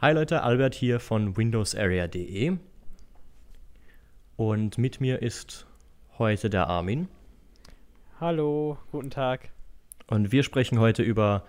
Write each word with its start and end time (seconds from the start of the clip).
Hi 0.00 0.14
Leute, 0.14 0.42
Albert 0.42 0.74
hier 0.74 0.98
von 0.98 1.36
windowsarea.de 1.36 2.56
und 4.36 4.78
mit 4.78 5.00
mir 5.00 5.20
ist 5.20 5.66
heute 6.16 6.48
der 6.48 6.68
Armin 6.68 7.08
Hallo, 8.18 8.78
guten 8.92 9.10
Tag. 9.10 9.50
und 10.06 10.32
wir 10.32 10.42
sprechen 10.42 10.80
heute 10.80 11.02
über 11.02 11.44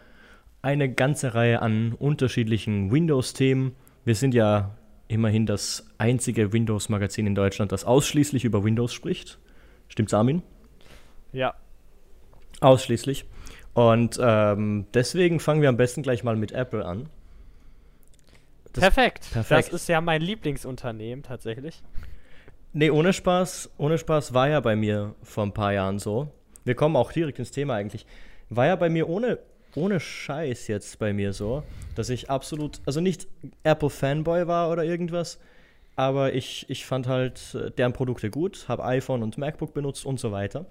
eine 0.62 0.94
ganze 0.94 1.34
Reihe 1.34 1.62
an 1.62 1.94
unterschiedlichen 1.94 2.92
Windows-Themen. 2.92 3.74
Wir 4.04 4.16
sind 4.16 4.34
ja 4.34 4.76
immerhin 5.08 5.46
das 5.46 5.88
einzige 5.98 6.52
Windows-Magazin 6.52 7.28
in 7.28 7.36
Deutschland, 7.36 7.72
das 7.72 7.86
ausschließlich 7.86 8.44
über 8.44 8.66
Windows 8.66 8.94
spricht. 8.94 9.40
Stimmt's, 9.88 10.14
Armin? 10.14 10.44
Ja, 11.32 11.56
Ausschließlich. 12.60 13.26
Und 13.74 14.20
ähm, 14.22 14.86
deswegen 14.94 15.40
fangen 15.40 15.62
wir 15.62 15.70
am 15.70 15.78
besten 15.78 16.04
gleich 16.04 16.24
mal 16.24 16.36
mit 16.36 16.52
Apple 16.52 16.86
an. 16.86 17.08
Das- 18.74 18.82
perfekt. 18.82 19.30
perfekt. 19.32 19.68
Das 19.68 19.82
ist 19.82 19.88
ja 19.90 20.02
mein 20.02 20.22
Lieblingsunternehmen 20.22 21.24
tatsächlich. 21.24 21.82
Nee, 22.74 22.90
ohne 22.90 23.12
Spaß, 23.12 23.72
ohne 23.78 23.98
Spaß 23.98 24.34
war 24.34 24.48
ja 24.48 24.60
bei 24.62 24.76
mir 24.76 25.16
vor 25.24 25.44
ein 25.46 25.54
paar 25.54 25.74
Jahren 25.74 26.00
so. 26.00 26.30
Wir 26.64 26.76
kommen 26.76 26.96
auch 26.96 27.12
direkt 27.12 27.40
ins 27.40 27.52
Thema 27.52 27.76
eigentlich. 27.76 28.06
War 28.50 28.68
ja 28.68 28.76
bei 28.76 28.88
mir 28.90 29.10
ohne, 29.10 29.40
ohne 29.76 30.00
Scheiß 30.00 30.68
jetzt 30.68 30.98
bei 31.00 31.12
mir 31.12 31.34
so, 31.34 31.64
dass 31.96 32.10
ich 32.10 32.30
absolut, 32.30 32.80
also 32.86 33.02
nicht 33.02 33.28
Apple-Fanboy 33.64 34.48
war 34.48 34.70
oder 34.70 34.84
irgendwas, 34.86 35.40
aber 35.98 36.34
ich, 36.34 36.66
ich 36.70 36.86
fand 36.86 37.08
halt 37.08 37.54
äh, 37.56 37.72
deren 37.72 37.92
Produkte 37.92 38.30
gut, 38.30 38.66
habe 38.70 38.86
iPhone 38.86 39.22
und 39.24 39.38
MacBook 39.38 39.74
benutzt 39.74 40.06
und 40.06 40.20
so 40.20 40.32
weiter. 40.32 40.66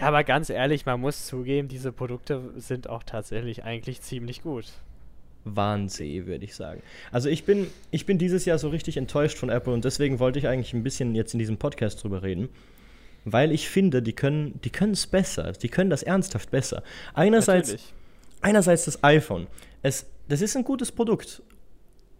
Ja, 0.00 0.08
aber 0.08 0.24
ganz 0.24 0.48
ehrlich, 0.48 0.86
man 0.86 1.00
muss 1.00 1.26
zugeben, 1.26 1.68
diese 1.68 1.92
Produkte 1.92 2.52
sind 2.56 2.88
auch 2.88 3.02
tatsächlich 3.02 3.64
eigentlich 3.64 4.00
ziemlich 4.00 4.42
gut. 4.42 4.72
Wahnsinn, 5.44 6.26
würde 6.26 6.44
ich 6.44 6.54
sagen. 6.54 6.82
Also 7.12 7.28
ich 7.28 7.44
bin, 7.44 7.68
ich 7.90 8.06
bin 8.06 8.18
dieses 8.18 8.44
Jahr 8.44 8.58
so 8.58 8.68
richtig 8.68 8.96
enttäuscht 8.96 9.38
von 9.38 9.50
Apple 9.50 9.72
und 9.72 9.84
deswegen 9.84 10.18
wollte 10.18 10.38
ich 10.38 10.48
eigentlich 10.48 10.72
ein 10.72 10.82
bisschen 10.82 11.14
jetzt 11.14 11.34
in 11.34 11.38
diesem 11.38 11.58
Podcast 11.58 12.02
drüber 12.02 12.22
reden. 12.22 12.48
Weil 13.24 13.52
ich 13.52 13.68
finde, 13.68 14.02
die 14.02 14.12
können 14.12 14.60
die 14.64 14.72
es 14.92 15.06
besser. 15.06 15.52
Die 15.52 15.68
können 15.68 15.90
das 15.90 16.02
ernsthaft 16.02 16.50
besser. 16.50 16.82
Einerseits, 17.14 17.70
Natürlich. 17.70 17.94
einerseits 18.42 18.84
das 18.84 19.02
iPhone. 19.02 19.46
Es, 19.82 20.06
das 20.28 20.42
ist 20.42 20.56
ein 20.56 20.64
gutes 20.64 20.92
Produkt. 20.92 21.42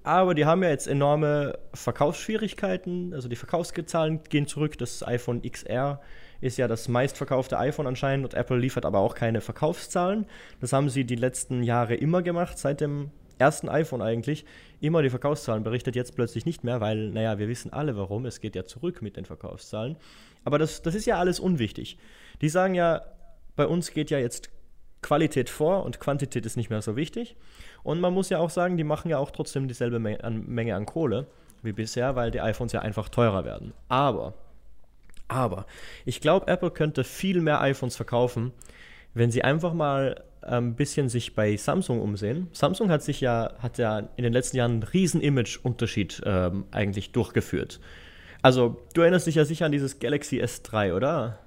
Aber 0.03 0.35
die 0.35 0.45
haben 0.45 0.63
ja 0.63 0.71
jetzt 0.71 0.87
enorme 0.87 1.59
Verkaufsschwierigkeiten. 1.75 3.13
Also 3.15 3.29
die 3.29 3.37
Verkaufszahlen 3.37 4.21
gehen 4.29 4.47
zurück. 4.47 4.79
Das 4.79 5.07
iPhone 5.07 5.43
XR 5.43 6.01
ist 6.41 6.59
ja 6.59 6.69
das 6.69 6.89
meistverkaufte 6.89 7.59
iPhone 7.59 7.87
anscheinend 7.87 8.25
und 8.25 8.35
Apple 8.35 8.59
liefert 8.59 8.85
aber 8.85 9.01
auch 9.01 9.15
keine 9.15 9.41
Verkaufszahlen. 9.41 10.27
Das 10.61 10.73
haben 10.73 10.89
sie 10.89 11.05
die 11.05 11.17
letzten 11.17 11.63
Jahre 11.63 11.95
immer 11.95 12.23
gemacht, 12.23 12.59
seit 12.59 12.81
dem 12.81 13.11
ersten 13.39 13.69
iPhone 13.69 14.03
eigentlich. 14.03 14.45
Immer 14.81 15.03
die 15.03 15.11
Verkaufszahlen 15.11 15.65
berichtet, 15.65 15.97
jetzt 15.97 16.15
plötzlich 16.15 16.47
nicht 16.47 16.65
mehr, 16.65 16.81
weil, 16.81 17.11
naja, 17.11 17.39
wir 17.39 17.49
wissen 17.49 17.73
alle 17.73 17.97
warum. 17.97 18.27
Es 18.27 18.41
geht 18.41 18.55
ja 18.55 18.65
zurück 18.65 19.03
mit 19.03 19.17
den 19.17 19.25
Verkaufszahlen. 19.25 19.97
Aber 20.45 20.59
das, 20.59 20.83
das 20.83 20.95
ist 20.95 21.07
ja 21.07 21.19
alles 21.19 21.41
unwichtig. 21.41 21.99
Die 22.41 22.49
sagen 22.49 22.75
ja, 22.75 23.03
bei 23.57 23.67
uns 23.67 23.93
geht 23.93 24.11
ja 24.11 24.19
jetzt 24.19 24.51
Qualität 25.01 25.51
vor 25.51 25.85
und 25.85 26.01
Quantität 26.01 26.47
ist 26.47 26.57
nicht 26.57 26.71
mehr 26.71 26.83
so 26.83 26.97
wichtig. 26.97 27.37
Und 27.83 28.01
man 28.01 28.15
muss 28.15 28.31
ja 28.31 28.39
auch 28.39 28.51
sagen, 28.51 28.77
die 28.77 28.85
machen 28.85 29.11
ja 29.11 29.19
auch 29.19 29.31
trotzdem 29.31 29.69
dieselbe 29.69 29.99
Menge 29.99 30.25
an, 30.25 30.47
Menge 30.47 30.75
an 30.75 30.87
Kohle 30.87 31.27
wie 31.63 31.73
bisher, 31.73 32.15
weil 32.17 32.31
die 32.31 32.41
iPhones 32.41 32.73
ja 32.73 32.81
einfach 32.81 33.09
teurer 33.09 33.45
werden. 33.45 33.73
Aber, 33.89 34.35
aber, 35.29 35.67
ich 36.05 36.21
glaube, 36.21 36.49
Apple 36.49 36.71
könnte 36.71 37.05
viel 37.05 37.41
mehr 37.41 37.61
iPhones 37.61 37.97
verkaufen, 37.97 38.53
wenn 39.15 39.31
sie 39.31 39.43
einfach 39.43 39.73
mal 39.73 40.23
ein 40.43 40.75
bisschen 40.75 41.09
sich 41.09 41.35
bei 41.35 41.57
Samsung 41.57 42.01
umsehen. 42.01 42.49
Samsung 42.53 42.91
hat 42.91 43.03
sich 43.03 43.21
ja, 43.21 43.55
hat 43.59 43.79
ja 43.79 43.99
in 44.17 44.25
den 44.25 44.33
letzten 44.33 44.59
Jahren 44.59 44.73
einen 44.73 44.83
riesen 44.83 45.21
Image-Unterschied 45.21 46.23
ähm, 46.25 46.67
eigentlich 46.71 47.13
durchgeführt. 47.13 47.81
Also, 48.43 48.83
du 48.93 49.01
erinnerst 49.01 49.27
dich 49.27 49.37
ja 49.37 49.45
sicher 49.47 49.67
an 49.67 49.73
dieses 49.73 49.99
Galaxy 49.99 50.43
S3, 50.43 50.95
oder? 50.95 51.39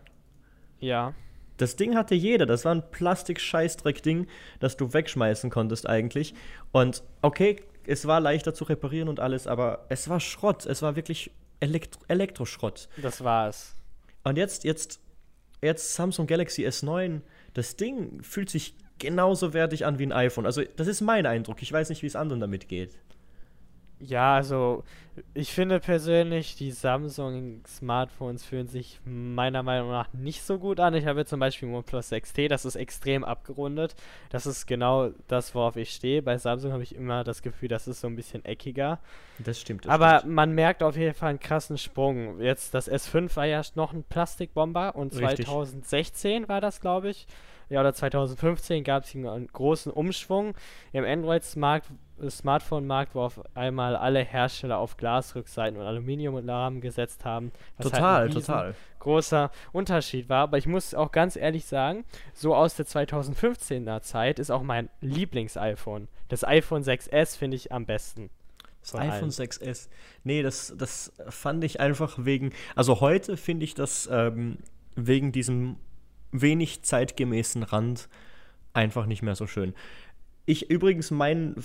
Ja. 0.80 1.14
Das 1.58 1.76
Ding 1.76 1.96
hatte 1.96 2.16
jeder. 2.16 2.46
Das 2.46 2.66
war 2.66 2.74
ein 2.74 2.90
Plastik-Scheißdreck-Ding, 2.90 4.28
das 4.60 4.78
du 4.78 4.94
wegschmeißen 4.94 5.50
konntest 5.50 5.88
eigentlich. 5.88 6.34
Und 6.72 7.04
okay, 7.22 7.58
es 7.86 8.08
war 8.08 8.20
leichter 8.20 8.54
zu 8.54 8.64
reparieren 8.64 9.10
und 9.10 9.20
alles, 9.20 9.48
aber 9.48 9.86
es 9.90 10.10
war 10.10 10.20
Schrott. 10.20 10.66
Es 10.66 10.82
war 10.82 10.96
wirklich 10.96 11.32
Elektro 11.60 12.02
Elektroschrott. 12.08 12.90
Das 13.02 13.24
war's. 13.24 13.76
Und 14.24 14.38
jetzt, 14.38 14.64
jetzt, 14.64 15.00
jetzt 15.62 15.94
Samsung 15.94 16.28
Galaxy 16.28 16.66
S9. 16.66 17.22
Das 17.54 17.76
Ding 17.76 18.22
fühlt 18.24 18.50
sich 18.50 18.76
genauso 19.00 19.54
wertig 19.54 19.86
an 19.86 20.00
wie 20.00 20.06
ein 20.06 20.12
iPhone. 20.12 20.46
Also, 20.46 20.64
das 20.76 20.88
ist 20.88 21.02
mein 21.02 21.26
Eindruck. 21.26 21.62
Ich 21.62 21.72
weiß 21.72 21.90
nicht, 21.90 22.02
wie 22.02 22.08
es 22.08 22.16
anderen 22.16 22.42
damit 22.42 22.68
geht. 22.68 22.98
Ja, 24.00 24.36
also 24.36 24.84
ich 25.34 25.52
finde 25.52 25.80
persönlich, 25.80 26.56
die 26.56 26.72
Samsung-Smartphones 26.72 28.44
fühlen 28.44 28.68
sich 28.68 29.00
meiner 29.06 29.64
Meinung 29.64 29.90
nach 29.90 30.14
nicht 30.14 30.44
so 30.44 30.60
gut 30.60 30.80
an. 30.80 30.94
Ich 30.94 31.08
habe 31.08 31.20
jetzt 31.20 31.30
zum 31.30 31.40
Beispiel 31.40 31.70
OnePlus 31.70 32.12
6T, 32.12 32.48
das 32.48 32.66
ist 32.66 32.76
extrem 32.76 33.24
abgerundet. 33.24 33.96
Das 34.30 34.46
ist 34.46 34.68
genau 34.68 35.10
das, 35.28 35.56
worauf 35.56 35.76
ich 35.76 35.92
stehe. 35.92 36.22
Bei 36.22 36.38
Samsung 36.38 36.72
habe 36.72 36.84
ich 36.84 36.94
immer 36.94 37.24
das 37.24 37.42
Gefühl, 37.42 37.70
das 37.70 37.88
ist 37.88 38.02
so 38.02 38.08
ein 38.08 38.16
bisschen 38.16 38.46
eckiger. 38.46 39.00
Das 39.40 39.60
stimmt. 39.60 39.86
Das 39.86 39.92
Aber 39.92 40.20
stimmt. 40.20 40.34
man 40.34 40.52
merkt 40.52 40.84
auf 40.84 40.96
jeden 40.96 41.16
Fall 41.16 41.30
einen 41.30 41.40
krassen 41.40 41.80
Sprung. 41.80 42.40
Jetzt 42.40 42.76
das 42.76 42.92
S5 42.92 43.36
war 43.36 43.46
ja 43.46 43.62
noch 43.74 43.94
ein 43.94 44.04
Plastikbomber 44.04 44.96
und 44.96 45.16
Richtig. 45.16 45.48
2016 45.48 46.48
war 46.48 46.62
das, 46.62 46.80
glaube 46.82 47.10
ich. 47.10 47.26
Ja, 47.70 47.82
oder 47.82 47.94
2015 47.94 48.84
gab 48.84 49.04
es 49.04 49.14
einen 49.14 49.48
großen 49.48 49.92
Umschwung 49.92 50.56
im 50.94 51.04
Android-Markt, 51.04 51.92
Smartphone-Markt, 52.30 53.14
wo 53.14 53.22
auf 53.22 53.42
einmal 53.56 53.96
alle 53.96 54.22
Hersteller 54.24 54.78
auf 54.78 54.98
Glasrückseiten 54.98 55.80
und 55.80 55.86
Aluminiumrahmen 55.86 56.82
gesetzt 56.82 57.26
haben. 57.26 57.52
was 57.78 57.86
halt 57.86 57.94
total, 57.94 58.26
riesen 58.28 58.42
total. 58.42 58.76
großer 59.00 59.52
Unterschied 59.72 60.30
war. 60.30 60.44
Aber 60.44 60.58
ich 60.58 60.66
muss 60.66 60.96
auch 60.96 61.12
ganz 61.12 61.36
ehrlich 61.36 61.66
sagen, 61.66 62.06
so 62.34 62.56
aus 62.56 62.76
der 62.76 62.86
2015er 62.86 64.02
Zeit 64.02 64.40
ist 64.40 64.50
auch 64.50 64.64
mein 64.64 64.90
Lieblings-iPhone. 65.02 66.08
Das 66.30 66.44
iPhone 66.44 66.84
6S 66.84 67.38
finde 67.38 67.58
ich 67.58 67.72
am 67.72 67.86
besten. 67.86 68.30
Das 68.82 68.96
iPhone 68.96 69.12
allen. 69.12 69.32
6S. 69.32 69.90
Nee, 70.24 70.42
das, 70.42 70.74
das 70.78 71.12
fand 71.28 71.64
ich 71.64 71.80
einfach 71.80 72.18
wegen. 72.20 72.54
Also 72.76 73.02
heute 73.02 73.36
finde 73.36 73.66
ich 73.66 73.74
das 73.74 74.08
ähm, 74.12 74.60
wegen 74.96 75.32
diesem 75.32 75.76
wenig 76.32 76.84
zeitgemäßen 76.84 77.64
Rand 77.64 78.10
einfach 78.74 79.06
nicht 79.06 79.22
mehr 79.22 79.36
so 79.36 79.48
schön. 79.48 79.74
Ich 80.46 80.70
übrigens, 80.70 81.12
mein, 81.12 81.56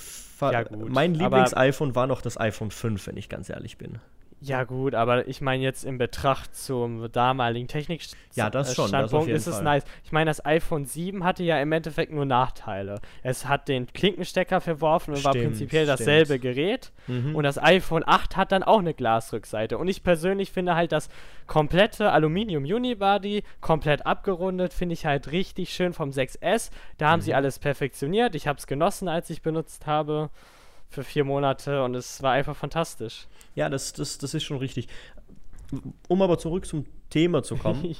Ja, 0.40 0.62
gut, 0.64 0.90
mein 0.90 1.14
Lieblings-iPhone 1.14 1.94
war 1.94 2.06
noch 2.06 2.20
das 2.20 2.38
iPhone 2.38 2.70
5, 2.70 3.06
wenn 3.06 3.16
ich 3.16 3.28
ganz 3.28 3.48
ehrlich 3.48 3.78
bin. 3.78 3.98
Ja 4.44 4.64
gut, 4.64 4.96
aber 4.96 5.28
ich 5.28 5.40
meine 5.40 5.62
jetzt 5.62 5.84
in 5.84 5.98
Betracht 5.98 6.56
zum 6.56 7.12
damaligen 7.12 7.68
Technik 7.68 8.02
Ja, 8.34 8.50
das 8.50 8.74
schon, 8.74 8.90
das 8.90 9.08
Standpunkt 9.08 9.28
ist 9.30 9.46
es 9.46 9.54
Fall. 9.54 9.62
nice. 9.64 9.84
Ich 10.02 10.10
meine, 10.10 10.30
das 10.30 10.44
iPhone 10.44 10.84
7 10.84 11.22
hatte 11.22 11.44
ja 11.44 11.60
im 11.62 11.70
Endeffekt 11.70 12.12
nur 12.12 12.24
Nachteile. 12.24 13.00
Es 13.22 13.46
hat 13.46 13.68
den 13.68 13.86
Klinkenstecker 13.86 14.60
verworfen 14.60 15.14
und 15.14 15.22
war 15.22 15.30
Stimmt, 15.32 15.44
prinzipiell 15.44 15.84
stimmt. 15.84 16.00
dasselbe 16.00 16.40
Gerät. 16.40 16.90
Mhm. 17.06 17.36
Und 17.36 17.44
das 17.44 17.56
iPhone 17.62 18.02
8 18.04 18.36
hat 18.36 18.50
dann 18.50 18.64
auch 18.64 18.80
eine 18.80 18.94
Glasrückseite. 18.94 19.78
Und 19.78 19.86
ich 19.86 20.02
persönlich 20.02 20.50
finde 20.50 20.74
halt 20.74 20.90
das 20.90 21.08
komplette 21.46 22.10
Aluminium 22.10 22.64
Unibody, 22.64 23.44
komplett 23.60 24.06
abgerundet, 24.06 24.72
finde 24.74 24.94
ich 24.94 25.06
halt 25.06 25.30
richtig 25.30 25.72
schön 25.72 25.92
vom 25.92 26.10
6S. 26.10 26.70
Da 26.98 27.10
haben 27.10 27.20
Mhm. 27.20 27.24
sie 27.24 27.34
alles 27.34 27.60
perfektioniert. 27.60 28.34
Ich 28.34 28.48
habe 28.48 28.58
es 28.58 28.66
genossen, 28.66 29.06
als 29.06 29.30
ich 29.30 29.40
benutzt 29.42 29.86
habe 29.86 30.30
für 30.92 31.04
vier 31.04 31.24
Monate 31.24 31.82
und 31.82 31.94
es 31.94 32.22
war 32.22 32.32
einfach 32.32 32.56
fantastisch. 32.56 33.26
Ja, 33.54 33.68
das, 33.68 33.92
das, 33.92 34.18
das 34.18 34.34
ist 34.34 34.44
schon 34.44 34.58
richtig. 34.58 34.88
Um 36.08 36.22
aber 36.22 36.38
zurück 36.38 36.66
zum 36.66 36.86
Thema 37.10 37.42
zu 37.42 37.56
kommen. 37.56 37.96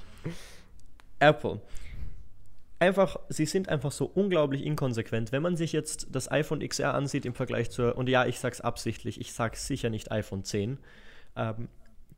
Apple. 1.19 1.61
Einfach, 2.79 3.17
sie 3.29 3.47
sind 3.47 3.69
einfach 3.69 3.93
so 3.93 4.07
unglaublich 4.07 4.65
inkonsequent. 4.65 5.31
Wenn 5.31 5.43
man 5.43 5.57
sich 5.57 5.73
jetzt 5.73 6.09
das 6.11 6.31
iPhone 6.31 6.67
XR 6.67 6.95
ansieht 6.95 7.25
im 7.25 7.35
Vergleich 7.35 7.71
zur, 7.71 7.97
und 7.97 8.09
ja, 8.09 8.27
ich 8.27 8.41
sag's 8.41 8.61
absichtlich, 8.61 9.21
ich 9.21 9.33
sag's 9.33 9.67
sicher 9.67 9.89
nicht 9.89 10.11
iPhone 10.11 10.45
10, 10.45 10.79
ähm, 11.37 11.69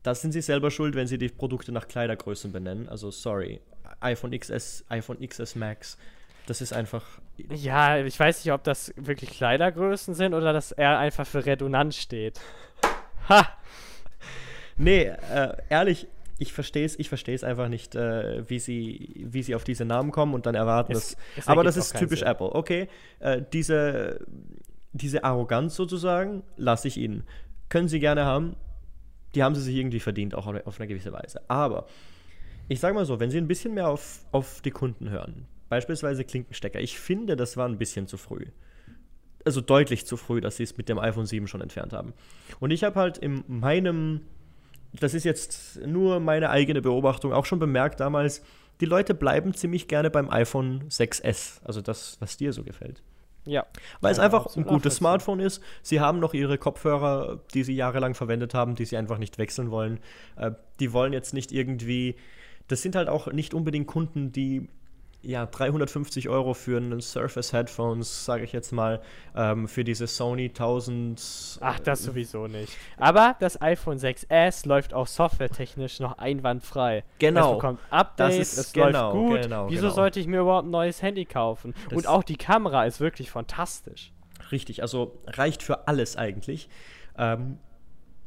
da 0.01 0.15
sind 0.15 0.31
sie 0.31 0.41
selber 0.41 0.71
schuld, 0.71 0.95
wenn 0.95 1.07
sie 1.07 1.17
die 1.17 1.29
Produkte 1.29 1.71
nach 1.71 1.87
Kleidergrößen 1.87 2.51
benennen. 2.51 2.89
Also 2.89 3.11
sorry, 3.11 3.61
iPhone 3.99 4.37
XS, 4.37 4.85
iPhone 4.89 5.19
XS 5.19 5.55
Max, 5.55 5.97
das 6.47 6.61
ist 6.61 6.73
einfach, 6.73 7.21
Ja, 7.49 7.97
ich 7.97 8.19
weiß 8.19 8.43
nicht, 8.43 8.53
ob 8.53 8.63
das 8.63 8.93
wirklich 8.97 9.31
Kleidergrößen 9.31 10.13
sind 10.13 10.33
oder 10.33 10.53
dass 10.53 10.71
er 10.71 10.97
einfach 10.99 11.25
für 11.27 11.45
Redundanz 11.45 11.95
steht. 11.97 12.39
Ha! 13.29 13.47
Nee, 14.77 15.05
äh, 15.05 15.57
ehrlich, 15.69 16.07
ich 16.37 16.53
verstehe 16.53 16.85
es 16.85 16.99
ich 16.99 17.09
einfach 17.43 17.69
nicht, 17.69 17.95
äh, 17.95 18.47
wie, 18.49 18.59
sie, 18.59 19.25
wie 19.25 19.41
sie 19.41 19.55
auf 19.55 19.63
diese 19.63 19.83
Namen 19.85 20.11
kommen 20.11 20.33
und 20.35 20.45
dann 20.45 20.53
erwarten, 20.53 20.91
Es- 20.91 21.15
dass. 21.15 21.17
es 21.37 21.47
Aber 21.47 21.63
das 21.63 21.75
ist 21.77 21.95
typisch 21.97 22.19
Sinn. 22.19 22.27
Apple. 22.27 22.53
Okay, 22.53 22.87
äh, 23.19 23.41
diese, 23.53 24.25
diese 24.93 25.23
Arroganz 25.23 25.75
sozusagen 25.75 26.43
lasse 26.55 26.87
ich 26.87 26.97
ihnen. 26.97 27.23
Können 27.69 27.87
sie 27.87 27.99
gerne 27.99 28.25
haben. 28.25 28.55
Die 29.33 29.41
haben 29.43 29.55
sie 29.55 29.61
sich 29.61 29.75
irgendwie 29.75 29.99
verdient, 29.99 30.35
auch 30.35 30.45
auf 30.45 30.79
eine 30.79 30.87
gewisse 30.87 31.11
Weise. 31.11 31.41
Aber 31.49 31.87
ich 32.67 32.79
sage 32.79 32.93
mal 32.93 33.05
so, 33.05 33.19
wenn 33.19 33.31
sie 33.31 33.37
ein 33.37 33.47
bisschen 33.47 33.73
mehr 33.73 33.87
auf, 33.87 34.23
auf 34.31 34.61
die 34.61 34.71
Kunden 34.71 35.09
hören, 35.09 35.47
beispielsweise 35.75 36.23
Klinkenstecker, 36.23 36.79
ich 36.79 36.97
finde, 36.97 37.35
das 37.35 37.57
war 37.57 37.67
ein 37.67 37.77
bisschen 37.77 38.07
zu 38.07 38.15
früh. 38.17 38.45
also 39.43 39.59
deutlich 39.59 40.05
zu 40.05 40.15
früh, 40.15 40.39
dass 40.39 40.55
sie 40.55 40.63
es 40.63 40.77
mit 40.77 40.87
dem 40.87 40.97
iPhone 40.97 41.25
7 41.25 41.47
schon 41.47 41.61
entfernt 41.61 41.91
haben. 41.91 42.13
Und 42.61 42.71
ich 42.71 42.83
habe 42.85 42.97
halt 42.97 43.17
in 43.17 43.43
meinem, 43.47 44.21
das 44.93 45.13
ist 45.13 45.25
jetzt 45.25 45.81
nur 45.85 46.21
meine 46.21 46.49
eigene 46.49 46.81
Beobachtung, 46.81 47.33
auch 47.33 47.45
schon 47.45 47.59
bemerkt 47.59 47.99
damals, 47.99 48.41
die 48.79 48.85
Leute 48.85 49.13
bleiben 49.13 49.53
ziemlich 49.53 49.89
gerne 49.89 50.09
beim 50.09 50.29
iPhone 50.29 50.85
6S, 50.89 51.61
also 51.65 51.81
das, 51.81 52.17
was 52.21 52.37
dir 52.37 52.53
so 52.53 52.63
gefällt. 52.63 53.03
Ja. 53.45 53.65
Weil 53.99 54.13
es 54.13 54.19
einfach 54.19 54.55
ein 54.55 54.63
gutes. 54.63 54.95
Smartphone 54.95 55.39
ist. 55.39 55.61
Sie 55.83 55.99
haben 55.99 56.19
noch 56.19 56.33
ihre 56.33 56.57
Kopfhörer, 56.57 57.41
die 57.53 57.63
sie 57.63 57.75
jahrelang 57.75 58.15
verwendet 58.15 58.53
haben, 58.53 58.75
die 58.75 58.85
sie 58.85 58.97
einfach 58.97 59.19
nicht 59.19 59.37
wechseln 59.37 59.69
wollen. 59.69 59.99
Äh, 60.37 60.51
die 60.79 60.93
wollen 60.93 61.13
jetzt 61.13 61.33
nicht 61.33 61.51
irgendwie. 61.51 62.15
Das 62.67 62.81
sind 62.81 62.95
halt 62.95 63.09
auch 63.09 63.31
nicht 63.31 63.53
unbedingt 63.53 63.85
Kunden, 63.85 64.31
die 64.31 64.67
ja 65.25 65.45
350 65.45 66.29
Euro 66.29 66.53
für 66.53 66.77
einen 66.77 67.01
Surface 67.01 67.51
Headphones, 67.53 68.25
sage 68.25 68.43
ich 68.43 68.51
jetzt 68.53 68.71
mal, 68.71 69.01
ähm, 69.35 69.67
für 69.67 69.83
diese 69.83 70.07
Sony 70.07 70.49
1000. 70.49 71.57
Ach, 71.61 71.79
das 71.79 72.03
sowieso 72.03 72.47
nicht. 72.47 72.71
Aber 72.97 73.35
das 73.39 73.61
iPhone 73.61 73.97
6S 73.97 74.67
läuft 74.67 74.93
auch 74.93 75.07
softwaretechnisch 75.07 75.99
noch 75.99 76.17
einwandfrei. 76.17 77.03
Genau. 77.19 77.51
Es 77.51 77.55
bekommt 77.57 77.79
Updates, 77.89 78.37
Das 78.37 78.47
ist- 78.53 78.57
es 78.67 78.73
genau, 78.73 79.13
läuft 79.13 79.13
gut. 79.29 79.41
genau, 79.41 79.69
Wieso 79.69 79.81
genau. 79.83 79.93
sollte 79.93 80.19
ich 80.19 80.27
mir 80.27 80.41
überhaupt 80.41 80.67
ein 80.67 80.71
neues 80.71 81.01
Handy 81.01 81.25
kaufen? 81.25 81.73
Das- 81.89 81.97
Und 81.97 82.07
auch 82.07 82.23
die 82.23 82.37
Kamera 82.37 82.85
ist 82.85 82.99
wirklich 82.99 83.31
fantastisch. 83.31 84.11
Richtig, 84.51 84.81
also 84.83 85.17
reicht 85.27 85.63
für 85.63 85.87
alles 85.87 86.17
eigentlich. 86.17 86.69
Ähm, 87.17 87.57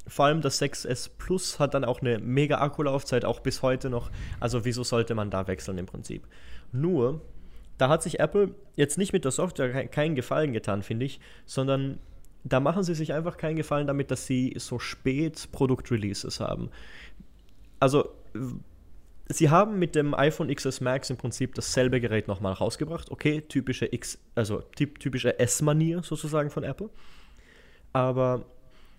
vor 0.09 0.25
allem 0.27 0.41
das 0.41 0.61
6S 0.61 1.11
Plus 1.19 1.59
hat 1.59 1.75
dann 1.75 1.85
auch 1.85 2.01
eine 2.01 2.19
mega 2.19 2.59
Akkulaufzeit, 2.59 3.25
auch 3.25 3.41
bis 3.41 3.63
heute 3.63 3.91
noch. 3.91 4.11
Also 4.41 4.65
wieso 4.65 4.83
sollte 4.83 5.15
man 5.15 5.31
da 5.31 5.47
wechseln 5.47 5.79
im 5.79 5.87
Prinzip? 5.87 6.27
Nur, 6.73 7.21
da 7.79 7.89
hat 7.89 8.03
sich 8.03 8.19
Apple 8.21 8.55
jetzt 8.77 8.99
nicht 8.99 9.13
mit 9.13 9.25
der 9.25 9.33
Software 9.33 9.71
ke- 9.73 9.89
keinen 9.89 10.15
Gefallen 10.15 10.53
getan, 10.53 10.83
finde 10.83 11.07
ich, 11.07 11.21
sondern 11.47 11.99
da 12.45 12.61
machen 12.61 12.83
sie 12.83 12.95
sich 12.95 13.13
einfach 13.13 13.37
keinen 13.37 13.57
Gefallen 13.57 13.87
damit, 13.87 14.11
dass 14.11 14.27
sie 14.27 14.55
so 14.59 14.79
spät 14.79 15.49
Produktreleases 15.53 16.41
haben. 16.41 16.71
Also, 17.81 18.09
sie 19.29 19.51
haben 19.51 19.79
mit 19.79 19.95
dem 19.95 20.15
iPhone 20.15 20.53
XS 20.55 20.81
Max 20.81 21.11
im 21.11 21.17
Prinzip 21.17 21.55
dasselbe 21.55 22.01
Gerät 22.01 22.29
nochmal 22.29 22.55
rausgebracht. 22.55 23.11
Okay, 23.11 23.43
typische 23.43 23.93
X, 23.93 24.19
also 24.35 24.63
typ, 24.77 24.99
typische 25.01 25.39
S-Manier 25.39 26.03
sozusagen 26.03 26.51
von 26.51 26.65
Apple. 26.65 26.91
Aber 27.93 28.45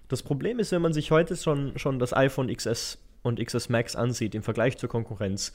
das 0.10 0.24
Problem 0.24 0.60
ist, 0.60 0.72
wenn 0.72 0.82
man 0.82 0.92
sich 0.92 1.12
heute 1.12 1.38
schon, 1.38 1.78
schon 1.78 2.00
das 2.00 2.14
iPhone 2.14 2.54
XS 2.54 2.98
und 3.22 3.40
XS 3.44 3.70
Max 3.70 3.96
ansieht 3.96 4.36
im 4.36 4.44
Vergleich 4.44 4.78
zur 4.78 4.90
Konkurrenz, 4.90 5.54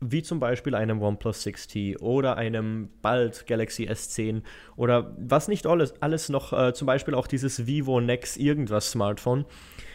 wie 0.00 0.22
zum 0.22 0.38
Beispiel 0.38 0.74
einem 0.74 1.00
OnePlus 1.00 1.44
6T 1.46 2.00
oder 2.00 2.36
einem 2.36 2.90
bald 3.00 3.46
Galaxy 3.46 3.88
S10 3.88 4.42
oder 4.76 5.16
was 5.18 5.48
nicht 5.48 5.66
alles, 5.66 5.94
alles 6.02 6.28
noch, 6.28 6.52
äh, 6.52 6.74
zum 6.74 6.86
Beispiel 6.86 7.14
auch 7.14 7.26
dieses 7.26 7.66
Vivo 7.66 8.00
Nex 8.02 8.36
irgendwas 8.36 8.90
Smartphone. 8.90 9.46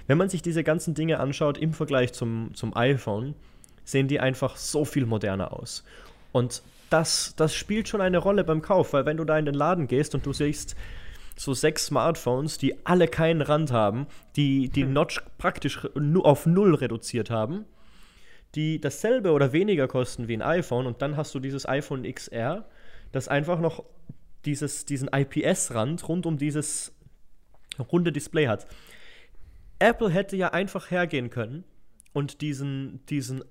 Wenn 0.07 0.18
man 0.18 0.30
sich 0.30 0.42
diese 0.42 0.63
ganzen 0.63 0.95
Dinge 0.95 1.19
anschaut 1.19 1.59
im 1.59 1.74
Vergleich 1.74 2.13
zum, 2.13 2.50
zum 2.56 2.75
iPhone, 2.75 3.36
sehen 3.83 4.07
die 4.07 4.19
einfach 4.19 4.57
so 4.57 4.86
viel 4.86 5.06
moderner 5.06 5.54
aus. 5.54 5.83
Und 6.31 6.63
das, 6.89 7.36
das 7.38 7.54
spielt 7.54 7.88
schon 7.88 8.01
eine 8.01 8.18
Rolle 8.18 8.44
beim 8.44 8.63
Kauf, 8.63 8.94
weil 8.94 9.06
wenn 9.06 9.18
du 9.18 9.25
da 9.25 9.38
in 9.38 9.45
den 9.45 9.54
Laden 9.54 9.88
gehst 9.88 10.15
und 10.15 10.25
du 10.25 10.33
siehst 10.33 10.75
so 11.38 11.54
sechs 11.54 11.88
Smartphones, 11.88 12.57
die 12.57 12.86
alle 12.86 13.07
keinen 13.07 13.42
Rand 13.42 13.72
haben, 13.72 14.07
die 14.36 14.69
die 14.69 14.83
Notch 14.83 15.22
praktisch 15.38 15.88
nur 15.95 16.25
auf 16.25 16.45
null 16.45 16.75
reduziert 16.75 17.30
haben, 17.30 17.66
die 18.56 18.81
dasselbe 18.81 19.31
oder 19.31 19.54
weniger 19.54 19.88
kosten 19.88 20.28
wie 20.28 20.33
ein 20.33 20.42
iPhone 20.42 20.86
und 20.86 21.01
dann 21.01 21.18
hast 21.18 21.33
du 21.33 21.39
dieses 21.39 21.68
iPhone 21.68 22.04
XR, 22.04 22.66
das 23.12 23.28
einfach 23.28 23.60
noch 23.60 23.83
dieses, 24.45 24.86
diesen 24.86 25.10
IPS-Rand 25.10 26.07
rund 26.07 26.25
um 26.25 26.38
dieses 26.38 26.94
runde 27.92 28.12
Display 28.12 28.48
hat. 28.48 28.68
Apple 29.80 30.10
hätte 30.10 30.36
ja 30.36 30.50
einfach 30.50 30.92
hergehen 30.92 31.30
können 31.30 31.63
und 32.13 32.42
diesen, 32.42 33.06
diesen, 33.07 33.44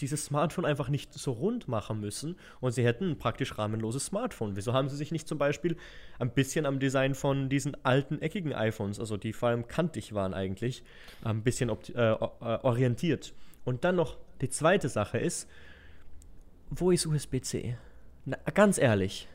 dieses 0.00 0.24
Smartphone 0.24 0.64
einfach 0.64 0.88
nicht 0.88 1.12
so 1.12 1.32
rund 1.32 1.68
machen 1.68 2.00
müssen 2.00 2.36
und 2.60 2.72
sie 2.72 2.84
hätten 2.84 3.10
ein 3.10 3.18
praktisch 3.18 3.58
rahmenloses 3.58 4.06
Smartphone. 4.06 4.56
Wieso 4.56 4.72
haben 4.72 4.88
sie 4.88 4.96
sich 4.96 5.12
nicht 5.12 5.28
zum 5.28 5.38
Beispiel 5.38 5.76
ein 6.18 6.30
bisschen 6.30 6.66
am 6.66 6.78
Design 6.78 7.14
von 7.14 7.48
diesen 7.48 7.76
alten 7.84 8.20
eckigen 8.20 8.52
iPhones, 8.52 9.00
also 9.00 9.16
die 9.16 9.32
vor 9.32 9.50
allem 9.50 9.66
kantig 9.66 10.14
waren 10.14 10.34
eigentlich, 10.34 10.82
ein 11.24 11.42
bisschen 11.42 11.70
äh, 11.70 12.12
äh, 12.12 12.14
orientiert? 12.16 13.34
Und 13.64 13.84
dann 13.84 13.96
noch 13.96 14.16
die 14.40 14.48
zweite 14.48 14.88
Sache 14.88 15.18
ist, 15.18 15.48
wo 16.70 16.90
ist 16.90 17.06
USB-C? 17.06 17.76
Na, 18.24 18.36
ganz 18.54 18.78
ehrlich. 18.78 19.28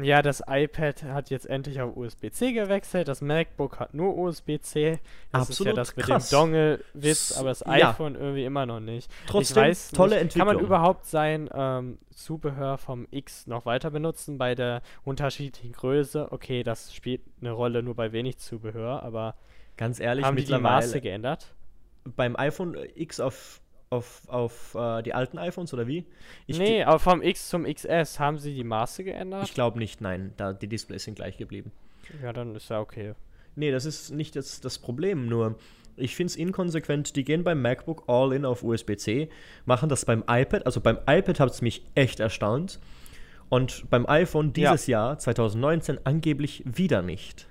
Ja, 0.00 0.22
das 0.22 0.42
iPad 0.46 1.02
hat 1.04 1.30
jetzt 1.30 1.46
endlich 1.46 1.80
auf 1.80 1.96
USB-C 1.96 2.52
gewechselt. 2.52 3.08
Das 3.08 3.20
MacBook 3.20 3.80
hat 3.80 3.94
nur 3.94 4.16
USB-C. 4.16 5.00
Das 5.32 5.48
ist 5.48 5.58
ja 5.58 5.72
Absolut 5.72 5.76
das 5.76 5.96
mit 5.96 6.06
krass. 6.06 6.28
dem 6.30 6.36
Dongle-Witz, 6.38 7.36
aber 7.38 7.48
das 7.48 7.60
ja. 7.60 7.90
iPhone 7.90 8.14
irgendwie 8.14 8.44
immer 8.44 8.66
noch 8.66 8.80
nicht. 8.80 9.10
Trotzdem 9.26 9.64
ich 9.64 9.70
weiß 9.70 9.90
tolle 9.90 10.22
nicht, 10.22 10.36
Kann 10.36 10.46
man 10.46 10.56
Entwicklung. 10.56 10.66
überhaupt 10.66 11.06
sein 11.06 11.50
ähm, 11.52 11.98
Zubehör 12.14 12.78
vom 12.78 13.06
X 13.10 13.46
noch 13.46 13.66
weiter 13.66 13.90
benutzen 13.90 14.38
bei 14.38 14.54
der 14.54 14.82
unterschiedlichen 15.04 15.72
Größe? 15.72 16.30
Okay, 16.30 16.62
das 16.62 16.94
spielt 16.94 17.22
eine 17.40 17.52
Rolle 17.52 17.82
nur 17.82 17.94
bei 17.94 18.12
wenig 18.12 18.38
Zubehör, 18.38 19.02
aber 19.02 19.34
Ganz 19.76 20.00
ehrlich, 20.00 20.24
haben 20.24 20.36
die 20.36 20.44
die 20.44 20.58
Maße 20.58 21.00
geändert? 21.00 21.54
beim 22.16 22.36
iPhone 22.36 22.76
X 22.94 23.20
auf, 23.20 23.60
auf, 23.90 24.22
auf 24.28 24.74
äh, 24.74 25.02
die 25.02 25.14
alten 25.14 25.38
iPhones 25.38 25.72
oder 25.72 25.86
wie? 25.86 26.04
Ich, 26.46 26.58
nee, 26.58 26.82
aber 26.84 26.98
vom 26.98 27.22
X 27.22 27.48
zum 27.48 27.64
XS 27.64 28.18
haben 28.20 28.38
sie 28.38 28.54
die 28.54 28.64
Maße 28.64 29.04
geändert? 29.04 29.44
Ich 29.44 29.54
glaube 29.54 29.78
nicht, 29.78 30.00
nein. 30.00 30.32
Da, 30.36 30.52
die 30.52 30.66
Displays 30.68 31.04
sind 31.04 31.14
gleich 31.14 31.36
geblieben. 31.38 31.72
ja, 32.22 32.32
dann 32.32 32.54
ist 32.54 32.68
ja 32.70 32.80
okay. 32.80 33.14
Nee, 33.56 33.70
das 33.70 33.84
ist 33.84 34.10
nicht 34.10 34.34
jetzt 34.34 34.64
das 34.64 34.78
Problem, 34.78 35.26
nur 35.26 35.56
ich 35.96 36.14
finde 36.14 36.30
es 36.30 36.36
inkonsequent. 36.36 37.16
Die 37.16 37.24
gehen 37.24 37.42
beim 37.42 37.60
MacBook 37.60 38.04
all 38.06 38.32
in 38.32 38.44
auf 38.44 38.62
USB-C, 38.62 39.28
machen 39.64 39.88
das 39.88 40.04
beim 40.04 40.22
iPad. 40.28 40.64
Also 40.66 40.80
beim 40.80 40.98
iPad 41.08 41.40
hat 41.40 41.50
es 41.50 41.60
mich 41.62 41.82
echt 41.96 42.20
erstaunt. 42.20 42.78
Und 43.48 43.88
beim 43.90 44.06
iPhone 44.06 44.52
Ja. 44.56 44.72
dieses 44.72 44.86
Jahr, 44.86 45.18
2019, 45.18 45.98
angeblich 46.04 46.62
wieder 46.66 47.00
nicht. 47.02 47.46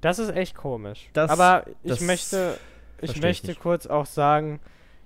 Das 0.00 0.18
ist 0.18 0.30
echt 0.34 0.56
komisch. 0.56 1.10
Das- 1.12 1.30
Aber 1.30 1.64
ich 1.84 1.90
das 1.90 2.00
möchte, 2.00 2.56
ich 3.02 3.10
ich 3.16 3.22
möchte 3.22 3.48
nicht. 3.48 3.60
kurz 3.60 3.86
auch 3.86 4.06
sagen, 4.06 4.60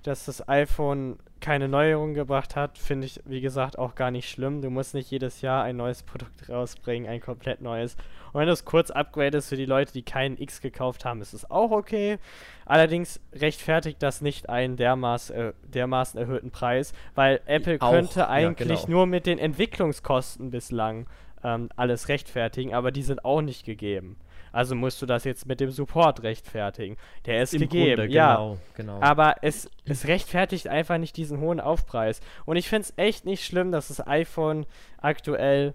dass 0.05 0.27
das 0.27 0.49
iPhone 0.49 1.19
keine 1.41 1.69
Neuerung 1.69 2.15
gebracht 2.15 2.57
hat, 2.57 2.79
finde 2.79 3.07
ich, 3.07 3.21
wie 3.25 3.41
gesagt, 3.41 3.79
auch 3.79 3.95
gar 3.95 4.11
nicht 4.11 4.31
schlimm. 4.31 4.63
Du 4.63 4.71
musst 4.71 4.95
nicht 4.95 5.11
jedes 5.11 5.41
Jahr 5.41 5.65
ein 5.65 5.77
neues 5.77 6.03
Produkt 6.03 6.49
rausbringen, 6.49 7.09
ein 7.09 7.21
komplett 7.21 7.61
neues. 7.61 7.97
Und 8.33 8.41
wenn 8.41 8.47
du 8.47 8.53
es 8.53 8.65
kurz 8.65 8.91
upgradest 8.91 9.49
für 9.49 9.57
die 9.57 9.67
Leute, 9.67 9.93
die 9.93 10.03
keinen 10.03 10.39
X 10.39 10.61
gekauft 10.61 11.05
haben, 11.05 11.21
ist 11.21 11.35
es 11.35 11.51
auch 11.51 11.71
okay. 11.71 12.19
Allerdings 12.67 13.21
rechtfertigt 13.35 14.03
das 14.03 14.21
nicht 14.21 14.49
einen 14.49 14.77
dermaßen, 14.77 15.37
äh, 15.37 15.53
dermaßen 15.65 16.19
erhöhten 16.19 16.51
Preis, 16.51 16.93
weil 17.15 17.41
Apple 17.47 17.79
Auch, 17.81 17.91
könnte 17.91 18.21
ja, 18.21 18.29
eigentlich 18.29 18.87
genau. 18.87 18.99
nur 18.99 19.07
mit 19.07 19.27
den 19.27 19.39
Entwicklungskosten 19.39 20.51
bislang 20.51 21.07
ähm, 21.43 21.69
alles 21.77 22.09
rechtfertigen, 22.09 22.75
aber 22.75 22.91
die 22.91 23.03
sind 23.03 23.25
auch 23.25 23.43
nicht 23.43 23.65
gegeben. 23.65 24.17
Also 24.55 24.77
musst 24.77 25.03
du 25.03 25.07
das 25.07 25.25
jetzt 25.25 25.47
mit 25.47 25.59
dem 25.59 25.73
Support 25.73 26.23
rechtfertigen. 26.23 26.97
Der 27.27 27.43
ist 27.43 27.55
Im 27.55 27.63
gegeben, 27.63 27.97
Grunde, 27.97 28.13
ja. 28.15 28.37
genau, 28.37 28.59
genau. 28.75 29.01
Aber 29.01 29.35
es, 29.43 29.69
es 29.85 30.07
rechtfertigt 30.07 30.69
einfach 30.69 30.97
nicht 30.99 31.17
diesen 31.17 31.41
hohen 31.41 31.59
Aufpreis. 31.59 32.21
Und 32.47 32.57
ich 32.57 32.69
finde 32.69 32.83
es 32.83 32.93
echt 32.97 33.25
nicht 33.25 33.45
schlimm, 33.45 33.73
dass 33.73 33.89
das 33.89 34.07
iPhone 34.07 34.65
aktuell 34.99 35.75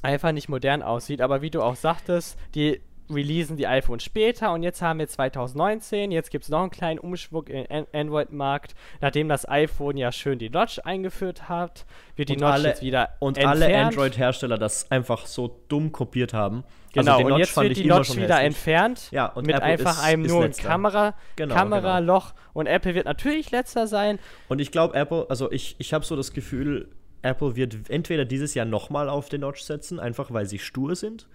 einfach 0.00 0.30
nicht 0.30 0.48
modern 0.48 0.80
aussieht. 0.82 1.20
Aber 1.20 1.42
wie 1.42 1.50
du 1.50 1.60
auch 1.60 1.74
sagtest, 1.74 2.38
die 2.54 2.80
releasen 3.12 3.56
die 3.56 3.66
iPhones 3.66 4.04
später 4.04 4.52
und 4.52 4.62
jetzt 4.62 4.80
haben 4.82 4.98
wir 4.98 5.08
2019, 5.08 6.10
jetzt 6.10 6.30
gibt 6.30 6.44
es 6.44 6.50
noch 6.50 6.60
einen 6.62 6.70
kleinen 6.70 6.98
Umschwung 6.98 7.46
im 7.48 7.66
An- 7.68 7.86
Android-Markt. 7.92 8.74
Nachdem 9.00 9.28
das 9.28 9.48
iPhone 9.48 9.96
ja 9.96 10.12
schön 10.12 10.38
die 10.38 10.50
Notch 10.50 10.78
eingeführt 10.84 11.48
hat, 11.48 11.86
wird 12.16 12.28
die 12.28 12.34
Und 12.34 12.40
Notch 12.40 12.52
alle- 12.52 12.68
jetzt 12.68 12.82
wieder 12.82 13.10
und 13.18 13.38
entfernt. 13.38 13.62
alle 13.62 13.76
Android-Hersteller 13.86 14.58
das 14.58 14.90
einfach 14.90 15.26
so 15.26 15.60
dumm 15.68 15.92
kopiert 15.92 16.34
haben. 16.34 16.64
Genau, 16.92 17.18
die 17.18 17.24
und 17.24 17.30
Notch 17.30 17.38
jetzt 17.40 17.50
fand 17.52 17.68
wird 17.68 17.78
die 17.78 17.84
Notch 17.86 18.16
wieder 18.16 18.34
hässlich. 18.36 18.46
entfernt. 18.46 19.08
Ja, 19.12 19.26
und 19.26 19.46
mit 19.46 19.54
Apple 19.56 19.66
einfach 19.68 19.92
ist- 19.92 20.02
einem 20.04 20.24
ist 20.24 20.30
nur 20.30 20.42
letzter. 20.42 20.68
Kamera, 20.68 21.14
Genau, 21.36 21.54
Kameraloch. 21.54 22.34
Und 22.52 22.66
Apple 22.66 22.94
wird 22.94 23.04
natürlich 23.06 23.50
letzter 23.50 23.86
sein. 23.86 24.18
Und 24.48 24.60
ich 24.60 24.72
glaube, 24.72 24.94
Apple, 24.94 25.26
also 25.28 25.50
ich, 25.52 25.76
ich 25.78 25.92
habe 25.94 26.04
so 26.04 26.16
das 26.16 26.32
Gefühl, 26.32 26.88
Apple 27.22 27.54
wird 27.54 27.76
entweder 27.90 28.24
dieses 28.24 28.54
Jahr 28.54 28.64
nochmal 28.66 29.08
auf 29.08 29.28
den 29.28 29.42
Notch 29.42 29.60
setzen, 29.60 30.00
einfach 30.00 30.32
weil 30.32 30.46
sie 30.46 30.58
stur 30.58 30.96
sind, 30.96 31.28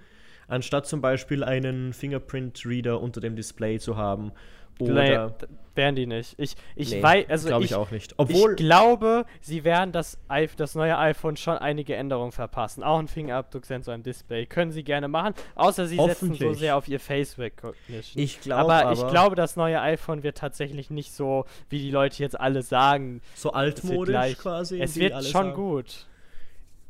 anstatt 0.48 0.88
zum 0.88 1.02
Beispiel 1.02 1.44
einen 1.44 1.94
Fingerprint-Reader 1.94 3.00
unter 3.02 3.22
dem 3.22 3.36
Display 3.36 3.80
zu 3.80 3.98
haben. 3.98 4.32
Nee, 4.80 4.92
Oder. 4.92 5.30
d- 5.30 5.46
werden 5.76 5.96
die 5.96 6.06
nicht. 6.06 6.36
Ich, 6.38 6.56
ich 6.76 6.92
Nee, 6.92 7.04
weiß, 7.04 7.30
also 7.30 7.48
glaube 7.48 7.64
ich, 7.66 7.72
ich, 7.72 7.76
auch 7.76 7.92
nicht. 7.92 8.14
Obwohl, 8.18 8.52
ich 8.52 8.58
glaube, 8.58 9.26
sie 9.42 9.64
werden 9.64 9.92
das, 9.94 10.18
das 10.58 10.76
neue 10.76 10.98
iPhone 10.98 11.38
schon 11.38 11.58
einige 11.58 11.96
Änderungen 11.96 12.32
verpassen. 12.34 12.84
Auch 12.84 13.00
ein 13.00 13.08
Fingerabdrucksensor 13.08 13.94
im 13.94 14.04
Display. 14.04 14.46
Können 14.46 14.72
sie 14.72 14.84
gerne 14.84 15.08
machen. 15.08 15.34
Außer 15.56 15.88
sie 15.88 15.96
setzen 15.98 16.34
so 16.34 16.54
sehr 16.54 16.76
auf 16.78 16.88
ihr 16.88 17.00
Face 17.00 17.38
Recognition. 17.38 18.22
ich 18.22 18.42
glaube 18.42 18.74
aber, 18.74 18.86
aber, 18.88 18.94
ich 18.94 19.08
glaube, 19.08 19.36
das 19.36 19.56
neue 19.56 19.80
iPhone 19.82 20.24
wird 20.24 20.38
tatsächlich 20.38 20.90
nicht 20.90 21.14
so, 21.14 21.46
wie 21.70 21.80
die 21.80 21.92
Leute 21.92 22.22
jetzt 22.22 22.38
alle 22.40 22.62
sagen. 22.62 23.22
so 23.36 23.52
altmodisch 23.52 24.12
gleich. 24.12 24.38
quasi. 24.38 24.82
es 24.82 24.98
wird 24.98 25.14
schon 25.24 25.32
sagen. 25.32 25.54
gut. 25.54 26.06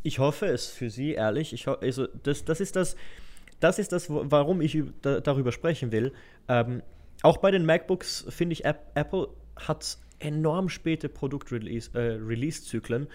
Ich 0.04 0.20
hoffe 0.20 0.46
es 0.48 0.68
für 0.68 0.90
Sie, 0.92 1.14
ehrlich. 1.14 1.54
Ich 1.54 1.68
also 1.68 2.08
das, 2.24 2.46
das 2.46 2.60
ist 2.60 2.76
das. 2.76 2.96
Das 3.60 3.80
ist 3.80 3.92
das, 3.92 4.08
warum 4.10 4.62
ich 4.62 4.78
da, 5.02 5.20
darüber 5.20 5.52
sprechen 5.52 5.92
will. 5.92 6.14
Ähm, 6.48 6.82
auch 7.22 7.38
bei 7.38 7.52
den 7.52 7.66
MacBooks 7.66 8.26
finde 8.30 8.54
ich, 8.54 8.66
Apple 8.66 9.30
hat 9.56 9.98
enorm 10.20 10.70
späte 10.70 11.10
Produktrelease-Zyklen. 11.10 13.04
Äh, 13.04 13.10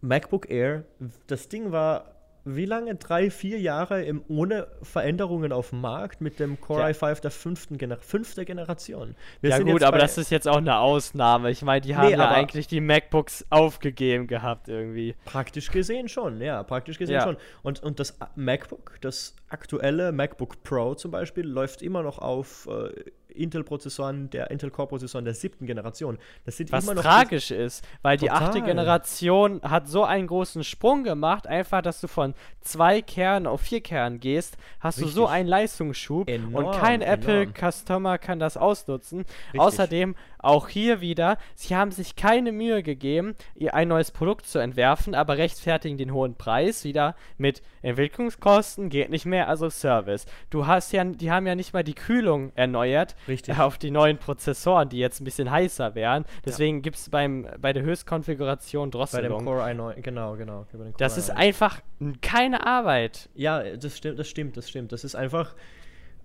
MacBook 0.00 0.50
Air, 0.50 0.84
das 1.26 1.48
Ding 1.48 1.72
war 1.72 2.14
wie 2.44 2.66
lange? 2.66 2.94
Drei, 2.96 3.30
vier 3.30 3.58
Jahre 3.58 4.02
im, 4.02 4.22
ohne 4.28 4.68
Veränderungen 4.82 5.52
auf 5.52 5.70
dem 5.70 5.80
Markt 5.80 6.20
mit 6.20 6.38
dem 6.38 6.60
Core 6.60 6.80
ja. 6.80 6.86
i5 6.88 7.20
der 7.22 7.30
fünften 7.30 7.78
Gener 7.78 7.96
fünfte 7.98 8.44
Generation. 8.44 9.16
Wir 9.40 9.50
ja 9.50 9.58
gut, 9.60 9.82
aber 9.82 9.98
das 9.98 10.18
ist 10.18 10.30
jetzt 10.30 10.46
auch 10.46 10.58
eine 10.58 10.78
Ausnahme. 10.78 11.50
Ich 11.50 11.62
meine, 11.62 11.80
die 11.80 11.96
haben 11.96 12.08
nee, 12.08 12.12
ja 12.12 12.30
eigentlich 12.30 12.66
die 12.66 12.80
MacBooks 12.80 13.46
aufgegeben 13.50 14.26
gehabt 14.26 14.68
irgendwie. 14.68 15.14
Praktisch 15.24 15.70
gesehen 15.70 16.08
schon, 16.08 16.40
ja, 16.40 16.62
praktisch 16.62 16.98
gesehen 16.98 17.14
ja. 17.14 17.22
schon. 17.22 17.36
Und, 17.62 17.82
und 17.82 17.98
das 17.98 18.18
MacBook, 18.36 18.98
das 19.00 19.36
aktuelle 19.48 20.12
MacBook 20.12 20.62
Pro 20.62 20.94
zum 20.94 21.10
Beispiel, 21.10 21.46
läuft 21.46 21.82
immer 21.82 22.02
noch 22.02 22.18
auf 22.18 22.68
äh, 22.70 23.10
Intel-Prozessoren, 23.34 24.30
der 24.30 24.50
Intel 24.50 24.70
Core-Prozessoren 24.70 25.24
der 25.24 25.34
siebten 25.34 25.66
Generation. 25.66 26.18
Das 26.44 26.56
sind 26.56 26.72
Was 26.72 26.84
immer 26.84 26.94
noch 26.94 27.02
tragisch 27.02 27.50
ist, 27.50 27.84
weil 28.02 28.16
total. 28.16 28.38
die 28.38 28.44
achte 28.44 28.62
Generation 28.62 29.60
hat 29.62 29.88
so 29.88 30.04
einen 30.04 30.26
großen 30.26 30.64
Sprung 30.64 31.04
gemacht, 31.04 31.46
einfach, 31.46 31.82
dass 31.82 32.00
du 32.00 32.08
von 32.08 32.34
zwei 32.60 33.02
Kernen 33.02 33.46
auf 33.46 33.60
vier 33.60 33.80
Kernen 33.80 34.20
gehst, 34.20 34.56
hast 34.80 34.98
Richtig. 34.98 35.14
du 35.14 35.20
so 35.20 35.26
einen 35.26 35.48
Leistungsschub 35.48 36.28
enorm, 36.28 36.66
und 36.66 36.72
kein 36.72 37.02
Apple-Customer 37.02 38.18
kann 38.18 38.38
das 38.38 38.56
ausnutzen. 38.56 39.20
Richtig. 39.20 39.60
Außerdem 39.60 40.16
auch 40.38 40.68
hier 40.68 41.00
wieder, 41.00 41.38
sie 41.54 41.74
haben 41.74 41.90
sich 41.90 42.16
keine 42.16 42.52
Mühe 42.52 42.82
gegeben, 42.82 43.34
ihr 43.54 43.74
ein 43.74 43.88
neues 43.88 44.10
Produkt 44.10 44.46
zu 44.46 44.58
entwerfen, 44.58 45.14
aber 45.14 45.38
rechtfertigen 45.38 45.96
den 45.96 46.12
hohen 46.12 46.34
Preis 46.34 46.84
wieder 46.84 47.16
mit 47.38 47.62
Entwicklungskosten, 47.82 48.90
geht 48.90 49.10
nicht 49.10 49.24
mehr, 49.24 49.48
also 49.48 49.70
Service. 49.70 50.26
Du 50.50 50.66
hast 50.66 50.92
ja, 50.92 51.04
die 51.04 51.30
haben 51.30 51.46
ja 51.46 51.54
nicht 51.54 51.72
mal 51.72 51.84
die 51.84 51.94
Kühlung 51.94 52.52
erneuert 52.54 53.16
Richtig. 53.28 53.58
auf 53.58 53.78
die 53.78 53.90
neuen 53.90 54.18
Prozessoren, 54.18 54.88
die 54.88 54.98
jetzt 54.98 55.20
ein 55.20 55.24
bisschen 55.24 55.50
heißer 55.50 55.94
wären. 55.94 56.24
Deswegen 56.44 56.78
ja. 56.78 56.82
gibt 56.82 56.96
es 56.96 57.10
bei 57.10 57.72
der 57.72 57.82
Höchstkonfiguration 57.82 58.90
Drosselung. 58.90 59.30
Bei 59.30 59.38
dem 59.38 59.46
Core 59.46 59.64
i9, 59.64 60.00
genau, 60.00 60.36
genau. 60.36 60.66
das 60.98 61.18
ist 61.18 61.30
einfach 61.30 61.80
keine 62.22 62.66
Arbeit. 62.66 63.28
Ja, 63.34 63.62
das 63.76 63.96
stimmt, 63.96 64.18
das 64.18 64.28
stimmt, 64.28 64.56
das 64.56 64.68
stimmt. 64.68 64.92
Das 64.92 65.04
ist 65.04 65.14
einfach. 65.14 65.54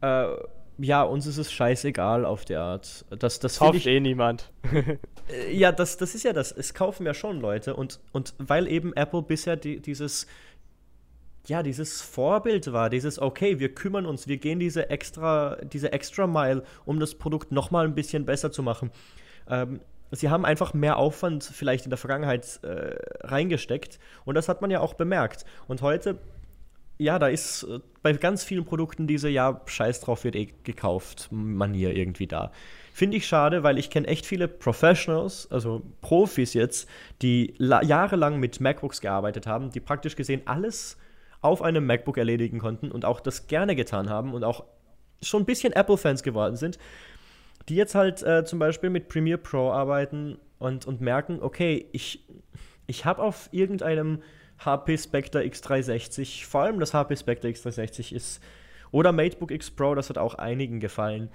Äh, 0.01 0.27
ja, 0.81 1.03
uns 1.03 1.27
ist 1.27 1.37
es 1.37 1.51
scheißegal 1.51 2.25
auf 2.25 2.45
der 2.45 2.61
Art. 2.61 3.05
Das, 3.09 3.39
das 3.39 3.59
Kauft 3.59 3.75
ich, 3.75 3.87
eh 3.87 3.99
niemand. 3.99 4.51
Äh, 5.31 5.55
ja, 5.55 5.71
das, 5.71 5.97
das 5.97 6.15
ist 6.15 6.23
ja 6.23 6.33
das. 6.33 6.51
Es 6.51 6.73
kaufen 6.73 7.05
ja 7.05 7.13
schon 7.13 7.39
Leute. 7.39 7.75
Und, 7.75 7.99
und 8.13 8.33
weil 8.39 8.67
eben 8.67 8.93
Apple 8.93 9.21
bisher 9.21 9.57
die, 9.57 9.79
dieses, 9.79 10.25
ja, 11.47 11.63
dieses 11.63 12.01
Vorbild 12.01 12.71
war, 12.71 12.89
dieses, 12.89 13.19
okay, 13.19 13.59
wir 13.59 13.73
kümmern 13.73 14.05
uns, 14.05 14.27
wir 14.27 14.37
gehen 14.37 14.59
diese 14.59 14.89
extra, 14.89 15.57
diese 15.63 15.91
extra 15.91 16.27
Mile, 16.27 16.63
um 16.85 16.99
das 16.99 17.15
Produkt 17.15 17.51
nochmal 17.51 17.85
ein 17.85 17.95
bisschen 17.95 18.25
besser 18.25 18.51
zu 18.51 18.61
machen. 18.61 18.91
Ähm, 19.49 19.79
sie 20.11 20.29
haben 20.29 20.45
einfach 20.45 20.73
mehr 20.73 20.97
Aufwand 20.97 21.43
vielleicht 21.43 21.85
in 21.85 21.89
der 21.89 21.97
Vergangenheit 21.97 22.59
äh, 22.63 22.95
reingesteckt. 23.21 23.99
Und 24.25 24.35
das 24.35 24.49
hat 24.49 24.61
man 24.61 24.69
ja 24.69 24.79
auch 24.79 24.93
bemerkt. 24.93 25.45
Und 25.67 25.81
heute 25.81 26.19
ja, 26.99 27.17
da 27.17 27.27
ist 27.27 27.63
äh, 27.63 27.79
bei 28.03 28.13
ganz 28.13 28.43
vielen 28.43 28.65
Produkten 28.65 29.07
diese 29.07 29.29
ja, 29.29 29.61
scheiß 29.65 30.01
drauf 30.01 30.23
wird 30.25 30.35
eh 30.35 30.49
gekauft 30.63 31.29
Manier 31.31 31.95
irgendwie 31.95 32.27
da. 32.27 32.51
Finde 32.93 33.17
ich 33.17 33.25
schade, 33.25 33.63
weil 33.63 33.77
ich 33.77 33.89
kenne 33.89 34.07
echt 34.07 34.25
viele 34.25 34.49
Professionals, 34.49 35.47
also 35.49 35.81
Profis 36.01 36.53
jetzt, 36.53 36.89
die 37.21 37.55
jahrelang 37.57 38.39
mit 38.39 38.59
MacBooks 38.59 38.99
gearbeitet 38.99 39.47
haben, 39.47 39.71
die 39.71 39.79
praktisch 39.79 40.17
gesehen 40.17 40.41
alles 40.45 40.97
auf 41.41 41.61
einem 41.61 41.85
MacBook 41.85 42.17
erledigen 42.17 42.59
konnten 42.59 42.91
und 42.91 43.05
auch 43.05 43.19
das 43.19 43.47
gerne 43.47 43.75
getan 43.75 44.09
haben 44.09 44.33
und 44.33 44.43
auch 44.43 44.63
schon 45.21 45.43
ein 45.43 45.45
bisschen 45.45 45.73
Apple-Fans 45.73 46.23
geworden 46.23 46.55
sind, 46.55 46.77
die 47.67 47.75
jetzt 47.75 47.95
halt 47.95 48.23
äh, 48.23 48.45
zum 48.45 48.59
Beispiel 48.59 48.89
mit 48.89 49.09
Premiere 49.09 49.37
Pro 49.37 49.71
arbeiten 49.71 50.37
und, 50.57 50.85
und 50.85 51.01
merken, 51.01 51.39
okay, 51.41 51.87
ich, 51.91 52.25
ich 52.87 53.05
habe 53.05 53.21
auf 53.21 53.49
irgendeinem 53.51 54.21
HP 54.63 54.97
Spectre 54.97 55.41
X360, 55.41 56.45
vor 56.45 56.61
allem 56.61 56.79
das 56.79 56.93
HP 56.93 57.15
Spectre 57.15 57.47
X360 57.49 58.13
ist, 58.13 58.41
oder 58.91 59.11
MateBook 59.11 59.51
X 59.51 59.71
Pro, 59.71 59.95
das 59.95 60.09
hat 60.09 60.17
auch 60.17 60.35
einigen 60.35 60.79
gefallen. 60.79 61.29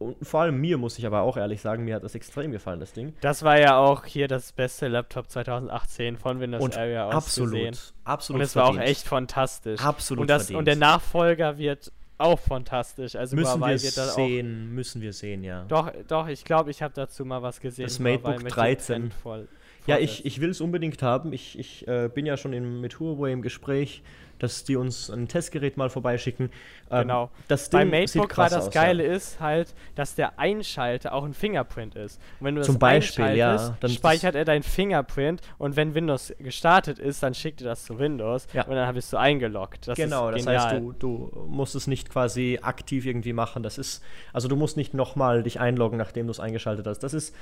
Und 0.00 0.16
vor 0.26 0.40
allem 0.40 0.58
mir, 0.58 0.78
muss 0.78 0.98
ich 0.98 1.06
aber 1.06 1.20
auch 1.20 1.36
ehrlich 1.36 1.60
sagen, 1.60 1.84
mir 1.84 1.94
hat 1.94 2.02
das 2.02 2.14
extrem 2.14 2.52
gefallen, 2.52 2.80
das 2.80 2.94
Ding. 2.94 3.12
Das 3.20 3.42
war 3.42 3.60
ja 3.60 3.76
auch 3.76 4.06
hier 4.06 4.28
das 4.28 4.52
beste 4.52 4.88
Laptop 4.88 5.28
2018 5.28 6.16
von 6.16 6.40
Windows 6.40 6.64
und 6.64 6.78
Area 6.78 7.04
aus 7.04 7.14
absolut, 7.14 7.52
gesehen. 7.52 7.76
Absolut. 8.04 8.40
Und 8.40 8.44
es 8.44 8.56
war 8.56 8.68
auch 8.68 8.78
echt 8.78 9.06
fantastisch. 9.06 9.78
Absolut. 9.78 10.22
Und, 10.22 10.30
das, 10.30 10.50
und 10.50 10.64
der 10.64 10.76
Nachfolger 10.76 11.58
wird 11.58 11.92
auch 12.16 12.38
fantastisch. 12.38 13.14
Also 13.14 13.36
müssen 13.36 13.60
wir 13.60 13.78
sehen, 13.78 14.74
müssen 14.74 15.02
wir 15.02 15.12
sehen, 15.12 15.44
ja. 15.44 15.66
Doch, 15.68 15.92
doch, 16.08 16.28
ich 16.28 16.44
glaube, 16.44 16.70
ich 16.70 16.80
habe 16.80 16.94
dazu 16.94 17.26
mal 17.26 17.42
was 17.42 17.60
gesehen. 17.60 17.84
Das 17.84 17.98
MateBook 17.98 18.48
13. 18.48 19.10
Voll, 19.10 19.48
ja, 19.86 19.98
ich, 19.98 20.24
ich 20.24 20.40
will 20.40 20.50
es 20.50 20.60
unbedingt 20.62 21.02
haben. 21.02 21.32
Ich, 21.32 21.58
ich 21.58 21.86
äh, 21.88 22.08
bin 22.12 22.24
ja 22.24 22.36
schon 22.36 22.52
in, 22.52 22.80
mit 22.80 23.00
Huawei 23.00 23.32
im 23.32 23.42
Gespräch, 23.42 24.02
dass 24.42 24.64
die 24.64 24.76
uns 24.76 25.10
ein 25.10 25.28
Testgerät 25.28 25.76
mal 25.76 25.90
vorbeischicken. 25.90 26.50
Ähm, 26.90 27.02
genau. 27.02 27.30
Das 27.48 27.70
Ding 27.70 27.78
Bei 27.78 27.84
MateBook 27.84 28.36
war 28.36 28.48
das 28.48 28.66
aus, 28.66 28.70
Geile 28.72 29.06
ja. 29.06 29.12
ist 29.12 29.40
halt, 29.40 29.74
dass 29.94 30.14
der 30.14 30.38
Einschalter 30.38 31.12
auch 31.12 31.24
ein 31.24 31.34
Fingerprint 31.34 31.94
ist. 31.94 32.20
Und 32.40 32.46
wenn 32.46 32.54
du 32.56 32.62
Zum 32.62 32.74
das 32.74 32.80
Beispiel, 32.80 33.36
ja, 33.36 33.76
dann 33.80 33.90
speichert 33.90 34.34
er 34.34 34.44
dein 34.44 34.62
Fingerprint 34.62 35.40
und 35.58 35.76
wenn 35.76 35.94
Windows 35.94 36.32
gestartet 36.38 36.98
ist, 36.98 37.22
dann 37.22 37.34
schickt 37.34 37.60
er 37.60 37.68
das 37.68 37.84
zu 37.84 37.98
Windows 37.98 38.46
ja. 38.52 38.64
und 38.64 38.74
dann 38.74 38.94
bist 38.94 39.12
du 39.12 39.16
eingeloggt. 39.16 39.88
Das 39.88 39.96
genau, 39.96 40.30
das 40.30 40.46
heißt, 40.46 40.72
du, 40.78 40.92
du 40.98 41.46
musst 41.48 41.74
es 41.74 41.86
nicht 41.86 42.10
quasi 42.10 42.58
aktiv 42.62 43.06
irgendwie 43.06 43.32
machen. 43.32 43.62
Das 43.62 43.78
ist, 43.78 44.02
also 44.32 44.48
du 44.48 44.56
musst 44.56 44.76
nicht 44.76 44.94
nochmal 44.94 45.42
dich 45.42 45.60
einloggen, 45.60 45.98
nachdem 45.98 46.26
du 46.26 46.32
es 46.32 46.40
eingeschaltet 46.40 46.86
hast. 46.86 47.00
Das 47.00 47.14
ist 47.14 47.34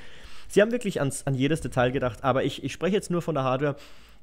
Sie 0.49 0.63
haben 0.63 0.73
wirklich 0.73 0.99
ans, 1.01 1.27
an 1.27 1.35
jedes 1.35 1.61
Detail 1.61 1.91
gedacht, 1.91 2.25
aber 2.25 2.43
ich, 2.43 2.65
ich 2.65 2.73
spreche 2.73 2.97
jetzt 2.97 3.11
nur 3.11 3.23
von 3.23 3.35
der 3.35 3.45
Hardware. 3.45 3.77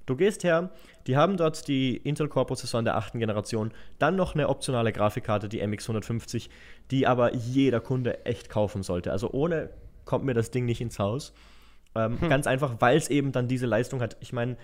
Du 0.06 0.16
gehst 0.16 0.44
her, 0.44 0.70
die 1.08 1.18
haben 1.18 1.38
dort 1.38 1.68
die 1.68 1.98
Intel 1.98 2.28
Core 2.28 2.46
Prozessoren 2.46 2.86
der 2.86 2.96
achten 2.96 3.20
Generation, 3.20 3.72
dann 4.00 4.16
noch 4.16 4.36
eine 4.36 4.50
optionale 4.50 4.92
Grafikkarte, 4.92 5.50
die 5.50 5.64
MX150, 5.64 6.50
die 6.92 7.08
aber 7.08 7.34
jeder 7.34 7.80
Kunde 7.80 8.26
echt 8.26 8.50
kaufen 8.50 8.84
sollte. 8.84 9.12
Also 9.12 9.32
ohne 9.32 9.70
kommt 10.06 10.26
mir 10.26 10.34
das 10.34 10.52
Ding 10.52 10.66
nicht 10.66 10.82
ins 10.82 11.00
Haus. 11.00 11.34
Ähm, 11.96 12.20
hm. 12.20 12.30
Ganz 12.30 12.48
einfach, 12.48 12.76
weil 12.80 12.98
es 12.98 13.10
eben 13.10 13.32
dann 13.32 13.48
diese 13.48 13.66
Leistung 13.66 14.02
hat. 14.02 14.18
Ich 14.20 14.34
meine, 14.34 14.58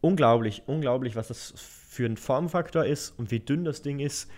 unglaublich, 0.00 0.62
unglaublich, 0.66 1.16
was 1.16 1.28
das 1.28 1.54
für 1.56 2.06
ein 2.06 2.16
Formfaktor 2.16 2.84
ist 2.84 3.18
und 3.18 3.30
wie 3.30 3.40
dünn 3.40 3.64
das 3.64 3.82
Ding 3.82 3.98
ist. 3.98 4.30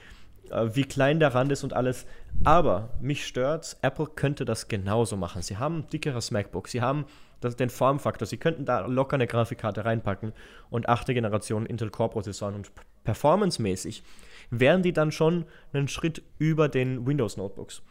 Äh, 0.50 0.70
wie 0.75 0.85
klein 0.85 1.20
der 1.20 1.35
Rand 1.35 1.52
ist 1.52 1.64
und 1.64 1.73
alles. 1.73 2.06
Aber 2.44 2.90
mich 3.00 3.26
stört, 3.26 3.76
Apple 3.82 4.06
könnte 4.06 4.44
das 4.44 4.68
genauso 4.68 5.16
machen. 5.16 5.42
Sie 5.42 5.56
haben 5.56 5.80
ein 5.80 5.87
dickeres 5.88 6.30
MacBook, 6.30 6.68
sie 6.68 6.80
haben 6.80 7.04
das, 7.40 7.56
den 7.56 7.70
Formfaktor, 7.70 8.26
sie 8.26 8.37
könnten 8.37 8.64
da 8.64 8.87
locker 8.87 9.14
eine 9.14 9.26
Grafikkarte 9.26 9.85
reinpacken 9.85 10.32
und 10.68 10.88
achte 10.88 11.14
Generation 11.14 11.66
Intel 11.66 11.90
Core-Prozessoren 11.90 12.54
und 12.54 12.70
performancemäßig 13.04 14.02
wären 14.50 14.82
die 14.82 14.92
dann 14.92 15.12
schon 15.12 15.47
einen 15.73 15.88
Schritt 15.88 16.23
über 16.38 16.68
den 16.68 17.06
Windows-Notebooks. 17.06 17.82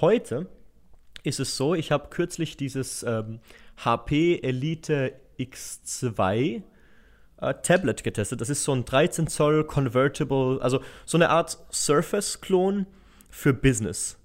Heute 0.00 0.48
ist 1.22 1.40
es 1.40 1.56
so, 1.56 1.74
ich 1.74 1.92
habe 1.92 2.08
kürzlich 2.10 2.56
dieses 2.56 3.02
ähm, 3.02 3.40
HP 3.84 4.40
Elite 4.42 5.14
X2 5.38 6.62
äh, 7.40 7.54
Tablet 7.62 8.04
getestet. 8.04 8.40
Das 8.40 8.50
ist 8.50 8.64
so 8.64 8.72
ein 8.72 8.84
13 8.84 9.26
Zoll 9.26 9.64
Convertible, 9.64 10.60
also 10.60 10.80
so 11.06 11.16
eine 11.18 11.30
Art 11.30 11.58
Surface-Klon 11.72 12.86
für 13.30 13.52
Business. 13.52 14.18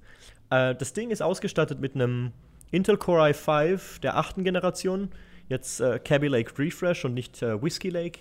Äh, 0.50 0.76
das 0.76 0.94
Ding 0.94 1.12
ist 1.12 1.22
ausgestattet 1.22 1.80
mit 1.80 1.96
einem 1.96 2.34
Intel 2.76 2.98
Core 2.98 3.32
i5 3.32 4.02
der 4.02 4.18
achten 4.18 4.44
Generation, 4.44 5.10
jetzt 5.48 5.80
äh, 5.80 6.00
Cabby 6.00 6.28
Lake 6.28 6.58
Refresh 6.60 7.06
und 7.06 7.14
nicht 7.14 7.42
äh, 7.42 7.62
Whiskey 7.62 7.90
Lake. 7.90 8.20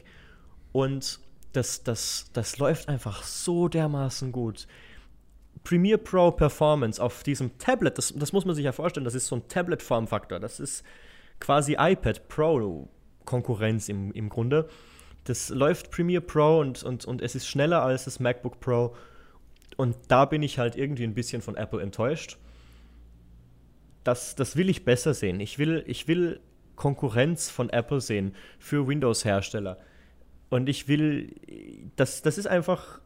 Und 0.73 1.21
das, 1.53 1.83
das, 1.83 2.31
das 2.33 2.59
läuft 2.59 2.89
einfach 2.89 3.23
so 3.23 3.69
dermaßen 3.69 4.33
gut. 4.33 4.67
Premiere 5.63 5.99
Pro 5.99 6.31
Performance 6.31 7.03
auf 7.03 7.23
diesem 7.23 7.59
Tablet, 7.59 7.97
das, 7.97 8.13
das 8.15 8.33
muss 8.33 8.45
man 8.45 8.55
sich 8.55 8.65
ja 8.65 8.73
vorstellen, 8.73 9.05
das 9.05 9.15
ist 9.15 9.27
so 9.27 9.37
ein 9.37 9.49
Tablet-Formfaktor. 9.49 10.41
Das 10.41 10.61
ist 10.61 10.85
quasi 11.41 11.77
iPad 11.79 12.29
Pro 12.29 12.89
Konkurrenz 13.25 13.89
im, 13.89 14.13
im 14.13 14.29
Grunde. 14.29 14.69
Das 15.25 15.49
läuft 15.49 15.91
Premiere 15.91 16.21
Pro 16.21 16.61
und, 16.61 16.83
und, 16.83 17.05
und 17.07 17.23
es 17.23 17.35
ist 17.35 17.49
schneller 17.49 17.83
als 17.83 18.05
das 18.05 18.21
MacBook 18.21 18.61
Pro. 18.61 18.95
Und 19.77 19.97
da 20.09 20.27
bin 20.27 20.43
ich 20.43 20.59
halt 20.59 20.77
irgendwie 20.77 21.05
ein 21.05 21.15
bisschen 21.15 21.43
von 21.43 21.57
Apple 21.57 21.81
enttäuscht. 21.81 22.39
Das, 24.05 24.37
das 24.37 24.57
will 24.57 24.69
ich 24.69 24.85
besser 24.85 25.15
sehen. 25.15 25.41
Ich 25.41 25.59
will, 25.59 25.83
ich 25.87 26.07
will 26.07 26.41
Konkurrenz 26.77 27.51
von 27.51 27.71
Apple 27.71 28.01
sehen 28.01 28.35
für 28.59 28.87
Windows-Hersteller. 28.87 29.79
Und 30.51 30.69
ich 30.69 30.89
will, 30.89 31.35
das, 31.97 32.23
das 32.23 32.39
ist 32.39 32.47
einfach, 32.47 33.01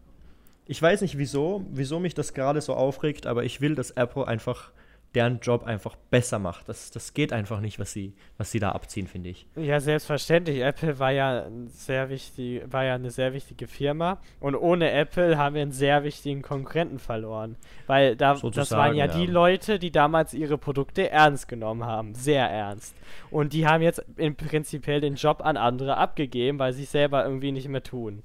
ich 0.66 0.80
weiß 0.80 1.00
nicht 1.00 1.16
wieso, 1.16 1.64
wieso 1.70 2.00
mich 2.00 2.14
das 2.14 2.34
gerade 2.34 2.60
so 2.60 2.74
aufregt, 2.74 3.26
aber 3.26 3.44
ich 3.44 3.60
will, 3.60 3.74
dass 3.74 3.90
Apple 3.92 4.26
einfach 4.26 4.72
deren 5.14 5.40
Job 5.40 5.64
einfach 5.64 5.96
besser 6.10 6.38
macht. 6.38 6.68
Das, 6.68 6.90
das 6.90 7.14
geht 7.14 7.32
einfach 7.32 7.60
nicht, 7.60 7.78
was 7.78 7.92
sie, 7.92 8.14
was 8.36 8.50
sie 8.50 8.58
da 8.58 8.72
abziehen, 8.72 9.06
finde 9.06 9.30
ich. 9.30 9.46
Ja, 9.56 9.80
selbstverständlich. 9.80 10.60
Apple 10.60 10.98
war 10.98 11.10
ja, 11.10 11.46
sehr 11.68 12.10
wichtig, 12.10 12.62
war 12.70 12.84
ja 12.84 12.94
eine 12.94 13.10
sehr 13.10 13.32
wichtige 13.32 13.66
Firma. 13.66 14.20
Und 14.38 14.54
ohne 14.54 14.90
Apple 14.90 15.38
haben 15.38 15.54
wir 15.54 15.62
einen 15.62 15.72
sehr 15.72 16.04
wichtigen 16.04 16.42
Konkurrenten 16.42 16.98
verloren. 16.98 17.56
Weil 17.86 18.16
da, 18.16 18.34
das 18.34 18.70
waren 18.72 18.94
ja, 18.94 19.06
ja, 19.06 19.12
die 19.12 19.26
Leute, 19.26 19.78
die 19.78 19.90
damals 19.90 20.34
ihre 20.34 20.58
Produkte 20.58 21.10
ernst 21.10 21.48
genommen 21.48 21.84
haben. 21.84 22.14
Sehr 22.14 22.48
ernst. 22.48 22.94
Und 23.30 23.54
die 23.54 23.66
haben 23.66 23.82
jetzt 23.82 24.04
im 24.16 24.36
prinzipiell 24.36 25.00
den 25.00 25.14
Job 25.14 25.40
an 25.42 25.56
andere 25.56 25.96
abgegeben, 25.96 26.58
weil 26.58 26.74
sie 26.74 26.82
es 26.82 26.92
selber 26.92 27.24
irgendwie 27.24 27.52
nicht 27.52 27.68
mehr 27.68 27.82
tun. 27.82 28.22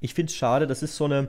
Ich 0.00 0.12
finde 0.12 0.30
es 0.30 0.36
schade, 0.36 0.66
das 0.66 0.82
ist 0.82 0.96
so 0.96 1.06
eine. 1.06 1.28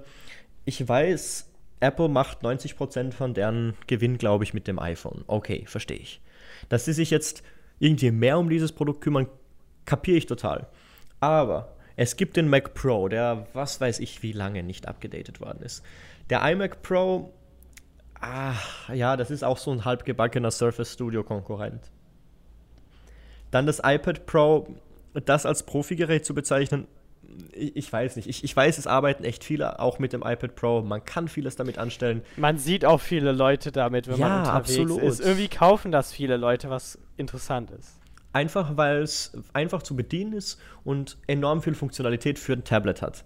Ich 0.66 0.88
weiß, 0.88 1.53
Apple 1.80 2.08
macht 2.08 2.44
90% 2.44 3.12
von 3.12 3.34
deren 3.34 3.76
Gewinn, 3.88 4.18
glaube 4.18 4.44
ich, 4.44 4.54
mit 4.54 4.68
dem 4.68 4.80
iPhone. 4.80 5.24
Okay, 5.28 5.66
verstehe 5.68 5.98
ich. 5.98 6.22
Dass 6.70 6.86
sie 6.86 6.94
sich 6.94 7.10
jetzt 7.12 7.44
irgendwie 7.80 8.12
mehr 8.12 8.40
um 8.40 8.50
dieses 8.50 8.72
Produkt 8.72 9.02
kümmern, 9.02 9.28
kapiere 9.86 10.18
ich 10.18 10.26
total. 10.26 10.68
Aber 11.20 11.76
es 11.96 12.16
gibt 12.16 12.38
den 12.38 12.48
Mac 12.48 12.74
Pro, 12.74 13.08
der 13.08 13.48
was 13.54 13.80
weiß 13.80 14.00
ich 14.00 14.24
wie 14.24 14.32
lange 14.32 14.64
nicht 14.64 14.88
abgedatet 14.88 15.42
worden 15.42 15.62
ist. 15.62 15.84
Der 16.30 16.42
iMac 16.50 16.82
Pro, 16.82 17.34
ah, 18.20 18.56
ja, 18.94 19.18
das 19.18 19.30
ist 19.30 19.44
auch 19.44 19.58
so 19.58 19.72
ein 19.72 19.86
halbgebackener 19.86 20.52
Surface 20.52 20.94
Studio 20.94 21.24
Konkurrent. 21.24 21.92
Dann 23.52 23.68
das 23.68 23.80
iPad 23.84 24.26
Pro, 24.26 24.68
das 25.14 25.46
als 25.46 25.64
Profigerät 25.64 26.26
zu 26.26 26.34
bezeichnen, 26.34 26.88
ich, 27.52 27.76
ich, 27.76 27.94
weiß 27.94 28.16
nicht. 28.16 28.28
Ich, 28.28 28.44
ich 28.44 28.56
weiß, 28.56 28.78
es 28.78 28.88
arbeiten 28.88 29.24
echt 29.24 29.44
viele 29.44 29.80
auch 29.80 30.00
mit 30.00 30.14
dem 30.14 30.22
iPad 30.22 30.56
Pro. 30.56 30.82
Man 30.82 31.04
kann 31.04 31.28
vieles 31.28 31.56
damit 31.56 31.78
anstellen. 31.78 32.22
Man 32.38 32.58
sieht 32.58 32.86
auch 32.86 33.02
viele 33.02 33.32
Leute 33.32 33.72
damit, 33.72 34.08
wenn 34.08 34.18
ja, 34.18 34.30
man 34.30 34.40
unterwegs 34.40 34.80
absolut. 34.80 35.02
ist. 35.04 35.20
Irgendwie 35.20 35.48
kaufen 35.48 35.92
das 35.92 36.12
viele 36.12 36.38
Leute, 36.38 36.70
was 36.70 37.00
interessant 37.18 37.72
ist. 37.72 38.00
Einfach, 38.32 38.78
weil 38.78 39.02
es 39.02 39.34
einfach 39.54 39.84
zu 39.84 39.96
bedienen 39.96 40.34
ist 40.34 40.60
und 40.84 41.18
enorm 41.28 41.62
viel 41.62 41.76
Funktionalität 41.76 42.40
für 42.40 42.54
ein 42.54 42.64
Tablet 42.64 43.02
hat. 43.02 43.24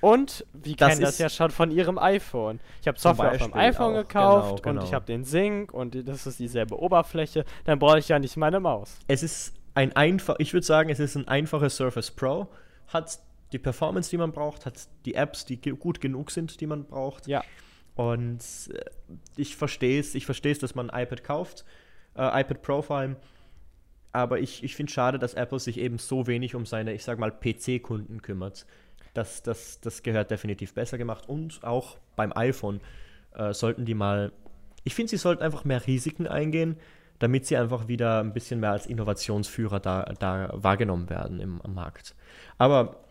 Und 0.00 0.46
wir 0.52 0.76
kennen 0.76 1.00
das 1.00 1.18
ja 1.18 1.28
schon 1.28 1.50
von 1.50 1.70
ihrem 1.70 1.98
iPhone. 1.98 2.60
Ich 2.80 2.88
habe 2.88 2.98
Software 2.98 3.32
auf 3.32 3.38
dem 3.38 3.54
iPhone 3.54 3.94
auch. 3.94 3.98
gekauft 3.98 4.62
genau, 4.62 4.72
genau. 4.72 4.80
und 4.80 4.86
ich 4.86 4.94
habe 4.94 5.04
den 5.04 5.24
Sync 5.24 5.72
und 5.72 6.08
das 6.08 6.26
ist 6.26 6.38
dieselbe 6.38 6.78
Oberfläche. 6.78 7.44
Dann 7.64 7.78
brauche 7.78 7.98
ich 7.98 8.08
ja 8.08 8.18
nicht 8.18 8.36
meine 8.36 8.60
Maus. 8.60 8.98
Es 9.08 9.22
ist 9.22 9.54
ein 9.74 9.94
einfach, 9.94 10.36
ich 10.38 10.52
würde 10.52 10.66
sagen, 10.66 10.90
es 10.90 11.00
ist 11.00 11.16
ein 11.16 11.28
einfaches 11.28 11.76
Surface 11.76 12.10
Pro. 12.10 12.48
Hat 12.88 13.18
die 13.52 13.58
Performance, 13.58 14.10
die 14.10 14.16
man 14.16 14.32
braucht, 14.32 14.66
hat 14.66 14.88
die 15.04 15.14
Apps, 15.14 15.44
die 15.44 15.58
gut 15.58 16.00
genug 16.00 16.30
sind, 16.30 16.60
die 16.60 16.66
man 16.66 16.84
braucht. 16.84 17.26
Ja. 17.26 17.44
Und 17.94 18.40
äh, 18.72 18.84
ich 19.36 19.56
verstehe 19.56 20.00
es, 20.00 20.14
ich 20.14 20.26
verstehe 20.26 20.52
es, 20.52 20.58
dass 20.58 20.74
man 20.74 20.90
ein 20.90 21.02
iPad 21.04 21.24
kauft, 21.24 21.64
äh, 22.16 22.40
iPad 22.40 22.62
Pro 22.62 22.82
vor 22.82 22.96
allem. 22.96 23.16
Aber 24.12 24.38
ich, 24.38 24.64
ich 24.64 24.74
finde 24.74 24.90
es 24.90 24.94
schade, 24.94 25.18
dass 25.18 25.34
Apple 25.34 25.58
sich 25.58 25.78
eben 25.78 25.98
so 25.98 26.26
wenig 26.26 26.54
um 26.54 26.64
seine, 26.64 26.94
ich 26.94 27.04
sag 27.04 27.18
mal, 27.18 27.30
PC-Kunden 27.30 28.22
kümmert. 28.22 28.66
Das, 29.14 29.42
das, 29.42 29.80
das 29.80 30.02
gehört 30.02 30.30
definitiv 30.30 30.74
besser 30.74 30.98
gemacht. 30.98 31.28
Und 31.28 31.62
auch 31.64 31.98
beim 32.16 32.32
iPhone 32.34 32.80
äh, 33.34 33.52
sollten 33.52 33.84
die 33.84 33.94
mal, 33.94 34.32
ich 34.84 34.94
finde, 34.94 35.10
sie 35.10 35.16
sollten 35.16 35.42
einfach 35.42 35.64
mehr 35.64 35.86
Risiken 35.86 36.26
eingehen, 36.26 36.76
damit 37.18 37.46
sie 37.46 37.56
einfach 37.56 37.88
wieder 37.88 38.20
ein 38.20 38.32
bisschen 38.32 38.60
mehr 38.60 38.72
als 38.72 38.86
Innovationsführer 38.86 39.80
da, 39.80 40.02
da 40.18 40.50
wahrgenommen 40.52 41.08
werden 41.08 41.40
im, 41.40 41.60
am 41.62 41.74
Markt. 41.74 42.14
Aber 42.58 43.05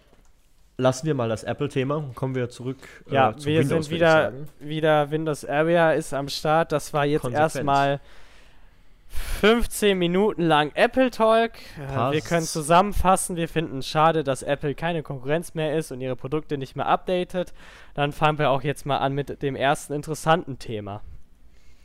lassen 0.78 1.08
wir 1.08 1.14
mal 1.14 1.30
das 1.30 1.44
Apple-Thema 1.44 1.96
und 1.96 2.16
kommen 2.16 2.36
wir 2.36 2.50
zurück 2.50 2.78
äh, 3.10 3.14
ja, 3.14 3.30
äh, 3.30 3.36
zu 3.36 3.48
wir 3.48 3.60
Windows, 3.62 3.86
sind 3.86 3.96
wieder, 3.96 4.34
wieder 4.60 5.12
Windows 5.12 5.46
Area 5.46 5.92
ist 5.92 6.14
am 6.14 6.28
Start. 6.28 6.72
Das 6.72 6.94
war 6.94 7.06
jetzt 7.06 7.30
erstmal 7.30 8.00
15 9.40 9.98
Minuten 9.98 10.42
lang 10.42 10.72
Apple 10.76 11.12
Talk. 11.12 11.52
Äh, 11.78 12.12
wir 12.12 12.22
können 12.22 12.46
zusammenfassen, 12.46 13.36
wir 13.36 13.48
finden 13.48 13.80
es 13.80 13.88
schade, 13.88 14.24
dass 14.24 14.44
Apple 14.44 14.76
keine 14.76 15.04
Konkurrenz 15.04 15.54
mehr 15.54 15.78
ist 15.78 15.92
und 15.92 16.02
ihre 16.02 16.16
Produkte 16.16 16.58
nicht 16.58 16.76
mehr 16.76 16.88
updatet. 16.88 17.54
Dann 17.94 18.12
fangen 18.12 18.38
wir 18.40 18.50
auch 18.50 18.64
jetzt 18.64 18.86
mal 18.86 18.98
an 18.98 19.14
mit 19.14 19.42
dem 19.42 19.56
ersten 19.56 19.94
interessanten 19.94 20.60
Thema. 20.60 21.02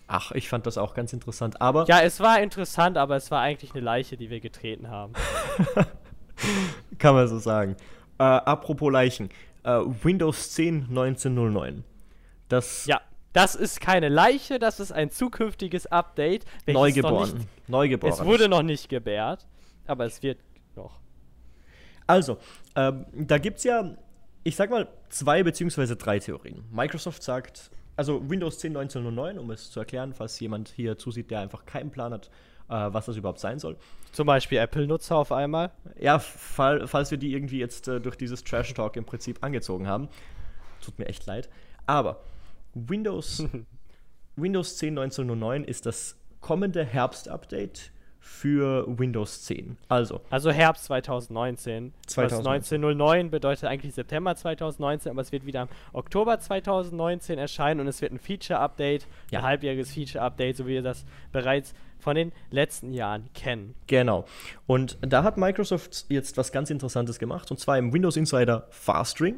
Ach, 0.09 0.33
ich 0.33 0.49
fand 0.49 0.67
das 0.67 0.77
auch 0.77 0.95
ganz 0.95 1.13
interessant, 1.13 1.61
aber. 1.61 1.85
Ja, 1.87 2.01
es 2.01 2.19
war 2.19 2.41
interessant, 2.41 2.99
aber 2.99 3.15
es 3.15 3.31
war 3.31 3.41
eigentlich 3.43 3.73
eine 3.75 3.81
Leiche, 3.81 4.17
die 4.17 4.29
wir 4.29 4.41
getreten 4.41 4.91
haben. 4.91 5.13
Kann 6.99 7.15
man 7.15 7.29
so 7.29 7.39
sagen. 7.39 7.77
Äh, 8.21 8.23
apropos 8.23 8.93
Leichen. 8.93 9.31
Äh, 9.63 9.81
Windows 10.03 10.51
10 10.51 10.89
1909. 10.91 11.85
Das 12.51 12.85
ja, 12.85 13.01
das 13.33 13.55
ist 13.55 13.81
keine 13.81 14.11
Leiche, 14.11 14.59
das 14.59 14.79
ist 14.79 14.93
ein 14.93 15.11
zukünftiges 15.11 15.87
Update. 15.87 16.45
Neugeboren. 16.67 17.39
Nicht, 17.39 17.69
Neugeboren. 17.69 18.13
Es 18.13 18.23
wurde 18.23 18.47
noch 18.47 18.63
nicht 18.63 18.91
gebärt, 18.91 19.47
aber 19.87 20.05
es 20.05 20.23
wird 20.23 20.39
noch. 20.77 21.01
Also, 22.07 22.37
ähm, 22.77 23.07
da 23.15 23.39
gibt 23.39 23.57
es 23.57 23.65
ja, 23.65 23.97
ich 24.45 24.55
sag 24.55 24.69
mal, 24.69 24.89
zwei 25.09 25.43
beziehungsweise 25.43 25.97
drei 25.97 26.19
Theorien. 26.19 26.65
Microsoft 26.71 27.23
sagt, 27.23 27.71
also 27.97 28.29
Windows 28.29 28.59
10 28.59 28.77
1909, 28.77 29.39
um 29.39 29.51
es 29.51 29.71
zu 29.71 29.81
erklären, 29.81 30.13
falls 30.13 30.39
jemand 30.41 30.69
hier 30.69 30.99
zusieht, 30.99 31.31
der 31.31 31.41
einfach 31.41 31.65
keinen 31.65 31.91
Plan 31.91 32.13
hat, 32.13 32.31
was 32.75 33.07
das 33.07 33.17
überhaupt 33.17 33.41
sein 33.41 33.59
soll. 33.59 33.77
Zum 34.13 34.27
Beispiel 34.27 34.59
Apple-Nutzer 34.59 35.17
auf 35.17 35.33
einmal. 35.33 35.71
Ja, 35.99 36.19
fall, 36.19 36.87
falls 36.87 37.11
wir 37.11 37.19
die 37.19 37.33
irgendwie 37.33 37.59
jetzt 37.59 37.89
äh, 37.89 38.01
durch 38.01 38.17
dieses 38.17 38.45
Trash-Talk 38.45 38.97
im 38.97 39.05
Prinzip 39.05 39.43
angezogen 39.43 39.87
haben. 39.87 40.09
Tut 40.85 40.99
mir 40.99 41.07
echt 41.07 41.27
leid. 41.27 41.49
Aber 41.87 42.21
Windows, 42.75 43.45
Windows 44.37 44.77
10 44.79 44.99
1909 44.99 45.65
ist 45.65 45.87
das 45.87 46.17
kommende 46.41 46.85
Herbst-Update 46.85 47.93
für 48.21 48.87
Windows 48.87 49.43
10. 49.43 49.77
Also. 49.89 50.21
Also 50.31 50.51
Herbst 50.51 50.85
2019. 50.85 51.93
2019. 52.07 52.85
1909 52.85 53.31
bedeutet 53.31 53.65
eigentlich 53.65 53.95
September 53.95 54.37
2019, 54.37 55.11
aber 55.11 55.23
es 55.23 55.33
wird 55.33 55.47
wieder 55.47 55.63
im 55.63 55.69
Oktober 55.93 56.39
2019 56.39 57.39
erscheinen 57.39 57.81
und 57.81 57.89
es 57.89 58.01
wird 58.03 58.13
ein 58.13 58.19
Feature-Update, 58.19 59.07
ja. 59.31 59.41
ein 59.41 59.45
halbjähriges 59.47 59.93
Feature-Update, 59.95 60.57
so 60.57 60.67
wie 60.67 60.75
wir 60.75 60.83
das 60.83 61.05
bereits 61.33 61.75
von 62.01 62.17
den 62.17 62.33
letzten 62.51 62.93
Jahren 62.93 63.29
kennen. 63.35 63.75
Genau. 63.87 64.25
Und 64.67 64.99
da 65.01 65.23
hat 65.23 65.37
Microsoft 65.37 66.07
jetzt 66.09 66.37
was 66.37 66.53
ganz 66.53 66.71
Interessantes 66.71 67.19
gemacht, 67.19 67.51
und 67.51 67.59
zwar 67.59 67.79
im 67.79 67.93
Windows 67.93 68.17
Insider 68.17 68.67
Fastring 68.71 69.37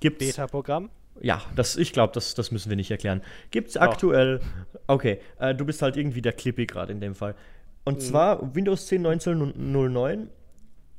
gibt 0.00 0.18
Beta-Programm. 0.18 0.90
Ja, 1.20 1.42
das, 1.54 1.76
ich 1.76 1.92
glaube, 1.92 2.12
das, 2.14 2.34
das 2.34 2.50
müssen 2.50 2.70
wir 2.70 2.76
nicht 2.76 2.90
erklären. 2.90 3.22
Gibt 3.50 3.68
es 3.68 3.76
aktuell, 3.76 4.40
okay, 4.86 5.20
äh, 5.38 5.54
du 5.54 5.64
bist 5.64 5.82
halt 5.82 5.96
irgendwie 5.96 6.22
der 6.22 6.32
Clippy 6.32 6.66
gerade 6.66 6.92
in 6.92 7.00
dem 7.00 7.14
Fall. 7.14 7.34
Und 7.84 7.96
mhm. 7.98 8.00
zwar 8.00 8.54
Windows 8.54 8.86
10 8.86 9.06
1909, 9.06 10.28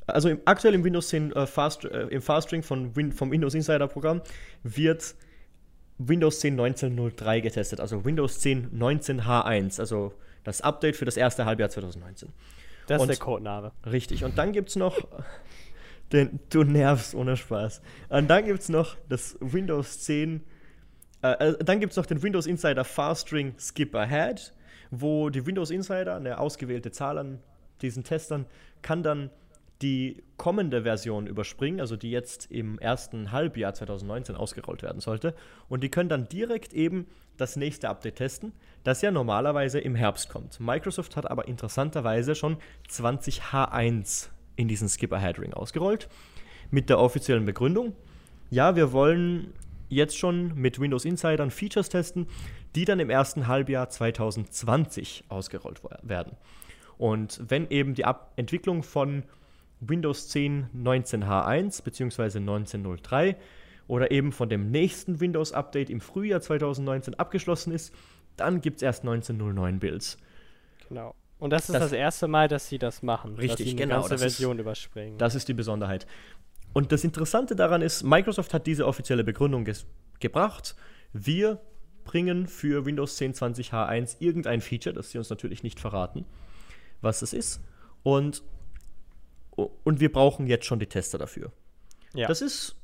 also 0.08 0.30
im, 0.30 0.40
aktuell 0.46 0.74
im 0.74 0.84
Windows 0.84 1.10
10 1.10 1.32
äh, 1.34 1.48
Fast, 1.48 1.86
äh, 1.86 2.08
im 2.08 2.22
Fastring 2.22 2.64
von 2.64 2.96
Win, 2.96 3.12
vom 3.12 3.32
Windows 3.32 3.54
Insider 3.54 3.88
Programm 3.88 4.22
wird 4.64 5.16
Windows 5.98 6.40
10 6.40 6.60
1903 6.60 7.42
getestet, 7.42 7.80
also 7.80 8.04
Windows 8.06 8.40
10 8.40 8.72
19H1, 8.78 9.80
also 9.80 10.14
das 10.44 10.62
Update 10.62 10.96
für 10.96 11.06
das 11.06 11.18
erste 11.18 11.46
Halbjahr 11.46 11.70
2019. 11.70 12.30
Das 12.88 13.02
und, 13.02 13.10
ist 13.10 13.20
der 13.20 13.26
Codename. 13.26 13.72
Richtig. 13.86 14.24
Und 14.24 14.38
dann 14.38 14.52
gibt 14.52 14.70
es 14.70 14.76
noch 14.76 14.98
den, 16.12 16.40
du 16.50 16.64
nervst 16.64 17.16
ohne 17.16 17.38
Spaß. 17.38 17.82
Und 18.10 18.28
dann 18.28 18.46
gibt 18.46 18.60
es 18.60 18.70
noch 18.70 18.96
das 19.10 19.38
Windows 19.40 20.02
10, 20.02 20.44
äh, 21.22 21.28
äh 21.28 21.64
dann 21.64 21.80
gibt 21.80 21.92
es 21.92 21.98
noch 21.98 22.06
den 22.06 22.22
Windows 22.22 22.46
Insider 22.46 22.84
Fastring 22.84 23.56
Skip 23.58 23.96
Ahead 23.96 24.54
wo 24.96 25.30
die 25.30 25.46
Windows 25.46 25.72
Insider, 25.72 26.16
eine 26.16 26.38
ausgewählte 26.38 26.92
Zahl 26.92 27.18
an 27.18 27.40
diesen 27.82 28.04
Testern, 28.04 28.46
kann 28.84 29.02
dann 29.02 29.32
die 29.84 30.24
kommende 30.38 30.84
Version 30.84 31.28
überspringen, 31.28 31.80
also 31.80 31.96
die 31.96 32.10
jetzt 32.10 32.50
im 32.50 32.80
ersten 32.80 33.32
Halbjahr 33.32 33.74
2019 33.74 34.36
ausgerollt 34.36 34.82
werden 34.82 35.02
sollte. 35.02 35.36
Und 35.70 35.84
die 35.84 35.90
können 35.90 36.10
dann 36.10 36.28
direkt 36.30 36.74
eben 36.74 37.06
das 37.38 37.56
nächste 37.56 37.90
Update 37.90 38.16
testen, 38.16 38.54
das 38.84 39.02
ja 39.02 39.12
normalerweise 39.12 39.80
im 39.80 39.96
Herbst 39.96 40.30
kommt. 40.30 40.60
Microsoft 40.60 41.16
hat 41.16 41.30
aber 41.30 41.48
interessanterweise 41.48 42.34
schon 42.34 42.58
20H1 42.90 44.30
in 44.56 44.68
diesen 44.68 44.88
Skip-Ahead-Ring 44.88 45.54
ausgerollt, 45.54 46.10
mit 46.72 46.90
der 46.90 47.00
offiziellen 47.00 47.46
Begründung, 47.46 47.94
ja, 48.50 48.76
wir 48.76 48.92
wollen 48.94 49.54
jetzt 49.90 50.18
schon 50.18 50.54
mit 50.56 50.80
Windows 50.80 51.06
Insidern 51.06 51.52
Features 51.52 51.90
testen, 51.90 52.28
die 52.76 52.86
dann 52.86 53.00
im 53.00 53.10
ersten 53.10 53.48
Halbjahr 53.48 53.90
2020 53.90 55.26
ausgerollt 55.30 55.82
werden. 56.04 56.38
Und 56.98 57.42
wenn 57.48 57.70
eben 57.70 57.96
die 57.96 58.06
Ab 58.06 58.34
Entwicklung 58.36 58.84
von 58.84 59.24
Windows 59.90 60.30
10 60.30 60.70
19H1 60.76 61.84
bzw. 61.84 62.40
1903 62.40 63.36
oder 63.88 64.12
eben 64.12 64.32
von 64.32 64.50
dem 64.50 64.72
nächsten 64.72 65.20
Windows-Update 65.20 65.90
im 65.90 66.02
Frühjahr 66.02 66.42
2019 66.42 67.16
abgeschlossen 67.16 67.74
ist, 67.74 67.94
dann 68.38 68.62
gibt 68.62 68.78
es 68.78 68.84
erst 68.84 69.02
1909 69.02 69.80
Builds. 69.80 70.18
Genau. 70.90 71.16
Und 71.40 71.50
das 71.50 71.64
ist 71.64 71.74
das, 71.74 71.84
das, 71.84 71.92
erste 71.92 72.28
Mal, 72.28 72.48
dass 72.48 72.70
sie 72.70 72.78
das 72.78 73.04
machen. 73.04 73.36
Richtig, 73.36 73.58
dass 73.58 73.68
sie 73.68 73.76
genau. 73.76 74.00
Ganze 74.02 74.18
Version 74.18 74.58
ist, 74.58 74.62
überspringen. 74.62 75.18
Das 75.18 75.36
ist 75.36 75.48
die 75.48 75.54
Besonderheit. 75.54 76.08
Und 76.72 76.92
das 76.92 77.04
Interessante 77.04 77.56
daran 77.56 77.82
ist, 77.82 78.04
Microsoft 78.04 78.54
hat 78.54 78.66
diese 78.66 78.88
offizielle 78.88 79.24
Begründung 79.24 79.68
gebracht. 80.20 80.76
Wir 81.12 81.60
bringen 82.04 82.48
für 82.48 82.86
Windows 82.86 83.18
10 83.18 83.34
20H1 83.34 84.18
irgendein 84.20 84.62
Feature, 84.62 84.94
das 84.96 85.12
sie 85.12 85.18
uns 85.18 85.30
natürlich 85.30 85.64
nicht 85.64 85.80
verraten, 85.80 86.26
was 87.02 87.22
es 87.22 87.34
ist. 87.34 87.62
Und, 88.02 88.44
und 89.56 90.00
wir 90.00 90.12
brauchen 90.12 90.48
jetzt 90.48 90.66
schon 90.66 90.80
die 90.80 90.88
Tester 90.88 91.18
dafür. 91.18 91.52
Ja. 92.14 92.28
Das 92.28 92.42
ist, 92.42 92.76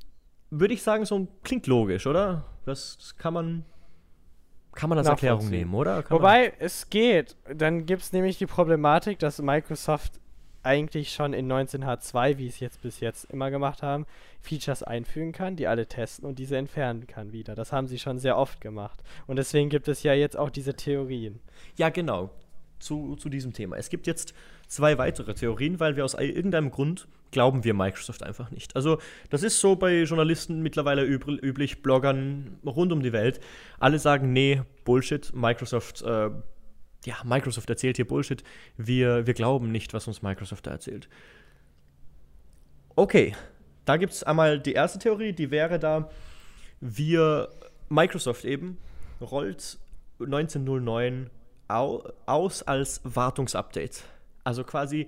würde 0.50 0.74
ich 0.74 0.84
sagen, 0.84 1.06
so 1.06 1.28
klingt 1.44 1.68
logisch, 1.68 2.08
oder? 2.08 2.46
Das, 2.66 2.98
das 2.98 3.18
kann 3.18 3.34
man 3.34 3.66
kann 4.74 4.90
man 4.90 5.00
als 5.00 5.08
Erklärung 5.08 5.50
nehmen, 5.50 5.74
oder? 5.74 6.04
Kann 6.04 6.18
Wobei, 6.18 6.54
es 6.60 6.90
geht. 6.90 7.36
Dann 7.54 7.86
gibt 7.86 8.04
es 8.04 8.14
nämlich 8.14 8.38
die 8.38 8.46
Problematik, 8.46 9.20
dass 9.20 9.42
Microsoft 9.42 10.20
eigentlich 10.62 11.14
schon 11.14 11.34
in 11.34 11.52
19H2, 11.52 12.38
wie 12.38 12.48
es 12.48 12.60
jetzt 12.60 12.82
bis 12.82 13.00
jetzt 13.00 13.26
immer 13.26 13.50
gemacht 13.50 13.82
haben, 13.82 14.06
Features 14.42 14.84
einfügen 14.84 15.32
kann, 15.32 15.56
die 15.56 15.68
alle 15.68 15.88
testen 15.88 16.28
und 16.28 16.38
diese 16.38 16.58
entfernen 16.58 17.08
kann 17.08 17.32
wieder. 17.32 17.56
Das 17.56 17.72
haben 17.72 17.88
sie 17.88 18.00
schon 18.00 18.20
sehr 18.20 18.38
oft 18.38 18.62
gemacht. 18.62 19.02
Und 19.26 19.38
deswegen 19.38 19.70
gibt 19.70 19.88
es 19.88 20.04
ja 20.04 20.14
jetzt 20.14 20.38
auch 20.38 20.50
diese 20.50 20.76
Theorien. 20.76 21.40
Ja, 21.76 21.90
genau. 21.90 22.30
Zu, 22.80 23.16
zu 23.18 23.30
diesem 23.30 23.52
Thema. 23.54 23.76
Es 23.76 23.90
gibt 23.90 24.08
jetzt 24.08 24.34
zwei 24.68 24.98
weitere 24.98 25.34
Theorien, 25.34 25.80
weil 25.80 25.96
wir 25.96 26.06
aus 26.06 26.14
irgendeinem 26.14 26.72
Grund 26.72 27.08
glauben 27.32 27.64
wir 27.64 27.74
Microsoft 27.74 28.24
einfach 28.24 28.52
nicht. 28.52 28.76
Also 28.76 29.00
das 29.30 29.44
ist 29.44 29.60
so 29.60 29.76
bei 29.76 30.04
Journalisten 30.04 30.62
mittlerweile 30.62 31.06
üb 31.06 31.28
üblich, 31.28 31.84
Bloggern 31.84 32.58
rund 32.66 32.92
um 32.92 33.04
die 33.04 33.12
Welt. 33.12 33.40
Alle 33.80 34.00
sagen, 34.00 34.32
nee, 34.34 34.62
Bullshit, 34.86 35.32
Microsoft 35.36 36.02
äh, 36.02 36.30
ja, 37.06 37.16
Microsoft 37.24 37.70
erzählt 37.70 37.96
hier 37.96 38.08
Bullshit. 38.08 38.44
Wir, 38.78 39.26
wir 39.26 39.34
glauben 39.34 39.72
nicht, 39.72 39.94
was 39.94 40.08
uns 40.08 40.22
Microsoft 40.22 40.68
da 40.68 40.72
erzählt. 40.72 41.10
Okay, 42.96 43.36
da 43.86 43.98
gibt 43.98 44.14
es 44.14 44.24
einmal 44.24 44.60
die 44.60 44.74
erste 44.74 45.00
Theorie, 45.00 45.34
die 45.34 45.52
wäre 45.52 45.80
da, 45.80 46.10
wir, 46.82 47.50
Microsoft 47.90 48.46
eben, 48.46 48.78
rollt 49.22 49.80
1909 50.20 51.26
au, 51.26 51.39
aus 51.70 52.64
als 52.64 53.02
Wartungsupdate. 53.04 54.04
Also 54.44 54.64
quasi 54.64 55.08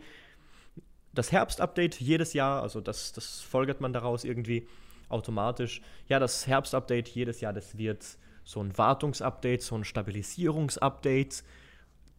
das 1.14 1.32
Herbstupdate 1.32 2.00
jedes 2.00 2.34
Jahr, 2.34 2.62
also 2.62 2.80
das, 2.80 3.12
das 3.12 3.42
folgert 3.42 3.82
man 3.82 3.92
daraus 3.92 4.24
irgendwie 4.24 4.68
automatisch. 5.10 5.82
Ja, 6.08 6.20
das 6.20 6.48
Herbstupdate 6.48 7.10
jedes 7.10 7.42
Jahr, 7.42 7.52
das 7.52 7.78
wird 7.78 8.06
so 8.44 8.62
ein 8.62 8.78
Wartungsupdate, 8.78 9.62
so 9.62 9.76
ein 9.76 9.84
Stabilisierungsupdate 9.84 11.44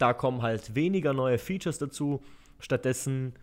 da 0.02 0.12
kommen 0.12 0.42
halt 0.42 0.74
weniger 0.74 1.12
neue 1.12 1.38
Features 1.38 1.78
dazu, 1.78 2.22
stattdessen 2.58 3.34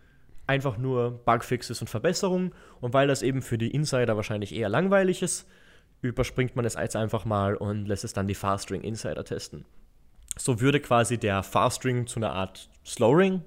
einfach 0.46 0.76
nur 0.76 1.12
Bugfixes 1.24 1.80
und 1.80 1.88
Verbesserungen. 1.88 2.52
Und 2.82 2.92
weil 2.92 3.08
das 3.08 3.22
eben 3.22 3.40
für 3.40 3.56
die 3.56 3.70
Insider 3.70 4.14
wahrscheinlich 4.14 4.54
eher 4.54 4.68
langweilig 4.68 5.22
ist, 5.22 5.48
überspringt 6.02 6.56
man 6.56 6.66
es 6.66 6.74
jetzt 6.74 6.96
einfach 6.96 7.24
mal 7.24 7.56
und 7.56 7.86
lässt 7.86 8.04
es 8.04 8.12
dann 8.12 8.28
die 8.28 8.34
Fastring 8.34 8.82
Insider 8.82 9.24
testen. 9.24 9.64
So 10.36 10.60
würde 10.60 10.80
quasi 10.80 11.18
der 11.18 11.42
Fastring 11.42 12.06
zu 12.06 12.18
einer 12.20 12.32
Art 12.32 12.68
Slowring 12.84 13.42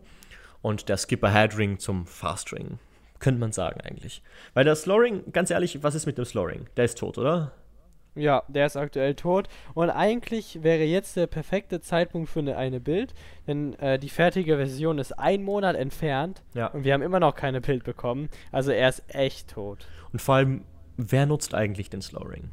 und 0.62 0.90
der 0.90 0.98
Skip 0.98 1.24
Ahead 1.24 1.58
Ring 1.58 1.80
zum 1.80 2.06
Fastring. 2.06 2.80
Könnte 3.20 3.40
man 3.40 3.52
sagen 3.52 3.80
eigentlich. 3.82 4.22
Weil 4.54 4.66
der 4.66 4.76
Slowring, 4.76 5.32
ganz 5.32 5.50
ehrlich, 5.50 5.82
was 5.82 5.96
ist 5.96 6.06
mit 6.06 6.18
dem 6.18 6.26
Slowring? 6.26 6.68
Der 6.76 6.86
ist 6.86 6.98
tot, 6.98 7.18
oder? 7.18 7.54
Ja, 8.16 8.44
der 8.48 8.66
ist 8.66 8.78
aktuell 8.78 9.16
tot. 9.16 9.48
Und 9.74 9.90
eigentlich 9.90 10.62
wäre 10.62 10.84
jetzt 10.84 11.16
der 11.16 11.28
perfekte 11.28 11.82
Zeitpunkt 11.82 12.30
für 12.30 12.40
eine, 12.40 12.58
eine 12.58 12.80
Bild, 12.80 13.14
denn 13.48 13.74
äh, 13.80 13.98
die 13.98 14.10
fertige 14.10 14.58
Version 14.58 15.00
ist 15.00 15.14
ein 15.14 15.44
Monat 15.44 15.76
entfernt 15.76 16.44
ja. 16.54 16.68
und 16.68 16.84
wir 16.84 16.94
haben 16.94 17.02
immer 17.02 17.20
noch 17.20 17.36
keine 17.36 17.62
Bild 17.62 17.84
bekommen. 17.84 18.30
Also 18.52 18.72
er 18.72 18.90
ist 18.90 19.04
echt 19.08 19.50
tot. 19.50 19.88
Und 20.12 20.22
vor 20.22 20.36
allem, 20.36 20.64
wer 20.98 21.26
nutzt 21.26 21.56
eigentlich 21.56 21.90
den 21.90 22.02
Slowring? 22.02 22.52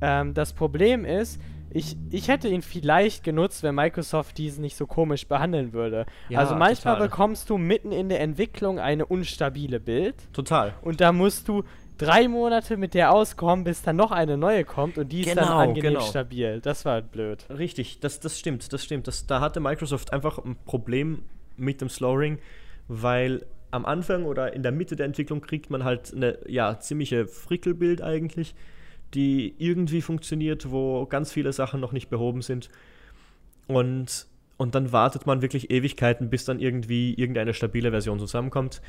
Ähm, 0.00 0.34
das 0.34 0.52
Problem 0.52 1.04
ist, 1.04 1.40
ich, 1.76 1.96
ich 2.10 2.28
hätte 2.28 2.48
ihn 2.48 2.62
vielleicht 2.62 3.22
genutzt, 3.22 3.62
wenn 3.62 3.74
Microsoft 3.74 4.38
diesen 4.38 4.62
nicht 4.62 4.76
so 4.76 4.86
komisch 4.86 5.26
behandeln 5.26 5.74
würde. 5.74 6.06
Ja, 6.30 6.38
also 6.38 6.54
manchmal 6.54 6.94
total. 6.94 7.08
bekommst 7.08 7.50
du 7.50 7.58
mitten 7.58 7.92
in 7.92 8.08
der 8.08 8.20
Entwicklung 8.20 8.78
eine 8.78 9.04
unstabile 9.04 9.78
Bild. 9.78 10.14
Total. 10.32 10.72
Und 10.80 11.02
da 11.02 11.12
musst 11.12 11.48
du 11.48 11.64
drei 11.98 12.28
Monate 12.28 12.78
mit 12.78 12.94
der 12.94 13.12
auskommen, 13.12 13.64
bis 13.64 13.82
dann 13.82 13.96
noch 13.96 14.10
eine 14.10 14.38
neue 14.38 14.64
kommt 14.64 14.96
und 14.96 15.12
die 15.12 15.20
ist 15.20 15.28
genau, 15.28 15.42
dann 15.42 15.68
angenehm 15.68 15.94
genau. 15.94 16.00
stabil. 16.00 16.60
Das 16.62 16.86
war 16.86 17.02
blöd. 17.02 17.44
Richtig, 17.50 18.00
das, 18.00 18.20
das 18.20 18.38
stimmt, 18.38 18.72
das 18.72 18.82
stimmt. 18.82 19.06
Das, 19.06 19.26
da 19.26 19.40
hatte 19.40 19.60
Microsoft 19.60 20.14
einfach 20.14 20.38
ein 20.38 20.56
Problem 20.64 21.24
mit 21.56 21.82
dem 21.82 21.90
Slowing, 21.90 22.38
weil 22.88 23.44
am 23.70 23.84
Anfang 23.84 24.24
oder 24.24 24.54
in 24.54 24.62
der 24.62 24.72
Mitte 24.72 24.96
der 24.96 25.04
Entwicklung 25.04 25.42
kriegt 25.42 25.68
man 25.68 25.84
halt 25.84 26.14
eine 26.14 26.38
ja, 26.46 26.78
ziemliche 26.80 27.26
Frickelbild 27.26 28.00
eigentlich, 28.00 28.54
die 29.14 29.54
irgendwie 29.58 30.02
funktioniert, 30.02 30.70
wo 30.70 31.06
ganz 31.06 31.32
viele 31.32 31.52
Sachen 31.52 31.80
noch 31.80 31.92
nicht 31.92 32.08
behoben 32.08 32.42
sind. 32.42 32.70
Und, 33.66 34.26
und 34.56 34.74
dann 34.74 34.92
wartet 34.92 35.26
man 35.26 35.42
wirklich 35.42 35.70
Ewigkeiten, 35.70 36.30
bis 36.30 36.44
dann 36.44 36.60
irgendwie 36.60 37.14
irgendeine 37.14 37.54
stabile 37.54 37.90
Version 37.90 38.18
zusammenkommt. 38.18 38.82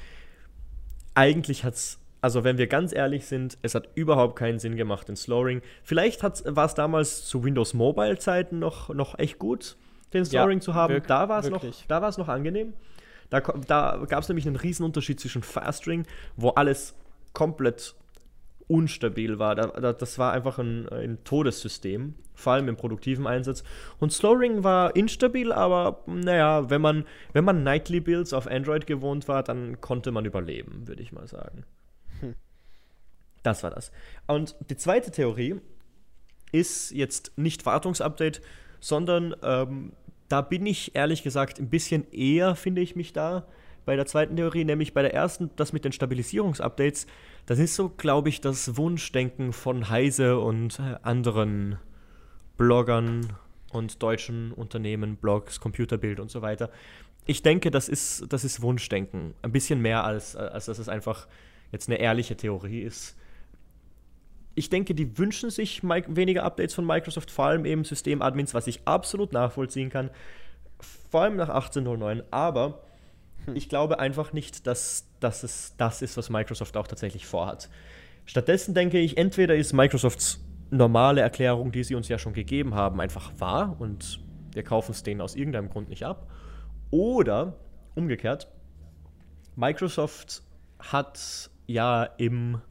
Eigentlich 1.14 1.64
hat 1.64 1.74
es 1.76 2.00
also 2.22 2.44
wenn 2.44 2.58
wir 2.58 2.68
ganz 2.68 2.94
ehrlich 2.94 3.26
sind, 3.26 3.58
es 3.62 3.76
hat 3.76 3.90
überhaupt 3.96 4.38
keinen 4.38 4.60
Sinn 4.60 4.76
gemacht 4.76 5.08
in 5.08 5.16
Slowring. 5.16 5.62
Vielleicht 5.84 6.24
war 6.24 6.66
es 6.66 6.74
damals 6.74 7.26
zu 7.26 7.44
Windows 7.44 7.74
Mobile 7.74 8.18
Zeiten 8.18 8.60
noch, 8.60 8.90
noch 8.90 9.20
echt 9.20 9.38
gut, 9.40 9.78
den 10.14 10.26
Slowring 10.26 10.58
ja, 10.58 10.62
zu 10.62 10.74
haben. 10.74 10.94
Wirklich, 10.94 11.08
da 11.08 11.30
war 11.30 11.40
es 11.40 12.18
noch, 12.18 12.18
noch 12.18 12.28
angenehm. 12.28 12.74
Da, 13.30 13.42
da 13.42 14.04
gab 14.08 14.24
es 14.24 14.30
nämlich 14.30 14.48
einen 14.48 14.56
riesen 14.56 14.84
Unterschied 14.84 15.20
zwischen 15.20 15.44
Fastring, 15.44 16.06
wo 16.38 16.50
alles 16.50 16.96
komplett 17.34 17.94
unstabil 18.68 19.40
war. 19.40 19.56
Da, 19.56 19.68
da, 19.68 19.94
das 19.94 20.20
war 20.20 20.34
einfach 20.34 20.60
ein, 20.60 20.88
ein 20.90 21.24
Todessystem, 21.24 22.16
vor 22.36 22.54
allem 22.54 22.68
im 22.68 22.76
produktiven 22.76 23.26
Einsatz. 23.28 23.64
Und 24.00 24.12
Slowring 24.12 24.64
war 24.64 24.96
instabil, 24.96 25.52
aber 25.52 26.04
naja, 26.06 26.70
wenn 26.70 26.82
man, 26.82 27.06
wenn 27.34 27.46
man 27.46 27.64
Nightly 27.64 28.00
Builds 28.00 28.34
auf 28.34 28.48
Android 28.48 28.88
gewohnt 28.88 29.28
war, 29.28 29.44
dann 29.44 29.82
konnte 29.82 30.12
man 30.12 30.26
überleben, 30.26 30.88
würde 30.88 31.02
ich 31.02 31.12
mal 31.12 31.28
sagen. 31.28 31.64
Das 33.44 33.64
war 33.64 33.70
das. 33.70 33.92
Und 34.28 34.56
die 34.70 34.76
zweite 34.76 35.10
Theorie 35.10 35.62
ist 36.52 36.92
jetzt 36.92 37.38
nicht 37.38 37.66
Wartungsupdate, 37.66 38.42
sondern 38.82 39.36
ähm, 39.42 39.94
da 40.28 40.42
bin 40.42 40.66
ich 40.66 40.96
ehrlich 40.96 41.24
gesagt 41.24 41.60
ein 41.60 41.70
bisschen 41.70 42.12
eher, 42.12 42.56
finde 42.56 42.82
ich 42.82 42.96
mich 42.98 43.14
da, 43.14 43.48
bei 43.86 43.96
der 43.96 44.06
zweiten 44.06 44.36
Theorie, 44.36 44.66
nämlich 44.66 44.94
bei 44.94 45.02
der 45.02 45.14
ersten, 45.14 45.50
das 45.56 45.72
mit 45.72 45.86
den 45.86 45.94
Stabilisierungsupdates. 45.94 47.08
Das 47.48 47.60
ist 47.60 47.76
so, 47.76 47.88
glaube 47.88 48.28
ich, 48.28 48.42
das 48.42 48.76
Wunschdenken 48.76 49.54
von 49.54 49.90
Heise 49.90 50.38
und 50.38 50.80
äh, 50.80 50.98
anderen 51.02 51.80
Bloggern 52.58 53.34
und 53.72 54.04
deutschen 54.04 54.52
Unternehmen, 54.52 55.16
Blogs, 55.16 55.62
Computerbild 55.62 56.20
und 56.20 56.30
so 56.30 56.42
weiter. 56.42 56.70
Ich 57.26 57.44
denke, 57.44 57.72
das 57.72 57.88
ist, 57.88 58.26
das 58.34 58.44
ist 58.44 58.62
Wunschdenken. 58.62 59.34
Ein 59.42 59.54
bisschen 59.54 59.82
mehr, 59.82 60.04
als, 60.04 60.36
als 60.36 60.66
dass 60.66 60.78
es 60.78 60.90
einfach 60.90 61.26
jetzt 61.72 61.88
eine 61.88 62.00
ehrliche 62.00 62.36
Theorie 62.36 62.82
ist. 62.82 63.16
Ich 64.56 64.70
denke, 64.70 64.94
die 64.94 65.18
wünschen 65.18 65.50
sich 65.50 65.84
weniger 65.84 66.44
Updates 66.44 66.76
von 66.76 66.86
Microsoft, 66.86 67.32
vor 67.32 67.46
allem 67.46 67.64
eben 67.64 67.86
Systemadmins, 67.86 68.56
was 68.56 68.68
ich 68.68 68.82
absolut 68.86 69.32
nachvollziehen 69.32 69.90
kann. 69.90 70.10
Vor 71.10 71.22
allem 71.22 71.38
nach 71.38 71.50
1809. 71.50 72.24
Aber. 72.30 72.84
Ich 73.54 73.70
glaube 73.70 74.00
einfach 74.00 74.34
nicht, 74.34 74.68
dass, 74.68 75.08
dass 75.20 75.44
es 75.44 75.76
das 75.78 76.02
ist, 76.02 76.18
was 76.18 76.30
Microsoft 76.30 76.78
auch 76.78 76.88
tatsächlich 76.88 77.26
vorhat. 77.26 77.70
Stattdessen 78.26 78.74
denke 78.74 79.00
ich, 79.00 79.18
entweder 79.18 79.56
ist 79.56 79.74
Microsofts 79.74 80.44
normale 80.70 81.22
Erklärung, 81.22 81.72
die 81.72 81.84
sie 81.84 81.96
uns 81.96 82.08
ja 82.10 82.20
schon 82.20 82.34
gegeben 82.34 82.76
haben, 82.76 83.00
einfach 83.00 83.32
wahr 83.40 83.76
und 83.80 84.20
wir 84.54 84.64
kaufen 84.64 84.92
es 84.92 85.04
denen 85.04 85.22
aus 85.22 85.36
irgendeinem 85.36 85.70
Grund 85.70 85.90
nicht 85.90 86.04
ab. 86.04 86.30
Oder 86.92 87.56
umgekehrt, 87.96 88.48
Microsoft 89.56 90.44
hat 90.80 91.50
ja 91.68 92.04
im 92.04 92.62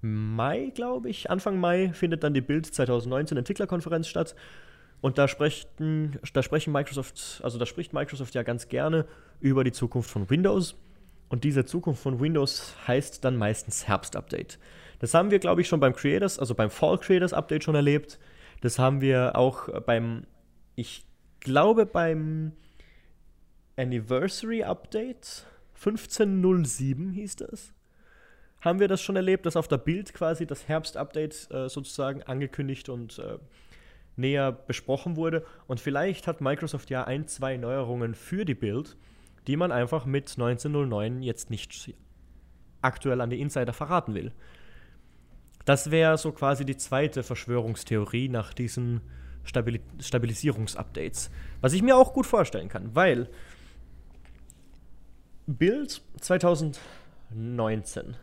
Mai, 0.00 0.70
glaube 0.74 1.08
ich, 1.08 1.30
Anfang 1.30 1.58
Mai 1.58 1.90
findet 1.92 2.24
dann 2.24 2.34
die 2.34 2.40
Bild 2.40 2.66
2019 2.66 3.38
Entwicklerkonferenz 3.38 4.06
statt. 4.06 4.34
Und 5.04 5.18
da 5.18 5.28
sprechen, 5.28 6.18
da 6.32 6.42
sprechen 6.42 6.72
Microsoft, 6.72 7.42
also 7.42 7.58
da 7.58 7.66
spricht 7.66 7.92
Microsoft 7.92 8.34
ja 8.34 8.42
ganz 8.42 8.68
gerne 8.68 9.04
über 9.38 9.62
die 9.62 9.70
Zukunft 9.70 10.08
von 10.08 10.30
Windows. 10.30 10.76
Und 11.28 11.44
diese 11.44 11.66
Zukunft 11.66 12.02
von 12.02 12.20
Windows 12.20 12.74
heißt 12.88 13.22
dann 13.22 13.36
meistens 13.36 13.86
Herbstupdate. 13.86 14.58
Das 15.00 15.12
haben 15.12 15.30
wir, 15.30 15.40
glaube 15.40 15.60
ich, 15.60 15.68
schon 15.68 15.78
beim 15.78 15.94
Creators, 15.94 16.38
also 16.38 16.54
beim 16.54 16.70
Fall 16.70 16.96
Creators 16.96 17.34
Update 17.34 17.64
schon 17.64 17.74
erlebt. 17.74 18.18
Das 18.62 18.78
haben 18.78 19.02
wir 19.02 19.36
auch 19.36 19.68
beim, 19.82 20.24
ich 20.74 21.04
glaube, 21.38 21.84
beim 21.84 22.52
Anniversary 23.76 24.62
Update 24.62 25.44
1507 25.74 27.10
hieß 27.10 27.36
das 27.36 27.74
haben 28.64 28.80
wir 28.80 28.88
das 28.88 29.02
schon 29.02 29.16
erlebt, 29.16 29.44
dass 29.44 29.56
auf 29.56 29.68
der 29.68 29.76
Bild 29.76 30.14
quasi 30.14 30.46
das 30.46 30.66
Herbst-Update 30.68 31.50
äh, 31.50 31.68
sozusagen 31.68 32.22
angekündigt 32.22 32.88
und 32.88 33.18
äh, 33.18 33.36
näher 34.16 34.52
besprochen 34.52 35.16
wurde. 35.16 35.44
Und 35.66 35.80
vielleicht 35.80 36.26
hat 36.26 36.40
Microsoft 36.40 36.90
ja 36.90 37.04
ein, 37.04 37.26
zwei 37.26 37.56
Neuerungen 37.56 38.14
für 38.14 38.44
die 38.44 38.54
Bild, 38.54 38.96
die 39.46 39.56
man 39.56 39.72
einfach 39.72 40.06
mit 40.06 40.30
1909 40.30 41.22
jetzt 41.22 41.50
nicht 41.50 41.94
aktuell 42.80 43.20
an 43.20 43.30
die 43.30 43.40
Insider 43.40 43.72
verraten 43.72 44.14
will. 44.14 44.32
Das 45.64 45.90
wäre 45.90 46.18
so 46.18 46.32
quasi 46.32 46.64
die 46.64 46.76
zweite 46.76 47.22
Verschwörungstheorie 47.22 48.28
nach 48.28 48.52
diesen 48.52 49.00
Stabil 49.44 49.80
Stabilisierungsupdates. 50.00 51.30
Was 51.60 51.72
ich 51.72 51.82
mir 51.82 51.96
auch 51.96 52.12
gut 52.12 52.26
vorstellen 52.26 52.68
kann, 52.68 52.94
weil 52.94 53.30
Bild 55.46 56.02
2019. 56.20 58.16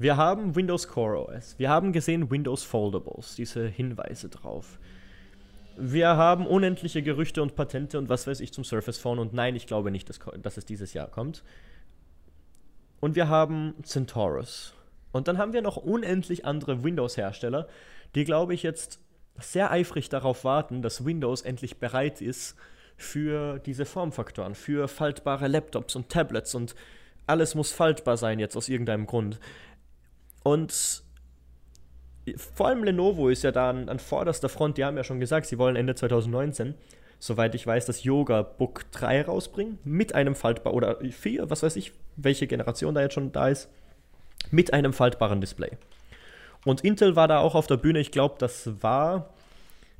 Wir 0.00 0.16
haben 0.16 0.56
Windows 0.56 0.88
Core 0.88 1.28
OS. 1.28 1.58
Wir 1.58 1.68
haben 1.68 1.92
gesehen 1.92 2.30
Windows 2.30 2.64
Foldables, 2.64 3.34
diese 3.34 3.66
Hinweise 3.68 4.30
drauf. 4.30 4.78
Wir 5.76 6.16
haben 6.16 6.46
unendliche 6.46 7.02
Gerüchte 7.02 7.42
und 7.42 7.54
Patente 7.54 7.98
und 7.98 8.08
was 8.08 8.26
weiß 8.26 8.40
ich 8.40 8.50
zum 8.50 8.64
Surface 8.64 8.96
Phone 8.96 9.18
und 9.18 9.34
nein, 9.34 9.56
ich 9.56 9.66
glaube 9.66 9.90
nicht, 9.90 10.08
dass, 10.08 10.18
dass 10.40 10.56
es 10.56 10.64
dieses 10.64 10.94
Jahr 10.94 11.08
kommt. 11.08 11.44
Und 13.00 13.14
wir 13.14 13.28
haben 13.28 13.74
Centaurus. 13.82 14.72
Und 15.12 15.28
dann 15.28 15.36
haben 15.36 15.52
wir 15.52 15.60
noch 15.60 15.76
unendlich 15.76 16.46
andere 16.46 16.82
Windows-Hersteller, 16.82 17.68
die, 18.14 18.24
glaube 18.24 18.54
ich, 18.54 18.62
jetzt 18.62 19.00
sehr 19.38 19.70
eifrig 19.70 20.08
darauf 20.08 20.44
warten, 20.44 20.80
dass 20.80 21.04
Windows 21.04 21.42
endlich 21.42 21.76
bereit 21.76 22.22
ist 22.22 22.56
für 22.96 23.58
diese 23.58 23.84
Formfaktoren, 23.84 24.54
für 24.54 24.88
faltbare 24.88 25.46
Laptops 25.46 25.94
und 25.94 26.08
Tablets 26.08 26.54
und 26.54 26.74
alles 27.30 27.54
muss 27.54 27.70
faltbar 27.70 28.16
sein 28.16 28.40
jetzt 28.40 28.56
aus 28.56 28.68
irgendeinem 28.68 29.06
Grund. 29.06 29.38
Und 30.42 31.02
vor 32.36 32.68
allem 32.68 32.84
Lenovo 32.84 33.28
ist 33.28 33.42
ja 33.42 33.52
da 33.52 33.70
an, 33.70 33.88
an, 33.88 33.98
vorderster 33.98 34.48
Front. 34.48 34.78
Die 34.78 34.84
haben 34.84 34.96
ja 34.96 35.04
schon 35.04 35.20
gesagt, 35.20 35.46
sie 35.46 35.58
wollen 35.58 35.76
Ende 35.76 35.94
2019, 35.94 36.74
soweit 37.18 37.54
ich 37.54 37.66
weiß, 37.66 37.86
das 37.86 38.04
Yoga 38.04 38.42
Book 38.42 38.90
3 38.92 39.22
rausbringen. 39.22 39.78
Mit 39.84 40.14
einem 40.14 40.34
faltbaren, 40.34 40.76
oder 40.76 40.98
4, 41.00 41.50
was 41.50 41.62
weiß 41.62 41.76
ich, 41.76 41.92
welche 42.16 42.46
Generation 42.46 42.94
da 42.94 43.02
jetzt 43.02 43.14
schon 43.14 43.32
da 43.32 43.48
ist. 43.48 43.68
Mit 44.50 44.72
einem 44.72 44.92
faltbaren 44.92 45.40
Display. 45.40 45.70
Und 46.64 46.82
Intel 46.82 47.16
war 47.16 47.28
da 47.28 47.38
auch 47.38 47.54
auf 47.54 47.66
der 47.66 47.76
Bühne. 47.76 48.00
Ich 48.00 48.10
glaube, 48.10 48.36
das 48.38 48.82
war. 48.82 49.30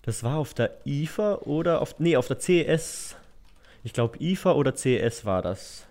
Das 0.02 0.24
war 0.24 0.38
auf 0.38 0.54
der 0.54 0.78
IFA 0.86 1.36
oder 1.42 1.82
auf. 1.82 1.98
Nee, 1.98 2.16
auf 2.16 2.26
der 2.26 2.38
CES. 2.38 3.16
Ich 3.82 3.92
glaube, 3.92 4.18
IFA 4.18 4.52
oder 4.52 4.74
CES 4.74 5.24
war 5.24 5.42
das. 5.42 5.86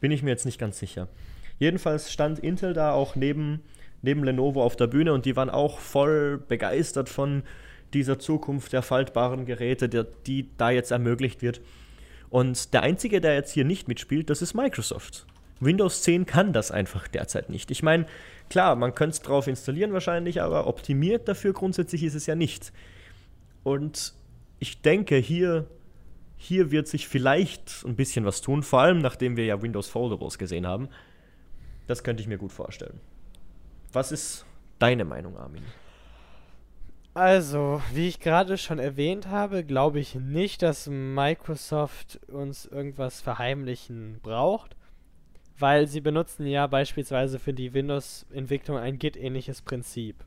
Bin 0.00 0.12
ich 0.12 0.22
mir 0.22 0.30
jetzt 0.30 0.46
nicht 0.46 0.58
ganz 0.58 0.78
sicher. 0.78 1.08
Jedenfalls 1.58 2.12
stand 2.12 2.38
Intel 2.38 2.72
da 2.72 2.92
auch 2.92 3.16
neben, 3.16 3.60
neben 4.02 4.24
Lenovo 4.24 4.62
auf 4.62 4.76
der 4.76 4.86
Bühne 4.86 5.12
und 5.12 5.24
die 5.24 5.36
waren 5.36 5.50
auch 5.50 5.78
voll 5.78 6.38
begeistert 6.38 7.08
von 7.08 7.42
dieser 7.94 8.18
Zukunft 8.18 8.72
der 8.72 8.82
faltbaren 8.82 9.46
Geräte, 9.46 9.88
der, 9.88 10.04
die 10.26 10.48
da 10.56 10.70
jetzt 10.70 10.90
ermöglicht 10.90 11.42
wird. 11.42 11.60
Und 12.30 12.74
der 12.74 12.82
einzige, 12.82 13.20
der 13.20 13.34
jetzt 13.34 13.52
hier 13.52 13.64
nicht 13.64 13.88
mitspielt, 13.88 14.30
das 14.30 14.42
ist 14.42 14.54
Microsoft. 14.54 15.26
Windows 15.60 16.02
10 16.02 16.26
kann 16.26 16.52
das 16.52 16.70
einfach 16.70 17.08
derzeit 17.08 17.50
nicht. 17.50 17.70
Ich 17.70 17.82
meine, 17.82 18.06
klar, 18.48 18.76
man 18.76 18.94
könnte 18.94 19.14
es 19.14 19.22
drauf 19.22 19.46
installieren 19.46 19.92
wahrscheinlich, 19.92 20.40
aber 20.40 20.66
optimiert 20.66 21.26
dafür 21.26 21.52
grundsätzlich 21.52 22.04
ist 22.04 22.14
es 22.14 22.26
ja 22.26 22.34
nicht. 22.34 22.72
Und 23.64 24.14
ich 24.60 24.82
denke, 24.82 25.16
hier, 25.16 25.66
hier 26.36 26.70
wird 26.70 26.86
sich 26.86 27.08
vielleicht 27.08 27.84
ein 27.84 27.96
bisschen 27.96 28.24
was 28.24 28.40
tun, 28.40 28.62
vor 28.62 28.80
allem 28.80 28.98
nachdem 28.98 29.36
wir 29.36 29.46
ja 29.46 29.60
Windows 29.60 29.88
Foldables 29.88 30.38
gesehen 30.38 30.66
haben. 30.66 30.88
Das 31.88 32.04
könnte 32.04 32.22
ich 32.22 32.28
mir 32.28 32.38
gut 32.38 32.52
vorstellen. 32.52 33.00
Was 33.92 34.12
ist 34.12 34.46
deine 34.78 35.04
Meinung, 35.04 35.36
Armin? 35.36 35.64
Also, 37.14 37.82
wie 37.92 38.06
ich 38.06 38.20
gerade 38.20 38.58
schon 38.58 38.78
erwähnt 38.78 39.26
habe, 39.26 39.64
glaube 39.64 39.98
ich 39.98 40.14
nicht, 40.14 40.62
dass 40.62 40.86
Microsoft 40.86 42.20
uns 42.28 42.66
irgendwas 42.66 43.20
verheimlichen 43.20 44.20
braucht, 44.22 44.76
weil 45.58 45.88
sie 45.88 46.00
benutzen 46.00 46.46
ja 46.46 46.68
beispielsweise 46.68 47.40
für 47.40 47.52
die 47.52 47.72
Windows-Entwicklung 47.74 48.76
ein 48.76 48.98
Git-ähnliches 48.98 49.62
Prinzip. 49.62 50.24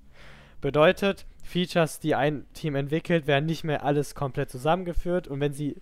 Bedeutet, 0.60 1.26
Features, 1.44 2.00
die 2.00 2.16
ein 2.16 2.46
Team 2.54 2.76
entwickelt, 2.76 3.26
werden 3.26 3.46
nicht 3.46 3.64
mehr 3.64 3.86
alles 3.86 4.14
komplett 4.14 4.50
zusammengeführt 4.50 5.28
und 5.28 5.40
wenn 5.40 5.54
sie 5.54 5.80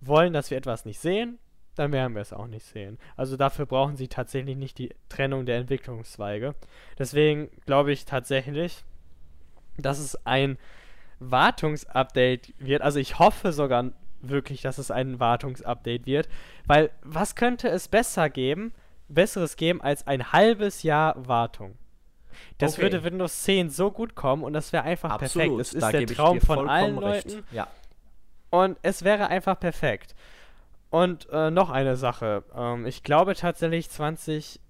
wollen, 0.00 0.32
dass 0.32 0.50
wir 0.50 0.56
etwas 0.56 0.84
nicht 0.84 1.00
sehen, 1.00 1.38
dann 1.78 1.92
werden 1.92 2.14
wir 2.14 2.22
es 2.22 2.32
auch 2.32 2.46
nicht 2.46 2.66
sehen. 2.66 2.98
Also 3.16 3.36
dafür 3.36 3.66
brauchen 3.66 3.96
sie 3.96 4.08
tatsächlich 4.08 4.56
nicht 4.56 4.78
die 4.78 4.94
Trennung 5.08 5.46
der 5.46 5.58
Entwicklungszweige. 5.58 6.54
Deswegen 6.98 7.50
glaube 7.66 7.92
ich 7.92 8.04
tatsächlich, 8.04 8.84
dass 9.76 9.98
es 9.98 10.26
ein 10.26 10.58
Wartungsupdate 11.20 12.54
wird. 12.58 12.82
Also 12.82 12.98
ich 12.98 13.18
hoffe 13.18 13.52
sogar 13.52 13.92
wirklich, 14.20 14.62
dass 14.62 14.78
es 14.78 14.90
ein 14.90 15.20
Wartungsupdate 15.20 16.06
wird, 16.06 16.28
weil 16.66 16.90
was 17.02 17.34
könnte 17.34 17.68
es 17.68 17.88
besser 17.88 18.30
geben, 18.30 18.72
besseres 19.08 19.56
geben 19.56 19.80
als 19.80 20.06
ein 20.06 20.32
halbes 20.32 20.82
Jahr 20.82 21.14
Wartung? 21.28 21.76
Das 22.58 22.74
okay. 22.74 22.82
würde 22.82 23.04
Windows 23.04 23.42
10 23.42 23.70
so 23.70 23.90
gut 23.90 24.14
kommen 24.14 24.42
und 24.44 24.52
das 24.52 24.72
wäre 24.72 24.84
einfach 24.84 25.10
Absolut, 25.10 25.56
perfekt. 25.56 25.60
Es 25.60 25.74
ist 25.74 25.92
der 25.92 26.06
Traum 26.06 26.40
von 26.40 26.68
allen 26.68 26.96
Leuten. 26.96 27.44
Ja. 27.52 27.68
Und 28.50 28.78
es 28.82 29.02
wäre 29.04 29.28
einfach 29.28 29.58
perfekt. 29.58 30.14
Und 30.90 31.28
äh, 31.30 31.50
noch 31.50 31.70
eine 31.70 31.96
Sache. 31.96 32.44
Ähm, 32.54 32.86
ich 32.86 33.02
glaube 33.02 33.34
tatsächlich 33.34 33.90
20, 33.90 34.60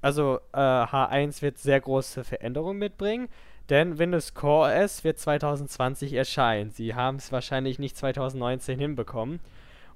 also 0.00 0.38
äh, 0.52 0.58
H1 0.58 1.42
wird 1.42 1.58
sehr 1.58 1.80
große 1.80 2.22
Veränderungen 2.24 2.78
mitbringen, 2.78 3.28
denn 3.70 3.98
Windows 3.98 4.34
Core 4.34 4.84
OS 4.84 5.04
wird 5.04 5.18
2020 5.18 6.12
erscheinen. 6.12 6.70
Sie 6.70 6.94
haben 6.94 7.16
es 7.16 7.32
wahrscheinlich 7.32 7.78
nicht 7.78 7.96
2019 7.96 8.78
hinbekommen. 8.78 9.40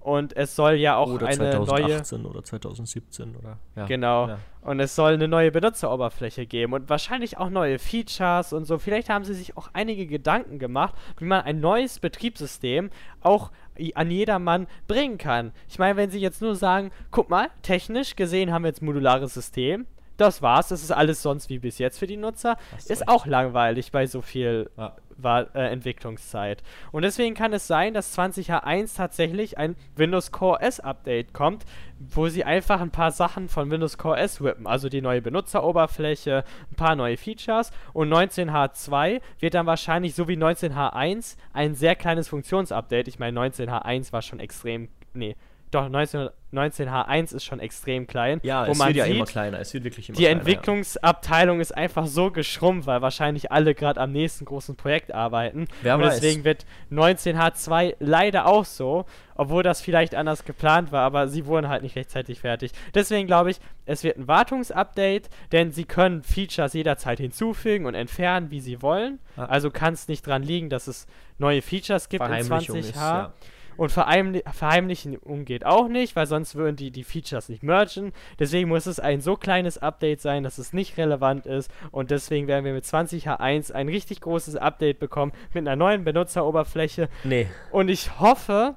Und 0.00 0.36
es 0.36 0.54
soll 0.54 0.74
ja 0.74 0.96
auch 0.96 1.10
oder 1.10 1.26
eine 1.26 1.50
2018 1.50 2.22
neue. 2.22 2.30
oder 2.30 2.44
2017 2.44 3.36
oder. 3.36 3.58
Ja. 3.74 3.86
Genau. 3.86 4.28
Ja. 4.28 4.38
Und 4.62 4.80
es 4.80 4.94
soll 4.94 5.14
eine 5.14 5.28
neue 5.28 5.50
Benutzeroberfläche 5.50 6.46
geben 6.46 6.72
und 6.72 6.88
wahrscheinlich 6.88 7.36
auch 7.38 7.50
neue 7.50 7.78
Features 7.78 8.52
und 8.52 8.64
so. 8.64 8.78
Vielleicht 8.78 9.10
haben 9.10 9.24
sie 9.24 9.34
sich 9.34 9.56
auch 9.56 9.70
einige 9.72 10.06
Gedanken 10.06 10.58
gemacht, 10.58 10.94
wie 11.18 11.24
man 11.24 11.42
ein 11.42 11.60
neues 11.60 11.98
Betriebssystem 11.98 12.90
auch 13.20 13.50
an 13.94 14.10
jedermann 14.10 14.66
bringen 14.86 15.18
kann. 15.18 15.52
Ich 15.68 15.78
meine, 15.78 15.96
wenn 15.96 16.10
sie 16.10 16.20
jetzt 16.20 16.42
nur 16.42 16.54
sagen, 16.54 16.90
guck 17.10 17.30
mal, 17.30 17.48
technisch 17.62 18.16
gesehen 18.16 18.52
haben 18.52 18.62
wir 18.62 18.68
jetzt 18.68 18.82
modulares 18.82 19.34
System, 19.34 19.86
das 20.16 20.42
war's, 20.42 20.68
das 20.68 20.82
ist 20.82 20.90
alles 20.90 21.22
sonst 21.22 21.48
wie 21.48 21.58
bis 21.58 21.78
jetzt 21.78 21.98
für 21.98 22.06
die 22.06 22.16
Nutzer, 22.16 22.56
ist 22.88 23.08
auch 23.08 23.24
langweilig 23.26 23.92
bei 23.92 24.06
so 24.06 24.20
viel 24.20 24.68
ja. 24.76 24.96
War, 25.18 25.54
äh, 25.54 25.70
Entwicklungszeit. 25.70 26.62
Und 26.92 27.02
deswegen 27.02 27.34
kann 27.34 27.52
es 27.52 27.66
sein, 27.66 27.92
dass 27.92 28.16
20H1 28.16 28.96
tatsächlich 28.96 29.58
ein 29.58 29.76
Windows 29.96 30.32
Core 30.32 30.60
S 30.62 30.80
Update 30.80 31.34
kommt, 31.34 31.64
wo 31.98 32.28
sie 32.28 32.44
einfach 32.44 32.80
ein 32.80 32.90
paar 32.90 33.10
Sachen 33.10 33.48
von 33.48 33.70
Windows 33.70 33.98
Core 33.98 34.18
S 34.18 34.42
whippen, 34.42 34.66
also 34.66 34.88
die 34.88 35.02
neue 35.02 35.20
Benutzeroberfläche, 35.20 36.44
ein 36.70 36.76
paar 36.76 36.94
neue 36.94 37.16
Features 37.16 37.72
und 37.92 38.08
19H2 38.08 39.20
wird 39.40 39.54
dann 39.54 39.66
wahrscheinlich 39.66 40.14
so 40.14 40.28
wie 40.28 40.36
19H1 40.36 41.36
ein 41.52 41.74
sehr 41.74 41.96
kleines 41.96 42.28
Funktionsupdate. 42.28 43.08
Ich 43.08 43.18
meine 43.18 43.38
19H1 43.38 44.12
war 44.12 44.22
schon 44.22 44.38
extrem 44.40 44.88
nee, 45.14 45.36
doch 45.70 45.88
19, 45.88 46.30
19H1 46.52 47.34
ist 47.34 47.44
schon 47.44 47.60
extrem 47.60 48.06
klein. 48.06 48.40
Ja, 48.42 48.66
es 48.66 48.78
wird 48.78 48.96
ja 48.96 49.04
sieht, 49.04 49.16
immer 49.16 49.26
kleiner. 49.26 49.60
Es 49.60 49.74
wird 49.74 49.84
wirklich 49.84 50.08
immer 50.08 50.16
die 50.16 50.24
kleiner. 50.24 50.40
Die 50.42 50.50
Entwicklungsabteilung 50.50 51.58
ja. 51.58 51.62
ist 51.62 51.76
einfach 51.76 52.06
so 52.06 52.30
geschrumpft, 52.30 52.86
weil 52.86 53.02
wahrscheinlich 53.02 53.52
alle 53.52 53.74
gerade 53.74 54.00
am 54.00 54.12
nächsten 54.12 54.44
großen 54.46 54.76
Projekt 54.76 55.12
arbeiten. 55.12 55.66
Wer 55.82 55.96
Und 55.96 56.02
weiß. 56.02 56.20
deswegen 56.20 56.44
wird 56.44 56.64
19H2 56.90 57.96
leider 58.00 58.46
auch 58.46 58.64
so, 58.64 59.04
obwohl 59.34 59.62
das 59.62 59.80
vielleicht 59.80 60.14
anders 60.14 60.44
geplant 60.44 60.90
war, 60.90 61.02
aber 61.02 61.28
sie 61.28 61.46
wurden 61.46 61.68
halt 61.68 61.82
nicht 61.82 61.96
rechtzeitig 61.96 62.40
fertig. 62.40 62.72
Deswegen 62.94 63.26
glaube 63.26 63.50
ich, 63.50 63.60
es 63.84 64.02
wird 64.02 64.16
ein 64.16 64.26
Wartungsupdate, 64.26 65.28
denn 65.52 65.70
sie 65.70 65.84
können 65.84 66.22
Features 66.22 66.72
jederzeit 66.72 67.18
hinzufügen 67.18 67.86
und 67.86 67.94
entfernen, 67.94 68.50
wie 68.50 68.60
sie 68.60 68.80
wollen. 68.80 69.18
Ja. 69.36 69.46
Also 69.46 69.70
kann 69.70 69.94
es 69.94 70.08
nicht 70.08 70.26
dran 70.26 70.42
liegen, 70.42 70.70
dass 70.70 70.88
es 70.88 71.06
neue 71.38 71.62
Features 71.62 72.08
gibt 72.08 72.24
in 72.24 72.32
20H. 72.32 72.78
Ist, 72.78 72.96
ja. 72.96 73.32
Und 73.78 73.92
Verheimli 73.92 74.42
Verheimlichen 74.52 75.18
geht 75.44 75.64
auch 75.64 75.86
nicht, 75.86 76.16
weil 76.16 76.26
sonst 76.26 76.56
würden 76.56 76.74
die 76.74 76.90
die 76.90 77.04
Features 77.04 77.48
nicht 77.48 77.62
mergen. 77.62 78.12
Deswegen 78.40 78.68
muss 78.68 78.86
es 78.86 78.98
ein 78.98 79.20
so 79.20 79.36
kleines 79.36 79.78
Update 79.78 80.20
sein, 80.20 80.42
dass 80.42 80.58
es 80.58 80.72
nicht 80.72 80.98
relevant 80.98 81.46
ist. 81.46 81.70
Und 81.92 82.10
deswegen 82.10 82.48
werden 82.48 82.64
wir 82.64 82.72
mit 82.72 82.84
20H1 82.84 83.70
ein 83.70 83.88
richtig 83.88 84.20
großes 84.20 84.56
Update 84.56 84.98
bekommen 84.98 85.30
mit 85.54 85.66
einer 85.66 85.76
neuen 85.76 86.02
Benutzeroberfläche. 86.02 87.08
Nee. 87.22 87.46
Und 87.70 87.88
ich 87.88 88.18
hoffe, 88.18 88.74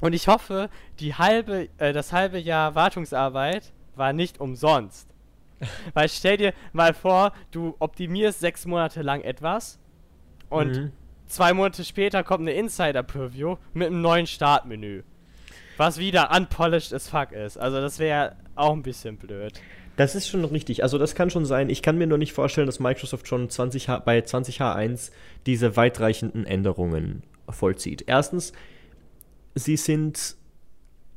und 0.00 0.12
ich 0.12 0.28
hoffe, 0.28 0.70
die 1.00 1.16
halbe, 1.16 1.68
äh, 1.78 1.92
das 1.92 2.12
halbe 2.12 2.38
Jahr 2.38 2.76
Wartungsarbeit 2.76 3.72
war 3.96 4.12
nicht 4.12 4.40
umsonst. 4.40 5.08
Weil 5.92 6.08
stell 6.08 6.36
dir 6.36 6.54
mal 6.72 6.94
vor, 6.94 7.32
du 7.50 7.74
optimierst 7.80 8.38
sechs 8.38 8.64
Monate 8.64 9.02
lang 9.02 9.22
etwas 9.22 9.80
und 10.50 10.76
mhm. 10.76 10.92
Zwei 11.30 11.54
Monate 11.54 11.84
später 11.84 12.24
kommt 12.24 12.40
eine 12.40 12.54
Insider-Preview 12.54 13.54
mit 13.72 13.86
einem 13.86 14.02
neuen 14.02 14.26
Startmenü. 14.26 15.04
Was 15.76 15.96
wieder 15.96 16.36
unpolished 16.36 16.92
as 16.92 17.08
fuck 17.08 17.30
ist. 17.30 17.56
Also 17.56 17.80
das 17.80 18.00
wäre 18.00 18.34
auch 18.56 18.72
ein 18.72 18.82
bisschen 18.82 19.16
blöd. 19.16 19.52
Das 19.94 20.16
ist 20.16 20.26
schon 20.26 20.44
richtig. 20.44 20.82
Also 20.82 20.98
das 20.98 21.14
kann 21.14 21.30
schon 21.30 21.46
sein. 21.46 21.70
Ich 21.70 21.82
kann 21.82 21.96
mir 21.96 22.08
nur 22.08 22.18
nicht 22.18 22.32
vorstellen, 22.32 22.66
dass 22.66 22.80
Microsoft 22.80 23.28
schon 23.28 23.48
20H, 23.48 24.00
bei 24.00 24.18
20H1 24.18 25.12
diese 25.46 25.76
weitreichenden 25.76 26.46
Änderungen 26.46 27.22
vollzieht. 27.48 28.02
Erstens, 28.08 28.52
sie 29.54 29.76
sind, 29.76 30.34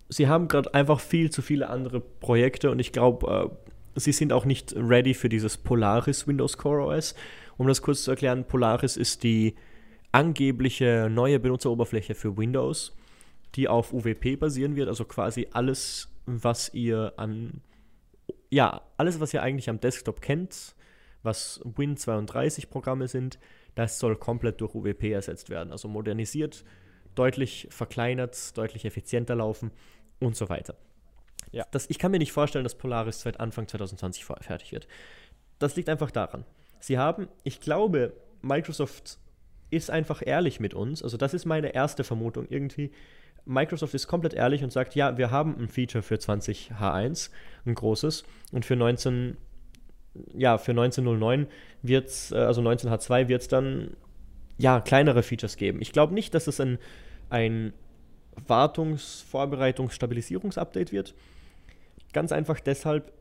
sie 0.10 0.28
haben 0.28 0.47
gerade 0.47 0.76
einfach 0.76 0.99
viel 0.99 1.32
zu 1.32 1.41
viele 1.41 1.71
andere 1.71 2.02
Projekte 2.02 2.69
und 2.69 2.78
ich 2.78 2.91
glaube, 2.91 3.52
äh, 3.95 3.99
sie 3.99 4.12
sind 4.12 4.32
auch 4.32 4.45
nicht 4.45 4.76
ready 4.78 5.15
für 5.15 5.30
dieses 5.30 5.58
Polaris 5.58 6.28
Windows 6.28 6.60
Core 6.60 6.86
OS. 6.86 7.15
Um 7.58 7.67
das 7.67 7.82
kurz 7.82 8.04
zu 8.04 8.12
erklären, 8.12 8.43
Polaris 8.43 8.95
ist 8.95 9.23
die 9.23 9.56
angebliche 10.13 11.10
neue 11.10 11.39
Benutzeroberfläche 11.39 12.15
für 12.15 12.38
Windows, 12.38 12.95
die 13.56 13.67
auf 13.67 13.91
UWP 13.91 14.38
basieren 14.39 14.76
wird, 14.76 14.88
also 14.88 15.04
quasi 15.04 15.47
alles, 15.52 16.08
was 16.26 16.73
ihr 16.73 17.13
an, 17.17 17.62
ja, 18.49 18.82
alles, 18.95 19.19
was 19.19 19.34
ihr 19.34 19.41
eigentlich 19.43 19.69
am 19.69 19.80
Desktop 19.80 20.21
kennt, 20.21 20.76
was 21.23 21.62
Win32-Programme 21.65 23.08
sind, 23.08 23.39
das 23.76 23.99
soll 23.99 24.15
komplett 24.15 24.62
durch 24.62 24.76
UWP 24.76 25.12
ersetzt 25.12 25.49
werden. 25.49 25.71
Also 25.71 25.88
modernisiert, 25.88 26.63
deutlich 27.15 27.67
verkleinert, 27.71 28.56
deutlich 28.56 28.86
effizienter 28.86 29.36
laufen 29.36 29.71
und 30.19 30.36
so 30.36 30.47
weiter. 30.49 30.76
Ja. 31.52 31.65
Das, 31.71 31.89
ich 31.89 31.97
kann 31.97 32.12
mir 32.12 32.19
nicht 32.19 32.32
vorstellen, 32.32 32.63
dass 32.63 32.76
Polaris 32.76 33.21
seit 33.21 33.39
Anfang 33.39 33.67
2020 33.67 34.26
fertig 34.26 34.71
wird. 34.71 34.88
Das 35.58 35.76
liegt 35.76 35.89
einfach 35.89 36.12
daran. 36.12 36.45
Sie 36.80 36.97
haben, 36.97 37.28
ich 37.43 37.62
glaube, 37.62 38.13
Microsoft 38.41 39.17
ist 39.73 39.89
einfach 39.89 40.21
ehrlich 40.25 40.59
mit 40.59 40.73
uns. 40.73 41.03
Also 41.03 41.17
das 41.17 41.33
ist 41.33 41.45
meine 41.45 41.73
erste 41.73 42.03
Vermutung 42.03 42.47
irgendwie. 42.49 42.91
Microsoft 43.45 43.93
ist 43.93 44.07
komplett 44.07 44.33
ehrlich 44.33 44.63
und 44.63 44.71
sagt, 44.71 44.95
ja, 44.95 45.17
wir 45.17 45.31
haben 45.31 45.57
ein 45.59 45.67
Feature 45.67 46.01
für 46.01 46.15
20H1, 46.15 47.29
ein 47.65 47.75
großes, 47.75 48.23
und 48.51 48.65
für 48.65 48.75
19, 48.75 49.38
ja, 50.33 50.57
für 50.57 50.71
1909 50.71 51.47
wird 51.81 52.07
es, 52.07 52.31
also 52.31 52.62
19H2 52.62 53.27
wird 53.27 53.41
es 53.41 53.47
dann, 53.47 53.97
ja, 54.57 54.79
kleinere 54.79 55.23
Features 55.23 55.57
geben. 55.57 55.81
Ich 55.81 55.91
glaube 55.91 56.13
nicht, 56.13 56.33
dass 56.33 56.47
es 56.47 56.59
ein, 56.62 56.77
ein 57.29 57.73
Wartungs-, 58.47 59.23
Vorbereitungs-, 59.29 59.93
Stabilisierungs-Update 59.93 60.91
wird. 60.91 61.13
Ganz 62.13 62.31
einfach 62.31 62.59
deshalb, 62.59 63.12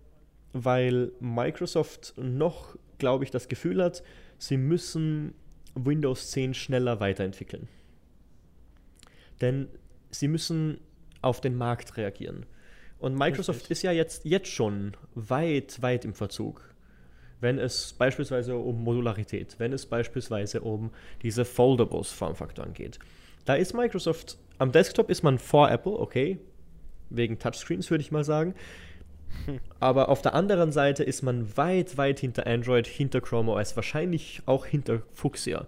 weil 0.53 1.13
Microsoft 1.19 2.15
noch, 2.17 2.77
glaube 2.99 3.25
ich, 3.25 3.31
das 3.31 3.49
Gefühl 3.49 3.83
hat, 3.83 4.03
sie 4.39 4.57
müssen 4.57 5.35
Windows 5.75 6.31
10 6.31 6.55
schneller 6.55 7.01
weiterentwickeln. 7.01 7.69
Denn 9.41 9.69
sie 10.11 10.29
müssen 10.29 10.79
auf 11.21 11.41
den 11.41 11.57
Markt 11.57 11.97
reagieren. 11.97 12.47
Und 12.99 13.17
Microsoft 13.17 13.61
Richtig. 13.61 13.71
ist 13.79 13.83
ja 13.83 13.93
jetzt, 13.93 14.25
jetzt 14.25 14.49
schon 14.49 14.97
weit, 15.15 15.83
weit 15.83 16.05
im 16.05 16.15
Verzug. 16.15 16.73
Wenn 17.41 17.59
es 17.59 17.93
beispielsweise 17.95 18.57
um 18.57 18.85
Modularität, 18.85 19.57
wenn 19.59 19.73
es 19.73 19.87
beispielsweise 19.87 20.61
um 20.61 20.93
diese 21.23 21.45
Foldables-Formfaktoren 21.45 22.73
geht. 22.73 23.01
Da 23.45 23.55
ist 23.55 23.75
Microsoft, 23.75 24.39
am 24.59 24.71
Desktop 24.71 25.11
ist 25.11 25.25
man 25.25 25.41
vor 25.41 25.69
Apple, 25.69 25.99
okay, 25.99 26.39
wegen 27.11 27.41
Touchscreens 27.41 27.91
würde 27.91 28.03
ich 28.03 28.13
mal 28.13 28.23
sagen. 28.23 28.55
Aber 29.81 30.09
auf 30.09 30.23
der 30.23 30.35
anderen 30.35 30.73
Seite 30.73 31.05
ist 31.05 31.23
man 31.23 31.57
weit, 31.57 31.97
weit 31.97 32.21
hinter 32.21 32.47
Android, 32.47 32.87
hinter 32.87 33.21
Chrome 33.21 33.53
OS, 33.53 33.77
wahrscheinlich 33.77 34.43
auch 34.47 34.67
hinter 34.67 35.03
Fuchsia. 35.13 35.67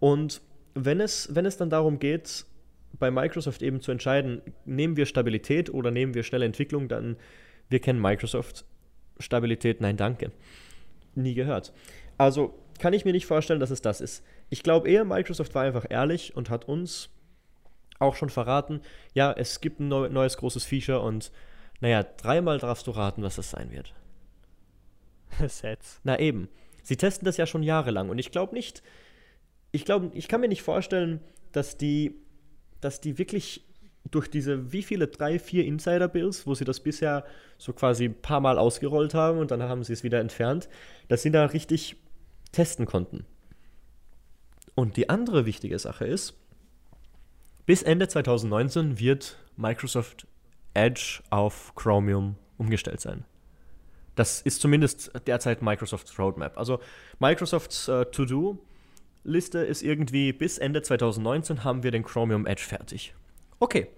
Und 0.00 0.40
wenn 0.74 1.00
es, 1.00 1.34
wenn 1.34 1.46
es 1.46 1.56
dann 1.56 1.70
darum 1.70 1.98
geht, 1.98 2.44
bei 2.98 3.10
Microsoft 3.10 3.62
eben 3.62 3.80
zu 3.80 3.90
entscheiden, 3.92 4.42
nehmen 4.64 4.96
wir 4.96 5.06
Stabilität 5.06 5.72
oder 5.72 5.90
nehmen 5.90 6.14
wir 6.14 6.22
schnelle 6.22 6.44
Entwicklung, 6.44 6.88
dann 6.88 7.16
wir 7.68 7.80
kennen 7.80 8.00
Microsoft. 8.00 8.64
Stabilität, 9.18 9.80
nein, 9.80 9.96
danke. 9.96 10.30
Nie 11.14 11.34
gehört. 11.34 11.72
Also 12.18 12.54
kann 12.78 12.92
ich 12.92 13.04
mir 13.04 13.12
nicht 13.12 13.26
vorstellen, 13.26 13.60
dass 13.60 13.70
es 13.70 13.82
das 13.82 14.00
ist. 14.00 14.24
Ich 14.50 14.62
glaube 14.62 14.88
eher, 14.88 15.04
Microsoft 15.04 15.54
war 15.54 15.62
einfach 15.62 15.86
ehrlich 15.88 16.36
und 16.36 16.50
hat 16.50 16.66
uns 16.66 17.10
auch 17.98 18.16
schon 18.16 18.30
verraten, 18.30 18.80
ja, 19.14 19.32
es 19.32 19.60
gibt 19.60 19.80
ein 19.80 19.88
neues 19.88 20.36
großes 20.36 20.64
Feature 20.64 21.00
und 21.00 21.30
naja, 21.82 22.04
dreimal 22.04 22.60
darfst 22.60 22.86
du 22.86 22.92
raten, 22.92 23.24
was 23.24 23.34
das 23.34 23.50
sein 23.50 23.72
wird. 23.72 23.92
Sets. 25.48 26.00
Na 26.04 26.18
eben. 26.18 26.48
Sie 26.84 26.96
testen 26.96 27.26
das 27.26 27.36
ja 27.36 27.44
schon 27.44 27.64
jahrelang 27.64 28.08
und 28.08 28.18
ich 28.18 28.30
glaube 28.30 28.54
nicht, 28.54 28.84
ich 29.72 29.84
glaube, 29.84 30.10
ich 30.14 30.28
kann 30.28 30.40
mir 30.40 30.48
nicht 30.48 30.62
vorstellen, 30.62 31.20
dass 31.50 31.76
die, 31.78 32.14
dass 32.80 33.00
die 33.00 33.18
wirklich 33.18 33.64
durch 34.10 34.28
diese, 34.28 34.72
wie 34.72 34.82
viele, 34.82 35.08
drei, 35.08 35.40
vier 35.40 35.64
Insider-Bills, 35.64 36.46
wo 36.46 36.54
sie 36.54 36.64
das 36.64 36.80
bisher 36.80 37.24
so 37.58 37.72
quasi 37.72 38.04
ein 38.04 38.20
paar 38.20 38.40
Mal 38.40 38.58
ausgerollt 38.58 39.14
haben 39.14 39.38
und 39.38 39.50
dann 39.50 39.62
haben 39.62 39.82
sie 39.82 39.92
es 39.92 40.04
wieder 40.04 40.20
entfernt, 40.20 40.68
dass 41.08 41.22
sie 41.22 41.30
da 41.32 41.46
richtig 41.46 41.96
testen 42.52 42.86
konnten. 42.86 43.26
Und 44.76 44.96
die 44.96 45.08
andere 45.08 45.46
wichtige 45.46 45.78
Sache 45.80 46.04
ist, 46.04 46.34
bis 47.66 47.82
Ende 47.82 48.06
2019 48.06 49.00
wird 49.00 49.38
Microsoft 49.56 50.26
Edge 50.74 51.22
auf 51.30 51.74
Chromium 51.74 52.36
umgestellt 52.58 53.00
sein. 53.00 53.24
Das 54.14 54.42
ist 54.42 54.60
zumindest 54.60 55.10
derzeit 55.26 55.62
Microsofts 55.62 56.18
Roadmap. 56.18 56.58
Also 56.58 56.80
Microsofts 57.18 57.88
äh, 57.88 58.04
To-Do-Liste 58.06 59.58
ist 59.60 59.82
irgendwie 59.82 60.32
bis 60.32 60.58
Ende 60.58 60.82
2019 60.82 61.64
haben 61.64 61.82
wir 61.82 61.90
den 61.90 62.04
Chromium 62.04 62.46
Edge 62.46 62.62
fertig. 62.62 63.14
Okay, 63.58 63.88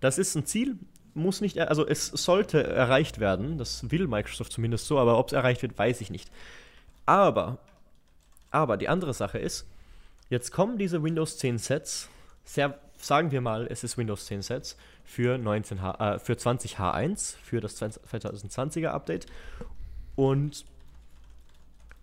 das 0.00 0.18
ist 0.18 0.34
ein 0.34 0.44
Ziel, 0.44 0.76
muss 1.14 1.40
nicht, 1.40 1.58
also 1.58 1.86
es 1.86 2.08
sollte 2.08 2.62
erreicht 2.62 3.18
werden, 3.18 3.56
das 3.56 3.90
will 3.90 4.06
Microsoft 4.06 4.52
zumindest 4.52 4.86
so, 4.86 4.98
aber 4.98 5.18
ob 5.18 5.28
es 5.28 5.32
erreicht 5.32 5.62
wird, 5.62 5.78
weiß 5.78 6.02
ich 6.02 6.10
nicht. 6.10 6.30
Aber, 7.06 7.58
aber 8.50 8.76
die 8.76 8.88
andere 8.88 9.14
Sache 9.14 9.38
ist, 9.38 9.66
jetzt 10.28 10.52
kommen 10.52 10.76
diese 10.76 11.02
Windows 11.02 11.38
10 11.38 11.58
Sets, 11.58 12.10
sehr, 12.44 12.78
sagen 12.98 13.30
wir 13.30 13.40
mal, 13.40 13.66
es 13.70 13.82
ist 13.82 13.96
Windows 13.96 14.26
10 14.26 14.42
Sets, 14.42 14.76
für, 15.06 15.36
19H, 15.36 16.16
äh, 16.16 16.18
für 16.18 16.34
20H1, 16.34 17.36
für 17.42 17.60
das 17.60 17.80
2020er 17.80 18.88
Update. 18.88 19.26
Und 20.16 20.66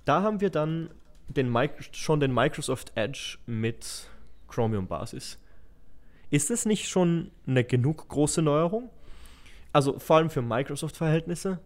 da 0.06 0.24
haben 0.24 0.42
wir 0.42 0.50
dann 0.50 0.89
den 1.28 1.56
schon 1.92 2.20
den 2.20 2.34
Microsoft 2.34 2.94
Edge 2.96 3.38
mit 3.46 4.08
Chromium-Basis. 4.48 5.38
Ist 6.30 6.50
es 6.50 6.66
nicht 6.66 6.89
schon 6.89 7.32
eine 7.46 7.63
genug 7.63 8.08
große 8.08 8.42
Neuerung? 8.42 8.89
Also 9.72 10.00
vor 10.00 10.18
allem 10.18 10.30
für 10.30 10.42
Microsoft-Verhältnisse? 10.42 11.60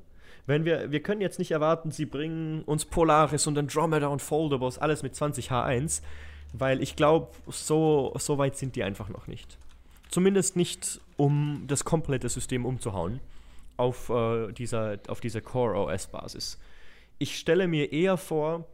Wenn 0.46 0.66
wir, 0.66 0.92
wir 0.92 1.02
können 1.02 1.22
jetzt 1.22 1.40
nicht 1.40 1.52
erwarten, 1.52 1.92
sie 1.92 2.06
bringen 2.06 2.64
uns 2.64 2.86
Polaris 2.86 3.48
und 3.48 3.58
Andromeda 3.58 4.08
und 4.08 4.22
Foldables, 4.22 4.78
alles 4.78 5.04
mit 5.04 5.14
20H1, 5.14 6.02
weil 6.54 6.82
ich 6.82 6.96
glaube, 6.96 7.30
so, 7.48 8.14
so 8.18 8.38
weit 8.38 8.58
sind 8.58 8.76
die 8.76 8.84
einfach 8.84 9.10
noch 9.10 9.28
nicht. 9.28 9.58
Zumindest 10.10 10.56
nicht, 10.56 11.02
um 11.18 11.64
das 11.68 11.84
komplette 11.84 12.30
System 12.30 12.66
umzuhauen 12.66 13.20
auf, 13.76 14.10
äh, 14.10 14.52
dieser, 14.54 15.00
auf 15.08 15.20
dieser 15.20 15.42
Core 15.42 15.76
OS-Basis. 15.76 16.60
Ich 17.20 17.38
stelle 17.38 17.68
mir 17.68 17.92
eher 17.92 18.18
vor, 18.18 18.66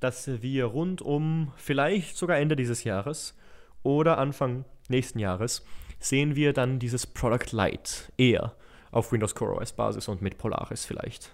dass 0.00 0.42
wir 0.42 0.64
rund 0.64 1.00
um 1.00 1.52
vielleicht 1.56 2.16
sogar 2.16 2.38
Ende 2.38 2.56
dieses 2.56 2.84
Jahres 2.84 3.36
oder 3.82 4.18
Anfang 4.18 4.64
nächsten 4.88 5.18
Jahres 5.18 5.64
sehen 6.00 6.34
wir 6.34 6.52
dann 6.52 6.78
dieses 6.78 7.06
Product 7.06 7.52
Lite 7.52 8.12
eher 8.16 8.54
auf 8.90 9.12
Windows 9.12 9.34
Core 9.34 9.56
OS 9.56 9.72
Basis 9.72 10.08
und 10.08 10.20
mit 10.20 10.38
Polaris 10.38 10.84
vielleicht. 10.84 11.30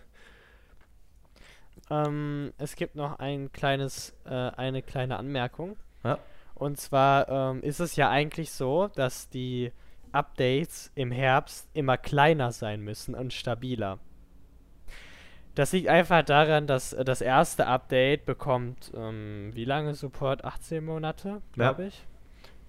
Ähm, 1.91 2.53
es 2.59 2.77
gibt 2.77 2.95
noch 2.95 3.19
ein 3.19 3.51
kleines, 3.53 4.15
äh, 4.25 4.31
eine 4.31 4.83
kleine 4.83 5.19
Anmerkung. 5.19 5.77
Ja. 6.05 6.19
Und 6.55 6.79
zwar 6.79 7.29
ähm, 7.29 7.63
ist 7.63 7.81
es 7.81 7.97
ja 7.97 8.11
eigentlich 8.11 8.51
so, 8.51 8.89
dass 8.95 9.29
die 9.31 9.73
Updates 10.13 10.91
im 10.95 11.11
Herbst 11.11 11.69
immer 11.75 11.97
kleiner 11.97 12.53
sein 12.53 12.81
müssen 12.81 13.15
und 13.15 13.33
stabiler. 13.33 13.99
Das 15.55 15.73
liegt 15.73 15.89
einfach 15.89 16.23
daran, 16.23 16.69
dass 16.69 16.91
das 16.91 17.21
erste 17.21 17.67
Update 17.67 18.25
bekommt, 18.25 18.93
ähm, 18.95 19.51
wie 19.55 19.65
lange 19.65 19.95
Support? 19.95 20.45
18 20.45 20.85
Monate, 20.85 21.43
glaube 21.53 21.83
ja. 21.83 21.89
ich. 21.89 22.07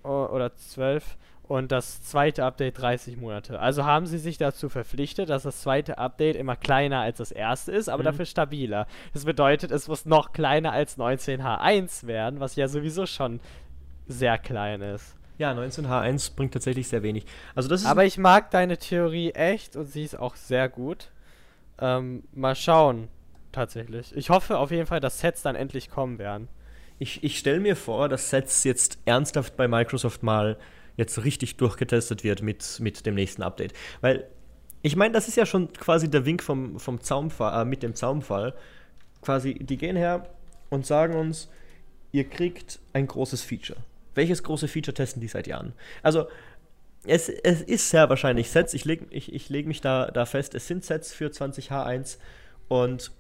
O 0.04 0.26
oder 0.26 0.56
12. 0.56 1.18
Und 1.44 1.72
das 1.72 2.04
zweite 2.04 2.46
Update 2.46 2.80
30 2.80 3.18
Monate. 3.18 3.60
Also 3.60 3.84
haben 3.84 4.06
sie 4.06 4.18
sich 4.18 4.38
dazu 4.38 4.70
verpflichtet, 4.70 5.30
dass 5.30 5.44
das 5.44 5.62
zweite 5.62 5.98
Update 5.98 6.36
immer 6.36 6.56
kleiner 6.56 7.02
als 7.02 7.18
das 7.18 7.32
erste 7.32 7.72
ist, 7.72 7.90
aber 7.90 8.02
mhm. 8.04 8.06
dafür 8.06 8.26
stabiler. 8.26 8.88
Das 9.14 9.26
bedeutet, 9.26 9.72
es 9.72 9.88
muss 9.88 10.06
noch 10.06 10.32
kleiner 10.32 10.72
als 10.72 10.98
19H1 10.98 12.08
werden, 12.08 12.40
was 12.40 12.56
ja 12.56 12.68
sowieso 12.68 13.06
schon 13.06 13.40
sehr 14.08 14.38
klein 14.40 14.82
ist. 14.82 15.19
Ja, 15.40 15.54
19H1 15.54 16.36
bringt 16.36 16.54
tatsächlich 16.54 16.90
sehr 16.90 17.02
wenig. 17.02 17.26
Also 17.56 17.70
das 17.70 17.86
Aber 17.86 18.04
ich 18.04 18.18
mag 18.18 18.52
deine 18.52 18.78
Theorie 18.78 19.32
echt 19.32 19.78
und 19.78 19.86
sie 19.86 20.04
ist 20.04 20.20
auch 20.20 20.36
sehr 20.36 20.68
gut. 20.68 21.12
Ähm, 21.80 22.24
mal 22.34 22.56
schauen, 22.56 23.08
tatsächlich. 23.54 24.14
Ich 24.18 24.30
hoffe 24.30 24.58
auf 24.58 24.70
jeden 24.70 24.86
Fall, 24.86 25.00
dass 25.00 25.22
Sets 25.22 25.42
dann 25.42 25.56
endlich 25.56 25.90
kommen 25.90 26.20
werden. 26.20 26.50
Ich, 27.00 27.24
ich 27.24 27.40
stelle 27.40 27.62
mir 27.62 27.78
vor, 27.78 28.10
dass 28.10 28.30
Sets 28.30 28.66
jetzt 28.66 29.00
ernsthaft 29.06 29.56
bei 29.56 29.70
Microsoft 29.70 30.24
mal 30.24 30.58
jetzt 30.98 31.24
richtig 31.24 31.56
durchgetestet 31.56 32.26
wird 32.26 32.42
mit, 32.42 32.82
mit 32.82 33.06
dem 33.06 33.16
nächsten 33.16 33.42
Update. 33.42 33.72
Weil, 34.02 34.28
ich 34.82 34.98
meine, 34.98 35.14
das 35.14 35.30
ist 35.30 35.38
ja 35.38 35.46
schon 35.46 35.72
quasi 35.72 36.12
der 36.12 36.26
Wink 36.26 36.44
vom, 36.44 36.82
vom 36.82 37.00
Zaumfall, 37.00 37.62
äh, 37.62 37.66
mit 37.66 37.82
dem 37.82 37.96
Zaumfall. 37.96 38.56
Quasi, 39.22 39.54
die 39.54 39.78
gehen 39.78 39.96
her 39.96 40.28
und 40.70 40.86
sagen 40.86 41.16
uns, 41.16 41.50
ihr 42.12 42.26
kriegt 42.28 42.80
ein 42.92 43.08
großes 43.08 43.42
Feature 43.42 43.80
welches 44.16 44.44
große 44.44 44.68
Feature 44.68 44.94
testen 44.94 45.22
die 45.22 45.28
seit 45.28 45.48
Jahren? 45.48 45.74
Also, 46.04 46.28
es, 47.06 47.30
es 47.30 47.62
ist 47.62 47.90
sehr 47.90 48.10
wahrscheinlich 48.10 48.50
Sets. 48.50 48.74
Ich 48.74 48.86
lege 48.86 49.06
ich, 49.10 49.34
ich 49.34 49.50
leg 49.50 49.68
mich 49.68 49.82
da, 49.82 50.12
da 50.12 50.26
fest, 50.26 50.54
es 50.56 50.68
sind 50.68 50.84
Sets 50.84 51.14
für 51.14 51.28
20H1 51.28 52.18
Und 52.68 53.12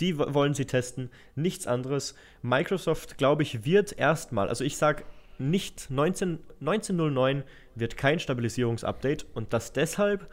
die 0.00 0.18
wollen 0.18 0.54
sie 0.54 0.64
testen, 0.64 1.10
nichts 1.34 1.66
anderes. 1.66 2.14
Microsoft, 2.42 3.18
glaube 3.18 3.42
ich, 3.42 3.64
wird 3.64 3.98
erstmal, 3.98 4.48
also 4.48 4.64
ich 4.64 4.76
sage 4.76 5.04
nicht 5.38 5.90
19, 5.90 6.38
1909 6.60 7.42
wird 7.74 7.96
kein 7.96 8.20
Stabilisierungsupdate 8.20 9.26
und 9.34 9.52
das 9.52 9.72
deshalb, 9.72 10.28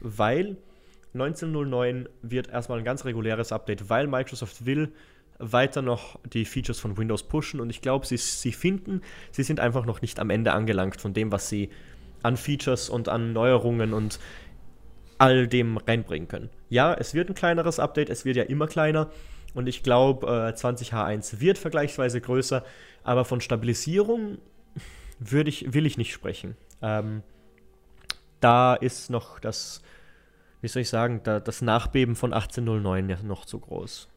weil 0.00 0.56
1909 1.14 2.08
wird 2.22 2.48
erstmal 2.48 2.78
ein 2.78 2.84
ganz 2.84 3.04
reguläres 3.04 3.52
Update, 3.52 3.90
weil 3.90 4.06
Microsoft 4.06 4.64
will 4.66 4.92
weiter 5.42 5.82
noch 5.82 6.18
die 6.24 6.44
Features 6.44 6.78
von 6.78 6.96
Windows 6.96 7.24
pushen 7.24 7.60
und 7.60 7.70
ich 7.70 7.82
glaube, 7.82 8.06
sie, 8.06 8.16
sie 8.16 8.52
finden, 8.52 9.02
sie 9.32 9.42
sind 9.42 9.60
einfach 9.60 9.84
noch 9.84 10.00
nicht 10.00 10.18
am 10.20 10.30
Ende 10.30 10.52
angelangt 10.52 11.00
von 11.00 11.12
dem, 11.12 11.32
was 11.32 11.48
sie 11.48 11.70
an 12.22 12.36
Features 12.36 12.88
und 12.88 13.08
an 13.08 13.32
Neuerungen 13.32 13.92
und 13.92 14.20
all 15.18 15.46
dem 15.48 15.76
reinbringen 15.76 16.28
können. 16.28 16.50
Ja, 16.68 16.94
es 16.94 17.14
wird 17.14 17.28
ein 17.28 17.34
kleineres 17.34 17.78
Update, 17.80 18.10
es 18.10 18.24
wird 18.24 18.36
ja 18.36 18.44
immer 18.44 18.66
kleiner 18.68 19.10
und 19.54 19.68
ich 19.68 19.82
glaube, 19.82 20.26
äh, 20.26 20.54
20H1 20.54 21.40
wird 21.40 21.58
vergleichsweise 21.58 22.20
größer, 22.20 22.64
aber 23.02 23.24
von 23.24 23.40
Stabilisierung 23.40 24.38
ich, 25.20 25.72
will 25.72 25.86
ich 25.86 25.98
nicht 25.98 26.12
sprechen. 26.12 26.56
Ähm, 26.80 27.22
da 28.40 28.74
ist 28.74 29.10
noch 29.10 29.38
das, 29.38 29.82
wie 30.60 30.68
soll 30.68 30.82
ich 30.82 30.88
sagen, 30.88 31.20
da, 31.22 31.40
das 31.40 31.62
Nachbeben 31.62 32.16
von 32.16 32.32
1809 32.32 33.08
ja 33.08 33.22
noch 33.22 33.44
zu 33.44 33.60
groß. 33.60 34.08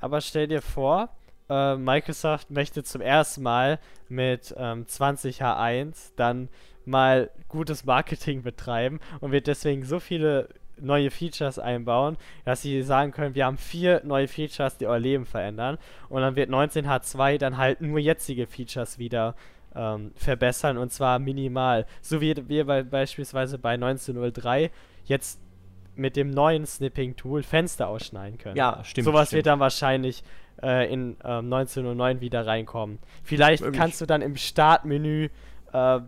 Aber 0.00 0.20
stell 0.20 0.48
dir 0.48 0.62
vor, 0.62 1.10
äh, 1.48 1.76
Microsoft 1.76 2.50
möchte 2.50 2.82
zum 2.82 3.00
ersten 3.00 3.42
Mal 3.42 3.78
mit 4.08 4.54
ähm, 4.56 4.86
20H1 4.86 6.12
dann 6.16 6.48
mal 6.84 7.30
gutes 7.48 7.84
Marketing 7.84 8.42
betreiben 8.42 9.00
und 9.20 9.32
wird 9.32 9.46
deswegen 9.46 9.84
so 9.84 10.00
viele 10.00 10.48
neue 10.80 11.10
Features 11.10 11.58
einbauen, 11.58 12.16
dass 12.44 12.62
sie 12.62 12.82
sagen 12.82 13.12
können, 13.12 13.34
wir 13.34 13.46
haben 13.46 13.58
vier 13.58 14.02
neue 14.04 14.28
Features, 14.28 14.76
die 14.76 14.86
euer 14.86 14.98
Leben 14.98 15.26
verändern. 15.26 15.78
Und 16.08 16.22
dann 16.22 16.36
wird 16.36 16.50
19H2 16.50 17.38
dann 17.38 17.56
halt 17.56 17.80
nur 17.80 17.98
jetzige 17.98 18.46
Features 18.46 18.98
wieder 18.98 19.34
ähm, 19.74 20.12
verbessern 20.14 20.78
und 20.78 20.92
zwar 20.92 21.18
minimal. 21.18 21.86
So 22.00 22.20
wie 22.20 22.34
wir 22.48 22.66
bei, 22.66 22.82
beispielsweise 22.82 23.58
bei 23.58 23.74
1903 23.74 24.70
jetzt 25.04 25.40
mit 25.98 26.16
dem 26.16 26.30
neuen 26.30 26.64
Snipping-Tool 26.64 27.42
Fenster 27.42 27.88
ausschneiden 27.88 28.38
können. 28.38 28.56
Ja, 28.56 28.82
stimmt. 28.84 29.04
Sowas 29.04 29.28
stimmt. 29.28 29.38
wird 29.38 29.46
dann 29.46 29.60
wahrscheinlich 29.60 30.22
äh, 30.62 30.92
in 30.92 31.16
ähm, 31.24 31.52
1909 31.52 32.20
wieder 32.20 32.46
reinkommen. 32.46 32.98
Vielleicht 33.22 33.62
Möglich. 33.62 33.80
kannst 33.80 34.00
du 34.00 34.06
dann 34.06 34.22
im 34.22 34.36
Startmenü 34.36 35.28
äh, 35.72 36.00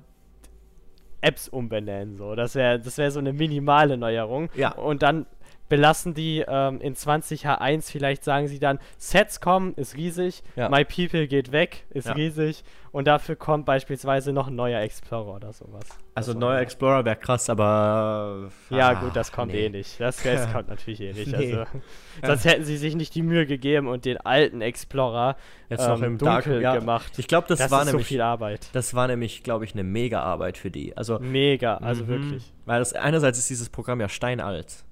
Apps 1.21 1.49
umbenennen. 1.49 2.17
So. 2.17 2.35
Das 2.35 2.55
wäre 2.55 2.81
das 2.81 2.99
wär 2.99 3.11
so 3.11 3.19
eine 3.19 3.33
minimale 3.33 3.97
Neuerung. 3.97 4.49
Ja. 4.55 4.73
Und 4.73 5.03
dann 5.03 5.27
belassen 5.71 6.13
die 6.13 6.45
ähm, 6.47 6.81
in 6.81 6.95
20H1, 6.95 7.91
vielleicht 7.91 8.25
sagen 8.25 8.49
sie 8.49 8.59
dann, 8.59 8.79
Sets 8.99 9.41
kommen, 9.41 9.73
ist 9.77 9.97
riesig, 9.97 10.43
ja. 10.57 10.69
My 10.69 10.85
People 10.85 11.27
geht 11.29 11.53
weg, 11.53 11.87
ist 11.91 12.09
ja. 12.09 12.13
riesig 12.13 12.65
und 12.93 13.07
dafür 13.07 13.37
kommt 13.37 13.67
beispielsweise 13.67 14.33
noch 14.33 14.49
ein 14.49 14.57
neuer 14.57 14.81
Explorer 14.81 15.37
oder 15.37 15.53
sowas. 15.53 15.85
Also 16.15 16.35
neuer 16.35 16.59
Explorer 16.59 17.05
wäre 17.05 17.17
krass, 17.17 17.49
aber... 17.49 18.51
Ja 18.69 18.89
ah, 18.89 18.95
gut, 18.95 19.15
das 19.15 19.31
kommt 19.31 19.53
nee. 19.53 19.67
eh 19.67 19.71
nicht. 19.71 20.01
Das, 20.01 20.21
das 20.23 20.53
kommt 20.53 20.69
natürlich 20.69 21.01
eh 21.01 21.13
nicht. 21.13 21.29
Nee. 21.29 21.55
Also, 21.55 21.71
sonst 22.27 22.45
hätten 22.45 22.65
sie 22.65 22.77
sich 22.77 22.97
nicht 22.97 23.15
die 23.15 23.23
Mühe 23.23 23.47
gegeben 23.47 23.87
und 23.87 24.05
den 24.05 24.19
alten 24.19 24.61
Explorer 24.61 25.37
jetzt 25.69 25.85
ähm, 25.85 25.89
noch 25.89 26.03
im 26.03 26.19
dunkel 26.19 26.61
Dark, 26.61 26.81
gemacht. 26.81 27.13
Ich 27.17 27.29
glaube, 27.29 27.47
das, 27.47 27.61
das 27.61 27.71
war 27.71 27.85
nämlich 27.85 28.07
so 28.07 28.09
viel 28.09 28.21
Arbeit. 28.21 28.69
Das 28.73 28.93
war 28.95 29.07
nämlich, 29.07 29.45
glaube 29.45 29.65
ich, 29.65 29.73
eine 29.73 29.85
mega 29.85 30.21
Arbeit 30.21 30.59
für 30.59 30.73
die. 30.73 30.97
Also 30.97 31.21
mega, 31.21 31.77
also 31.77 32.03
mhm. 32.03 32.09
wirklich. 32.09 32.53
Weil 32.67 32.81
das 32.81 32.93
einerseits 32.93 33.39
ist 33.39 33.49
dieses 33.49 33.69
Programm 33.69 34.01
ja 34.01 34.09
steinalt. 34.09 34.85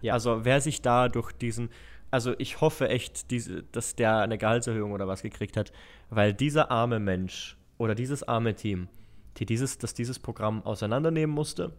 Ja. 0.00 0.14
Also 0.14 0.44
wer 0.44 0.60
sich 0.60 0.82
da 0.82 1.08
durch 1.08 1.32
diesen, 1.32 1.70
also 2.10 2.34
ich 2.38 2.60
hoffe 2.60 2.88
echt, 2.88 3.30
diese, 3.30 3.64
dass 3.72 3.96
der 3.96 4.18
eine 4.18 4.38
Gehaltserhöhung 4.38 4.92
oder 4.92 5.08
was 5.08 5.22
gekriegt 5.22 5.56
hat, 5.56 5.72
weil 6.10 6.32
dieser 6.32 6.70
arme 6.70 6.98
Mensch 6.98 7.56
oder 7.78 7.94
dieses 7.94 8.22
arme 8.22 8.54
Team, 8.54 8.88
die 9.36 9.46
dieses, 9.46 9.78
das 9.78 9.94
dieses 9.94 10.18
Programm 10.18 10.62
auseinandernehmen 10.64 11.34
musste 11.34 11.72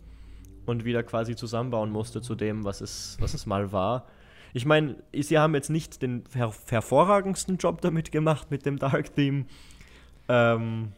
und 0.66 0.86
wieder 0.86 1.04
quasi 1.04 1.36
zusammenbauen 1.36 1.92
musste 1.92 2.22
zu 2.22 2.36
dem, 2.36 2.64
was 2.64 2.82
es, 2.82 3.18
was 3.20 3.34
es 3.34 3.46
mal 3.46 3.72
war. 3.72 4.06
Ich 4.54 4.66
meine, 4.66 4.96
sie 5.14 5.38
haben 5.38 5.54
jetzt 5.54 5.70
nicht 5.70 6.02
den 6.02 6.24
her 6.34 6.52
hervorragendsten 6.70 7.58
Job 7.58 7.82
damit 7.82 8.12
gemacht 8.12 8.50
mit 8.50 8.66
dem 8.66 8.80
Dark 8.80 9.14
Theme. 9.16 9.46
Ähm, 10.28 10.94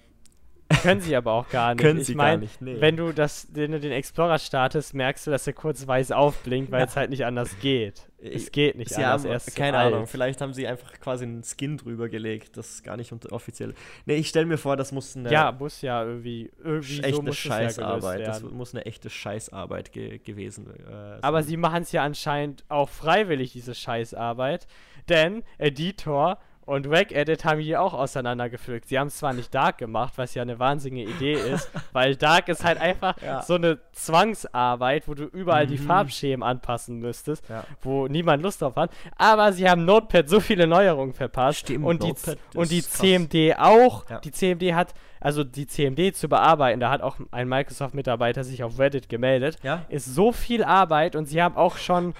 können 0.72 1.02
sie 1.02 1.16
aber 1.16 1.32
auch 1.34 1.50
gar 1.50 1.74
nicht. 1.74 1.82
Können 1.82 2.00
ich 2.00 2.08
sie 2.08 2.16
mein, 2.16 2.34
gar 2.34 2.38
nicht, 2.38 2.62
nee. 2.62 2.76
Wenn 2.80 2.98
du 2.98 3.12
das, 3.12 3.48
wenn 3.52 3.72
du 3.72 3.80
den 3.80 3.92
Explorer 3.92 4.40
startest, 4.40 4.94
merkst 4.94 5.28
du, 5.28 5.32
dass 5.32 5.48
er 5.48 5.54
kurz 5.54 5.86
weiß 5.88 6.12
aufblinkt, 6.12 6.72
weil 6.72 6.82
ja. 6.82 6.86
es 6.86 6.96
halt 6.96 7.10
nicht 7.10 7.26
anders 7.26 7.58
geht. 7.60 8.08
Es 8.24 8.52
geht 8.52 8.78
nicht 8.78 8.90
sie 8.90 9.04
anders. 9.04 9.24
Haben, 9.24 9.32
erst 9.32 9.56
keine 9.56 9.78
Ahnung, 9.78 10.06
vielleicht 10.06 10.42
haben 10.42 10.54
sie 10.54 10.68
einfach 10.68 11.00
quasi 11.00 11.26
einen 11.26 11.44
Skin 11.44 11.78
drüber 11.78 12.08
gelegt, 12.08 12.56
das 12.56 12.70
ist 12.70 12.84
gar 12.84 12.96
nicht 12.96 13.12
offiziell. 13.32 13.74
Nee, 14.06 14.16
ich 14.16 14.30
stelle 14.30 14.46
mir 14.46 14.58
vor, 14.58 14.78
das 14.78 14.92
muss 14.92 15.16
eine 15.16 15.32
Ja, 15.32 15.52
muss 15.52 15.82
ja 15.82 16.04
irgendwie, 16.04 16.52
irgendwie 16.64 17.02
echte 17.02 17.26
so 17.26 17.32
Scheißarbeit. 17.32 18.20
Ja 18.20 18.26
das 18.28 18.44
muss 18.44 18.76
eine 18.76 18.86
echte 18.86 19.10
Scheißarbeit 19.10 19.92
ge 19.92 20.20
gewesen 20.20 20.68
äh, 20.68 21.18
Aber 21.22 21.42
sie 21.42 21.58
machen 21.58 21.82
es 21.82 21.92
ja 21.92 22.04
anscheinend 22.04 22.64
auch 22.70 22.90
freiwillig, 22.90 23.54
diese 23.54 23.74
Scheißarbeit. 23.74 24.68
Denn 25.10 25.44
Editor 25.58 26.38
und 26.66 26.90
Wack 26.90 27.12
Edit 27.12 27.44
haben 27.44 27.60
die 27.60 27.76
auch 27.76 27.94
auseinandergepflückt. 27.94 28.88
Sie 28.88 29.00
haben 29.00 29.08
es 29.08 29.18
zwar 29.18 29.34
nicht 29.34 29.54
Dark 29.54 29.78
gemacht, 29.78 30.14
was 30.18 30.36
ja 30.36 30.42
eine 30.42 30.60
wahnsinnige 30.60 31.10
Idee 31.10 31.34
ist, 31.54 31.70
weil 31.92 32.16
Dark 32.16 32.48
ist 32.50 32.64
halt 32.64 32.80
einfach 32.80 33.16
ja. 33.22 33.42
so 33.42 33.56
eine 33.56 33.80
Zwangsarbeit, 33.94 35.08
wo 35.08 35.14
du 35.14 35.24
überall 35.26 35.66
mhm. 35.66 35.70
die 35.70 35.78
Farbschemen 35.78 36.44
anpassen 36.44 37.00
müsstest, 37.00 37.48
ja. 37.50 37.64
wo 37.82 38.08
niemand 38.08 38.44
Lust 38.44 38.62
drauf 38.62 38.76
hat. 38.76 38.92
Aber 39.18 39.54
sie 39.54 39.70
haben 39.70 39.86
Notepad 39.86 40.30
so 40.30 40.40
viele 40.40 40.68
Neuerungen 40.68 41.14
verpasst 41.14 41.60
Stimmt, 41.60 41.86
und, 41.86 42.04
die, 42.04 42.14
und 42.56 42.72
die 42.72 42.84
CMD 42.84 43.58
auch. 43.58 44.10
Ja. 44.10 44.20
Die 44.20 44.32
CMD 44.32 44.74
hat, 44.74 44.94
also 45.20 45.44
die 45.44 45.68
CMD 45.68 46.16
zu 46.16 46.30
bearbeiten, 46.30 46.80
da 46.80 46.92
hat 46.92 47.02
auch 47.02 47.18
ein 47.32 47.48
Microsoft-Mitarbeiter 47.48 48.44
sich 48.44 48.64
auf 48.64 48.80
Reddit 48.80 49.10
gemeldet, 49.10 49.58
ist 49.90 50.06
so 50.06 50.32
viel 50.32 50.64
Arbeit 50.64 51.16
und 51.16 51.26
sie 51.26 51.42
haben 51.42 51.56
auch 51.56 51.78
schon 51.78 52.14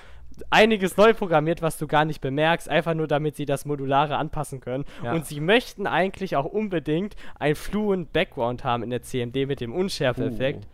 einiges 0.50 0.98
neu 0.98 1.14
programmiert, 1.14 1.62
was 1.62 1.78
du 1.78 1.88
gar 1.88 2.06
nicht 2.06 2.22
bemerkst, 2.22 2.70
einfach 2.70 2.94
nur 2.94 3.08
damit 3.08 3.36
sie 3.36 3.46
das 3.46 3.66
Modulare 3.66 4.18
anpassen 4.18 4.60
können. 4.60 4.86
Ja. 5.04 5.14
Und 5.14 5.26
sie 5.26 5.40
möchten 5.40 5.88
eigentlich 5.88 6.36
auch 6.36 6.46
unbedingt 6.46 7.16
ein 7.40 7.56
fluent 7.56 8.14
Background 8.14 8.64
haben 8.64 8.84
in 8.84 8.90
der 8.90 9.02
CMD 9.02 9.48
mit 9.48 9.62
dem 9.62 9.74
Unschärfeffekt. 9.74 10.66
Uh. 10.66 10.68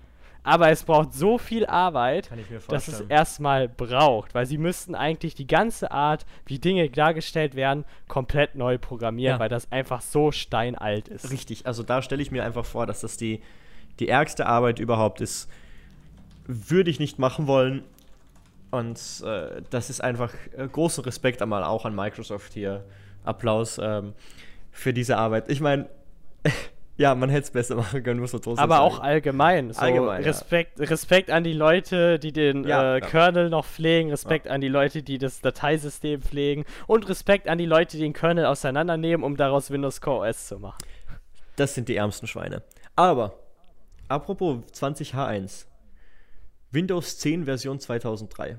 Aber 0.48 0.70
es 0.70 0.84
braucht 0.84 1.14
so 1.14 1.38
viel 1.38 1.66
Arbeit, 1.66 2.30
dass 2.70 2.88
es 2.88 3.02
erstmal 3.02 3.68
braucht, 3.68 4.34
weil 4.34 4.46
sie 4.46 4.58
müssten 4.58 4.96
eigentlich 4.96 5.36
die 5.36 5.46
ganze 5.46 5.92
Art, 5.92 6.26
wie 6.46 6.58
Dinge 6.58 6.90
dargestellt 6.90 7.56
werden, 7.56 7.84
komplett 8.08 8.56
neu 8.56 8.78
programmieren, 8.78 9.36
ja. 9.36 9.40
weil 9.42 9.50
das 9.50 9.70
einfach 9.74 10.00
so 10.00 10.32
steinalt 10.32 11.10
ist. 11.10 11.32
Richtig, 11.32 11.66
also 11.66 11.84
da 11.84 12.02
stelle 12.02 12.22
ich 12.22 12.32
mir 12.32 12.46
einfach 12.46 12.64
vor, 12.64 12.86
dass 12.86 13.02
das 13.02 13.18
die, 13.18 13.42
die 14.00 14.08
ärgste 14.08 14.46
Arbeit 14.46 14.80
überhaupt 14.80 15.20
ist. 15.20 15.50
Würde 16.46 16.92
ich 16.92 17.00
nicht 17.02 17.20
machen 17.20 17.48
wollen, 17.48 17.84
und 18.72 19.00
äh, 19.26 19.62
das 19.70 19.90
ist 19.90 20.02
einfach 20.02 20.34
äh, 20.56 20.68
großen 20.68 21.04
Respekt 21.04 21.42
einmal 21.42 21.64
auch 21.64 21.86
an 21.86 21.96
Microsoft 21.96 22.54
hier. 22.54 22.84
Applaus 23.28 23.80
ähm, 23.82 24.14
für 24.72 24.94
diese 24.94 25.18
Arbeit. 25.18 25.50
Ich 25.50 25.60
meine, 25.60 25.90
ja, 26.98 27.14
man 27.14 27.30
hätte 27.30 27.44
es 27.44 27.52
besser 27.52 27.76
machen 27.76 28.02
können, 28.04 28.20
muss 28.20 28.34
man 28.34 28.42
trotzdem 28.42 28.64
Aber 28.64 28.78
sagen. 28.78 28.86
auch 28.86 29.00
allgemein. 29.00 29.72
So 29.74 29.82
allgemein 29.82 30.24
Respekt, 30.24 30.80
ja. 30.80 30.86
Respekt 30.86 31.30
an 31.30 31.44
die 31.44 31.54
Leute, 31.54 32.20
die 32.20 32.32
den 32.32 32.64
ja, 32.64 32.96
äh, 32.96 33.00
ja. 33.00 33.06
Kernel 33.06 33.50
noch 33.50 33.66
pflegen, 33.66 34.10
Respekt 34.10 34.48
an 34.48 34.62
die 34.62 34.70
Leute, 34.70 35.04
die 35.04 35.18
das 35.18 35.42
Dateisystem 35.42 36.22
pflegen 36.22 36.66
und 36.88 37.08
Respekt 37.10 37.48
an 37.48 37.58
die 37.58 37.66
Leute, 37.66 37.98
die 37.98 38.04
den 38.04 38.14
Kernel 38.14 38.46
auseinandernehmen, 38.46 39.24
um 39.24 39.38
daraus 39.38 39.70
Windows 39.70 40.02
Core 40.02 40.30
OS 40.30 40.48
zu 40.48 40.60
machen. 40.60 40.80
Das 41.56 41.74
sind 41.76 41.90
die 41.90 41.96
ärmsten 41.96 42.28
Schweine. 42.28 42.64
Aber, 42.96 43.34
apropos 44.08 44.60
20H1, 44.74 45.66
Windows 46.72 47.18
10 47.20 47.46
Version 47.46 47.80
2003. 47.80 48.58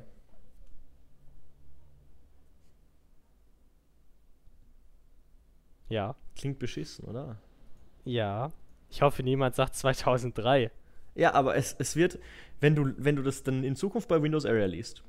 Ja. 5.88 6.14
Klingt 6.36 6.59
beschissen, 6.59 7.04
oder? 7.06 7.36
Ja. 8.04 8.50
Ich 8.90 9.02
hoffe, 9.02 9.22
niemand 9.22 9.54
sagt 9.54 9.74
2003. 9.74 10.70
Ja, 11.14 11.34
aber 11.34 11.56
es, 11.56 11.74
es 11.78 11.96
wird, 11.96 12.18
wenn 12.61 12.74
du, 12.74 12.94
wenn 12.96 13.16
du 13.16 13.22
das 13.22 13.42
dann 13.42 13.64
in 13.64 13.76
Zukunft 13.76 14.09
bei 14.09 14.22
Windows 14.22 14.46
Area 14.46 14.66
liest, 14.66 15.02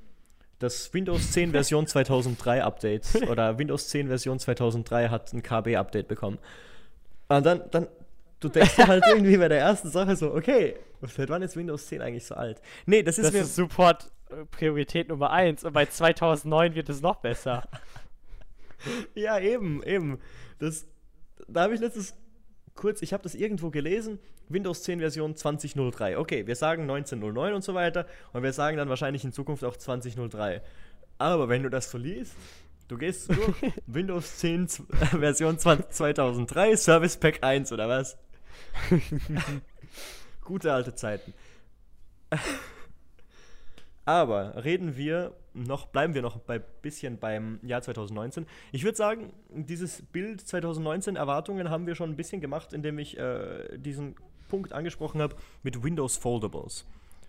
das 0.59 0.93
Windows 0.93 1.31
10 1.31 1.51
Version 1.51 1.87
2003 1.87 2.63
Update 2.63 3.29
oder 3.29 3.57
Windows 3.57 3.89
10 3.89 4.07
Version 4.07 4.39
2003 4.39 5.09
hat 5.09 5.33
ein 5.33 5.43
KB-Update 5.43 6.07
bekommen. 6.07 6.39
Und 7.27 7.45
dann, 7.45 7.61
dann 7.71 7.87
du 8.39 8.49
denkst 8.49 8.77
halt 8.79 9.03
irgendwie 9.09 9.37
bei 9.37 9.47
der 9.47 9.59
ersten 9.59 9.89
Sache 9.89 10.15
so, 10.15 10.33
okay, 10.33 10.75
seit 11.01 11.29
wann 11.29 11.41
ist 11.41 11.55
Windows 11.55 11.87
10 11.87 12.01
eigentlich 12.01 12.25
so 12.25 12.35
alt? 12.35 12.61
Nee, 12.85 13.03
das 13.03 13.17
ist 13.17 13.25
das 13.25 13.33
mir. 13.33 13.41
ist 13.41 13.55
Support 13.55 14.11
äh, 14.29 14.45
Priorität 14.45 15.09
Nummer 15.09 15.31
1 15.31 15.63
und 15.63 15.73
bei 15.73 15.85
2009 15.85 16.75
wird 16.75 16.89
es 16.89 17.01
noch 17.01 17.17
besser. 17.17 17.67
ja, 19.15 19.39
eben, 19.39 19.83
eben. 19.83 20.19
Das, 20.59 20.87
da 21.47 21.63
habe 21.63 21.73
ich 21.73 21.79
letztes 21.79 22.15
kurz, 22.75 23.01
ich 23.01 23.13
habe 23.13 23.23
das 23.23 23.35
irgendwo 23.35 23.69
gelesen, 23.69 24.19
Windows 24.47 24.83
10 24.83 24.99
Version 24.99 25.35
2003. 25.35 26.17
Okay, 26.17 26.47
wir 26.47 26.55
sagen 26.55 26.83
1909 26.83 27.53
und 27.53 27.63
so 27.63 27.73
weiter 27.73 28.05
und 28.33 28.41
wir 28.43 28.53
sagen 28.53 28.77
dann 28.77 28.89
wahrscheinlich 28.89 29.23
in 29.23 29.31
Zukunft 29.31 29.63
auch 29.63 29.77
2003. 29.77 30.61
Aber 31.17 31.49
wenn 31.49 31.63
du 31.63 31.69
das 31.69 31.91
so 31.91 31.97
liest, 31.97 32.33
du 32.87 32.97
gehst 32.97 33.29
durch 33.29 33.73
Windows 33.87 34.37
10 34.37 34.67
z- 34.69 34.85
Version 35.19 35.59
20, 35.59 35.89
2003, 35.91 36.77
Service 36.77 37.17
Pack 37.17 37.43
1 37.43 37.71
oder 37.73 37.87
was? 37.89 38.17
Gute 40.49 40.73
alte 40.73 40.95
Zeiten. 40.95 41.31
Aber 44.03 44.63
reden 44.63 44.97
wir 44.97 45.35
noch, 45.53 45.85
bleiben 45.85 46.15
wir 46.15 46.23
noch 46.23 46.37
bei 46.39 46.57
bisschen 46.57 47.19
beim 47.19 47.59
Jahr 47.61 47.83
2019. 47.83 48.47
Ich 48.71 48.83
würde 48.83 48.97
sagen, 48.97 49.31
dieses 49.49 50.01
Bild 50.01 50.41
2019 50.41 51.15
Erwartungen 51.17 51.69
haben 51.69 51.85
wir 51.85 51.93
schon 51.93 52.09
ein 52.09 52.15
bisschen 52.15 52.41
gemacht, 52.41 52.73
indem 52.73 52.97
ich 52.97 53.15
äh, 53.19 53.77
diesen 53.77 54.15
Punkt 54.47 54.73
angesprochen 54.73 55.21
habe 55.21 55.35
mit 55.61 55.83
Windows 55.83 56.17
Foldables, 56.17 56.85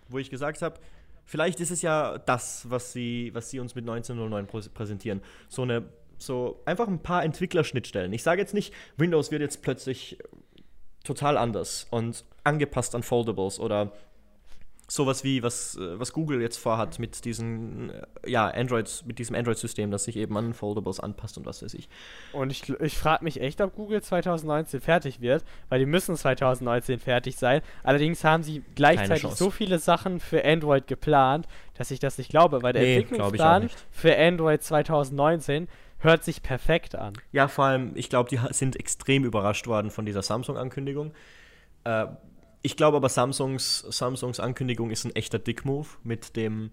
wo 0.08 0.16
ich 0.18 0.30
gesagt 0.30 0.62
habe, 0.62 0.80
vielleicht 1.26 1.60
ist 1.60 1.70
es 1.70 1.82
ja 1.82 2.16
das, 2.16 2.70
was 2.70 2.94
sie, 2.94 3.28
was 3.34 3.50
sie 3.50 3.60
uns 3.60 3.74
mit 3.74 3.84
1909 3.86 4.46
prä- 4.46 4.70
präsentieren. 4.70 5.20
So 5.50 5.60
eine, 5.60 5.82
so 6.16 6.62
einfach 6.64 6.88
ein 6.88 7.02
paar 7.02 7.22
Entwicklerschnittstellen. 7.22 8.14
Ich 8.14 8.22
sage 8.22 8.40
jetzt 8.40 8.54
nicht, 8.54 8.72
Windows 8.96 9.30
wird 9.30 9.42
jetzt 9.42 9.60
plötzlich 9.60 10.16
total 11.04 11.36
anders 11.36 11.86
und 11.90 12.24
angepasst 12.44 12.94
an 12.94 13.02
Foldables 13.02 13.60
oder 13.60 13.92
sowas 14.90 15.22
wie, 15.22 15.42
was, 15.42 15.76
äh, 15.76 15.98
was 15.98 16.12
Google 16.12 16.40
jetzt 16.40 16.56
vorhat 16.56 16.98
mit 16.98 17.24
diesen, 17.24 17.90
äh, 17.90 18.02
ja, 18.26 18.48
Android, 18.48 19.04
mit 19.06 19.18
diesem 19.18 19.36
Android-System, 19.36 19.90
das 19.90 20.04
sich 20.04 20.16
eben 20.16 20.36
an 20.36 20.52
Foldables 20.52 20.98
anpasst 20.98 21.38
und 21.38 21.46
was 21.46 21.62
weiß 21.62 21.74
ich. 21.74 21.88
Und 22.32 22.50
ich, 22.50 22.68
ich 22.68 22.98
frage 22.98 23.22
mich 23.22 23.40
echt, 23.40 23.60
ob 23.60 23.76
Google 23.76 24.02
2019 24.02 24.80
fertig 24.80 25.20
wird, 25.20 25.44
weil 25.68 25.78
die 25.78 25.86
müssen 25.86 26.16
2019 26.16 26.98
fertig 26.98 27.36
sein. 27.36 27.62
Allerdings 27.84 28.24
haben 28.24 28.42
sie 28.42 28.64
gleichzeitig 28.74 29.30
so 29.30 29.50
viele 29.50 29.78
Sachen 29.78 30.18
für 30.18 30.44
Android 30.44 30.88
geplant, 30.88 31.46
dass 31.74 31.92
ich 31.92 32.00
das 32.00 32.18
nicht 32.18 32.30
glaube, 32.30 32.62
weil 32.62 32.72
der 32.72 32.82
Nee, 32.82 32.96
Entwicklungsplan 32.96 33.70
für 33.92 34.18
Android 34.18 34.62
2019 34.62 35.68
hört 36.00 36.24
sich 36.24 36.42
perfekt 36.42 36.94
an. 36.94 37.14
Ja, 37.32 37.48
vor 37.48 37.66
allem, 37.66 37.92
ich 37.94 38.08
glaube, 38.08 38.28
die 38.28 38.40
sind 38.52 38.76
extrem 38.76 39.24
überrascht 39.24 39.66
worden 39.66 39.90
von 39.90 40.04
dieser 40.04 40.22
Samsung-Ankündigung. 40.22 41.12
Äh, 41.84 42.06
ich 42.62 42.76
glaube 42.76 42.98
aber, 42.98 43.08
Samsungs, 43.08 43.86
Samsungs 43.88 44.40
Ankündigung 44.40 44.90
ist 44.90 45.04
ein 45.04 45.14
echter 45.14 45.38
Dick-Move 45.38 45.88
mit 46.02 46.36
dem, 46.36 46.70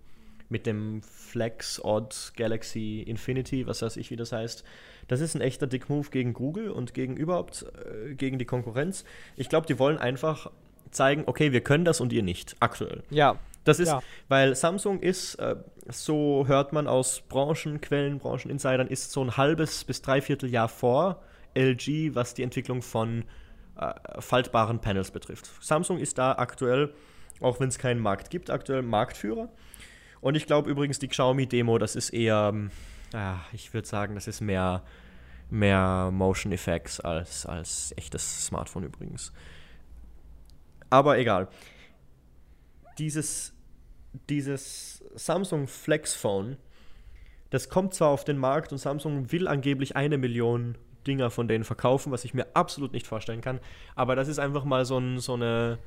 mit 0.49 0.65
dem 0.65 1.01
Flex 1.01 1.81
Odd 1.83 2.33
Galaxy 2.35 3.01
Infinity, 3.01 3.67
was 3.67 3.81
weiß 3.81 3.97
ich, 3.97 4.11
wie 4.11 4.17
das 4.17 4.31
heißt. 4.31 4.63
Das 5.07 5.21
ist 5.21 5.35
ein 5.35 5.41
echter 5.41 5.67
Dick-Move 5.67 6.09
gegen 6.09 6.33
Google 6.33 6.71
und 6.71 6.93
gegen 6.93 7.15
überhaupt 7.15 7.65
äh, 7.85 8.15
gegen 8.15 8.37
die 8.37 8.45
Konkurrenz. 8.45 9.05
Ich 9.37 9.47
glaube, 9.47 9.67
die 9.67 9.79
wollen 9.79 9.97
einfach 9.97 10.51
zeigen, 10.91 11.23
okay, 11.25 11.51
wir 11.51 11.61
können 11.61 11.85
das 11.85 12.01
und 12.01 12.11
ihr 12.11 12.23
nicht, 12.23 12.55
aktuell. 12.59 13.03
Ja, 13.09 13.39
Das 13.67 13.79
ist, 13.79 13.89
Ja. 13.89 14.01
weil 14.29 14.55
Samsung 14.55 15.01
ist, 15.01 15.35
äh, 15.35 15.55
so 15.89 16.45
hört 16.47 16.73
man 16.73 16.87
aus 16.87 17.21
Branchenquellen, 17.27 18.19
Brancheninsidern, 18.19 18.87
ist 18.87 19.11
so 19.11 19.23
ein 19.23 19.35
halbes 19.37 19.83
bis 19.83 20.01
dreiviertel 20.01 20.49
Jahr 20.49 20.69
vor 20.69 21.21
LG, 21.53 22.15
was 22.15 22.33
die 22.33 22.43
Entwicklung 22.43 22.81
von 22.81 23.25
äh, 23.79 23.93
faltbaren 24.21 24.79
Panels 24.79 25.11
betrifft. 25.11 25.49
Samsung 25.61 25.97
ist 25.99 26.17
da 26.17 26.33
aktuell, 26.33 26.93
auch 27.41 27.59
wenn 27.59 27.69
es 27.69 27.77
keinen 27.77 27.99
Markt 27.99 28.29
gibt, 28.29 28.49
aktuell 28.49 28.81
Marktführer. 28.81 29.49
Und 30.21 30.35
ich 30.35 30.45
glaube 30.45 30.69
übrigens, 30.69 30.97
die 30.99 31.07
Xiaomi-Demo, 31.07 31.77
das 31.77 31.95
ist 31.95 32.09
eher, 32.09 32.53
ah, 33.13 33.35
ich 33.53 33.73
würde 33.73 33.87
sagen, 33.87 34.15
das 34.15 34.27
ist 34.27 34.41
mehr, 34.41 34.83
mehr 35.49 36.09
Motion 36.11 36.51
Effects 36.53 36.99
als, 36.99 37.45
als 37.45 37.93
echtes 37.97 38.45
Smartphone 38.47 38.83
übrigens. 38.83 39.31
Aber 40.89 41.17
egal 41.17 41.49
dieses, 42.97 43.53
dieses 44.29 45.03
Samsung 45.15 45.67
Flex 45.67 46.13
Phone, 46.13 46.57
das 47.49 47.69
kommt 47.69 47.93
zwar 47.93 48.09
auf 48.09 48.23
den 48.23 48.37
Markt 48.37 48.71
und 48.71 48.77
Samsung 48.77 49.31
will 49.31 49.47
angeblich 49.47 49.95
eine 49.95 50.17
Million 50.17 50.77
Dinger 51.05 51.29
von 51.29 51.47
denen 51.47 51.63
verkaufen, 51.63 52.11
was 52.11 52.25
ich 52.25 52.33
mir 52.33 52.47
absolut 52.53 52.91
nicht 52.91 53.07
vorstellen 53.07 53.41
kann, 53.41 53.59
aber 53.95 54.15
das 54.15 54.27
ist 54.27 54.39
einfach 54.39 54.65
mal 54.65 54.85
so, 54.85 54.97
ein, 54.97 55.19
so 55.19 55.33
eine, 55.33 55.79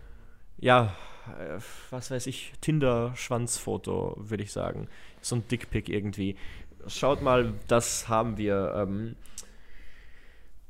ja, 0.59 0.97
äh, 1.39 1.59
was 1.91 2.11
weiß 2.11 2.27
ich, 2.27 2.53
Tinder-Schwanzfoto, 2.61 4.17
würde 4.19 4.43
ich 4.43 4.53
sagen. 4.53 4.89
So 5.21 5.37
ein 5.37 5.49
Dickpick 5.49 5.89
irgendwie. 5.89 6.37
Schaut 6.87 7.23
mal, 7.23 7.53
das 7.69 8.09
haben 8.09 8.39
wir. 8.39 8.73
Ähm, 8.77 9.17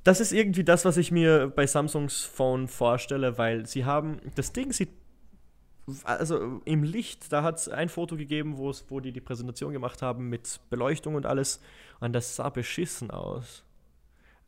das 0.03 0.21
ist 0.21 0.33
irgendwie 0.33 0.65
das, 0.65 0.85
was 0.85 0.97
ich 0.97 1.13
mir 1.13 1.53
bei 1.55 1.67
Samsungs 1.67 2.23
Phone 2.23 2.69
vorstelle, 2.69 3.37
weil 3.37 3.67
sie 3.67 3.85
haben, 3.85 4.21
das 4.35 4.53
Ding 4.53 4.73
sieht 4.73 4.89
also 6.05 6.61
im 6.65 6.83
Licht, 6.83 7.33
da 7.33 7.43
hat 7.43 7.59
es 7.59 7.69
ein 7.69 7.89
Foto 7.89 8.17
gegeben, 8.17 8.57
wo 8.59 9.01
die 9.01 9.13
die 9.13 9.21
Präsentation 9.21 9.73
gemacht 9.73 10.03
haben 10.03 10.29
mit 10.29 10.61
Beleuchtung 10.71 11.15
und 11.15 11.27
alles. 11.27 11.61
Und 12.01 12.13
das 12.13 12.37
sah 12.37 12.49
beschissen 12.49 13.11
aus. 13.11 13.65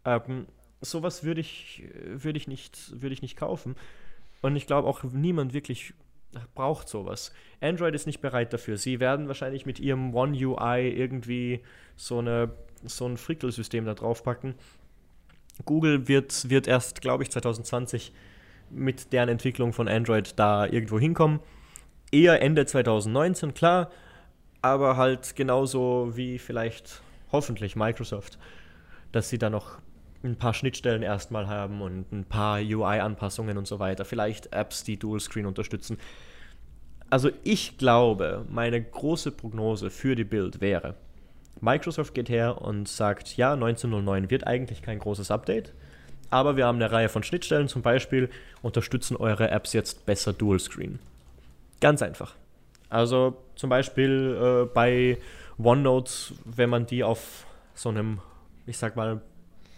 Ähm, 0.04 0.46
sowas 0.80 1.24
würde 1.24 1.40
ich, 1.40 1.84
würde 2.04 2.38
ich, 2.38 2.48
nicht, 2.48 3.00
würde 3.00 3.12
ich 3.12 3.22
nicht 3.22 3.36
kaufen. 3.36 3.76
Und 4.40 4.56
ich 4.56 4.66
glaube 4.66 4.88
auch 4.88 5.02
niemand 5.04 5.54
wirklich 5.54 5.94
braucht 6.54 6.88
sowas. 6.88 7.32
Android 7.60 7.94
ist 7.94 8.06
nicht 8.06 8.20
bereit 8.20 8.52
dafür. 8.52 8.76
Sie 8.76 9.00
werden 9.00 9.28
wahrscheinlich 9.28 9.66
mit 9.66 9.78
ihrem 9.78 10.14
One 10.14 10.36
UI 10.36 10.88
irgendwie 10.88 11.60
so, 11.96 12.18
eine, 12.18 12.52
so 12.84 13.06
ein 13.06 13.16
Frickelsystem 13.16 13.84
da 13.84 13.94
draufpacken. 13.94 14.54
Google 15.64 16.08
wird, 16.08 16.48
wird 16.48 16.66
erst, 16.66 17.00
glaube 17.02 17.22
ich, 17.22 17.30
2020 17.30 18.12
mit 18.72 19.12
deren 19.12 19.28
Entwicklung 19.28 19.72
von 19.72 19.88
Android 19.88 20.38
da 20.38 20.66
irgendwo 20.66 20.98
hinkommen. 20.98 21.40
Eher 22.10 22.42
Ende 22.42 22.66
2019, 22.66 23.54
klar, 23.54 23.90
aber 24.60 24.96
halt 24.96 25.36
genauso 25.36 26.12
wie 26.14 26.38
vielleicht 26.38 27.02
hoffentlich 27.30 27.76
Microsoft, 27.76 28.38
dass 29.12 29.28
sie 29.28 29.38
da 29.38 29.50
noch 29.50 29.78
ein 30.22 30.36
paar 30.36 30.54
Schnittstellen 30.54 31.02
erstmal 31.02 31.48
haben 31.48 31.80
und 31.82 32.12
ein 32.12 32.24
paar 32.24 32.58
UI-Anpassungen 32.60 33.58
und 33.58 33.66
so 33.66 33.78
weiter. 33.78 34.04
Vielleicht 34.04 34.52
Apps, 34.52 34.84
die 34.84 34.98
Dual-Screen 34.98 35.46
unterstützen. 35.46 35.98
Also 37.10 37.30
ich 37.44 37.76
glaube, 37.78 38.46
meine 38.48 38.80
große 38.82 39.32
Prognose 39.32 39.90
für 39.90 40.14
die 40.14 40.24
Bild 40.24 40.60
wäre, 40.60 40.94
Microsoft 41.60 42.14
geht 42.14 42.28
her 42.28 42.62
und 42.62 42.88
sagt, 42.88 43.36
ja, 43.36 43.52
1909 43.52 44.30
wird 44.30 44.46
eigentlich 44.46 44.82
kein 44.82 44.98
großes 44.98 45.30
Update, 45.30 45.72
aber 46.32 46.56
wir 46.56 46.66
haben 46.66 46.76
eine 46.76 46.90
Reihe 46.90 47.10
von 47.10 47.22
Schnittstellen, 47.22 47.68
zum 47.68 47.82
Beispiel 47.82 48.30
unterstützen 48.62 49.16
eure 49.16 49.50
Apps 49.50 49.74
jetzt 49.74 50.06
besser 50.06 50.32
Dual 50.32 50.58
Screen. 50.58 50.98
Ganz 51.80 52.00
einfach. 52.00 52.34
Also 52.88 53.36
zum 53.54 53.68
Beispiel 53.68 54.38
äh, 54.40 54.66
bei 54.72 55.18
OneNote, 55.58 56.10
wenn 56.44 56.70
man 56.70 56.86
die 56.86 57.04
auf 57.04 57.46
so 57.74 57.90
einem, 57.90 58.20
ich 58.66 58.78
sag 58.78 58.96
mal, 58.96 59.20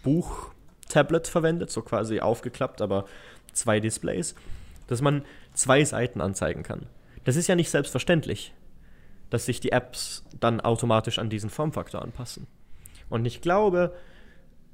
Buch-Tablet 0.04 1.26
verwendet, 1.26 1.70
so 1.70 1.82
quasi 1.82 2.20
aufgeklappt, 2.20 2.80
aber 2.80 3.06
zwei 3.52 3.80
Displays, 3.80 4.36
dass 4.86 5.02
man 5.02 5.24
zwei 5.54 5.84
Seiten 5.84 6.20
anzeigen 6.20 6.62
kann. 6.62 6.86
Das 7.24 7.34
ist 7.34 7.48
ja 7.48 7.56
nicht 7.56 7.70
selbstverständlich, 7.70 8.54
dass 9.30 9.46
sich 9.46 9.58
die 9.58 9.72
Apps 9.72 10.24
dann 10.38 10.60
automatisch 10.60 11.18
an 11.18 11.30
diesen 11.30 11.50
Formfaktor 11.50 12.02
anpassen. 12.02 12.46
Und 13.08 13.24
ich 13.24 13.40
glaube, 13.40 13.92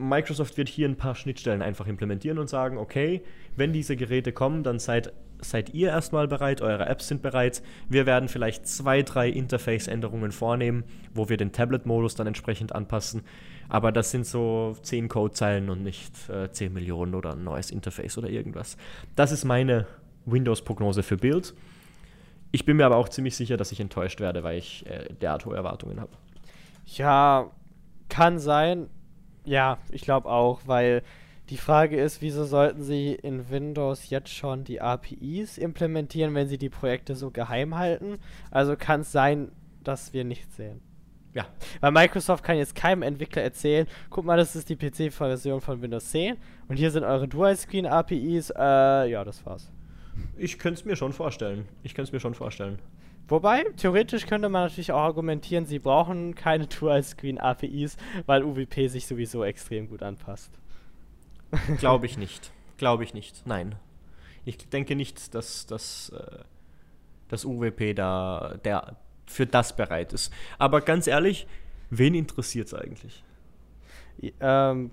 Microsoft 0.00 0.56
wird 0.56 0.68
hier 0.68 0.88
ein 0.88 0.96
paar 0.96 1.14
Schnittstellen 1.14 1.62
einfach 1.62 1.86
implementieren 1.86 2.38
und 2.38 2.48
sagen, 2.48 2.78
okay, 2.78 3.22
wenn 3.56 3.72
diese 3.72 3.96
Geräte 3.96 4.32
kommen, 4.32 4.62
dann 4.62 4.78
seid, 4.78 5.12
seid 5.40 5.74
ihr 5.74 5.88
erstmal 5.88 6.26
bereit, 6.26 6.62
eure 6.62 6.86
Apps 6.86 7.08
sind 7.08 7.22
bereit. 7.22 7.62
Wir 7.88 8.06
werden 8.06 8.28
vielleicht 8.28 8.66
zwei, 8.66 9.02
drei 9.02 9.28
Interface-Änderungen 9.28 10.32
vornehmen, 10.32 10.84
wo 11.14 11.28
wir 11.28 11.36
den 11.36 11.52
Tablet-Modus 11.52 12.14
dann 12.14 12.26
entsprechend 12.26 12.74
anpassen. 12.74 13.22
Aber 13.68 13.92
das 13.92 14.10
sind 14.10 14.26
so 14.26 14.76
zehn 14.82 15.08
Codezeilen 15.08 15.70
und 15.70 15.82
nicht 15.82 16.28
äh, 16.28 16.50
10 16.50 16.72
Millionen 16.72 17.14
oder 17.14 17.32
ein 17.32 17.44
neues 17.44 17.70
Interface 17.70 18.18
oder 18.18 18.28
irgendwas. 18.28 18.76
Das 19.14 19.30
ist 19.30 19.44
meine 19.44 19.86
Windows-Prognose 20.26 21.02
für 21.02 21.16
Build. 21.16 21.54
Ich 22.52 22.64
bin 22.64 22.76
mir 22.76 22.86
aber 22.86 22.96
auch 22.96 23.08
ziemlich 23.08 23.36
sicher, 23.36 23.56
dass 23.56 23.70
ich 23.70 23.78
enttäuscht 23.78 24.18
werde, 24.18 24.42
weil 24.42 24.58
ich 24.58 24.84
äh, 24.86 25.12
derart 25.20 25.46
hohe 25.46 25.54
Erwartungen 25.54 26.00
habe. 26.00 26.10
Ja, 26.86 27.50
kann 28.08 28.38
sein. 28.40 28.88
Ja, 29.50 29.78
ich 29.90 30.02
glaube 30.02 30.28
auch, 30.28 30.60
weil 30.66 31.02
die 31.48 31.56
Frage 31.56 32.00
ist, 32.00 32.22
wieso 32.22 32.44
sollten 32.44 32.84
sie 32.84 33.14
in 33.14 33.50
Windows 33.50 34.08
jetzt 34.08 34.28
schon 34.32 34.62
die 34.62 34.80
APIs 34.80 35.58
implementieren, 35.58 36.36
wenn 36.36 36.46
sie 36.46 36.56
die 36.56 36.68
Projekte 36.68 37.16
so 37.16 37.32
geheim 37.32 37.76
halten? 37.76 38.20
Also 38.52 38.76
kann 38.76 39.00
es 39.00 39.10
sein, 39.10 39.50
dass 39.82 40.12
wir 40.12 40.22
nichts 40.22 40.54
sehen. 40.54 40.80
Ja. 41.34 41.46
Weil 41.80 41.90
Microsoft 41.90 42.44
kann 42.44 42.58
jetzt 42.58 42.76
keinem 42.76 43.02
Entwickler 43.02 43.42
erzählen, 43.42 43.88
guck 44.08 44.24
mal, 44.24 44.36
das 44.36 44.54
ist 44.54 44.68
die 44.68 44.76
PC-Version 44.76 45.60
von 45.60 45.82
Windows 45.82 46.10
10 46.10 46.36
und 46.68 46.76
hier 46.76 46.92
sind 46.92 47.02
eure 47.02 47.26
Dual-Screen-APIs. 47.26 48.50
Äh, 48.56 49.10
ja, 49.10 49.24
das 49.24 49.44
war's. 49.44 49.72
Ich 50.36 50.60
könnte 50.60 50.78
es 50.78 50.84
mir 50.84 50.94
schon 50.94 51.12
vorstellen. 51.12 51.66
Ich 51.82 51.96
könnte 51.96 52.10
es 52.10 52.12
mir 52.12 52.20
schon 52.20 52.34
vorstellen. 52.34 52.78
Wobei, 53.30 53.64
theoretisch 53.76 54.26
könnte 54.26 54.48
man 54.48 54.64
natürlich 54.64 54.90
auch 54.90 54.98
argumentieren, 54.98 55.64
sie 55.64 55.78
brauchen 55.78 56.34
keine 56.34 56.66
Dual-Screen-APIs, 56.66 57.96
weil 58.26 58.42
UWP 58.42 58.88
sich 58.88 59.06
sowieso 59.06 59.44
extrem 59.44 59.88
gut 59.88 60.02
anpasst. 60.02 60.50
Glaube 61.78 62.06
ich 62.06 62.18
nicht. 62.18 62.50
Glaube 62.76 63.04
ich 63.04 63.14
nicht. 63.14 63.46
Nein. 63.46 63.76
Ich 64.44 64.56
denke 64.68 64.96
nicht, 64.96 65.34
dass, 65.34 65.66
dass 65.66 66.08
äh, 66.10 66.38
das 67.28 67.44
UWP 67.44 67.94
da 67.94 68.56
der 68.64 68.96
für 69.26 69.46
das 69.46 69.76
bereit 69.76 70.12
ist. 70.12 70.32
Aber 70.58 70.80
ganz 70.80 71.06
ehrlich, 71.06 71.46
wen 71.88 72.14
interessiert 72.14 72.66
es 72.66 72.74
eigentlich? 72.74 73.22
Ähm, 74.40 74.90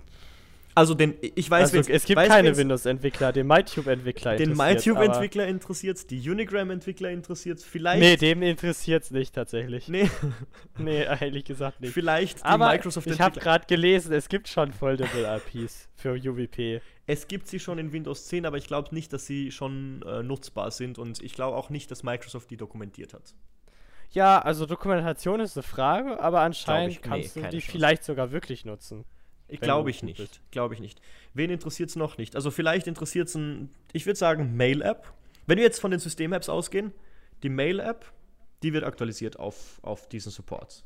Also 0.78 0.94
den, 0.94 1.14
ich 1.20 1.50
weiß, 1.50 1.74
also, 1.74 1.90
es 1.90 2.04
gibt 2.04 2.16
weiß, 2.18 2.28
keine 2.28 2.56
Windows-Entwickler, 2.56 3.32
den 3.32 3.46
MyTube-Entwickler 3.48 4.36
Den 4.36 4.50
interessiert, 4.52 4.96
aber- 4.96 5.00
MyTube-Entwickler 5.06 5.46
interessiert 5.48 5.96
es, 5.96 6.06
die 6.06 6.30
Unigram-Entwickler 6.30 7.10
interessiert 7.10 7.58
es, 7.58 7.64
vielleicht. 7.64 8.00
Nee, 8.00 8.16
dem 8.16 8.42
interessiert 8.42 9.02
es 9.02 9.10
nicht 9.10 9.34
tatsächlich. 9.34 9.88
nee, 9.88 10.08
Nee, 10.78 11.02
ehrlich 11.02 11.44
gesagt 11.44 11.80
nicht. 11.80 11.92
vielleicht 11.92 12.38
die 12.38 12.44
Aber 12.44 12.66
ich 12.66 12.68
habe 12.68 12.76
Microsoft-Entwickler. 12.76 13.42
gerade 13.42 13.66
gelesen, 13.66 14.12
es 14.12 14.28
gibt 14.28 14.46
schon 14.48 14.72
Foldable 14.72 15.40
IPs 15.52 15.88
für 15.96 16.12
UWP. 16.12 16.80
Es 17.06 17.26
gibt 17.26 17.48
sie 17.48 17.58
schon 17.58 17.78
in 17.78 17.92
Windows 17.92 18.26
10, 18.26 18.46
aber 18.46 18.56
ich 18.58 18.66
glaube 18.66 18.94
nicht, 18.94 19.12
dass 19.12 19.26
sie 19.26 19.50
schon 19.50 20.02
äh, 20.06 20.22
nutzbar 20.22 20.70
sind 20.70 20.98
und 20.98 21.22
ich 21.22 21.32
glaube 21.34 21.56
auch 21.56 21.70
nicht, 21.70 21.90
dass 21.90 22.02
Microsoft 22.02 22.50
die 22.50 22.56
dokumentiert 22.56 23.14
hat. 23.14 23.34
Ja, 24.10 24.38
also 24.38 24.64
Dokumentation 24.64 25.40
ist 25.40 25.56
eine 25.56 25.62
Frage, 25.62 26.20
aber 26.20 26.40
anscheinend 26.40 26.92
ich- 26.92 27.00
nee, 27.02 27.08
kannst 27.08 27.36
du 27.36 27.40
die 27.40 27.58
Chance. 27.58 27.70
vielleicht 27.72 28.04
sogar 28.04 28.30
wirklich 28.32 28.64
nutzen. 28.64 29.04
Glaube 29.48 29.90
ich 29.90 30.02
nicht. 30.02 30.40
Glaube 30.50 30.74
ich 30.74 30.80
nicht. 30.80 31.00
Wen 31.34 31.50
interessiert 31.50 31.90
es 31.90 31.96
noch 31.96 32.18
nicht? 32.18 32.36
Also 32.36 32.50
vielleicht 32.50 32.86
interessiert 32.86 33.28
es 33.28 33.34
ein, 33.34 33.70
ich 33.92 34.06
würde 34.06 34.18
sagen, 34.18 34.56
Mail-App. 34.56 35.12
Wenn 35.46 35.56
wir 35.56 35.64
jetzt 35.64 35.80
von 35.80 35.90
den 35.90 36.00
System-Apps 36.00 36.48
ausgehen, 36.48 36.92
die 37.42 37.48
Mail-App, 37.48 38.12
die 38.62 38.72
wird 38.72 38.84
aktualisiert 38.84 39.38
auf, 39.38 39.78
auf 39.82 40.08
diesen 40.08 40.30
Support. 40.30 40.84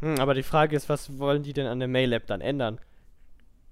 Hm, 0.00 0.18
aber 0.18 0.34
die 0.34 0.42
Frage 0.42 0.74
ist, 0.76 0.88
was 0.88 1.18
wollen 1.18 1.42
die 1.42 1.52
denn 1.52 1.66
an 1.66 1.78
der 1.78 1.88
Mail-App 1.88 2.26
dann 2.26 2.40
ändern? 2.40 2.80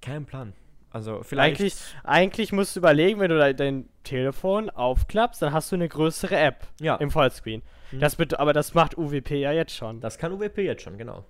Kein 0.02 0.26
Plan. 0.26 0.52
Also 0.90 1.22
vielleicht. 1.22 1.60
Eigentlich, 1.60 1.74
eigentlich 2.02 2.52
musst 2.52 2.74
du 2.74 2.80
überlegen, 2.80 3.20
wenn 3.20 3.30
du 3.30 3.38
de 3.38 3.54
dein 3.54 3.88
Telefon 4.02 4.70
aufklappst, 4.70 5.40
dann 5.40 5.52
hast 5.52 5.70
du 5.70 5.76
eine 5.76 5.88
größere 5.88 6.36
App 6.36 6.66
Ja. 6.80 6.96
im 6.96 7.10
Vollscreen. 7.10 7.62
Mhm. 7.92 8.00
Das 8.00 8.18
aber 8.18 8.52
das 8.52 8.74
macht 8.74 8.98
UWP 8.98 9.30
ja 9.40 9.52
jetzt 9.52 9.74
schon. 9.74 10.00
Das 10.00 10.18
kann 10.18 10.32
UWP 10.32 10.58
jetzt 10.58 10.82
schon, 10.82 10.98
genau. 10.98 11.24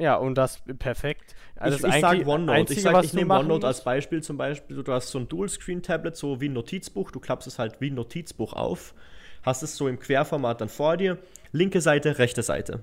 Ja, 0.00 0.16
und 0.16 0.34
das 0.36 0.62
perfekt. 0.78 1.34
Also 1.56 1.76
ich 1.76 1.82
das 1.82 1.94
ich 1.94 2.00
sage 2.00 2.26
OneNote. 2.26 2.52
Einzige, 2.52 2.80
ich 2.80 2.84
sage, 2.84 3.04
ich 3.04 3.12
nehme 3.12 3.34
OneNote 3.34 3.66
als 3.66 3.84
Beispiel 3.84 4.22
zum 4.22 4.38
Beispiel. 4.38 4.82
Du 4.82 4.92
hast 4.92 5.08
so 5.08 5.18
ein 5.18 5.28
Dual-Screen-Tablet, 5.28 6.16
so 6.16 6.40
wie 6.40 6.48
ein 6.48 6.54
Notizbuch. 6.54 7.10
Du 7.10 7.20
klappst 7.20 7.46
es 7.46 7.58
halt 7.58 7.82
wie 7.82 7.90
ein 7.90 7.94
Notizbuch 7.94 8.54
auf. 8.54 8.94
Hast 9.42 9.62
es 9.62 9.76
so 9.76 9.88
im 9.88 9.98
Querformat 9.98 10.62
dann 10.62 10.70
vor 10.70 10.96
dir. 10.96 11.18
Linke 11.52 11.82
Seite, 11.82 12.18
rechte 12.18 12.42
Seite. 12.42 12.82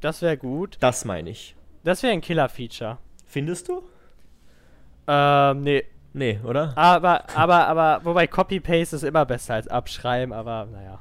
Das 0.00 0.22
wäre 0.22 0.38
gut. 0.38 0.78
Das 0.80 1.04
meine 1.04 1.28
ich. 1.28 1.54
Das 1.84 2.02
wäre 2.02 2.14
ein 2.14 2.22
Killer-Feature. 2.22 2.96
Findest 3.26 3.68
du? 3.68 3.82
Ähm, 5.06 5.60
nee. 5.60 5.84
Nee, 6.14 6.40
oder? 6.44 6.76
Aber, 6.76 7.28
aber, 7.36 7.68
aber, 7.68 8.00
wobei 8.04 8.26
Copy-Paste 8.26 8.96
ist 8.96 9.02
immer 9.02 9.26
besser 9.26 9.54
als 9.54 9.68
Abschreiben, 9.68 10.32
aber 10.32 10.66
naja. 10.66 11.00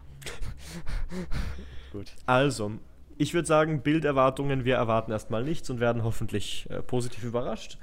gut. 1.92 2.12
Also, 2.26 2.74
ich 3.20 3.34
würde 3.36 3.48
sagen, 3.48 3.82
Bilderwartungen, 3.84 4.66
wir 4.66 4.76
erwarten 4.78 5.12
erstmal 5.12 5.44
nichts 5.44 5.70
und 5.70 5.80
werden 5.80 6.04
hoffentlich 6.04 6.66
äh, 6.72 6.82
positiv 6.82 7.24
überrascht. 7.24 7.78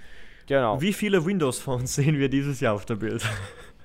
Genau. 0.48 0.80
Wie 0.80 0.92
viele 0.92 1.24
Windows-Phones 1.24 1.94
sehen 1.94 2.18
wir 2.18 2.28
dieses 2.28 2.58
Jahr 2.60 2.74
auf 2.74 2.84
der 2.86 2.96
Bild? 2.96 3.22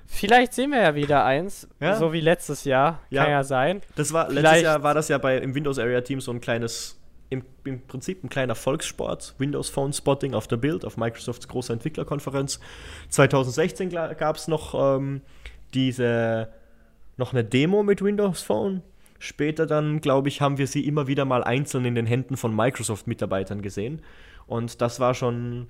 Vielleicht 0.06 0.52
sehen 0.52 0.72
wir 0.72 0.80
ja 0.82 0.94
wieder 0.94 1.24
eins, 1.24 1.68
Ja? 1.80 1.96
so 1.96 2.12
wie 2.12 2.20
letztes 2.20 2.64
Jahr. 2.64 3.00
Ja. 3.10 3.22
Kann 3.22 3.32
ja 3.32 3.44
sein. 3.44 3.80
Das 3.96 4.12
war 4.12 4.24
letztes 4.24 4.40
Vielleicht- 4.40 4.64
Jahr 4.64 4.82
war 4.82 4.94
das 4.94 5.08
ja 5.08 5.18
bei 5.18 5.38
im 5.38 5.54
Windows 5.54 5.78
Area 5.78 6.00
Team 6.00 6.20
so 6.20 6.32
ein 6.32 6.40
kleines 6.40 6.98
im, 7.30 7.42
im 7.64 7.80
Prinzip 7.86 8.22
ein 8.22 8.28
kleiner 8.28 8.54
Volkssport, 8.54 9.34
Windows 9.38 9.70
Phone 9.70 9.94
Spotting 9.94 10.34
auf 10.34 10.48
der 10.48 10.58
Bild 10.58 10.84
auf 10.84 10.98
Microsofts 10.98 11.48
großer 11.48 11.72
Entwicklerkonferenz. 11.72 12.60
2016 13.08 13.88
gab 13.88 14.36
es 14.36 14.48
noch 14.48 14.74
ähm, 14.98 15.22
diese 15.72 16.48
noch 17.16 17.32
eine 17.32 17.42
Demo 17.44 17.82
mit 17.82 18.02
Windows 18.02 18.42
Phone. 18.42 18.82
Später 19.22 19.66
dann, 19.66 20.00
glaube 20.00 20.28
ich, 20.28 20.40
haben 20.40 20.58
wir 20.58 20.66
sie 20.66 20.84
immer 20.84 21.06
wieder 21.06 21.24
mal 21.24 21.44
einzeln 21.44 21.84
in 21.84 21.94
den 21.94 22.06
Händen 22.06 22.36
von 22.36 22.54
Microsoft-Mitarbeitern 22.56 23.62
gesehen. 23.62 24.02
Und 24.48 24.80
das 24.80 24.98
war 24.98 25.14
schon, 25.14 25.68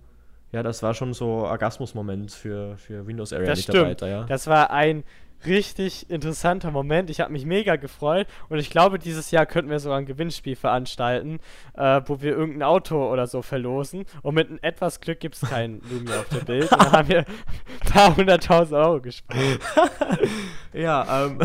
ja, 0.52 0.62
das 0.62 0.82
war 0.82 0.94
schon 0.94 1.12
so 1.12 1.26
Orgasmus-Moment 1.26 2.32
für, 2.32 2.78
für 2.78 3.06
Windows 3.06 3.30
Area 3.30 3.48
Das 3.50 3.66
Mitarbeiter, 3.68 4.06
stimmt. 4.06 4.10
ja. 4.10 4.24
Das 4.24 4.46
war 4.46 4.70
ein 4.70 5.04
richtig 5.44 6.08
interessanter 6.08 6.70
Moment. 6.70 7.10
Ich 7.10 7.20
habe 7.20 7.30
mich 7.30 7.44
mega 7.44 7.76
gefreut 7.76 8.26
und 8.48 8.58
ich 8.58 8.70
glaube, 8.70 8.98
dieses 8.98 9.30
Jahr 9.32 9.44
könnten 9.44 9.70
wir 9.70 9.80
sogar 9.80 9.98
ein 9.98 10.06
Gewinnspiel 10.06 10.56
veranstalten, 10.56 11.38
äh, 11.74 12.00
wo 12.06 12.22
wir 12.22 12.30
irgendein 12.30 12.62
Auto 12.62 13.12
oder 13.12 13.26
so 13.26 13.42
verlosen 13.42 14.06
und 14.22 14.34
mit 14.34 14.48
etwas 14.64 15.00
Glück 15.00 15.20
gibt 15.20 15.34
es 15.34 15.42
kein 15.42 15.82
Lumia 15.90 16.20
auf 16.20 16.28
der 16.30 16.44
Bild. 16.44 16.72
Dann 16.72 16.92
haben 16.92 17.08
wir 17.08 17.18
ein 17.18 17.90
paar 17.92 18.16
hunderttausend 18.16 18.72
Euro 18.74 18.98
gespart. 19.02 19.58
Ja, 20.72 21.26
ähm. 21.26 21.38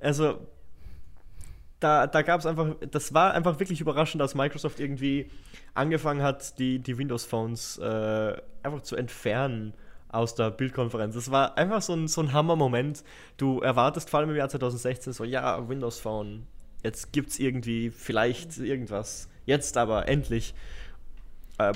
Also, 0.00 0.38
da, 1.80 2.06
da 2.06 2.22
gab 2.22 2.40
es 2.40 2.46
einfach, 2.46 2.76
das 2.90 3.14
war 3.14 3.34
einfach 3.34 3.60
wirklich 3.60 3.80
überraschend, 3.80 4.20
dass 4.20 4.34
Microsoft 4.34 4.80
irgendwie 4.80 5.30
angefangen 5.74 6.22
hat, 6.22 6.58
die, 6.58 6.80
die 6.80 6.98
Windows-Phones 6.98 7.78
äh, 7.78 8.36
einfach 8.62 8.82
zu 8.82 8.96
entfernen 8.96 9.74
aus 10.08 10.34
der 10.34 10.50
Bildkonferenz. 10.50 11.14
Das 11.14 11.30
war 11.30 11.56
einfach 11.56 11.82
so 11.82 11.94
ein, 11.94 12.08
so 12.08 12.20
ein 12.20 12.32
Hammer-Moment. 12.32 13.04
Du 13.36 13.60
erwartest 13.60 14.10
vor 14.10 14.20
allem 14.20 14.30
im 14.30 14.36
Jahr 14.36 14.48
2016 14.48 15.12
so, 15.12 15.24
ja, 15.24 15.68
Windows 15.68 16.00
Phone, 16.00 16.46
jetzt 16.82 17.12
gibt 17.12 17.30
es 17.30 17.38
irgendwie 17.38 17.90
vielleicht 17.90 18.58
irgendwas. 18.58 19.28
Jetzt 19.46 19.76
aber, 19.76 20.08
endlich. 20.08 20.54
Äh, 21.58 21.74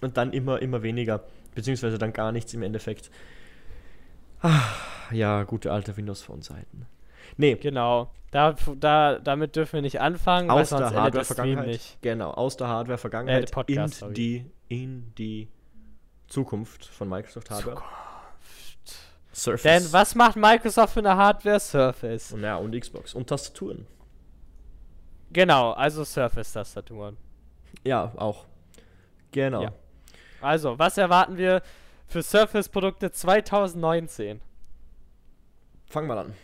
und 0.00 0.16
dann 0.16 0.32
immer, 0.32 0.62
immer 0.62 0.82
weniger. 0.82 1.24
Beziehungsweise 1.54 1.98
dann 1.98 2.12
gar 2.12 2.32
nichts 2.32 2.52
im 2.54 2.62
Endeffekt. 2.62 3.10
Ah, 4.40 4.62
ja, 5.10 5.42
gute 5.44 5.72
alte 5.72 5.96
Windows 5.96 6.22
Phone-Seiten. 6.22 6.86
Nee, 7.36 7.54
Genau. 7.56 8.10
Da, 8.30 8.56
da, 8.80 9.20
damit 9.20 9.54
dürfen 9.54 9.74
wir 9.74 9.82
nicht 9.82 10.00
anfangen, 10.00 10.50
aus 10.50 10.70
der 10.70 10.90
Hardware-Vergangenheit. 10.92 11.98
Genau, 12.00 12.32
aus 12.32 12.56
der 12.56 12.66
Hardware-Vergangenheit 12.66 13.48
Äh, 13.48 13.52
Podcast, 13.52 13.94
in, 13.94 13.98
sorry. 14.00 14.14
die, 14.14 14.50
in 14.66 15.14
die 15.14 15.48
Zukunft 16.26 16.84
von 16.84 17.08
Microsoft 17.08 17.50
Hardware. 17.52 17.80
Surface. 19.32 19.62
Denn 19.62 19.92
was 19.92 20.16
macht 20.16 20.34
Microsoft 20.34 20.94
für 20.94 20.98
eine 21.00 21.16
Hardware? 21.16 21.60
Surface. 21.60 22.32
Und, 22.32 22.42
ja, 22.42 22.56
und 22.56 22.76
Xbox. 22.76 23.14
Und 23.14 23.28
Tastaturen. 23.28 23.86
Genau, 25.32 25.70
also 25.72 26.02
Surface-Tastaturen. 26.04 27.16
Ja, 27.84 28.12
auch. 28.16 28.46
Genau. 29.30 29.62
Ja. 29.62 29.72
Also, 30.40 30.76
was 30.76 30.98
erwarten 30.98 31.36
wir 31.36 31.62
für 32.08 32.22
Surface-Produkte 32.22 33.12
2019? 33.12 34.40
Fang 35.86 36.06
mal 36.08 36.18
an. 36.18 36.34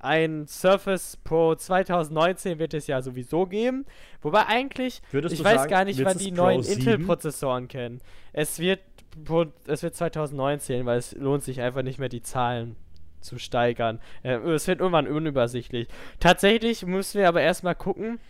Ein 0.00 0.46
Surface 0.46 1.16
Pro 1.24 1.54
2019 1.54 2.58
wird 2.58 2.74
es 2.74 2.86
ja 2.86 3.02
sowieso 3.02 3.46
geben. 3.46 3.84
Wobei 4.22 4.46
eigentlich, 4.46 5.02
Würdest 5.10 5.34
ich 5.34 5.44
weiß 5.44 5.62
sagen, 5.62 5.70
gar 5.70 5.84
nicht, 5.84 6.04
wann 6.04 6.18
die 6.18 6.30
neuen 6.30 6.62
7? 6.62 6.78
Intel-Prozessoren 6.78 7.68
kennen. 7.68 8.00
Es 8.32 8.58
wird, 8.58 8.80
es 9.66 9.82
wird 9.82 9.94
2019, 9.94 10.86
weil 10.86 10.98
es 10.98 11.12
lohnt 11.12 11.42
sich 11.42 11.60
einfach 11.60 11.82
nicht 11.82 11.98
mehr, 11.98 12.08
die 12.08 12.22
Zahlen 12.22 12.76
zu 13.20 13.38
steigern. 13.38 14.00
Äh, 14.22 14.36
es 14.50 14.68
wird 14.68 14.80
irgendwann 14.80 15.08
unübersichtlich. 15.08 15.88
Tatsächlich 16.20 16.86
müssen 16.86 17.18
wir 17.18 17.28
aber 17.28 17.40
erstmal 17.40 17.74
gucken, 17.74 18.20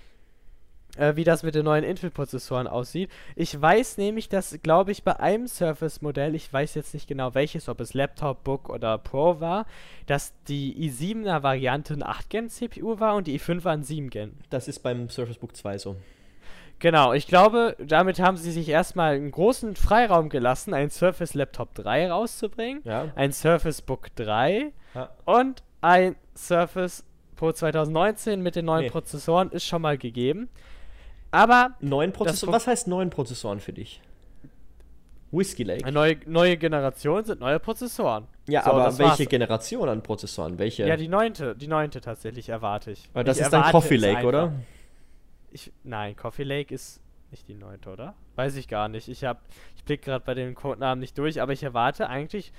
äh, 0.99 1.16
wie 1.16 1.24
das 1.24 1.42
mit 1.42 1.55
den 1.55 1.64
neuen 1.64 1.84
Intel-Prozessoren 1.84 2.66
aussieht. 2.66 3.11
Ich 3.36 3.61
weiß 3.61 3.96
nämlich, 3.99 4.28
dass, 4.28 4.59
glaube 4.62 4.92
ich, 4.92 5.03
bei 5.05 5.18
einem 5.18 5.46
Surface-Modell, 5.46 6.34
ich 6.34 6.53
weiß 6.53 6.74
jetzt 6.74 6.94
nicht 6.94 7.09
genau 7.09 7.34
welches, 7.34 7.68
ob 7.68 7.80
es 7.80 7.94
Laptop, 7.94 8.44
Book 8.44 8.68
oder 8.68 8.99
Pro 8.99 9.40
war, 9.40 9.66
dass 10.07 10.34
die 10.49 10.74
i7er 10.90 11.42
Variante 11.42 11.94
ein 11.94 12.03
8-Gen-CPU 12.05 13.01
war 13.01 13.14
und 13.16 13.26
die 13.26 13.38
i5 13.38 13.66
ein 13.66 13.82
7-Gen. 13.82 14.32
Das 14.51 14.68
ist 14.68 14.80
beim 14.80 15.09
Surface 15.09 15.38
Book 15.38 15.57
2 15.57 15.78
so. 15.78 15.96
Genau, 16.80 17.12
ich 17.12 17.26
glaube, 17.26 17.76
damit 17.80 18.20
haben 18.20 18.36
sie 18.36 18.53
sich 18.53 18.68
erstmal 18.68 19.14
einen 19.16 19.32
großen 19.32 19.74
Freiraum 19.74 20.28
gelassen, 20.28 20.74
ein 20.74 20.90
Surface 20.90 21.34
Laptop 21.34 21.74
3 21.74 22.09
rauszubringen, 22.11 22.82
Ja. 22.84 23.07
ein 23.16 23.32
Surface 23.32 23.82
Book 23.82 24.14
3 24.14 24.72
ja. 24.94 25.11
und 25.24 25.64
ein 25.80 26.14
Surface 26.36 27.05
Pro 27.34 27.53
2019 27.53 28.42
mit 28.42 28.55
den 28.57 28.64
neuen 28.64 28.84
Nee. 28.84 28.90
Prozessoren 28.90 29.51
ist 29.51 29.64
schon 29.66 29.82
mal 29.82 29.96
gegeben. 29.99 30.49
Aber 31.31 31.76
Neun 31.81 32.12
Prozessoren. 32.12 32.51
Pro- 32.51 32.57
Was 32.57 32.66
heißt 32.66 32.89
neun 32.89 33.11
Prozessoren 33.11 33.61
für 33.61 33.72
dich? 33.72 34.01
Whiskey 35.31 35.62
Lake. 35.64 35.85
eine 35.85 35.93
neue, 35.93 36.16
neue 36.24 36.57
Generation 36.57 37.22
sind 37.24 37.41
neue 37.41 37.61
Prozessoren. 37.61 38.26
Ja, 38.49 38.62
So, 38.64 38.70
aber 38.70 38.87
welche 38.99 39.03
war's. 39.24 39.29
Generation 39.29 39.89
an 39.91 40.03
Prozessoren? 40.03 40.59
Welche? 40.59 40.87
Ja, 40.87 40.97
die 40.97 41.09
neunte, 41.09 41.55
die 41.55 41.68
neunte 41.68 42.01
tatsächlich 42.01 42.49
erwarte 42.49 42.93
ich. 42.93 43.11
Weil 43.12 43.24
das 43.24 43.37
ich 43.37 43.43
ist 43.43 43.53
dann 43.53 43.70
Coffee 43.70 43.97
Lake, 43.97 44.26
oder? 44.26 44.53
Ich, 45.51 45.70
nein, 45.85 46.16
Coffee 46.16 46.45
Lake 46.45 46.74
ist 46.74 47.01
nicht 47.31 47.47
die 47.47 47.55
neunte, 47.55 47.91
oder? 47.91 48.14
Weiß 48.37 48.57
ich 48.57 48.68
gar 48.68 48.89
nicht. 48.89 49.09
Ich 49.09 49.22
hab, 49.24 49.43
ich 49.76 49.85
blick 49.85 50.01
gerade 50.01 50.24
bei 50.24 50.33
den 50.33 50.55
Codenamen 50.55 51.01
nicht 51.01 51.18
durch, 51.18 51.43
aber 51.43 51.53
ich 51.53 51.62
erwarte 51.62 52.09
eigentlich 52.09 52.51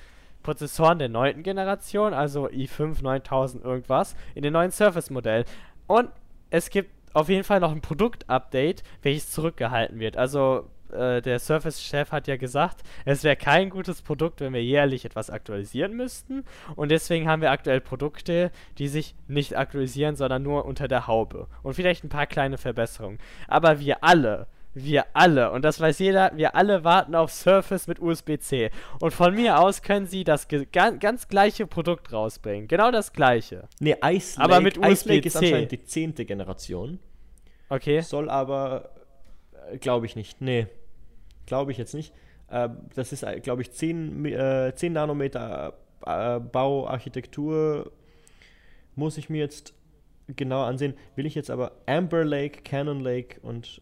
Prozessoren 0.43 0.99
der 0.99 1.09
neunten 1.09 1.41
Generation, 1.41 2.13
also 2.13 2.45
i5 2.47 3.01
9000 3.01 3.63
irgendwas, 3.65 4.15
in 4.35 4.43
den 4.43 4.53
neuen 4.53 4.69
Surface-Modell. 4.69 5.45
Und 5.87 6.09
es 6.51 6.69
gibt 6.69 6.91
auf 7.13 7.29
jeden 7.29 7.43
Fall 7.43 7.59
noch 7.59 7.71
ein 7.71 7.81
Produktupdate, 7.81 8.83
welches 9.01 9.31
zurückgehalten 9.31 9.99
wird. 9.99 10.17
Also 10.17 10.69
äh, 10.91 11.21
der 11.21 11.39
Surface-Chef 11.39 12.11
hat 12.11 12.27
ja 12.27 12.37
gesagt, 12.37 12.81
es 13.05 13.23
wäre 13.23 13.35
kein 13.35 13.69
gutes 13.69 14.01
Produkt, 14.01 14.41
wenn 14.41 14.53
wir 14.53 14.63
jährlich 14.63 15.05
etwas 15.05 15.29
aktualisieren 15.29 15.93
müssten. 15.93 16.45
Und 16.75 16.89
deswegen 16.89 17.27
haben 17.27 17.41
wir 17.41 17.51
aktuell 17.51 17.81
Produkte, 17.81 18.51
die 18.77 18.87
sich 18.87 19.15
nicht 19.27 19.57
aktualisieren, 19.57 20.15
sondern 20.15 20.43
nur 20.43 20.65
unter 20.65 20.87
der 20.87 21.07
Haube. 21.07 21.47
Und 21.63 21.73
vielleicht 21.73 22.03
ein 22.03 22.09
paar 22.09 22.27
kleine 22.27 22.57
Verbesserungen. 22.57 23.19
Aber 23.47 23.79
wir 23.79 24.03
alle 24.03 24.47
wir 24.83 25.05
alle, 25.13 25.51
und 25.51 25.63
das 25.63 25.79
weiß 25.79 25.99
jeder, 25.99 26.31
wir 26.35 26.55
alle 26.55 26.83
warten 26.83 27.15
auf 27.15 27.31
Surface 27.31 27.87
mit 27.87 27.99
USB-C. 27.99 28.71
Und 28.99 29.13
von 29.13 29.35
mir 29.35 29.59
aus 29.59 29.81
können 29.81 30.05
sie 30.05 30.23
das 30.23 30.47
ganz, 30.71 31.27
gleiche 31.27 31.67
Produkt 31.67 32.11
rausbringen. 32.11 32.67
Genau 32.67 32.91
das 32.91 33.13
gleiche. 33.13 33.67
Nee, 33.79 33.95
Ice 34.03 34.39
Lake, 34.39 34.43
aber 34.43 34.61
mit 34.61 34.77
Ice 34.77 35.07
Lake 35.07 35.27
ist 35.27 35.35
anscheinend 35.35 35.71
die 35.71 35.83
zehnte 35.83 36.25
Generation. 36.25 36.99
Okay. 37.69 38.01
Soll 38.01 38.29
aber, 38.29 38.91
äh, 39.71 39.77
glaube 39.77 40.05
ich 40.05 40.15
nicht. 40.15 40.41
Nee, 40.41 40.67
glaube 41.45 41.71
ich 41.71 41.77
jetzt 41.77 41.93
nicht. 41.93 42.13
Äh, 42.49 42.69
das 42.95 43.11
ist, 43.11 43.23
äh, 43.23 43.39
glaube 43.39 43.61
ich, 43.61 43.71
10, 43.71 44.25
äh, 44.25 44.73
10 44.75 44.93
Nanometer 44.93 45.73
äh, 46.05 46.39
Bauarchitektur. 46.39 47.91
Muss 48.95 49.17
ich 49.17 49.29
mir 49.29 49.39
jetzt 49.39 49.73
genau 50.35 50.63
ansehen. 50.63 50.93
Will 51.15 51.25
ich 51.25 51.35
jetzt 51.35 51.49
aber 51.49 51.73
Amber 51.85 52.25
Lake, 52.25 52.61
Cannon 52.63 52.99
Lake 52.99 53.39
und 53.41 53.81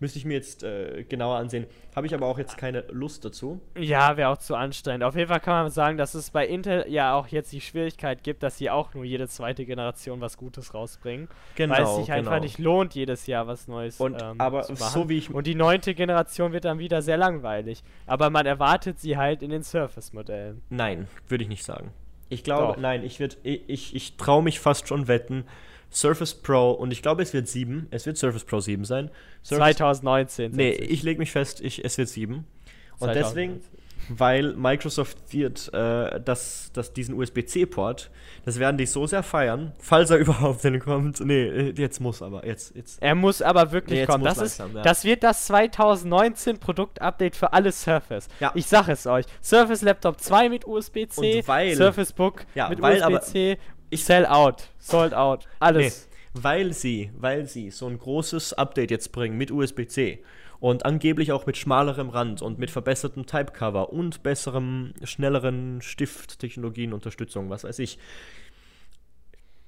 Müsste 0.00 0.18
ich 0.18 0.24
mir 0.24 0.32
jetzt 0.32 0.62
äh, 0.62 1.04
genauer 1.04 1.36
ansehen. 1.36 1.66
Habe 1.94 2.06
ich 2.06 2.14
aber 2.14 2.26
auch 2.26 2.38
jetzt 2.38 2.56
keine 2.56 2.84
Lust 2.90 3.22
dazu. 3.24 3.60
Ja, 3.78 4.16
wäre 4.16 4.30
auch 4.30 4.38
zu 4.38 4.54
anstrengend. 4.54 5.04
Auf 5.04 5.14
jeden 5.14 5.28
Fall 5.28 5.40
kann 5.40 5.64
man 5.64 5.70
sagen, 5.70 5.98
dass 5.98 6.14
es 6.14 6.30
bei 6.30 6.46
Intel 6.46 6.86
ja 6.88 7.14
auch 7.14 7.28
jetzt 7.28 7.52
die 7.52 7.60
Schwierigkeit 7.60 8.24
gibt, 8.24 8.42
dass 8.42 8.56
sie 8.56 8.70
auch 8.70 8.94
nur 8.94 9.04
jede 9.04 9.28
zweite 9.28 9.66
Generation 9.66 10.22
was 10.22 10.38
Gutes 10.38 10.72
rausbringen. 10.72 11.28
Genau. 11.54 11.74
Weil 11.74 11.82
es 11.82 11.96
sich 11.96 12.06
genau. 12.06 12.18
einfach 12.18 12.40
nicht 12.40 12.58
lohnt, 12.58 12.94
jedes 12.94 13.26
Jahr 13.26 13.46
was 13.46 13.68
Neues 13.68 14.00
Und, 14.00 14.20
ähm, 14.20 14.40
aber 14.40 14.62
zu 14.62 14.72
machen. 14.72 14.92
So 14.92 15.08
wie 15.10 15.18
ich 15.18 15.34
Und 15.34 15.46
die 15.46 15.54
neunte 15.54 15.94
Generation 15.94 16.52
wird 16.52 16.64
dann 16.64 16.78
wieder 16.78 17.02
sehr 17.02 17.18
langweilig. 17.18 17.82
Aber 18.06 18.30
man 18.30 18.46
erwartet 18.46 18.98
sie 18.98 19.18
halt 19.18 19.42
in 19.42 19.50
den 19.50 19.62
Surface-Modellen. 19.62 20.62
Nein, 20.70 21.08
würde 21.28 21.44
ich 21.44 21.50
nicht 21.50 21.64
sagen. 21.64 21.92
Ich 22.30 22.44
glaube, 22.44 22.74
Doch. 22.74 22.80
nein, 22.80 23.04
ich, 23.04 23.20
ich, 23.20 23.36
ich, 23.42 23.94
ich 23.94 24.16
traue 24.16 24.42
mich 24.42 24.60
fast 24.60 24.88
schon 24.88 25.08
wetten, 25.08 25.44
Surface 25.92 26.34
Pro 26.34 26.70
und 26.72 26.92
ich 26.92 27.02
glaube, 27.02 27.22
es 27.22 27.32
wird 27.32 27.48
7. 27.48 27.88
Es 27.90 28.06
wird 28.06 28.16
Surface 28.16 28.44
Pro 28.44 28.60
7 28.60 28.84
sein. 28.84 29.10
Surface 29.42 29.76
2019. 29.76 30.52
Nee, 30.52 30.70
ich 30.70 31.02
lege 31.02 31.18
mich 31.18 31.32
fest, 31.32 31.60
ich, 31.60 31.84
es 31.84 31.98
wird 31.98 32.08
7. 32.08 32.34
Und 32.34 32.44
2019. 32.98 33.22
deswegen, 33.24 33.60
weil 34.08 34.54
Microsoft 34.54 35.18
wird 35.30 35.72
äh, 35.72 36.20
das, 36.20 36.70
das, 36.72 36.92
diesen 36.92 37.14
USB-C-Port, 37.14 38.10
das 38.44 38.58
werden 38.58 38.76
die 38.76 38.86
so 38.86 39.06
sehr 39.06 39.22
feiern, 39.22 39.72
falls 39.78 40.10
er 40.10 40.16
überhaupt 40.18 40.64
denn 40.64 40.80
kommt. 40.80 41.20
Nee, 41.20 41.42
äh, 41.42 41.74
jetzt 41.76 42.00
muss 42.00 42.22
aber, 42.22 42.46
jetzt. 42.46 42.74
jetzt. 42.74 43.02
Er 43.02 43.14
muss 43.14 43.42
aber 43.42 43.72
wirklich 43.72 44.00
nee, 44.00 44.06
kommen. 44.06 44.24
Das, 44.24 44.38
langsam, 44.38 44.70
ist, 44.70 44.76
ja. 44.76 44.82
das 44.82 45.04
wird 45.04 45.22
das 45.22 45.46
2019 45.46 46.58
Produktupdate 46.58 47.36
für 47.36 47.52
alle 47.52 47.72
Surface. 47.72 48.28
Ja. 48.40 48.52
Ich 48.54 48.66
sage 48.66 48.92
es 48.92 49.06
euch. 49.06 49.26
Surface 49.42 49.82
Laptop 49.82 50.20
2 50.20 50.48
mit 50.48 50.66
USB-C, 50.66 51.42
Surface 51.74 52.12
Book 52.12 52.44
ja, 52.54 52.68
mit 52.68 52.80
USB-C 52.80 53.58
ich 53.90 54.04
sell 54.04 54.26
out, 54.26 54.68
sold 54.78 55.14
out, 55.14 55.46
alles. 55.58 56.08
Nee, 56.34 56.42
weil 56.42 56.72
sie, 56.72 57.10
weil 57.18 57.46
sie 57.46 57.70
so 57.70 57.86
ein 57.86 57.98
großes 57.98 58.52
Update 58.54 58.90
jetzt 58.90 59.12
bringen 59.12 59.36
mit 59.36 59.50
USB-C 59.50 60.22
und 60.60 60.84
angeblich 60.84 61.32
auch 61.32 61.46
mit 61.46 61.56
schmalerem 61.56 62.10
Rand 62.10 62.42
und 62.42 62.58
mit 62.58 62.70
verbessertem 62.70 63.26
Typecover 63.26 63.92
und 63.92 64.22
besserem, 64.22 64.94
schnelleren 65.02 65.80
Stifttechnologien, 65.82 66.92
Unterstützung, 66.92 67.50
was 67.50 67.64
weiß 67.64 67.78
ich, 67.80 67.98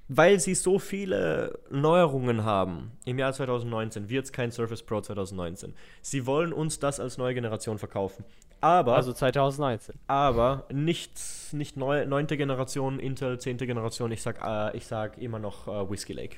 weil 0.09 0.39
sie 0.41 0.55
so 0.55 0.79
viele 0.79 1.59
Neuerungen 1.70 2.45
haben 2.45 2.93
im 3.07 3.18
Jahr 3.18 3.33
2019, 3.33 4.11
wird 4.11 4.27
es 4.27 4.33
kein 4.33 4.51
Surface 4.51 4.83
Pro 4.83 5.01
2019. 5.01 5.75
Sie 6.03 6.27
wollen 6.27 6.53
uns 6.53 6.79
das 6.79 7.01
als 7.01 7.18
neue 7.18 7.35
Generation 7.35 7.79
verkaufen. 7.79 8.25
Aber. 8.62 8.96
Also 8.96 9.12
2019. 9.12 9.96
Aber 10.06 10.64
nicht, 10.72 11.20
nicht 11.52 11.76
neue, 11.76 12.06
neunte 12.06 12.36
Generation, 12.36 12.98
Intel, 13.00 13.38
zehnte 13.38 13.66
Generation. 13.66 14.10
Ich 14.12 14.22
sag, 14.22 14.40
äh, 14.42 14.76
ich 14.76 14.86
sag 14.86 15.18
immer 15.18 15.38
noch 15.38 15.66
äh, 15.68 15.90
Whiskey 15.90 16.14
Lake. 16.14 16.36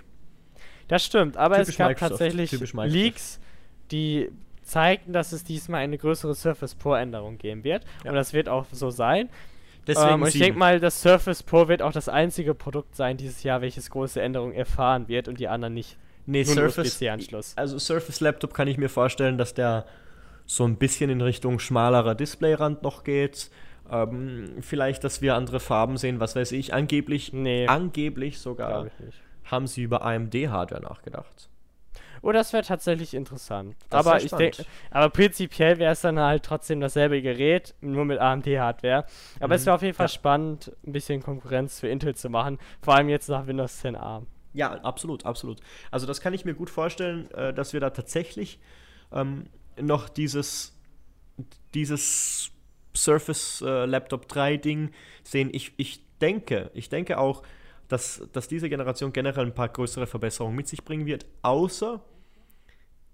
Das 0.88 1.04
stimmt, 1.04 1.36
aber 1.36 1.56
Typisch 1.56 1.68
es 1.70 1.76
gab 1.78 1.88
Microsoft. 1.88 2.20
tatsächlich 2.20 2.60
Leaks, 2.92 3.40
die 3.90 4.30
zeigten, 4.62 5.12
dass 5.12 5.32
es 5.32 5.44
diesmal 5.44 5.80
eine 5.80 5.98
größere 5.98 6.34
Surface 6.34 6.74
Pro 6.74 6.94
Änderung 6.94 7.38
geben 7.38 7.62
wird. 7.62 7.84
Ja. 8.02 8.10
Und 8.10 8.16
das 8.16 8.32
wird 8.32 8.48
auch 8.48 8.66
so 8.72 8.90
sein. 8.90 9.28
Deswegen 9.86 10.22
ähm, 10.22 10.26
ich 10.26 10.38
denke 10.38 10.58
mal, 10.58 10.80
das 10.80 11.02
Surface 11.02 11.42
Pro 11.42 11.68
wird 11.68 11.82
auch 11.82 11.92
das 11.92 12.08
einzige 12.08 12.54
Produkt 12.54 12.96
sein 12.96 13.18
dieses 13.18 13.42
Jahr, 13.42 13.60
welches 13.60 13.90
große 13.90 14.20
Änderungen 14.20 14.54
erfahren 14.54 15.08
wird 15.08 15.28
und 15.28 15.38
die 15.40 15.48
anderen 15.48 15.74
nicht. 15.74 15.98
Nee, 16.26 16.44
Surface. 16.44 17.02
Also 17.56 17.78
Surface 17.78 18.20
Laptop 18.20 18.54
kann 18.54 18.66
ich 18.66 18.78
mir 18.78 18.88
vorstellen, 18.88 19.36
dass 19.36 19.52
der 19.52 19.84
so 20.46 20.64
ein 20.64 20.76
bisschen 20.76 21.10
in 21.10 21.20
Richtung 21.20 21.58
schmalerer 21.58 22.14
Displayrand 22.14 22.82
noch 22.82 23.04
geht. 23.04 23.50
Ähm, 23.90 24.56
vielleicht, 24.60 25.04
dass 25.04 25.22
wir 25.22 25.34
andere 25.34 25.60
Farben 25.60 25.96
sehen, 25.96 26.20
was 26.20 26.36
weiß 26.36 26.52
ich. 26.52 26.72
Angeblich, 26.72 27.32
nee, 27.32 27.66
angeblich 27.66 28.38
sogar 28.38 28.86
haben 29.44 29.66
sie 29.66 29.82
über 29.82 30.02
AMD-Hardware 30.02 30.82
nachgedacht. 30.82 31.50
Oh, 32.22 32.32
das 32.32 32.54
wäre 32.54 32.62
tatsächlich 32.62 33.12
interessant. 33.12 33.76
Das 33.90 34.06
aber 34.06 34.22
ich 34.22 34.30
denke, 34.30 34.64
aber 34.90 35.10
prinzipiell 35.10 35.78
wäre 35.78 35.92
es 35.92 36.00
dann 36.00 36.18
halt 36.18 36.42
trotzdem 36.42 36.80
dasselbe 36.80 37.20
Gerät, 37.20 37.74
nur 37.82 38.06
mit 38.06 38.18
AMD-Hardware. 38.18 39.04
Aber 39.40 39.48
mhm. 39.48 39.52
es 39.52 39.66
wäre 39.66 39.76
auf 39.76 39.82
jeden 39.82 39.94
Fall 39.94 40.06
ja. 40.06 40.08
spannend, 40.08 40.72
ein 40.86 40.92
bisschen 40.92 41.22
Konkurrenz 41.22 41.80
für 41.80 41.88
Intel 41.88 42.14
zu 42.14 42.30
machen, 42.30 42.58
vor 42.80 42.94
allem 42.94 43.10
jetzt 43.10 43.28
nach 43.28 43.46
Windows 43.46 43.78
10 43.80 43.96
ARM. 43.96 44.26
Ja, 44.54 44.72
absolut, 44.82 45.26
absolut. 45.26 45.60
Also 45.90 46.06
das 46.06 46.22
kann 46.22 46.32
ich 46.32 46.46
mir 46.46 46.54
gut 46.54 46.70
vorstellen, 46.70 47.30
äh, 47.32 47.52
dass 47.52 47.74
wir 47.74 47.80
da 47.80 47.90
tatsächlich 47.90 48.58
ähm, 49.12 49.44
noch 49.80 50.08
dieses, 50.08 50.72
dieses 51.74 52.50
Surface 52.96 53.62
äh, 53.62 53.86
Laptop 53.86 54.28
3 54.28 54.56
Ding 54.56 54.90
sehen. 55.22 55.50
Ich, 55.52 55.72
ich 55.76 56.00
denke, 56.20 56.70
ich 56.74 56.88
denke 56.88 57.18
auch, 57.18 57.42
dass, 57.88 58.26
dass 58.32 58.48
diese 58.48 58.68
Generation 58.68 59.12
generell 59.12 59.46
ein 59.46 59.54
paar 59.54 59.68
größere 59.68 60.06
Verbesserungen 60.06 60.56
mit 60.56 60.68
sich 60.68 60.84
bringen 60.84 61.06
wird, 61.06 61.26
außer 61.42 62.02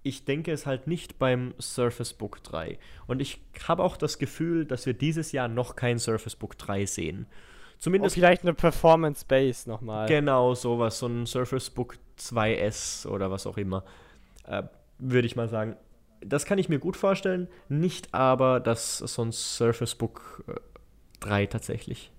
ich 0.03 0.25
denke 0.25 0.51
es 0.51 0.65
halt 0.65 0.87
nicht 0.87 1.19
beim 1.19 1.53
Surface 1.59 2.13
Book 2.13 2.43
3. 2.43 2.79
Und 3.05 3.21
ich 3.21 3.39
habe 3.67 3.83
auch 3.83 3.97
das 3.97 4.17
Gefühl, 4.17 4.65
dass 4.65 4.85
wir 4.85 4.93
dieses 4.93 5.31
Jahr 5.31 5.47
noch 5.47 5.75
kein 5.75 5.99
Surface 5.99 6.35
Book 6.35 6.57
3 6.57 6.85
sehen. 6.85 7.27
Zumindest. 7.77 8.15
Und 8.15 8.19
vielleicht 8.19 8.43
eine 8.43 8.53
Performance 8.53 9.25
Base 9.27 9.69
nochmal. 9.69 10.07
Genau, 10.07 10.55
sowas, 10.55 10.99
so 10.99 11.07
ein 11.07 11.25
Surface 11.25 11.69
Book 11.69 11.97
2S 12.19 13.07
oder 13.07 13.29
was 13.31 13.45
auch 13.45 13.57
immer. 13.57 13.83
Äh, 14.47 14.63
Würde 14.97 15.27
ich 15.27 15.35
mal 15.35 15.49
sagen. 15.49 15.75
Das 16.21 16.45
kann 16.45 16.57
ich 16.59 16.69
mir 16.69 16.79
gut 16.79 16.95
vorstellen, 16.95 17.47
nicht 17.67 18.13
aber 18.13 18.59
das 18.59 18.99
so 18.99 19.23
ein 19.23 19.31
Surface 19.31 19.95
Book 19.95 20.43
äh, 20.47 20.53
3 21.21 21.47
tatsächlich. 21.47 22.11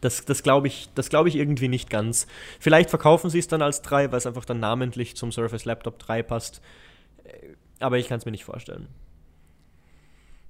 Das, 0.00 0.24
das 0.24 0.42
glaube 0.42 0.66
ich, 0.66 0.90
glaub 0.94 1.26
ich 1.26 1.36
irgendwie 1.36 1.68
nicht 1.68 1.88
ganz. 1.88 2.26
Vielleicht 2.60 2.90
verkaufen 2.90 3.30
sie 3.30 3.38
es 3.38 3.48
dann 3.48 3.62
als 3.62 3.80
3, 3.82 4.10
weil 4.10 4.18
es 4.18 4.26
einfach 4.26 4.44
dann 4.44 4.60
namentlich 4.60 5.16
zum 5.16 5.32
Surface 5.32 5.64
Laptop 5.64 5.98
3 5.98 6.22
passt. 6.22 6.60
Äh, 7.24 7.54
aber 7.80 7.98
ich 7.98 8.08
kann 8.08 8.18
es 8.18 8.24
mir 8.24 8.32
nicht 8.32 8.44
vorstellen. 8.44 8.88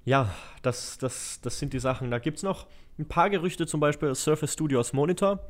Ja, 0.05 0.35
das, 0.63 0.99
das, 0.99 1.41
das 1.41 1.59
sind 1.59 1.73
die 1.73 1.79
Sachen. 1.79 2.11
Da 2.11 2.19
gibt 2.19 2.39
es 2.39 2.43
noch 2.43 2.67
ein 2.99 3.07
paar 3.07 3.31
Gerüchte, 3.31 3.67
zum 3.67 3.81
Beispiel 3.81 4.15
Surface 4.15 4.53
Studios 4.53 4.93
Monitor. 4.93 5.41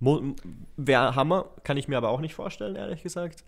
Mo 0.00 0.34
Wäre 0.76 1.14
Hammer, 1.14 1.50
kann 1.64 1.76
ich 1.76 1.88
mir 1.88 1.96
aber 1.96 2.08
auch 2.10 2.20
nicht 2.20 2.34
vorstellen, 2.34 2.76
ehrlich 2.76 3.02
gesagt. 3.02 3.44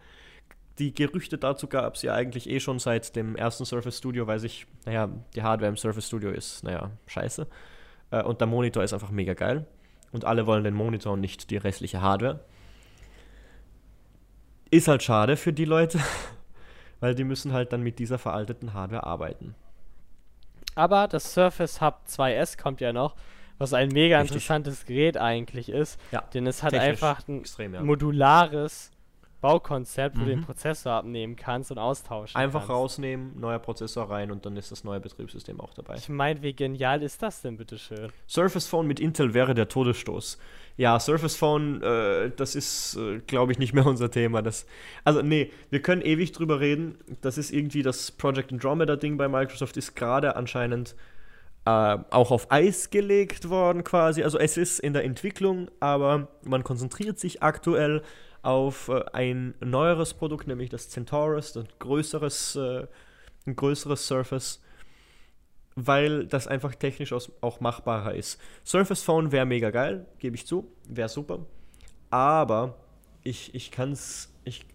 Die 0.80 0.94
Gerüchte 0.94 1.36
dazu 1.36 1.66
gab 1.66 1.96
es 1.96 2.02
ja 2.02 2.14
eigentlich 2.14 2.48
eh 2.48 2.58
schon 2.58 2.78
seit 2.78 3.14
dem 3.14 3.36
ersten 3.36 3.66
Surface 3.66 3.98
Studio, 3.98 4.26
weil 4.26 4.38
sich, 4.38 4.66
naja, 4.86 5.10
die 5.34 5.42
Hardware 5.42 5.68
im 5.68 5.76
Surface 5.76 6.06
Studio 6.06 6.30
ist, 6.30 6.64
naja, 6.64 6.90
scheiße. 7.06 7.46
Äh, 8.10 8.22
und 8.22 8.40
der 8.40 8.46
Monitor 8.46 8.82
ist 8.82 8.94
einfach 8.94 9.10
mega 9.10 9.34
geil. 9.34 9.66
Und 10.10 10.24
alle 10.24 10.46
wollen 10.46 10.64
den 10.64 10.72
Monitor 10.72 11.12
und 11.12 11.20
nicht 11.20 11.50
die 11.50 11.58
restliche 11.58 12.00
Hardware. 12.00 12.40
Ist 14.70 14.88
halt 14.88 15.02
schade 15.02 15.36
für 15.36 15.52
die 15.52 15.66
Leute, 15.66 16.00
weil 17.00 17.14
die 17.14 17.24
müssen 17.24 17.52
halt 17.52 17.74
dann 17.74 17.82
mit 17.82 17.98
dieser 17.98 18.18
veralteten 18.18 18.72
Hardware 18.72 19.04
arbeiten. 19.04 19.54
Aber 20.76 21.08
das 21.08 21.34
Surface 21.34 21.82
Hub 21.82 22.04
2S 22.08 22.56
kommt 22.56 22.80
ja 22.80 22.94
noch, 22.94 23.16
was 23.58 23.74
ein 23.74 23.90
mega 23.90 24.18
Richtig. 24.20 24.36
interessantes 24.36 24.86
Gerät 24.86 25.18
eigentlich 25.18 25.68
ist. 25.68 26.00
Ja, 26.10 26.22
denn 26.32 26.46
es 26.46 26.62
hat 26.62 26.72
einfach 26.72 27.28
ein 27.28 27.40
extrem, 27.40 27.74
ja. 27.74 27.82
modulares 27.82 28.90
Baukonzept, 29.40 30.16
wo 30.16 30.20
mhm. 30.20 30.24
du 30.24 30.30
den 30.30 30.40
mhm. 30.40 30.44
Prozessor 30.44 30.92
abnehmen 30.92 31.36
kannst 31.36 31.70
und 31.70 31.78
austauschen 31.78 32.36
Einfach 32.36 32.60
kannst. 32.60 32.70
rausnehmen, 32.70 33.38
neuer 33.38 33.58
Prozessor 33.58 34.10
rein 34.10 34.30
und 34.30 34.44
dann 34.46 34.56
ist 34.56 34.70
das 34.70 34.84
neue 34.84 35.00
Betriebssystem 35.00 35.60
auch 35.60 35.74
dabei. 35.74 35.96
Ich 35.96 36.08
meine, 36.08 36.42
wie 36.42 36.52
genial 36.52 37.02
ist 37.02 37.22
das 37.22 37.42
denn, 37.42 37.56
bitteschön? 37.56 38.12
Surface 38.28 38.66
Phone 38.66 38.86
mit 38.86 39.00
Intel 39.00 39.34
wäre 39.34 39.54
der 39.54 39.68
Todesstoß. 39.68 40.38
Ja, 40.76 40.98
Surface 40.98 41.36
Phone, 41.36 41.82
äh, 41.82 42.30
das 42.36 42.54
ist, 42.54 42.96
äh, 42.96 43.18
glaube 43.26 43.52
ich, 43.52 43.58
nicht 43.58 43.72
mehr 43.72 43.86
unser 43.86 44.10
Thema. 44.10 44.42
Das, 44.42 44.66
also, 45.04 45.22
nee, 45.22 45.50
wir 45.70 45.82
können 45.82 46.02
ewig 46.02 46.32
drüber 46.32 46.60
reden. 46.60 46.98
Das 47.20 47.38
ist 47.38 47.50
irgendwie 47.50 47.82
das 47.82 48.10
Project 48.10 48.52
Andromeda-Ding 48.52 49.16
bei 49.16 49.28
Microsoft, 49.28 49.76
ist 49.76 49.94
gerade 49.94 50.36
anscheinend 50.36 50.94
äh, 51.64 51.98
auch 52.10 52.30
auf 52.30 52.50
Eis 52.50 52.90
gelegt 52.90 53.50
worden 53.50 53.84
quasi. 53.84 54.22
Also 54.22 54.38
es 54.38 54.56
ist 54.56 54.80
in 54.80 54.92
der 54.92 55.04
Entwicklung, 55.04 55.70
aber 55.80 56.28
man 56.42 56.64
konzentriert 56.64 57.18
sich 57.18 57.42
aktuell 57.42 58.02
auf 58.42 58.88
äh, 58.88 59.04
ein 59.12 59.54
neueres 59.60 60.14
Produkt, 60.14 60.46
nämlich 60.46 60.70
das 60.70 60.88
Centaurus, 60.88 61.56
ein 61.56 61.68
größeres, 61.78 62.56
äh, 62.56 62.86
ein 63.46 63.56
größeres 63.56 64.06
Surface, 64.06 64.62
weil 65.76 66.26
das 66.26 66.46
einfach 66.46 66.74
technisch 66.74 67.12
auch 67.12 67.60
machbarer 67.60 68.14
ist. 68.14 68.40
Surface 68.64 69.02
Phone 69.02 69.32
wäre 69.32 69.46
mega 69.46 69.70
geil, 69.70 70.06
gebe 70.18 70.36
ich 70.36 70.46
zu, 70.46 70.70
wäre 70.88 71.08
super. 71.08 71.46
Aber 72.10 72.76
ich, 73.22 73.54
ich 73.54 73.70
kann 73.70 73.92
es, 73.92 74.32
ich, 74.44 74.66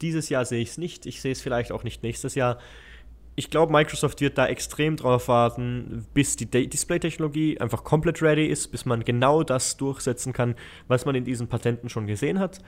dieses 0.00 0.28
Jahr 0.28 0.44
sehe 0.44 0.60
ich 0.60 0.70
es 0.70 0.78
nicht, 0.78 1.06
ich 1.06 1.20
sehe 1.20 1.32
es 1.32 1.40
vielleicht 1.40 1.72
auch 1.72 1.84
nicht 1.84 2.02
nächstes 2.02 2.34
Jahr 2.34 2.58
ich 3.38 3.50
glaube, 3.50 3.70
Microsoft 3.70 4.20
wird 4.20 4.36
da 4.36 4.48
extrem 4.48 4.96
drauf 4.96 5.28
warten, 5.28 6.04
bis 6.12 6.34
die 6.34 6.46
Display-Technologie 6.50 7.60
einfach 7.60 7.84
komplett 7.84 8.20
ready 8.20 8.46
ist, 8.46 8.66
bis 8.72 8.84
man 8.84 9.04
genau 9.04 9.44
das 9.44 9.76
durchsetzen 9.76 10.32
kann, 10.32 10.56
was 10.88 11.04
man 11.04 11.14
in 11.14 11.24
diesen 11.24 11.46
Patenten 11.46 11.88
schon 11.88 12.08
gesehen 12.08 12.40
hat. 12.40 12.58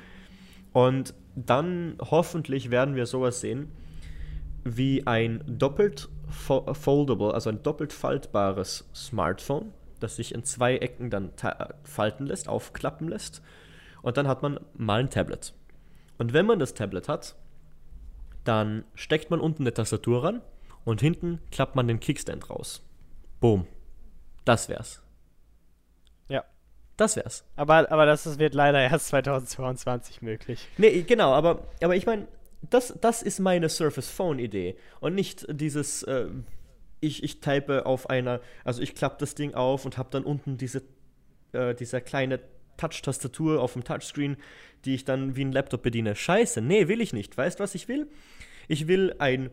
Und 0.73 1.15
dann 1.35 1.97
hoffentlich 2.01 2.71
werden 2.71 2.95
wir 2.95 3.07
sowas 3.07 3.41
sehen 3.41 3.73
wie 4.65 5.07
ein 5.07 5.43
doppelt 5.47 6.09
foldable, 6.29 7.33
also 7.35 7.51
ein 7.51 7.63
doppelt 7.63 7.93
faltbares 7.93 8.89
Smartphone, 8.95 9.73
das 10.01 10.17
sich 10.17 10.35
in 10.35 10.45
zwei 10.45 10.77
Ecken 10.77 11.11
dann 11.11 11.33
falten 11.83 12.27
lässt, 12.27 12.49
aufklappen 12.49 13.09
lässt. 13.09 13.43
Und 14.03 14.17
dann 14.17 14.29
hat 14.29 14.43
man 14.43 14.61
mal 14.75 15.01
ein 15.01 15.11
Tablet. 15.11 15.55
Und 16.19 16.33
wenn 16.33 16.47
man 16.47 16.59
das 16.59 16.75
Tablet 16.75 17.09
hat, 17.09 17.37
dann 18.45 18.85
steckt 18.95 19.31
man 19.31 19.41
unten 19.41 19.63
eine 19.63 19.75
Tastatur 19.75 20.25
ran 20.25 20.43
und 20.85 21.01
hinten 21.01 21.41
klappt 21.51 21.77
man 21.77 21.89
den 21.89 22.01
Kickstand 22.01 22.49
raus. 22.51 22.83
Boom. 23.41 23.67
Das 24.45 24.69
wär's. 24.69 25.03
Das 27.01 27.17
wär's. 27.17 27.45
Aber, 27.57 27.91
aber 27.91 28.05
das 28.05 28.39
wird 28.39 28.53
leider 28.53 28.79
erst 28.79 29.09
2022 29.09 30.21
möglich. 30.21 30.69
Nee, 30.77 31.01
genau, 31.01 31.33
aber, 31.33 31.67
aber 31.81 31.97
ich 31.97 32.05
meine, 32.05 32.29
das, 32.69 32.93
das 33.01 33.23
ist 33.23 33.39
meine 33.39 33.71
Surface 33.71 34.11
Phone 34.11 34.39
Idee 34.39 34.77
und 35.01 35.15
nicht 35.15 35.47
dieses, 35.49 36.03
äh, 36.03 36.27
ich, 37.01 37.23
ich 37.23 37.41
type 37.41 37.87
auf 37.87 38.11
einer, 38.11 38.43
also 38.65 38.83
ich 38.83 38.95
klappe 38.95 39.17
das 39.19 39.35
Ding 39.35 39.55
auf 39.55 39.87
und 39.87 39.97
habe 39.97 40.11
dann 40.11 40.25
unten 40.25 40.59
diese, 40.59 40.83
äh, 41.53 41.75
diese 41.75 42.03
kleine 42.03 42.39
Touch-Tastatur 42.77 43.63
auf 43.63 43.73
dem 43.73 43.83
Touchscreen, 43.83 44.37
die 44.85 44.95
ich 44.95 45.07
dann 45.07 45.37
wie 45.37 45.47
ein 45.47 45.53
Laptop 45.53 45.83
bediene. 45.83 46.15
Scheiße, 46.15 46.61
nee, 46.61 46.87
will 46.89 47.01
ich 47.01 47.15
nicht. 47.15 47.35
Weißt 47.35 47.61
du, 47.61 47.63
was 47.63 47.75
ich 47.75 47.89
will? 47.89 48.09
Ich 48.69 48.89
will 48.89 49.15
ein 49.19 49.49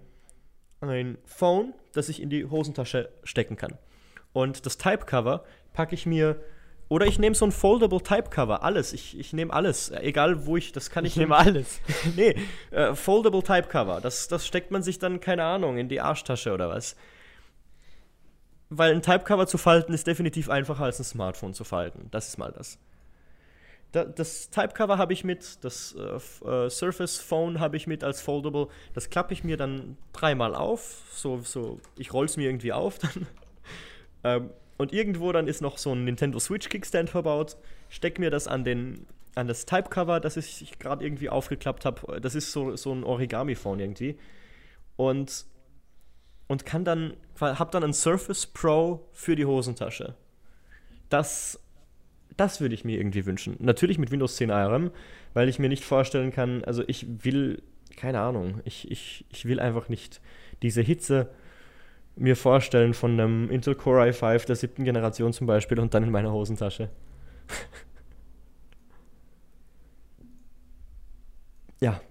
ein 0.81 1.17
Phone, 1.23 1.73
das 1.93 2.09
ich 2.09 2.21
in 2.21 2.29
die 2.29 2.43
Hosentasche 2.43 3.09
stecken 3.23 3.55
kann. 3.55 3.77
Und 4.33 4.65
das 4.65 4.77
Typecover 4.77 5.45
packe 5.73 5.95
ich 5.95 6.05
mir 6.05 6.39
oder 6.89 7.05
ich 7.05 7.19
nehme 7.19 7.35
so 7.35 7.45
ein 7.45 7.51
Foldable 7.51 8.01
Typecover, 8.01 8.63
alles. 8.63 8.93
Ich, 8.93 9.17
ich 9.19 9.33
nehme 9.33 9.51
alles, 9.51 9.91
egal 9.91 10.45
wo 10.45 10.55
ich, 10.55 10.71
das 10.71 10.89
kann 10.89 11.03
ich. 11.05 11.13
Ich 11.13 11.17
nehme 11.17 11.35
alles. 11.35 11.81
nee, 12.15 12.35
äh, 12.71 12.95
Foldable 12.95 13.43
Typecover, 13.43 13.99
das, 13.99 14.27
das 14.27 14.47
steckt 14.47 14.71
man 14.71 14.83
sich 14.83 14.97
dann, 14.99 15.19
keine 15.19 15.43
Ahnung, 15.43 15.77
in 15.77 15.89
die 15.89 15.99
Arschtasche 15.99 16.53
oder 16.53 16.69
was. 16.69 16.95
Weil 18.69 18.93
ein 18.93 19.01
Typecover 19.01 19.47
zu 19.47 19.57
falten 19.57 19.93
ist 19.93 20.07
definitiv 20.07 20.49
einfacher 20.49 20.85
als 20.85 20.99
ein 20.99 21.05
Smartphone 21.05 21.53
zu 21.53 21.63
falten. 21.63 22.07
Das 22.11 22.27
ist 22.27 22.37
mal 22.37 22.51
das. 22.51 22.77
Da, 23.93 24.03
das 24.03 24.49
Typecover 24.49 24.97
habe 24.97 25.13
ich 25.13 25.23
mit, 25.23 25.63
das 25.63 25.95
äh, 25.95 26.47
äh, 26.47 26.69
Surface 26.69 27.19
Phone 27.19 27.59
habe 27.59 27.77
ich 27.77 27.87
mit 27.87 28.03
als 28.03 28.21
Foldable. 28.21 28.67
Das 28.93 29.09
klappe 29.09 29.33
ich 29.33 29.43
mir 29.43 29.55
dann 29.55 29.97
dreimal 30.11 30.55
auf. 30.55 31.03
So, 31.11 31.39
so, 31.39 31.79
ich 31.97 32.13
roll 32.13 32.25
es 32.25 32.35
mir 32.35 32.49
irgendwie 32.49 32.73
auf 32.73 32.99
dann. 32.99 33.27
ähm, 34.23 34.49
und 34.77 34.93
irgendwo 34.93 35.31
dann 35.31 35.47
ist 35.47 35.61
noch 35.61 35.77
so 35.77 35.93
ein 35.93 36.05
Nintendo 36.05 36.39
Switch 36.39 36.69
Kickstand 36.69 37.09
verbaut. 37.09 37.57
Steck 37.89 38.19
mir 38.19 38.29
das 38.29 38.47
an 38.47 38.63
den 38.63 39.05
an 39.35 39.47
das 39.47 39.67
Typecover, 39.67 40.19
das 40.19 40.35
ich 40.35 40.79
gerade 40.79 41.05
irgendwie 41.05 41.29
aufgeklappt 41.29 41.85
habe. 41.85 42.19
Das 42.19 42.33
ist 42.33 42.51
so, 42.51 42.75
so 42.75 42.91
ein 42.91 43.03
Origami-Phone 43.03 43.79
irgendwie. 43.79 44.17
Und, 44.95 45.45
und 46.47 46.65
kann 46.65 46.83
dann, 46.83 47.13
hab 47.39 47.69
dann 47.69 47.83
ein 47.83 47.93
Surface 47.93 48.47
Pro 48.47 49.07
für 49.13 49.35
die 49.35 49.45
Hosentasche. 49.45 50.15
Das 51.09 51.59
das 52.37 52.61
würde 52.61 52.75
ich 52.75 52.85
mir 52.85 52.97
irgendwie 52.97 53.25
wünschen. 53.25 53.55
Natürlich 53.59 53.97
mit 53.97 54.11
Windows 54.11 54.35
10 54.37 54.51
ARM, 54.51 54.91
weil 55.33 55.49
ich 55.49 55.59
mir 55.59 55.69
nicht 55.69 55.83
vorstellen 55.83 56.31
kann, 56.31 56.63
also 56.63 56.83
ich 56.87 57.25
will, 57.25 57.63
keine 57.97 58.21
Ahnung, 58.21 58.61
ich, 58.63 58.89
ich, 58.89 59.25
ich 59.29 59.45
will 59.45 59.59
einfach 59.59 59.89
nicht 59.89 60.21
diese 60.61 60.81
Hitze 60.81 61.29
mir 62.17 62.35
vorstellen 62.35 62.93
von 62.93 63.13
einem 63.13 63.49
Intel 63.49 63.75
Core 63.75 64.09
i5 64.09 64.45
der 64.45 64.55
siebten 64.55 64.83
Generation 64.83 65.33
zum 65.33 65.47
Beispiel 65.47 65.79
und 65.79 65.93
dann 65.93 66.03
in 66.03 66.11
meiner 66.11 66.31
Hosentasche. 66.31 66.89
ja. 71.79 72.01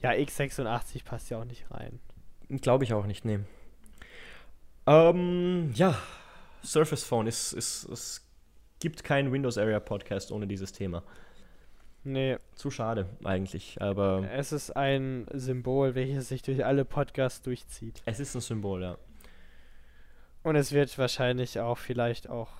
Ja, 0.00 0.10
x86 0.10 1.04
passt 1.04 1.30
ja 1.30 1.38
auch 1.38 1.44
nicht 1.44 1.70
rein. 1.70 2.00
Glaube 2.48 2.84
ich 2.84 2.92
auch 2.92 3.06
nicht, 3.06 3.24
nee. 3.24 3.40
Ähm, 4.86 5.72
ja, 5.74 5.98
Surface 6.62 7.04
Phone 7.04 7.26
ist, 7.26 7.52
ist, 7.52 7.84
ist 7.84 8.26
gibt 8.80 9.02
keinen 9.02 9.32
Windows 9.32 9.56
Area 9.56 9.80
Podcast 9.80 10.30
ohne 10.30 10.46
dieses 10.46 10.72
Thema. 10.72 11.02
Nee. 12.04 12.38
Zu 12.54 12.70
schade 12.70 13.08
eigentlich, 13.24 13.80
aber. 13.80 14.28
Es 14.30 14.52
ist 14.52 14.70
ein 14.76 15.26
Symbol, 15.32 15.94
welches 15.94 16.28
sich 16.28 16.42
durch 16.42 16.64
alle 16.64 16.84
Podcasts 16.84 17.40
durchzieht. 17.42 18.02
Es 18.04 18.20
ist 18.20 18.34
ein 18.34 18.42
Symbol, 18.42 18.82
ja. 18.82 18.98
Und 20.42 20.56
es 20.56 20.72
wird 20.72 20.96
wahrscheinlich 20.98 21.58
auch 21.60 21.78
vielleicht 21.78 22.28
auch 22.28 22.50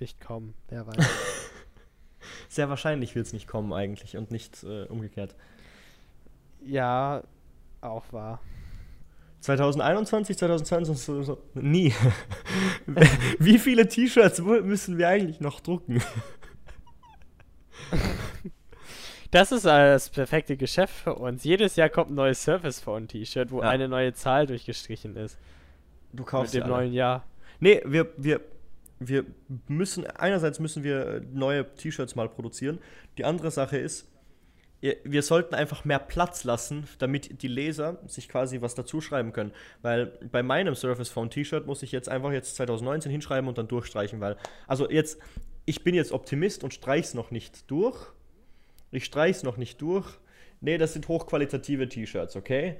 nicht 0.00 0.20
kommen, 0.20 0.54
wer 0.68 0.86
weiß. 0.86 0.96
Sehr 2.48 2.68
wahrscheinlich 2.68 3.14
wird 3.14 3.26
es 3.26 3.32
nicht 3.32 3.46
kommen 3.46 3.72
eigentlich 3.72 4.16
und 4.16 4.30
nicht 4.32 4.64
äh, 4.64 4.86
umgekehrt. 4.86 5.36
Ja, 6.64 7.22
auch 7.80 8.12
wahr. 8.12 8.40
2021, 9.40 10.36
2022, 10.36 11.04
so, 11.04 11.22
so, 11.22 11.38
nie. 11.54 11.94
Wie 13.38 13.58
viele 13.58 13.88
T-Shirts 13.88 14.40
müssen 14.40 14.98
wir 14.98 15.08
eigentlich 15.08 15.40
noch 15.40 15.60
drucken? 15.60 16.02
Das 19.30 19.52
ist 19.52 19.64
das 19.64 20.10
perfekte 20.10 20.56
Geschäft 20.56 20.94
für 20.94 21.14
uns. 21.14 21.44
Jedes 21.44 21.76
Jahr 21.76 21.88
kommt 21.88 22.10
ein 22.10 22.14
neues 22.14 22.42
Surface 22.42 22.80
Phone 22.80 23.06
T-Shirt, 23.06 23.52
wo 23.52 23.62
ja. 23.62 23.68
eine 23.68 23.88
neue 23.88 24.12
Zahl 24.12 24.46
durchgestrichen 24.46 25.16
ist. 25.16 25.38
Du 26.12 26.24
kaufst 26.24 26.54
Mit 26.54 26.64
dem 26.64 26.68
neuen 26.68 26.92
Jahr. 26.92 27.24
Nee, 27.60 27.80
wir, 27.84 28.08
wir, 28.16 28.40
wir 28.98 29.24
müssen, 29.68 30.06
einerseits 30.06 30.58
müssen 30.58 30.82
wir 30.82 31.22
neue 31.32 31.72
T-Shirts 31.74 32.16
mal 32.16 32.28
produzieren. 32.28 32.80
Die 33.18 33.24
andere 33.24 33.52
Sache 33.52 33.78
ist, 33.78 34.08
wir 34.80 35.22
sollten 35.22 35.54
einfach 35.54 35.84
mehr 35.84 35.98
Platz 35.98 36.44
lassen, 36.44 36.88
damit 36.98 37.42
die 37.42 37.48
Leser 37.48 37.98
sich 38.06 38.28
quasi 38.28 38.62
was 38.62 38.74
dazu 38.74 39.00
schreiben 39.00 39.32
können. 39.32 39.52
Weil 39.82 40.06
bei 40.32 40.42
meinem 40.42 40.74
Surface 40.74 41.10
Phone 41.10 41.30
T-Shirt 41.30 41.66
muss 41.66 41.82
ich 41.82 41.92
jetzt 41.92 42.08
einfach 42.08 42.32
jetzt 42.32 42.56
2019 42.56 43.12
hinschreiben 43.12 43.46
und 43.46 43.58
dann 43.58 43.68
durchstreichen, 43.68 44.20
weil, 44.20 44.36
also 44.66 44.90
jetzt, 44.90 45.20
ich 45.66 45.84
bin 45.84 45.94
jetzt 45.94 46.12
Optimist 46.12 46.64
und 46.64 46.72
streich's 46.72 47.14
noch 47.14 47.30
nicht 47.30 47.70
durch. 47.70 48.12
Ich 48.90 49.04
streich's 49.04 49.42
noch 49.42 49.56
nicht 49.56 49.80
durch. 49.80 50.06
Nee, 50.60 50.78
das 50.78 50.92
sind 50.92 51.08
hochqualitative 51.08 51.88
T-Shirts, 51.88 52.36
okay? 52.36 52.76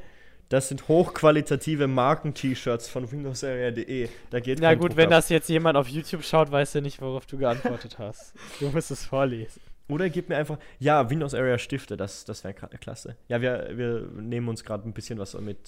Das 0.49 0.69
sind 0.69 0.89
hochqualitative 0.89 1.87
Marken-T-Shirts 1.87 2.89
von 2.89 3.11
WindowsArea.de. 3.11 4.09
Da 4.31 4.41
geht 4.41 4.59
Na 4.61 4.75
gut, 4.75 4.91
Druck 4.91 4.97
wenn 4.97 5.07
ab. 5.07 5.11
das 5.13 5.29
jetzt 5.29 5.49
jemand 5.49 5.77
auf 5.77 5.87
YouTube 5.87 6.25
schaut, 6.25 6.51
weiß 6.51 6.75
er 6.75 6.81
nicht, 6.81 7.01
worauf 7.01 7.25
du 7.27 7.39
geantwortet 7.39 7.99
hast. 7.99 8.35
Du 8.59 8.69
musst 8.71 8.91
es 8.91 9.05
vorlesen. 9.05 9.61
Oder 9.89 10.09
gib 10.09 10.29
mir 10.29 10.37
einfach, 10.37 10.59
ja, 10.79 11.09
Windows 11.09 11.35
Area 11.35 11.59
Stifte, 11.59 11.97
das, 11.97 12.25
das 12.25 12.45
wäre 12.45 12.55
klasse. 12.55 13.17
Ja, 13.29 13.41
wir, 13.41 13.71
wir 13.75 14.09
nehmen 14.21 14.49
uns 14.49 14.65
gerade 14.65 14.89
ein 14.89 14.93
bisschen 14.93 15.19
was 15.19 15.35
mit 15.41 15.59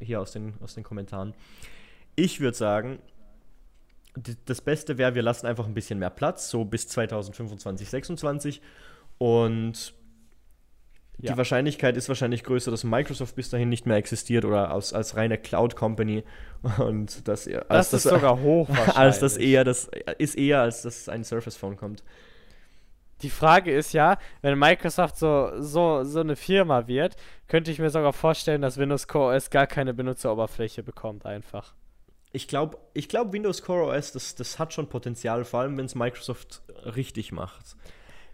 hier 0.00 0.20
aus 0.20 0.32
den, 0.32 0.54
aus 0.62 0.74
den 0.74 0.84
Kommentaren. 0.84 1.34
Ich 2.16 2.40
würde 2.40 2.56
sagen, 2.56 2.98
das 4.46 4.60
Beste 4.60 4.98
wäre, 4.98 5.14
wir 5.14 5.22
lassen 5.22 5.46
einfach 5.46 5.66
ein 5.66 5.74
bisschen 5.74 5.98
mehr 5.98 6.10
Platz, 6.10 6.50
so 6.50 6.64
bis 6.64 6.88
2025, 6.88 7.88
2026. 7.88 8.62
Und 9.22 9.94
ja. 11.18 11.30
die 11.30 11.38
Wahrscheinlichkeit 11.38 11.96
ist 11.96 12.08
wahrscheinlich 12.08 12.42
größer, 12.42 12.72
dass 12.72 12.82
Microsoft 12.82 13.36
bis 13.36 13.50
dahin 13.50 13.68
nicht 13.68 13.86
mehr 13.86 13.96
existiert 13.96 14.44
oder 14.44 14.72
als, 14.72 14.92
als 14.92 15.14
reine 15.14 15.38
Cloud-Company. 15.38 16.24
Und 16.78 17.28
das, 17.28 17.46
als 17.46 17.68
das, 17.68 17.90
das 17.90 18.04
ist 18.06 18.10
sogar 18.10 18.40
hoch. 18.40 18.68
Als 18.96 19.20
das 19.20 19.36
eher, 19.36 19.62
das 19.62 19.88
ist 20.18 20.36
eher, 20.36 20.62
als 20.62 20.82
dass 20.82 21.08
ein 21.08 21.22
Surface 21.22 21.56
Phone 21.56 21.76
kommt 21.76 22.02
die 23.20 23.30
Frage 23.30 23.72
ist 23.72 23.92
ja, 23.92 24.18
wenn 24.40 24.58
Microsoft 24.58 25.16
so, 25.16 25.52
so, 25.60 26.02
so 26.02 26.18
eine 26.18 26.34
Firma 26.34 26.88
wird, 26.88 27.14
könnte 27.46 27.70
ich 27.70 27.78
mir 27.78 27.88
sogar 27.88 28.12
vorstellen, 28.12 28.62
dass 28.62 28.78
Windows 28.78 29.06
Core 29.06 29.36
OS 29.36 29.48
gar 29.48 29.68
keine 29.68 29.94
Benutzeroberfläche 29.94 30.82
bekommt, 30.82 31.24
einfach. 31.24 31.72
Ich 32.32 32.48
glaube, 32.48 32.78
ich 32.94 33.08
glaub, 33.08 33.32
Windows 33.32 33.62
Core 33.62 33.96
OS, 33.96 34.10
das, 34.10 34.34
das 34.34 34.58
hat 34.58 34.72
schon 34.72 34.88
Potenzial, 34.88 35.44
vor 35.44 35.60
allem 35.60 35.78
wenn 35.78 35.84
es 35.84 35.94
Microsoft 35.94 36.62
richtig 36.96 37.30
macht. 37.30 37.76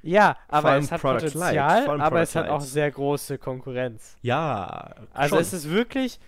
Ja, 0.09 0.37
aber 0.49 0.77
es 0.77 0.91
hat 0.91 1.01
Product 1.01 1.19
Potenzial, 1.33 1.55
Light, 1.55 1.89
aber 1.89 2.23
es 2.23 2.35
hat 2.35 2.49
auch 2.49 2.61
sehr 2.61 2.91
große 2.91 3.39
Konkurrenz. 3.39 4.17
Ja. 4.23 4.95
Also 5.13 5.37
schon. 5.37 5.43
es 5.43 5.53
ist 5.53 5.71
wirklich, 5.71 6.19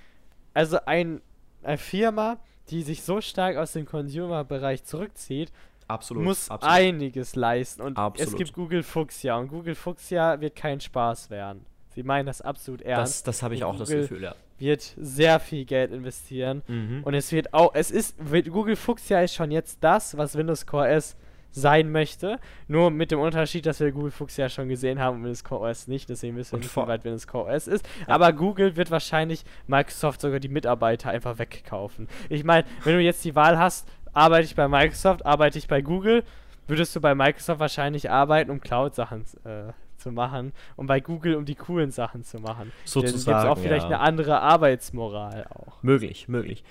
also 0.55 0.79
ein, 0.87 1.21
eine 1.63 1.79
Firma, 1.79 2.39
die 2.69 2.83
sich 2.83 3.03
so 3.03 3.21
stark 3.21 3.57
aus 3.57 3.73
dem 3.73 3.87
Consumer-Bereich 3.87 4.85
zurückzieht, 4.85 5.51
Absolut. 5.89 6.23
muss 6.23 6.51
absolut. 6.51 6.77
einiges 6.77 7.35
leisten. 7.35 7.83
Und 7.83 7.97
Absolut. 7.99 8.33
es 8.33 8.39
gibt 8.39 8.53
Google 8.53 8.83
Fuchsia 8.83 9.37
und 9.37 9.49
Google 9.49 9.75
Fuchsia 9.75 10.41
wird 10.41 10.55
kein 10.55 10.81
Spaß 10.81 11.31
werden. 11.31 11.67
Sie 11.89 12.05
meinen 12.05 12.27
das 12.27 12.41
absolut 12.41 12.81
das 12.83 12.87
ernst. 12.89 13.27
das 13.27 13.43
habe 13.43 13.55
ich 13.55 13.65
auch 13.65 13.77
das 13.77 13.89
Google- 13.89 14.03
Gefühl, 14.03 14.23
ja. 14.23 14.35
Wird 14.59 14.95
sehr 14.99 15.41
viel 15.41 15.65
Geld 15.65 15.91
investieren. 15.91 16.63
Mhm. 16.69 17.03
Und 17.03 17.15
es 17.15 17.33
wird 17.33 17.55
auch, 17.55 17.75
es 17.75 17.91
ist, 17.91 18.17
Google 18.51 18.77
Fuchsia 18.77 19.23
ist 19.23 19.35
schon 19.35 19.51
jetzt 19.51 19.79
das, 19.83 20.17
was 20.19 20.37
Windows 20.37 20.67
Core 20.67 20.87
S 20.89 21.17
sein 21.53 21.91
möchte. 21.91 22.39
Nur 22.69 22.91
mit 22.91 23.11
dem 23.11 23.19
Unterschied, 23.19 23.67
dass 23.67 23.81
wir 23.81 23.93
Google 23.93 24.11
Fuchsia 24.11 24.49
schon 24.49 24.69
gesehen 24.69 25.01
haben 25.01 25.17
und 25.17 25.23
Windows 25.25 25.45
Core 25.45 25.69
OS 25.69 25.89
nicht. 25.89 26.09
Deswegen 26.09 26.37
wissen 26.37 26.53
wir 26.53 26.59
nicht, 26.61 26.77
wie 26.77 26.87
weit 26.87 27.05
Windows 27.05 27.27
Core 27.27 27.53
OS 27.53 27.67
ist. 27.67 27.89
Ja. 28.01 28.15
Aber 28.15 28.33
Google 28.33 28.77
wird 28.77 28.91
wahrscheinlich 28.91 29.45
Microsoft 29.67 30.21
sogar 30.21 30.41
die 30.41 30.49
Mitarbeiter 30.49 31.11
einfach 31.11 31.39
wegkaufen. 31.39 32.09
Ich 32.29 32.45
meine, 32.45 32.65
wenn 32.85 32.95
du 32.95 33.03
jetzt 33.03 33.25
die 33.25 33.35
Wahl 33.35 33.59
hast, 33.59 33.89
arbeite 34.13 34.45
ich 34.45 34.55
bei 34.55 34.69
Microsoft, 34.69 35.25
arbeite 35.25 35.59
ich 35.59 35.69
bei 35.69 35.83
Google, 35.83 36.25
würdest 36.67 36.95
du 36.95 37.01
bei 37.01 37.15
Microsoft 37.15 37.61
wahrscheinlich 37.61 38.11
arbeiten, 38.11 38.51
um 38.51 38.61
Cloud-Sachen 38.61 39.25
äh, 39.45 39.73
zu 39.97 40.13
machen 40.13 40.53
und 40.77 40.87
bei 40.87 41.01
Google, 41.01 41.37
um 41.37 41.45
die 41.45 41.55
coolen 41.55 41.91
Sachen 41.91 42.25
zu 42.25 42.39
machen. 42.39 42.73
Dann 42.73 42.73
gibt's 42.73 42.93
Sozusagen, 42.93 43.49
auch 43.49 43.59
vielleicht 43.59 43.91
ja. 43.91 43.99
eine 43.99 44.01
andere 44.01 44.41
Arbeitsmoral 44.41 45.47
auch. 45.51 45.83
Möglich, 45.83 46.29
möglich. 46.29 46.65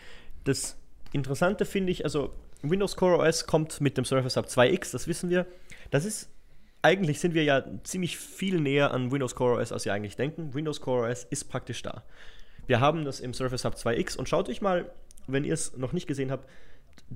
Das 0.43 0.77
Interessante 1.11 1.65
finde 1.65 1.91
ich, 1.91 2.03
also 2.03 2.33
Windows 2.61 2.95
Core 2.95 3.17
OS 3.17 3.45
kommt 3.47 3.81
mit 3.81 3.97
dem 3.97 4.05
Surface 4.05 4.35
Hub 4.35 4.45
2X, 4.45 4.91
das 4.91 5.07
wissen 5.07 5.29
wir. 5.29 5.45
Das 5.91 6.05
ist, 6.05 6.29
eigentlich 6.81 7.19
sind 7.19 7.33
wir 7.33 7.43
ja 7.43 7.63
ziemlich 7.83 8.17
viel 8.17 8.59
näher 8.59 8.91
an 8.91 9.11
Windows 9.11 9.35
Core 9.35 9.59
OS, 9.61 9.71
als 9.71 9.85
wir 9.85 9.93
eigentlich 9.93 10.15
denken. 10.15 10.53
Windows 10.53 10.81
Core 10.81 11.09
OS 11.09 11.23
ist 11.25 11.45
praktisch 11.45 11.81
da. 11.81 12.03
Wir 12.67 12.79
haben 12.79 13.05
das 13.05 13.19
im 13.19 13.33
Surface 13.33 13.65
Hub 13.65 13.75
2X 13.75 14.17
und 14.17 14.29
schaut 14.29 14.49
euch 14.49 14.61
mal, 14.61 14.91
wenn 15.27 15.43
ihr 15.43 15.53
es 15.53 15.77
noch 15.77 15.93
nicht 15.93 16.07
gesehen 16.07 16.31
habt, 16.31 16.47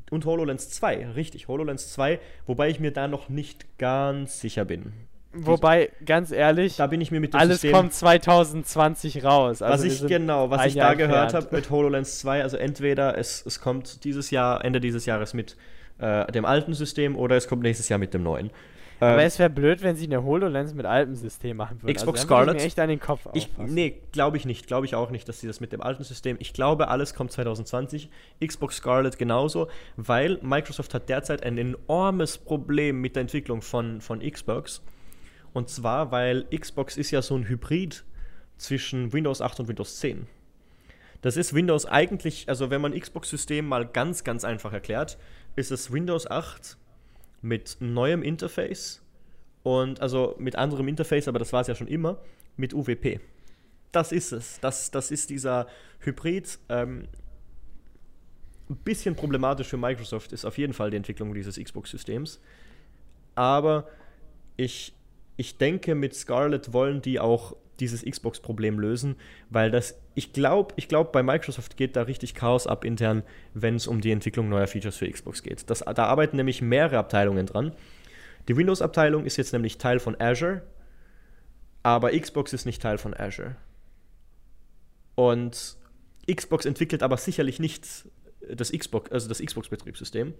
und 0.10 0.26
HoloLens 0.26 0.70
2, 0.70 1.12
richtig, 1.12 1.48
HoloLens 1.48 1.94
2, 1.94 2.20
wobei 2.48 2.70
ich 2.70 2.80
mir 2.80 2.92
da 2.92 3.08
noch 3.08 3.30
nicht 3.30 3.78
ganz 3.78 4.40
sicher 4.40 4.66
bin. 4.66 4.94
Wobei, 5.34 5.92
ganz 6.06 6.32
ehrlich, 6.32 6.76
Da 6.78 6.88
bin 6.88 7.02
ich 7.02 7.12
mir 7.12 7.20
mit 7.20 7.34
dem 7.34 7.40
alles 7.40 7.62
System, 7.62 7.74
kommt 7.74 7.94
2020 7.94 9.24
raus. 9.24 9.62
Also 9.62 9.86
was 9.86 10.02
ich 10.02 10.08
genau, 10.08 10.50
was 10.50 10.66
ich 10.66 10.76
da 10.76 10.94
gehört 10.94 11.34
habe 11.34 11.48
mit 11.52 11.70
HoloLens 11.70 12.20
2, 12.20 12.44
also 12.44 12.58
entweder 12.58 13.18
es, 13.18 13.46
es 13.46 13.60
kommt 13.60 14.04
dieses 14.04 14.32
Jahr, 14.32 14.64
Ende 14.64 14.80
dieses 14.80 15.06
Jahres 15.06 15.34
mit 15.34 15.58
äh, 15.98 16.32
dem 16.32 16.46
alten 16.46 16.74
System 16.74 17.16
oder 17.16 17.36
es 17.36 17.48
kommt 17.48 17.64
nächstes 17.64 17.90
Jahr 17.90 18.00
mit 18.00 18.14
dem 18.14 18.24
neuen. 18.24 18.52
Aber 19.00 19.22
Ähm, 19.22 19.28
es 19.28 19.40
wäre 19.40 19.50
blöd, 19.50 19.84
wenn 19.84 19.96
sie 19.96 20.06
eine 20.06 20.24
HoloLens 20.24 20.74
mit 20.74 20.86
altem 20.86 21.16
System 21.16 21.58
machen 21.58 21.82
würden. 21.82 21.94
Xbox 21.94 22.22
also, 22.22 22.24
ich 22.24 22.28
Scarlett? 22.28 22.56
mir 22.56 22.64
echt 22.64 22.80
an 22.80 22.90
den 22.90 23.00
Kopf 23.00 23.28
ich, 23.34 23.50
nee, 23.58 24.02
glaube 24.12 24.38
ich 24.38 24.46
nicht. 24.46 24.68
Glaube 24.68 24.86
ich 24.86 24.96
auch 24.96 25.10
nicht, 25.10 25.28
dass 25.28 25.40
sie 25.40 25.48
das 25.48 25.60
mit 25.60 25.74
dem 25.74 25.82
alten 25.82 26.04
System. 26.04 26.38
Ich 26.40 26.54
glaube, 26.54 26.88
alles 26.88 27.14
kommt 27.14 27.32
2020. 27.32 28.10
Xbox 28.46 28.78
Scarlett 28.78 29.18
genauso, 29.18 29.68
weil 29.98 30.40
Microsoft 30.42 30.94
hat 30.94 31.10
derzeit 31.10 31.44
ein 31.44 31.58
enormes 31.58 32.38
Problem 32.38 33.02
mit 33.02 33.16
der 33.16 33.22
Entwicklung 33.22 33.62
von, 33.62 34.00
von 34.00 34.20
Xbox. 34.20 34.82
Und 35.54 35.70
zwar, 35.70 36.12
weil 36.12 36.46
Xbox 36.46 36.98
ist 36.98 37.12
ja 37.12 37.22
so 37.22 37.36
ein 37.36 37.48
Hybrid 37.48 38.04
zwischen 38.58 39.14
Windows 39.14 39.42
8 39.42 39.62
und 39.62 39.68
Windows 39.68 40.00
10. 40.00 40.28
Das 41.22 41.38
ist 41.38 41.54
Windows 41.54 41.86
eigentlich, 41.86 42.50
also 42.50 42.70
wenn 42.70 42.82
man 42.82 43.00
Xbox-System 43.00 43.66
mal 43.66 43.88
ganz, 43.88 44.24
ganz 44.24 44.44
einfach 44.44 44.74
erklärt, 44.74 45.18
ist 45.56 45.72
es 45.72 45.92
Windows 45.92 46.30
8 46.30 46.78
mit 47.42 47.78
neuem 47.80 48.24
Interface 48.24 49.02
und 49.64 50.02
also 50.02 50.36
mit 50.38 50.56
anderem 50.58 50.88
Interface, 50.88 51.28
aber 51.28 51.40
das 51.40 51.54
war 51.54 51.62
es 51.62 51.68
ja 51.68 51.76
schon 51.76 51.88
immer, 51.88 52.20
mit 52.58 52.74
UWP. 52.74 53.20
Das 53.92 54.12
ist 54.12 54.32
es. 54.32 54.60
Das, 54.60 54.92
das 54.92 55.12
ist 55.12 55.30
dieser 55.30 55.68
Hybrid. 56.00 56.60
Ähm, 56.68 57.08
ein 58.70 58.78
bisschen 58.78 59.16
problematisch 59.16 59.68
für 59.68 59.78
Microsoft 59.78 60.34
ist 60.34 60.46
auf 60.46 60.58
jeden 60.58 60.74
Fall 60.74 60.90
die 60.90 60.98
Entwicklung 60.98 61.34
dieses 61.34 61.58
Xbox-Systems. 61.58 62.42
Aber 63.36 63.88
ich, 64.58 64.94
ich 65.36 65.58
denke, 65.58 65.96
mit 65.96 66.16
Scarlett 66.16 66.74
wollen 66.74 67.02
die 67.02 67.20
auch 67.20 67.56
dieses 67.80 68.06
Xbox-Problem 68.06 68.80
lösen, 68.80 69.16
weil 69.50 69.72
das, 69.72 70.00
ich 70.16 70.32
glaube, 70.32 70.74
ich 70.78 70.88
glaube, 70.88 71.10
bei 71.12 71.24
Microsoft 71.24 71.76
geht 71.76 71.96
da 71.96 72.04
richtig 72.04 72.36
Chaos 72.36 72.68
ab 72.68 72.86
intern, 72.86 73.24
wenn 73.54 73.76
es 73.76 73.88
um 73.88 74.00
die 74.00 74.12
Entwicklung 74.12 74.48
neuer 74.48 74.68
Features 74.68 74.98
für 74.98 75.10
Xbox 75.10 75.42
geht. 75.42 75.70
Das, 75.70 75.80
da 75.80 76.06
arbeiten 76.06 76.38
nämlich 76.38 76.62
mehrere 76.62 76.98
Abteilungen 77.00 77.48
dran. 77.48 77.74
Die 78.48 78.56
Windows-Abteilung 78.56 79.26
ist 79.26 79.38
jetzt 79.38 79.54
nämlich 79.54 79.78
Teil 79.78 80.00
von 80.00 80.20
Azure, 80.20 80.62
aber 81.82 82.12
Xbox 82.12 82.54
ist 82.54 82.66
nicht 82.66 82.82
Teil 82.82 82.98
von 82.98 83.14
Azure. 83.14 83.56
Und 85.16 85.78
Xbox 86.32 86.66
entwickelt 86.66 87.04
aber 87.04 87.18
sicherlich 87.18 87.60
nicht 87.60 88.08
das 88.50 88.72
Xbox, 88.72 89.12
also 89.12 89.28
das 89.30 89.40
Xbox-Betriebssystem, 89.40 90.34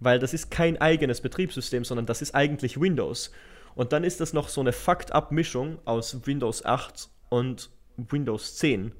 weil 0.00 0.18
das 0.18 0.34
ist 0.34 0.50
kein 0.50 0.80
eigenes 0.80 1.20
Betriebssystem, 1.20 1.84
sondern 1.84 2.06
das 2.06 2.22
ist 2.22 2.34
eigentlich 2.34 2.80
Windows. 2.80 3.30
Und 3.74 3.92
dann 3.92 4.04
ist 4.04 4.20
das 4.20 4.32
noch 4.32 4.48
so 4.48 4.60
eine 4.60 4.72
Fucked-up-Mischung 4.72 5.78
aus 5.84 6.26
Windows 6.26 6.64
8 6.64 7.08
und 7.28 7.70
Windows 7.96 8.56
10. 8.56 8.92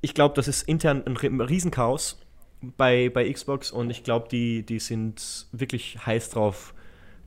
Ich 0.00 0.14
glaube, 0.14 0.34
das 0.34 0.48
ist 0.48 0.62
intern 0.68 1.02
ein 1.06 1.16
Ri- 1.16 1.48
Riesenchaos 1.48 2.20
bei, 2.60 3.08
bei 3.12 3.30
Xbox 3.32 3.70
und 3.70 3.90
ich 3.90 4.04
glaube, 4.04 4.28
die, 4.28 4.64
die 4.64 4.78
sind 4.78 5.46
wirklich 5.52 6.04
heiß 6.06 6.30
drauf, 6.30 6.74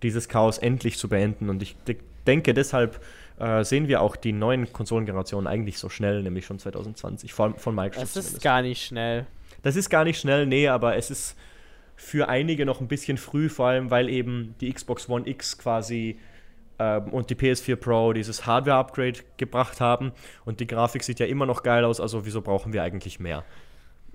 dieses 0.04 0.28
Chaos 0.30 0.58
endlich 0.58 0.98
zu 0.98 1.08
beenden. 1.10 1.50
Und 1.50 1.62
ich 1.62 1.76
de 1.88 1.98
denke, 2.28 2.54
deshalb 2.56 3.02
äh, 3.38 3.64
sehen 3.64 3.88
wir 3.88 4.02
auch 4.02 4.16
die 4.16 4.32
neuen 4.32 4.74
Konsolengenerationen 4.74 5.46
eigentlich 5.48 5.78
so 5.78 5.90
schnell, 5.90 6.24
nämlich 6.24 6.46
schon 6.46 6.58
2020, 6.58 7.34
von, 7.34 7.56
von 7.56 7.76
Microsoft. 7.76 8.02
das 8.02 8.16
ist 8.16 8.24
zumindest. 8.26 8.44
gar 8.44 8.62
nicht 8.64 8.84
schnell. 8.86 9.28
Das 9.62 9.76
ist 9.76 9.90
gar 9.90 10.04
nicht 10.06 10.20
schnell, 10.20 10.48
nee, 10.48 10.68
aber 10.68 10.96
es 10.96 11.12
ist 11.12 11.36
für 11.96 12.28
einige 12.30 12.66
noch 12.66 12.82
ein 12.82 12.88
bisschen 12.88 13.18
früh, 13.18 13.50
vor 13.50 13.68
allem 13.68 13.92
weil 13.92 14.10
eben 14.10 14.56
die 14.62 14.72
Xbox 14.74 15.08
One 15.10 15.28
X 15.28 15.58
quasi 15.58 16.20
ähm, 16.80 17.06
und 17.14 17.30
die 17.30 17.36
PS4 17.36 17.76
Pro 17.78 18.14
dieses 18.14 18.46
Hardware-Upgrade 18.46 19.20
gebracht 19.38 19.80
haben 19.80 20.12
und 20.44 20.60
die 20.60 20.68
Grafik 20.68 21.04
sieht 21.04 21.20
ja 21.20 21.26
immer 21.26 21.46
noch 21.46 21.64
geil 21.64 21.86
aus, 21.86 22.00
also 22.02 22.26
wieso 22.26 22.42
brauchen 22.42 22.74
wir 22.74 22.84
eigentlich 22.84 23.20
mehr? 23.20 23.44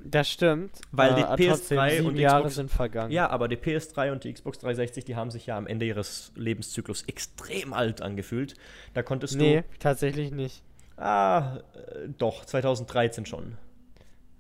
Das 0.02 0.30
stimmt. 0.30 0.80
Weil 0.92 1.14
die 1.14 1.20
äh, 1.20 1.48
trotzdem, 1.48 1.78
PS3 1.78 1.90
sieben 1.90 2.06
und 2.06 2.14
die 2.14 2.22
Jahre 2.22 2.38
Xbox- 2.44 2.54
sind 2.54 2.70
vergangen. 2.70 3.12
Ja, 3.12 3.28
aber 3.28 3.48
die 3.48 3.56
PS3 3.56 4.12
und 4.12 4.24
die 4.24 4.32
Xbox 4.32 4.58
360, 4.58 5.04
die 5.04 5.14
haben 5.16 5.30
sich 5.30 5.44
ja 5.46 5.58
am 5.58 5.66
Ende 5.66 5.84
ihres 5.84 6.32
Lebenszyklus 6.36 7.02
extrem 7.02 7.74
alt 7.74 8.00
angefühlt. 8.00 8.54
Da 8.94 9.02
konntest 9.02 9.36
Nee, 9.36 9.62
tatsächlich 9.78 10.30
nicht. 10.30 10.62
du. 10.96 11.02
Ah, 11.02 11.58
äh, 11.74 12.08
doch, 12.16 12.44
2013 12.46 13.26
schon. 13.26 13.58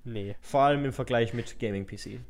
Nee. 0.04 0.34
Vor 0.40 0.60
allem 0.62 0.84
im 0.86 0.92
Vergleich 0.94 1.34
mit 1.34 1.58
Gaming-PC. 1.60 2.20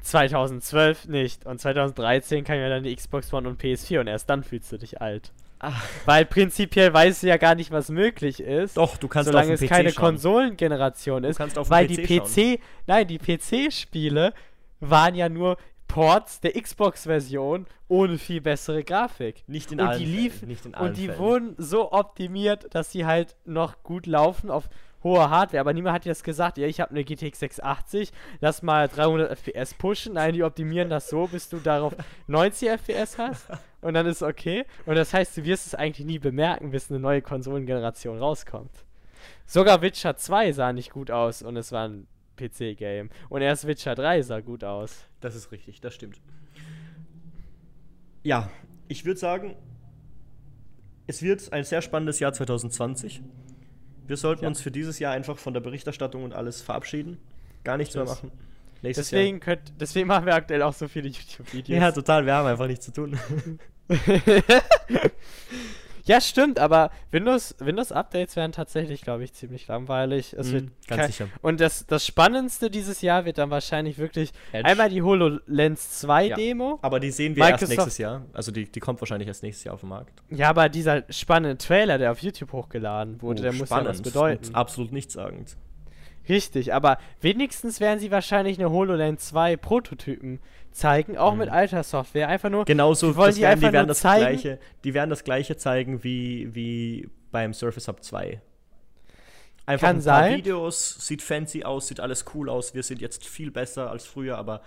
2012 0.00 1.08
nicht. 1.08 1.46
Und 1.46 1.60
2013 1.60 2.44
kam 2.44 2.56
ja 2.56 2.68
dann 2.68 2.84
die 2.84 2.94
Xbox 2.94 3.32
One 3.32 3.48
und 3.48 3.60
PS4 3.60 4.00
und 4.00 4.06
erst 4.06 4.30
dann 4.30 4.42
fühlst 4.44 4.70
du 4.72 4.78
dich 4.78 5.00
alt. 5.00 5.32
Ah, 5.58 5.74
Weil 6.06 6.24
prinzipiell 6.24 6.92
weißt 6.92 7.22
du 7.22 7.26
ja 7.26 7.36
gar 7.36 7.54
nicht, 7.54 7.70
was 7.70 7.90
möglich 7.90 8.40
ist. 8.40 8.78
doch, 8.78 8.96
du 8.96 9.08
kannst 9.08 9.26
solange 9.28 9.52
auf 9.54 9.60
es 9.60 9.68
PC 9.68 9.68
keine 9.68 9.90
schauen. 9.90 10.04
Konsolengeneration 10.06 11.24
ist. 11.24 11.36
kannst 11.36 11.58
auf 11.58 11.68
weil 11.68 11.86
PC 11.86 12.06
die 12.06 12.20
PC, 12.56 12.60
nein, 12.86 13.06
die 13.06 13.18
PC-Spiele 13.18 14.32
waren 14.80 15.14
ja 15.14 15.28
nur 15.28 15.58
Ports 15.86 16.40
der 16.40 16.52
Xbox-Version 16.52 17.66
ohne 17.88 18.16
viel 18.16 18.40
bessere 18.40 18.84
Grafik. 18.84 19.42
Nicht 19.48 19.72
in 19.72 19.80
und 19.80 19.88
allen 19.88 19.98
die 19.98 20.06
Fällen, 20.06 20.16
liefen 20.22 20.48
nicht 20.48 20.64
in 20.64 20.74
allen 20.74 20.88
und 20.90 20.96
die 20.96 21.06
Fällen. 21.06 21.18
wurden 21.18 21.54
so 21.58 21.92
optimiert, 21.92 22.74
dass 22.74 22.92
sie 22.92 23.04
halt 23.04 23.34
noch 23.44 23.82
gut 23.82 24.06
laufen 24.06 24.50
auf 24.50 24.70
hoher 25.02 25.30
Hardware. 25.30 25.60
Aber 25.60 25.72
niemand 25.72 25.94
hat 25.94 26.04
jetzt 26.04 26.24
gesagt, 26.24 26.58
ja, 26.58 26.66
ich 26.66 26.80
habe 26.80 26.90
eine 26.90 27.04
GTX 27.04 27.40
680, 27.40 28.12
lass 28.40 28.62
mal 28.62 28.88
300 28.88 29.30
FPS 29.38 29.74
pushen. 29.74 30.14
Nein, 30.14 30.34
die 30.34 30.42
optimieren 30.42 30.90
das 30.90 31.08
so, 31.08 31.26
bis 31.26 31.48
du 31.48 31.58
darauf 31.58 31.94
90 32.26 32.68
FPS 32.68 33.18
hast 33.18 33.48
und 33.80 33.94
dann 33.94 34.06
ist 34.06 34.22
okay. 34.22 34.64
Und 34.86 34.96
das 34.96 35.12
heißt, 35.12 35.36
du 35.36 35.44
wirst 35.44 35.66
es 35.66 35.74
eigentlich 35.74 36.06
nie 36.06 36.18
bemerken, 36.18 36.70
bis 36.70 36.90
eine 36.90 37.00
neue 37.00 37.22
Konsolengeneration 37.22 38.18
rauskommt. 38.18 38.84
Sogar 39.46 39.82
Witcher 39.82 40.16
2 40.16 40.52
sah 40.52 40.72
nicht 40.72 40.90
gut 40.90 41.10
aus 41.10 41.42
und 41.42 41.56
es 41.56 41.72
war 41.72 41.88
ein 41.88 42.06
PC-Game. 42.36 43.10
Und 43.28 43.42
erst 43.42 43.66
Witcher 43.66 43.94
3 43.94 44.22
sah 44.22 44.40
gut 44.40 44.64
aus. 44.64 45.06
Das 45.20 45.34
ist 45.34 45.52
richtig, 45.52 45.80
das 45.80 45.94
stimmt. 45.94 46.20
Ja, 48.22 48.50
ich 48.88 49.04
würde 49.04 49.18
sagen, 49.18 49.56
es 51.06 51.22
wird 51.22 51.52
ein 51.52 51.64
sehr 51.64 51.82
spannendes 51.82 52.20
Jahr 52.20 52.32
2020. 52.32 53.22
Wir 54.10 54.16
sollten 54.16 54.42
Ja. 54.42 54.48
uns 54.48 54.60
für 54.60 54.72
dieses 54.72 54.98
Jahr 54.98 55.12
einfach 55.12 55.38
von 55.38 55.54
der 55.54 55.60
Berichterstattung 55.60 56.24
und 56.24 56.34
alles 56.34 56.62
verabschieden. 56.62 57.16
Gar 57.62 57.76
nichts 57.76 57.94
mehr 57.94 58.04
machen. 58.04 58.32
Nächstes 58.82 59.10
Deswegen, 59.10 59.38
könnt, 59.38 59.72
deswegen 59.78 60.08
machen 60.08 60.26
wir 60.26 60.34
aktuell 60.34 60.62
auch 60.62 60.72
so 60.74 60.88
viele 60.88 61.06
YouTube-Videos. 61.06 61.68
Jahr. 61.78 61.90
Ja, 61.90 61.92
total, 61.92 62.26
wir 62.26 62.34
haben 62.34 62.48
einfach 62.48 62.66
nichts 62.66 62.86
zu 62.86 62.92
tun. 62.92 63.16
ja, 66.04 66.20
stimmt, 66.20 66.58
aber 66.58 66.90
Windows, 67.10 67.54
Windows-Updates 67.58 68.36
werden 68.36 68.52
tatsächlich, 68.52 69.02
glaube 69.02 69.24
ich, 69.24 69.32
ziemlich 69.32 69.66
langweilig. 69.68 70.32
Es 70.34 70.48
Mhm, 70.48 70.52
wird 70.52 70.68
ganz 70.88 71.06
sicher. 71.08 71.28
Und 71.42 71.60
das, 71.60 71.86
das 71.86 72.06
Spannendste 72.06 72.70
dieses 72.70 73.00
Jahr 73.02 73.24
wird 73.24 73.38
dann 73.38 73.50
wahrscheinlich 73.50 73.98
wirklich 73.98 74.32
Edge. 74.52 74.66
einmal 74.68 74.88
die 74.90 75.02
HoloLens 75.02 76.00
2 76.00 76.24
Ja. 76.28 76.36
Demo. 76.36 76.78
Aber 76.82 77.00
die 77.00 77.10
sehen 77.10 77.36
wir 77.36 77.44
erst 77.48 77.62
Microsoft- 77.62 77.68
nächstes 77.76 77.98
Jahr. 77.98 78.22
Also 78.32 78.52
die, 78.52 78.64
die 78.70 78.80
kommt 78.80 79.00
wahrscheinlich 79.00 79.28
erst 79.28 79.42
nächstes 79.42 79.64
Jahr 79.64 79.74
auf 79.74 79.80
den 79.80 79.88
Markt. 79.90 80.22
Ja, 80.30 80.50
aber 80.50 80.68
dieser 80.68 81.04
spannende 81.10 81.58
Trailer, 81.58 81.98
der 81.98 82.12
auf 82.12 82.18
YouTube 82.20 82.52
hochgeladen 82.52 83.20
wurde, 83.22 83.40
Oh, 83.40 83.42
der 83.44 83.52
muss 83.52 83.70
ja 83.70 83.84
was 83.84 84.02
bedeuten. 84.02 84.46
und 84.48 84.54
absolut 84.54 84.92
nichtssagend. 84.92 85.56
Richtig, 86.30 86.72
aber 86.72 86.96
wenigstens 87.20 87.80
werden 87.80 87.98
sie 88.00 88.10
wahrscheinlich 88.10 88.58
eine 88.58 88.70
HoloLens 88.70 89.26
2 89.28 89.56
Prototypen 89.56 90.40
zeigen, 90.70 91.18
auch 91.18 91.32
Mhm. 91.32 91.38
mit 91.40 91.48
alter 91.50 91.82
Software. 91.82 92.28
Einfach 92.28 92.48
nur, 92.48 92.64
Genauso, 92.64 93.10
die 93.10 93.16
wollen 93.16 93.34
die 93.34 93.40
werden, 93.42 93.60
die, 93.60 93.66
einfach 93.66 93.72
werden 93.74 93.86
nur 93.86 93.88
das 93.88 94.00
zeigen. 94.00 94.20
gleiche, 94.40 94.58
die 94.84 94.94
werden 94.94 95.10
das 95.10 95.24
gleiche 95.24 95.56
zeigen 95.56 96.02
wie, 96.04 96.54
wie 96.54 97.10
beim 97.32 97.52
Surface 97.52 97.88
Hub 97.88 98.02
2. 98.02 98.40
Einfach 99.66 99.86
Kann 99.88 99.96
ein 99.98 100.04
paar 100.04 100.20
sein. 100.22 100.36
Videos, 100.38 101.06
sieht 101.06 101.22
fancy 101.22 101.64
aus, 101.64 101.88
sieht 101.88 102.00
alles 102.00 102.24
cool 102.34 102.48
aus. 102.48 102.74
Wir 102.74 102.82
sind 102.82 103.00
jetzt 103.00 103.26
viel 103.26 103.50
besser 103.50 103.90
als 103.90 104.04
früher, 104.06 104.36
aber 104.38 104.62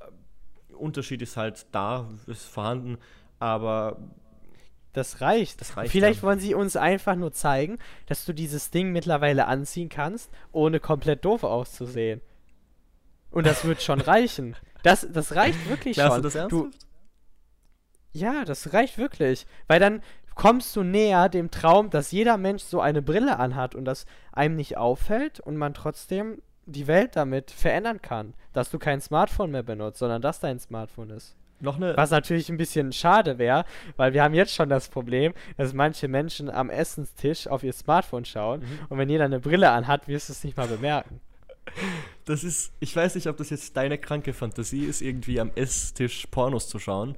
äh, 0.00 0.74
Unterschied 0.74 1.20
ist 1.22 1.36
halt 1.36 1.66
da, 1.72 2.08
ist 2.26 2.44
vorhanden. 2.46 2.98
Aber 3.38 3.96
Das 4.92 5.20
reicht. 5.20 5.60
Das 5.60 5.76
reicht, 5.76 5.92
Vielleicht 5.92 6.20
ja. 6.20 6.22
wollen 6.24 6.40
sie 6.40 6.54
uns 6.54 6.76
einfach 6.76 7.14
nur 7.14 7.32
zeigen, 7.32 7.78
dass 8.06 8.24
du 8.24 8.32
dieses 8.32 8.70
Ding 8.70 8.90
mittlerweile 8.90 9.46
anziehen 9.46 9.88
kannst, 9.88 10.30
ohne 10.52 10.80
komplett 10.80 11.24
doof 11.24 11.44
auszusehen. 11.44 12.20
Und 13.30 13.46
das 13.46 13.64
wird 13.64 13.82
schon 13.82 14.00
reichen. 14.00 14.56
Das, 14.82 15.06
das 15.10 15.34
reicht 15.36 15.68
wirklich 15.68 15.94
glaubst 15.94 16.14
schon. 16.14 16.22
du 16.22 16.28
das 16.28 16.48
du, 16.48 16.62
ernsthaft? 16.64 16.86
ja, 18.12 18.44
das 18.44 18.72
reicht 18.72 18.98
wirklich. 18.98 19.46
Weil 19.68 19.78
dann 19.78 20.02
kommst 20.34 20.74
du 20.74 20.82
näher 20.82 21.28
dem 21.28 21.50
Traum, 21.50 21.90
dass 21.90 22.10
jeder 22.10 22.36
Mensch 22.36 22.62
so 22.62 22.80
eine 22.80 23.02
Brille 23.02 23.38
anhat 23.38 23.74
und 23.74 23.84
das 23.84 24.06
einem 24.32 24.56
nicht 24.56 24.76
auffällt 24.76 25.38
und 25.38 25.56
man 25.56 25.74
trotzdem 25.74 26.42
die 26.66 26.86
Welt 26.86 27.14
damit 27.14 27.52
verändern 27.52 28.02
kann. 28.02 28.34
Dass 28.52 28.70
du 28.70 28.78
kein 28.78 29.00
Smartphone 29.00 29.52
mehr 29.52 29.62
benutzt, 29.62 29.98
sondern 29.98 30.22
dass 30.22 30.40
dein 30.40 30.58
Smartphone 30.58 31.10
ist. 31.10 31.36
Noch 31.60 31.76
eine, 31.76 31.96
Was 31.96 32.10
natürlich 32.10 32.48
ein 32.48 32.56
bisschen 32.56 32.92
schade 32.92 33.38
wäre, 33.38 33.64
weil 33.96 34.12
wir 34.14 34.22
haben 34.22 34.34
jetzt 34.34 34.54
schon 34.54 34.68
das 34.68 34.88
Problem, 34.88 35.34
dass 35.56 35.72
manche 35.74 36.08
Menschen 36.08 36.48
am 36.50 36.70
Essenstisch 36.70 37.46
auf 37.48 37.62
ihr 37.62 37.72
Smartphone 37.72 38.24
schauen 38.24 38.60
Mhm. 38.60 38.78
und 38.88 38.98
wenn 38.98 39.08
jeder 39.08 39.24
eine 39.26 39.40
Brille 39.40 39.70
anhat, 39.70 40.08
wirst 40.08 40.28
du 40.28 40.32
es 40.32 40.42
nicht 40.44 40.56
mal 40.56 40.66
bemerken. 40.68 41.20
Das 42.24 42.42
ist, 42.42 42.72
ich 42.80 42.94
weiß 42.96 43.14
nicht, 43.14 43.26
ob 43.28 43.36
das 43.36 43.50
jetzt 43.50 43.76
deine 43.76 43.98
kranke 43.98 44.32
Fantasie 44.32 44.84
ist, 44.86 45.02
irgendwie 45.02 45.38
am 45.40 45.50
Esstisch 45.54 46.26
Pornos 46.30 46.68
zu 46.68 46.78
schauen. 46.78 47.16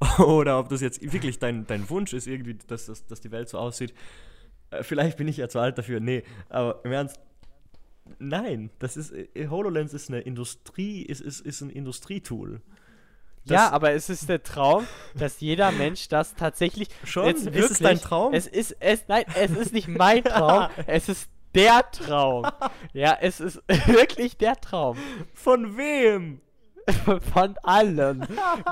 Oder 0.18 0.58
ob 0.58 0.68
das 0.70 0.80
jetzt 0.80 1.00
wirklich 1.12 1.38
dein, 1.38 1.66
dein 1.66 1.88
Wunsch 1.88 2.12
ist, 2.12 2.26
irgendwie, 2.26 2.56
dass, 2.66 2.86
dass, 2.86 3.06
dass 3.06 3.20
die 3.20 3.30
Welt 3.30 3.48
so 3.48 3.58
aussieht. 3.58 3.94
Äh, 4.70 4.82
Vielleicht 4.82 5.16
bin 5.18 5.28
ich 5.28 5.36
ja 5.36 5.48
zu 5.48 5.60
alt 5.60 5.78
dafür. 5.78 6.00
Nee, 6.00 6.24
aber 6.48 6.80
im 6.84 6.90
Ernst. 6.92 7.20
Nein, 8.18 8.70
das 8.80 8.96
ist. 8.96 9.12
äh, 9.12 9.48
HoloLens 9.48 9.94
ist 9.94 10.08
eine 10.08 10.20
Industrie, 10.20 11.02
ist, 11.02 11.20
ist, 11.20 11.40
ist 11.40 11.60
ein 11.60 11.70
Industrietool. 11.70 12.60
Das- 13.44 13.54
ja, 13.56 13.70
aber 13.70 13.92
es 13.92 14.08
ist 14.08 14.28
der 14.28 14.42
Traum, 14.42 14.86
dass 15.14 15.40
jeder 15.40 15.72
Mensch 15.72 16.08
das 16.08 16.34
tatsächlich. 16.34 16.88
Schon? 17.04 17.26
Jetzt 17.26 17.46
Ist 17.46 17.70
es 17.72 17.78
dein 17.80 18.00
Traum? 18.00 18.32
Es 18.34 18.46
ist, 18.46 18.76
es, 18.80 19.04
nein, 19.08 19.24
es 19.34 19.50
ist 19.50 19.72
nicht 19.72 19.88
mein 19.88 20.22
Traum, 20.24 20.68
es 20.86 21.08
ist 21.08 21.28
der 21.54 21.90
Traum. 21.90 22.46
Ja, 22.92 23.18
es 23.20 23.40
ist 23.40 23.60
wirklich 23.86 24.36
der 24.36 24.60
Traum. 24.60 24.96
Von 25.34 25.76
wem? 25.76 26.40
Von 27.32 27.54
allen. 27.62 28.26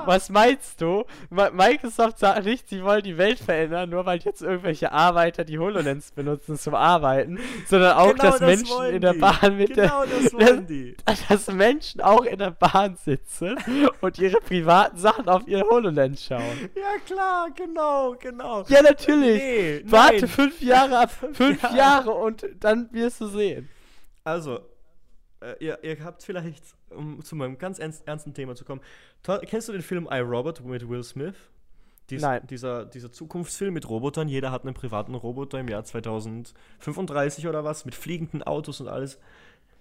Was 0.04 0.30
meinst 0.30 0.80
du? 0.80 1.04
Mi- 1.30 1.50
Microsoft 1.52 2.18
sagt 2.18 2.44
nicht, 2.44 2.68
sie 2.68 2.82
wollen 2.82 3.02
die 3.02 3.16
Welt 3.18 3.38
verändern, 3.38 3.90
nur 3.90 4.04
weil 4.06 4.18
jetzt 4.18 4.42
irgendwelche 4.42 4.90
Arbeiter 4.92 5.44
die 5.44 5.58
HoloLens 5.58 6.10
benutzen 6.12 6.58
zum 6.58 6.74
Arbeiten, 6.74 7.38
sondern 7.68 7.96
auch, 7.96 8.10
Genau 8.10 8.22
dass 8.22 8.38
das 8.38 8.48
Menschen 8.48 8.84
in 8.86 9.00
der. 9.00 9.14
Bahn 9.14 9.56
mit 9.56 9.74
Genau 9.74 10.04
der, 10.04 10.54
das 10.56 10.66
die. 10.66 10.96
dass 11.28 11.46
Menschen 11.52 12.00
auch 12.00 12.24
in 12.24 12.38
der 12.38 12.50
Bahn 12.50 12.96
sitzen 12.96 13.56
und 14.00 14.18
ihre 14.18 14.40
privaten 14.40 14.96
Sachen 14.98 15.28
auf 15.28 15.46
ihr 15.46 15.60
HoloLens 15.62 16.24
schauen. 16.24 16.70
Ja, 16.74 16.98
klar, 17.06 17.48
genau, 17.54 18.14
genau. 18.18 18.64
Ja, 18.68 18.82
natürlich. 18.82 19.40
Nee, 19.40 19.82
Warte 19.84 20.20
nein. 20.20 20.28
fünf 20.28 20.60
Jahre 20.62 20.98
ab, 20.98 21.10
fünf 21.32 21.62
Ja. 21.62 21.76
Jahre 21.76 22.10
und 22.10 22.44
dann 22.58 22.88
wirst 22.92 23.20
du 23.20 23.26
sehen. 23.26 23.68
Also, 24.24 24.60
äh, 25.40 25.54
ihr, 25.64 25.78
ihr 25.82 25.96
habt 26.04 26.22
vielleicht, 26.22 26.62
um 26.90 27.22
zu 27.22 27.36
meinem 27.36 27.58
ganz 27.58 27.78
ernst, 27.78 28.06
ernsten 28.06 28.34
Thema 28.34 28.54
zu 28.54 28.64
kommen, 28.64 28.80
kennst 29.46 29.68
du 29.68 29.72
den 29.72 29.82
Film 29.82 30.08
I, 30.10 30.18
Robot 30.20 30.64
mit 30.64 30.88
Will 30.88 31.02
Smith? 31.02 31.34
Dies, 32.10 32.22
Nein. 32.22 32.42
Dieser, 32.50 32.84
dieser 32.86 33.12
Zukunftsfilm 33.12 33.72
mit 33.72 33.88
Robotern. 33.88 34.28
Jeder 34.28 34.50
hat 34.50 34.64
einen 34.64 34.74
privaten 34.74 35.14
Roboter 35.14 35.60
im 35.60 35.68
Jahr 35.68 35.84
2035 35.84 37.46
oder 37.46 37.62
was, 37.64 37.84
mit 37.84 37.94
fliegenden 37.94 38.42
Autos 38.42 38.80
und 38.80 38.88
alles. 38.88 39.18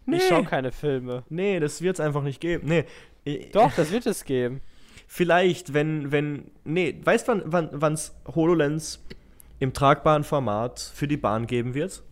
Nee, 0.06 0.18
Ich 0.18 0.28
schau 0.28 0.44
keine 0.44 0.72
Filme. 0.72 1.24
nee 1.30 1.60
das 1.60 1.82
wird 1.82 1.96
es 1.96 2.00
einfach 2.00 2.24
nicht 2.24 2.40
geben. 2.40 2.68
Nee. 2.68 2.86
äh, 3.26 3.50
Doch, 3.52 3.74
das 3.76 3.92
wird 3.92 4.06
es 4.06 4.26
geben. 4.26 4.62
Vielleicht, 5.08 5.74
wenn, 5.74 6.12
wenn, 6.12 6.52
nee, 6.64 7.00
weißt 7.04 7.28
du, 7.28 7.42
wann 7.46 7.70
wann 7.74 7.94
es 7.94 8.16
HoloLens 8.36 9.04
im 9.60 9.74
tragbaren 9.74 10.24
Format 10.24 10.80
für 10.80 11.08
die 11.08 11.18
Bahn 11.18 11.48
geben 11.48 11.74
wird? 11.74 12.04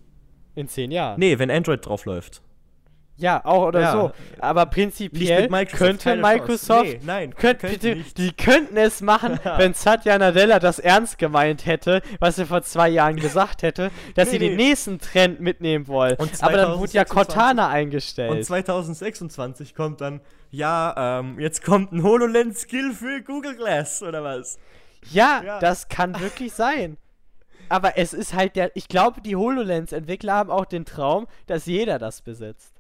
In 0.56 0.68
zehn 0.68 0.90
Jahren. 0.90 1.20
Nee, 1.20 1.38
wenn 1.38 1.52
Android 1.52 1.86
drauf 1.86 2.06
läuft. 2.06 2.42
Ja, 3.20 3.44
auch 3.44 3.66
oder 3.70 3.82
Ja. 3.82 3.92
so. 3.94 4.12
Aber 4.40 4.68
prinzipiell 4.68 5.50
Microsoft, 5.50 5.80
könnte. 6.04 6.16
Microsoft. 6.18 6.84
Nee, 6.84 7.00
nein, 7.04 7.34
Könnt, 7.36 7.60
bitte, 7.62 7.96
die 8.16 8.32
könnten 8.32 8.78
es 8.78 9.02
machen, 9.02 9.40
wenn 9.58 9.74
Satya 9.74 10.20
Nadella 10.20 10.60
das 10.60 10.78
ernst 10.78 11.18
gemeint 11.18 11.66
hätte, 11.66 12.04
was 12.20 12.38
er 12.38 12.46
vor 12.46 12.62
zwei 12.62 12.90
Jahren 12.90 13.16
gesagt 13.16 13.64
hätte, 13.64 13.90
dass 14.14 14.28
Nee, 14.28 14.34
sie 14.34 14.40
den 14.40 14.56
nee. 14.56 14.68
nächsten 14.70 15.00
Trend 15.00 15.40
mitnehmen 15.40 15.88
wollen. 15.88 16.16
Und 16.18 16.32
Aber 16.44 16.58
dann 16.58 16.78
wurde 16.80 16.92
ja 16.92 17.06
2026 17.06 17.10
Cortana 17.16 17.66
Und 17.68 17.74
eingestellt. 17.74 18.46
2026 18.46 19.74
kommt 19.74 20.02
dann, 20.02 20.22
ja, 20.52 21.20
ähm, 21.20 21.40
jetzt 21.40 21.64
kommt 21.64 21.92
ein 21.94 22.04
HoloLens-Skill 22.04 22.94
für 22.94 23.22
Google 23.24 23.56
Glass 23.56 24.04
oder 24.04 24.24
was? 24.24 24.60
Ja, 25.12 25.42
Ja. 25.44 25.60
das 25.60 25.88
kann 25.90 26.20
wirklich 26.20 26.54
sein. 26.54 26.98
Aber 27.70 27.98
es 27.98 28.14
ist 28.14 28.34
halt 28.34 28.56
der. 28.56 28.72
Ich 28.76 28.88
glaube, 28.88 29.22
die 29.22 29.36
HoloLens-Entwickler 29.36 30.34
haben 30.34 30.50
auch 30.52 30.66
den 30.66 30.86
Traum, 30.86 31.28
dass 31.48 31.66
jeder 31.66 32.00
das 32.00 32.22
besitzt. 32.22 32.74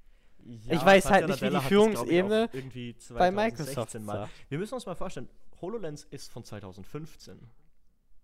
Ich 0.69 0.85
weiß 0.85 1.03
Satya 1.03 1.15
halt 1.15 1.27
nicht, 1.27 1.41
wie 1.41 1.45
die 1.47 1.51
das, 1.53 1.65
Führungsebene 1.65 2.49
irgendwie 2.53 2.93
bei 2.93 2.99
2016 3.31 3.35
Microsoft 3.35 3.93
mal. 4.05 4.13
sagt. 4.21 4.31
Wir 4.49 4.57
müssen 4.57 4.73
uns 4.75 4.85
mal 4.85 4.95
vorstellen, 4.95 5.29
HoloLens 5.61 6.03
ist 6.11 6.31
von 6.31 6.43
2015. 6.43 7.39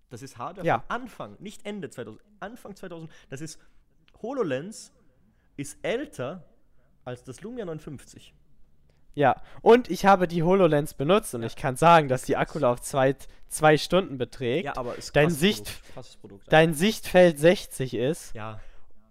Das 0.09 0.21
ist 0.21 0.37
Hardware 0.37 0.65
Ja. 0.65 0.79
von 0.79 0.89
Anfang, 0.89 1.35
nicht 1.39 1.65
Ende 1.65 1.89
2000, 1.89 2.21
Anfang 2.39 2.75
2000. 2.75 3.11
Das 3.29 3.41
ist, 3.41 3.59
HoloLens 4.21 4.91
ist 5.57 5.77
älter 5.81 6.43
als 7.05 7.23
das 7.23 7.41
Lumia 7.41 7.65
59. 7.65 8.33
Ja, 9.15 9.35
und 9.61 9.91
ich 9.91 10.05
habe 10.05 10.27
die 10.27 10.41
HoloLens 10.41 10.95
benutzt 10.95 11.35
und 11.35 11.43
ich 11.43 11.55
kann 11.55 11.75
sagen, 11.75 12.07
dass 12.07 12.23
die 12.23 12.35
Akkulaufzeit 12.35 13.27
zwei 13.47 13.77
Stunden 13.77 14.17
beträgt, 14.17 14.75
aber 14.75 14.95
ist 14.95 15.15
Dein 15.15 15.29
Sicht- 15.29 15.83
Produkt, 15.93 16.21
Produkt. 16.21 16.51
dein 16.51 16.73
Sichtfeld 16.73 17.37
60 17.37 17.93
ist 17.93 18.33
ja. 18.33 18.59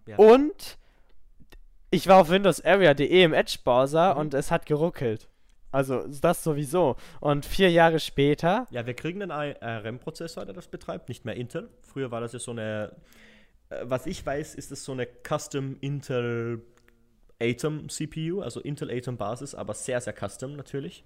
ja. 0.06 0.16
und 0.16 0.78
ich 1.92 2.08
war 2.08 2.20
auf 2.20 2.30
windowsarea.de 2.30 3.22
im 3.22 3.32
Edge-Browser 3.34 4.14
Mhm. 4.14 4.20
und 4.20 4.34
es 4.34 4.50
hat 4.50 4.66
geruckelt. 4.66 5.28
Also 5.70 6.04
das 6.20 6.42
sowieso. 6.42 6.96
Und 7.20 7.46
vier 7.46 7.70
Jahre 7.70 8.00
später, 8.00 8.66
Ja, 8.70 8.84
wir 8.86 8.94
kriegen 8.94 9.22
einen 9.22 9.30
ARM-Prozessor, 9.62 10.44
der 10.44 10.54
das 10.54 10.68
betreibt, 10.68 11.08
nicht 11.08 11.24
mehr 11.24 11.36
Intel. 11.36 11.68
Früher 11.82 12.10
war 12.10 12.20
das 12.20 12.32
ja 12.32 12.38
so 12.38 12.50
eine, 12.50 12.92
äh, 13.70 13.76
was 13.84 14.06
ich 14.06 14.24
weiß, 14.26 14.54
ist 14.54 14.72
es 14.72 14.84
so 14.84 14.92
eine 14.92 15.06
Custom 15.06 15.76
Intel 15.80 16.62
Atom 17.40 17.88
CPU, 17.88 18.40
also 18.40 18.60
Intel 18.60 18.90
Atom 18.90 19.16
Basis, 19.16 19.54
aber 19.54 19.74
sehr, 19.74 20.00
sehr 20.00 20.14
custom 20.14 20.56
natürlich. 20.56 21.04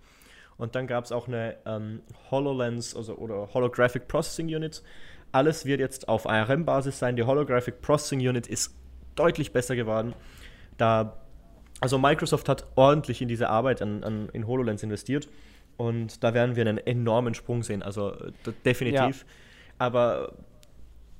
Und 0.56 0.74
dann 0.74 0.86
gab 0.86 1.04
es 1.04 1.12
auch 1.12 1.28
eine 1.28 1.56
ähm, 1.66 2.02
HoloLens 2.30 2.94
also, 2.96 3.14
oder 3.16 3.52
Holographic 3.54 4.08
Processing 4.08 4.46
Unit. 4.54 4.82
Alles 5.32 5.64
wird 5.64 5.80
jetzt 5.80 6.08
auf 6.08 6.26
ARM-Basis 6.28 6.98
sein. 6.98 7.16
Die 7.16 7.22
Holographic 7.24 7.82
Processing 7.82 8.20
Unit 8.20 8.46
ist 8.46 8.74
deutlich 9.16 9.52
besser 9.52 9.76
geworden. 9.76 10.14
Da, 10.76 11.16
also 11.80 11.98
Microsoft 11.98 12.48
hat 12.48 12.66
ordentlich 12.74 13.22
in 13.22 13.28
diese 13.28 13.48
Arbeit 13.48 13.82
an, 13.82 14.04
an, 14.04 14.28
in 14.32 14.46
HoloLens 14.46 14.82
investiert. 14.82 15.28
Und 15.76 16.24
da 16.24 16.32
werden 16.32 16.56
wir 16.56 16.66
einen 16.66 16.78
enormen 16.78 17.34
Sprung 17.34 17.62
sehen. 17.62 17.82
Also 17.82 18.16
definitiv. 18.64 19.26
Aber 19.78 20.32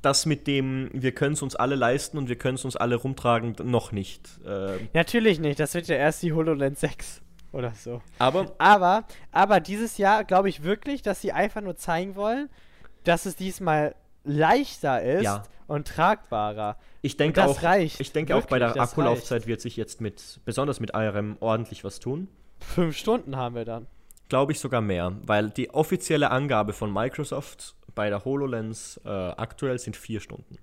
das 0.07 0.25
mit 0.25 0.47
dem, 0.47 0.89
wir 0.93 1.13
können 1.13 1.35
es 1.35 1.43
uns 1.43 1.57
alle 1.57 1.75
leisten 1.75 2.17
und 2.17 2.29
wir 2.29 2.37
können 2.37 2.55
es 2.55 2.65
uns 2.65 2.77
alle 2.77 2.97
rumtragen, 2.97 3.57
noch 3.65 3.93
nicht. 3.93 4.29
Ähm, 4.47 4.89
natürlich 4.93 5.41
nicht, 5.41 5.59
das 5.59 5.75
wird 5.75 5.89
ja 5.89 5.97
erst 5.97 6.23
die 6.23 6.33
HoloLens 6.33 6.81
6 6.81 7.23
oder 7.53 7.73
so. 7.73 8.01
aber 8.19 8.53
Aber, 8.59 9.05
aber 9.33 9.61
dieses 9.61 9.99
Jahr 9.99 10.25
glaube 10.25 10.49
ich 10.49 10.63
wirklich, 10.63 11.03
dass 11.03 11.21
sie 11.21 11.33
einfach 11.33 11.61
nur 11.61 11.77
zeigen 11.77 12.15
wollen, 12.15 12.49
dass 13.05 13.27
es 13.27 13.35
diesmal 13.37 13.95
leichter 14.27 15.03
ist 15.03 15.23
Ja. 15.25 15.45
und 15.67 15.87
tragbarer. 15.89 16.77
ich 17.03 17.17
denke 17.17 17.41
das 17.41 17.51
auch, 17.51 17.63
reicht. 17.63 18.01
ich 18.01 18.13
denke 18.13 18.37
auch 18.37 18.47
bei 18.47 18.59
der 18.59 18.69
Wirklich, 18.69 18.83
Akkulaufzeit 18.83 19.47
wird 19.47 19.61
sich 19.61 19.77
jetzt 19.77 20.01
mit, 20.01 20.41
besonders 20.45 20.81
mit 20.81 20.95
ARM, 20.95 21.37
ordentlich 21.41 21.85
was 21.85 22.01
tun. 22.01 22.29
Fünf 22.61 22.97
Stunden 22.97 23.37
haben 23.37 23.55
wir 23.55 23.65
dann. 23.65 23.87
Glaube 24.29 24.53
ich 24.53 24.59
sogar 24.61 24.81
mehr, 24.81 25.13
weil 25.23 25.51
die 25.51 25.71
offizielle 25.71 26.31
Angabe 26.31 26.73
von 26.73 26.93
Microsoft 26.93 27.77
bei 27.95 28.09
der 28.11 28.25
HoloLens 28.25 29.01
äh, 29.05 29.09
aktuell 29.09 29.79
sind 29.79 29.97
vier 29.97 30.21
Stunden. 30.21 30.59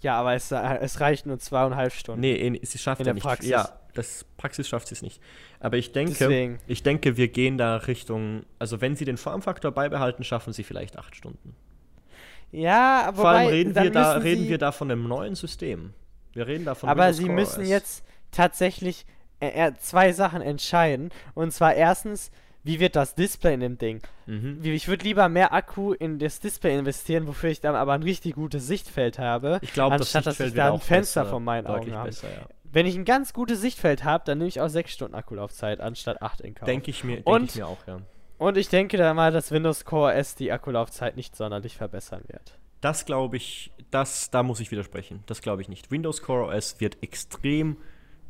Ja, 0.00 0.20
aber 0.20 0.34
es, 0.34 0.52
äh, 0.52 0.56
es 0.80 1.00
reicht 1.00 1.26
nur 1.26 1.38
zweieinhalb 1.38 1.92
Stunden. 1.92 2.20
Nee, 2.20 2.34
in, 2.34 2.58
sie 2.62 2.78
schafft 2.78 3.00
In 3.00 3.06
ja 3.06 3.12
der 3.12 3.14
nicht. 3.14 3.24
Praxis. 3.24 3.48
Ja, 3.50 3.68
das 3.94 4.24
Praxis 4.36 4.68
schafft 4.68 4.88
sie 4.88 4.94
es 4.94 5.02
nicht. 5.02 5.20
Aber 5.60 5.76
ich 5.78 5.92
denke, 5.92 6.12
Deswegen. 6.18 6.58
ich 6.66 6.82
denke, 6.82 7.16
wir 7.16 7.28
gehen 7.28 7.56
da 7.58 7.76
Richtung, 7.76 8.42
also 8.58 8.80
wenn 8.80 8.96
sie 8.96 9.04
den 9.06 9.16
Formfaktor 9.16 9.72
beibehalten, 9.72 10.22
schaffen 10.22 10.52
sie 10.52 10.62
vielleicht 10.62 10.98
acht 10.98 11.16
Stunden. 11.16 11.56
Ja, 12.54 13.02
aber 13.06 13.22
Vor 13.22 13.28
allem 13.30 13.48
reden, 13.48 13.74
wir 13.74 13.90
da, 13.90 14.16
reden 14.18 14.48
wir 14.48 14.58
da 14.58 14.70
von 14.70 14.90
einem 14.90 15.08
neuen 15.08 15.34
System. 15.34 15.92
Wir 16.32 16.46
reden 16.46 16.64
da 16.64 16.74
von 16.74 16.88
Aber 16.88 17.02
Windows 17.02 17.16
sie 17.16 17.24
Core 17.24 17.34
müssen 17.34 17.62
OS. 17.62 17.68
jetzt 17.68 18.04
tatsächlich 18.30 19.06
äh, 19.40 19.72
zwei 19.80 20.12
Sachen 20.12 20.40
entscheiden. 20.40 21.10
Und 21.34 21.52
zwar 21.52 21.74
erstens, 21.74 22.30
wie 22.62 22.80
wird 22.80 22.96
das 22.96 23.14
Display 23.14 23.54
in 23.54 23.60
dem 23.60 23.78
Ding? 23.78 24.02
Mhm. 24.26 24.60
Ich 24.62 24.88
würde 24.88 25.04
lieber 25.04 25.28
mehr 25.28 25.52
Akku 25.52 25.92
in 25.92 26.18
das 26.18 26.40
Display 26.40 26.78
investieren, 26.78 27.26
wofür 27.26 27.50
ich 27.50 27.60
dann 27.60 27.74
aber 27.74 27.92
ein 27.92 28.02
richtig 28.02 28.34
gutes 28.34 28.66
Sichtfeld 28.66 29.18
habe, 29.18 29.58
ich 29.60 29.72
glaub, 29.72 29.92
anstatt 29.92 30.26
das 30.26 30.38
dass 30.38 30.48
ich 30.48 30.54
da 30.54 30.72
ein 30.72 30.80
Fenster 30.80 31.22
besser, 31.22 31.30
von 31.30 31.44
meinen 31.44 31.66
Augen 31.66 31.92
habe. 31.92 32.08
Besser, 32.08 32.28
ja. 32.28 32.46
Wenn 32.64 32.86
ich 32.86 32.96
ein 32.96 33.04
ganz 33.04 33.32
gutes 33.32 33.60
Sichtfeld 33.60 34.02
habe, 34.04 34.24
dann 34.26 34.38
nehme 34.38 34.48
ich 34.48 34.60
auch 34.60 34.68
6 34.68 34.92
Stunden 34.92 35.14
Akkulaufzeit 35.14 35.80
anstatt 35.80 36.22
8 36.22 36.40
in 36.40 36.54
Kauf. 36.54 36.66
Denke 36.66 36.90
ich, 36.90 37.04
mir, 37.04 37.20
denk 37.20 37.50
ich 37.50 37.56
mir 37.56 37.66
auch, 37.66 37.86
ja. 37.86 37.98
Und 38.44 38.58
ich 38.58 38.68
denke 38.68 38.98
da 38.98 39.14
mal, 39.14 39.32
dass 39.32 39.52
Windows 39.52 39.86
Core 39.86 40.12
S 40.12 40.34
die 40.34 40.52
Akkulaufzeit 40.52 41.16
nicht 41.16 41.34
sonderlich 41.34 41.78
verbessern 41.78 42.24
wird. 42.26 42.58
Das 42.82 43.06
glaube 43.06 43.38
ich, 43.38 43.72
das, 43.90 44.30
da 44.30 44.42
muss 44.42 44.60
ich 44.60 44.70
widersprechen. 44.70 45.22
Das 45.24 45.40
glaube 45.40 45.62
ich 45.62 45.70
nicht. 45.70 45.90
Windows 45.90 46.20
Core 46.20 46.54
OS 46.54 46.78
wird 46.78 47.02
extrem 47.02 47.78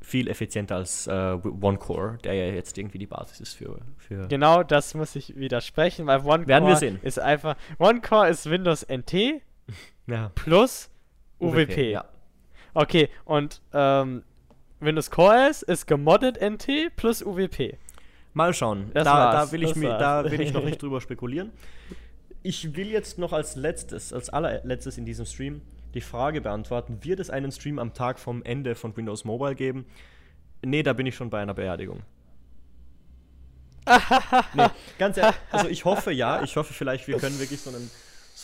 viel 0.01 0.28
effizienter 0.28 0.77
als 0.77 1.09
äh, 1.09 1.36
OneCore, 1.61 2.19
der 2.23 2.35
ja 2.35 2.55
jetzt 2.55 2.78
irgendwie 2.78 2.99
die 2.99 3.09
Basis 3.09 3.41
ist 3.41 3.55
für, 3.55 3.81
für. 3.99 4.28
Genau, 4.28 4.62
das 4.62 4.95
muss 4.95 5.16
ich 5.16 5.35
widersprechen, 5.35 6.07
weil 6.07 6.20
OneCore 6.24 7.01
ist 7.03 7.19
einfach. 7.19 7.57
OneCore 7.81 8.28
ist 8.28 8.49
Windows 8.49 8.86
NT 8.89 9.12
ja. 10.07 10.31
plus 10.36 10.91
UWP. 11.41 11.57
UWP 11.57 11.91
ja. 11.91 12.05
Okay, 12.73 13.09
und 13.24 13.62
ähm, 13.73 14.23
Windows 14.78 15.11
Core 15.11 15.49
S 15.49 15.62
ist 15.62 15.86
gemoddet 15.86 16.41
NT 16.41 16.95
plus 16.95 17.20
UWP. 17.20 17.78
Mal 18.35 18.52
schauen. 18.52 18.90
Da, 18.93 19.05
da, 19.05 19.52
will 19.52 19.62
ich 19.62 19.73
da 19.73 20.31
will 20.31 20.40
ich 20.40 20.52
noch 20.52 20.65
nicht 20.65 20.81
drüber 20.82 21.01
spekulieren. 21.01 21.52
Ich 22.43 22.77
will 22.77 22.89
jetzt 22.89 23.16
noch 23.16 23.32
als 23.32 23.56
letztes, 23.56 24.12
als 24.12 24.28
allerletztes 24.28 24.98
in 24.98 25.06
diesem 25.06 25.24
Stream 25.24 25.62
die 25.94 26.01
Frage 26.01 26.40
beantworten: 26.40 26.98
Wird 27.02 27.20
es 27.20 27.31
einen 27.31 27.52
Stream 27.52 27.78
am 27.78 27.94
Tag 27.94 28.19
vom 28.19 28.43
Ende 28.43 28.74
von 28.74 28.97
Windows 28.97 29.24
Mobile 29.24 29.55
geben? 29.55 29.86
Nee, 30.62 30.82
da 30.82 30.93
bin 30.93 31.06
ich 31.06 31.15
schon 31.15 31.31
bei 31.31 31.40
einer 31.40 31.55
Beerdigung. 31.55 32.02
nee, 34.55 34.66
ganz 34.98 35.16
ehrlich, 35.16 35.36
also 35.51 35.69
ich 35.69 35.85
hoffe 35.85 36.11
ja, 36.11 36.43
ich 36.43 36.56
hoffe 36.56 36.73
vielleicht, 36.73 37.06
wir 37.06 37.19
können 37.19 37.39
wirklich 37.39 37.61
so 37.61 37.69
einen 37.69 37.90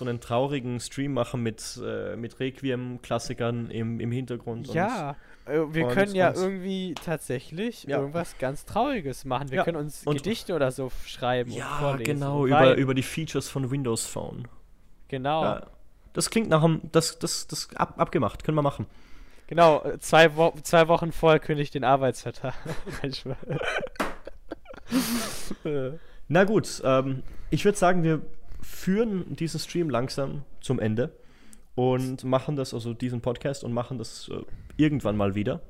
so 0.00 0.06
einen 0.06 0.18
traurigen 0.18 0.80
Stream 0.80 1.12
machen 1.12 1.42
mit, 1.42 1.80
äh, 1.84 2.16
mit 2.16 2.40
Requiem-Klassikern 2.40 3.70
im, 3.70 4.00
im 4.00 4.10
Hintergrund. 4.10 4.72
Ja, 4.72 5.14
äh, 5.44 5.60
wir 5.72 5.86
und, 5.86 5.92
können 5.92 6.14
ja 6.14 6.32
irgendwie 6.34 6.94
tatsächlich 6.94 7.84
ja. 7.84 7.98
irgendwas 7.98 8.38
ganz 8.38 8.64
Trauriges 8.64 9.26
machen. 9.26 9.50
Wir 9.50 9.58
ja. 9.58 9.64
können 9.64 9.76
uns 9.76 10.06
und 10.06 10.16
Gedichte 10.16 10.54
oder 10.54 10.70
so 10.70 10.90
schreiben. 11.04 11.50
Ja, 11.50 11.96
genau, 11.96 12.46
über, 12.46 12.76
über 12.76 12.94
die 12.94 13.02
Features 13.02 13.48
von 13.48 13.70
Windows 13.70 14.06
Phone. 14.06 14.48
Genau. 15.08 15.44
Ja, 15.44 15.66
das 16.14 16.30
klingt 16.30 16.48
nach 16.48 16.64
einem, 16.64 16.80
das, 16.90 17.18
das, 17.18 17.46
das 17.46 17.68
ab, 17.76 17.94
abgemacht, 17.98 18.42
können 18.42 18.56
wir 18.56 18.62
machen. 18.62 18.86
Genau, 19.48 19.84
zwei, 19.98 20.34
Wo 20.34 20.54
zwei 20.62 20.88
Wochen 20.88 21.12
vorher 21.12 21.40
kündige 21.40 21.64
ich 21.64 21.70
den 21.70 21.84
Arbeitsvertrag. 21.84 22.54
Na 26.28 26.44
gut, 26.44 26.80
ähm, 26.84 27.22
ich 27.50 27.66
würde 27.66 27.76
sagen, 27.76 28.02
wir 28.02 28.22
führen 28.62 29.36
diesen 29.36 29.60
Stream 29.60 29.90
langsam 29.90 30.42
zum 30.60 30.78
Ende 30.78 31.12
und 31.74 32.24
machen 32.24 32.56
das, 32.56 32.74
also 32.74 32.94
diesen 32.94 33.20
Podcast 33.20 33.64
und 33.64 33.72
machen 33.72 33.98
das 33.98 34.28
äh, 34.28 34.42
irgendwann 34.76 35.16
mal 35.16 35.34
wieder. 35.34 35.60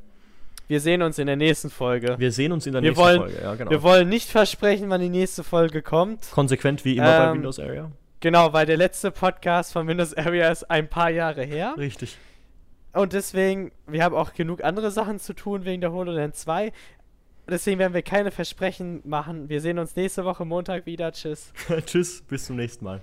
Wir 0.67 0.81
sehen 0.81 1.03
uns 1.03 1.19
in 1.19 1.27
der 1.27 1.37
nächsten 1.37 1.69
Folge. 1.69 2.15
Wir 2.19 2.31
sehen 2.31 2.53
uns 2.53 2.65
in 2.67 2.73
der 2.73 2.83
wir 2.83 2.91
nächsten 2.91 3.05
wollen, 3.05 3.21
Folge, 3.23 3.43
ja, 3.43 3.55
genau. 3.57 3.71
Wir 3.71 3.83
wollen 3.83 4.09
nicht 4.09 4.29
versprechen, 4.29 4.89
wann 4.89 5.01
die 5.01 5.09
nächste 5.09 5.43
Folge 5.43 5.83
kommt. 5.83 6.31
Konsequent 6.31 6.85
wie 6.85 6.97
immer 6.97 7.13
ähm, 7.13 7.27
bei 7.27 7.33
Windows 7.35 7.59
Area. 7.59 7.91
Genau, 8.21 8.53
weil 8.53 8.67
der 8.67 8.77
letzte 8.77 9.11
Podcast 9.11 9.73
von 9.73 9.89
Windows 9.89 10.15
Area 10.15 10.49
ist 10.51 10.71
ein 10.71 10.89
paar 10.89 11.11
Jahre 11.11 11.43
her. 11.43 11.75
Richtig. 11.77 12.19
Und 12.93 13.13
deswegen, 13.13 13.73
wir 13.87 14.05
haben 14.05 14.15
auch 14.15 14.33
genug 14.33 14.63
andere 14.63 14.91
Sachen 14.91 15.19
zu 15.19 15.33
tun 15.33 15.65
wegen 15.65 15.81
der 15.81 15.93
HoloLens 15.93 16.39
2. 16.39 16.73
Deswegen 17.51 17.79
werden 17.81 17.95
wir 17.95 18.03
keine 18.03 18.31
Versprechen 18.31 19.03
machen. 19.05 19.49
Wir 19.49 19.61
sehen 19.61 19.79
uns 19.79 19.97
nächste 19.97 20.25
Woche 20.25 20.45
Montag 20.45 20.87
wieder. 20.87 21.11
Tschüss. 21.13 21.53
Tschüss, 21.87 22.23
bis 22.23 22.47
zum 22.47 22.57
nächsten 22.57 22.85
Mal. 22.85 23.03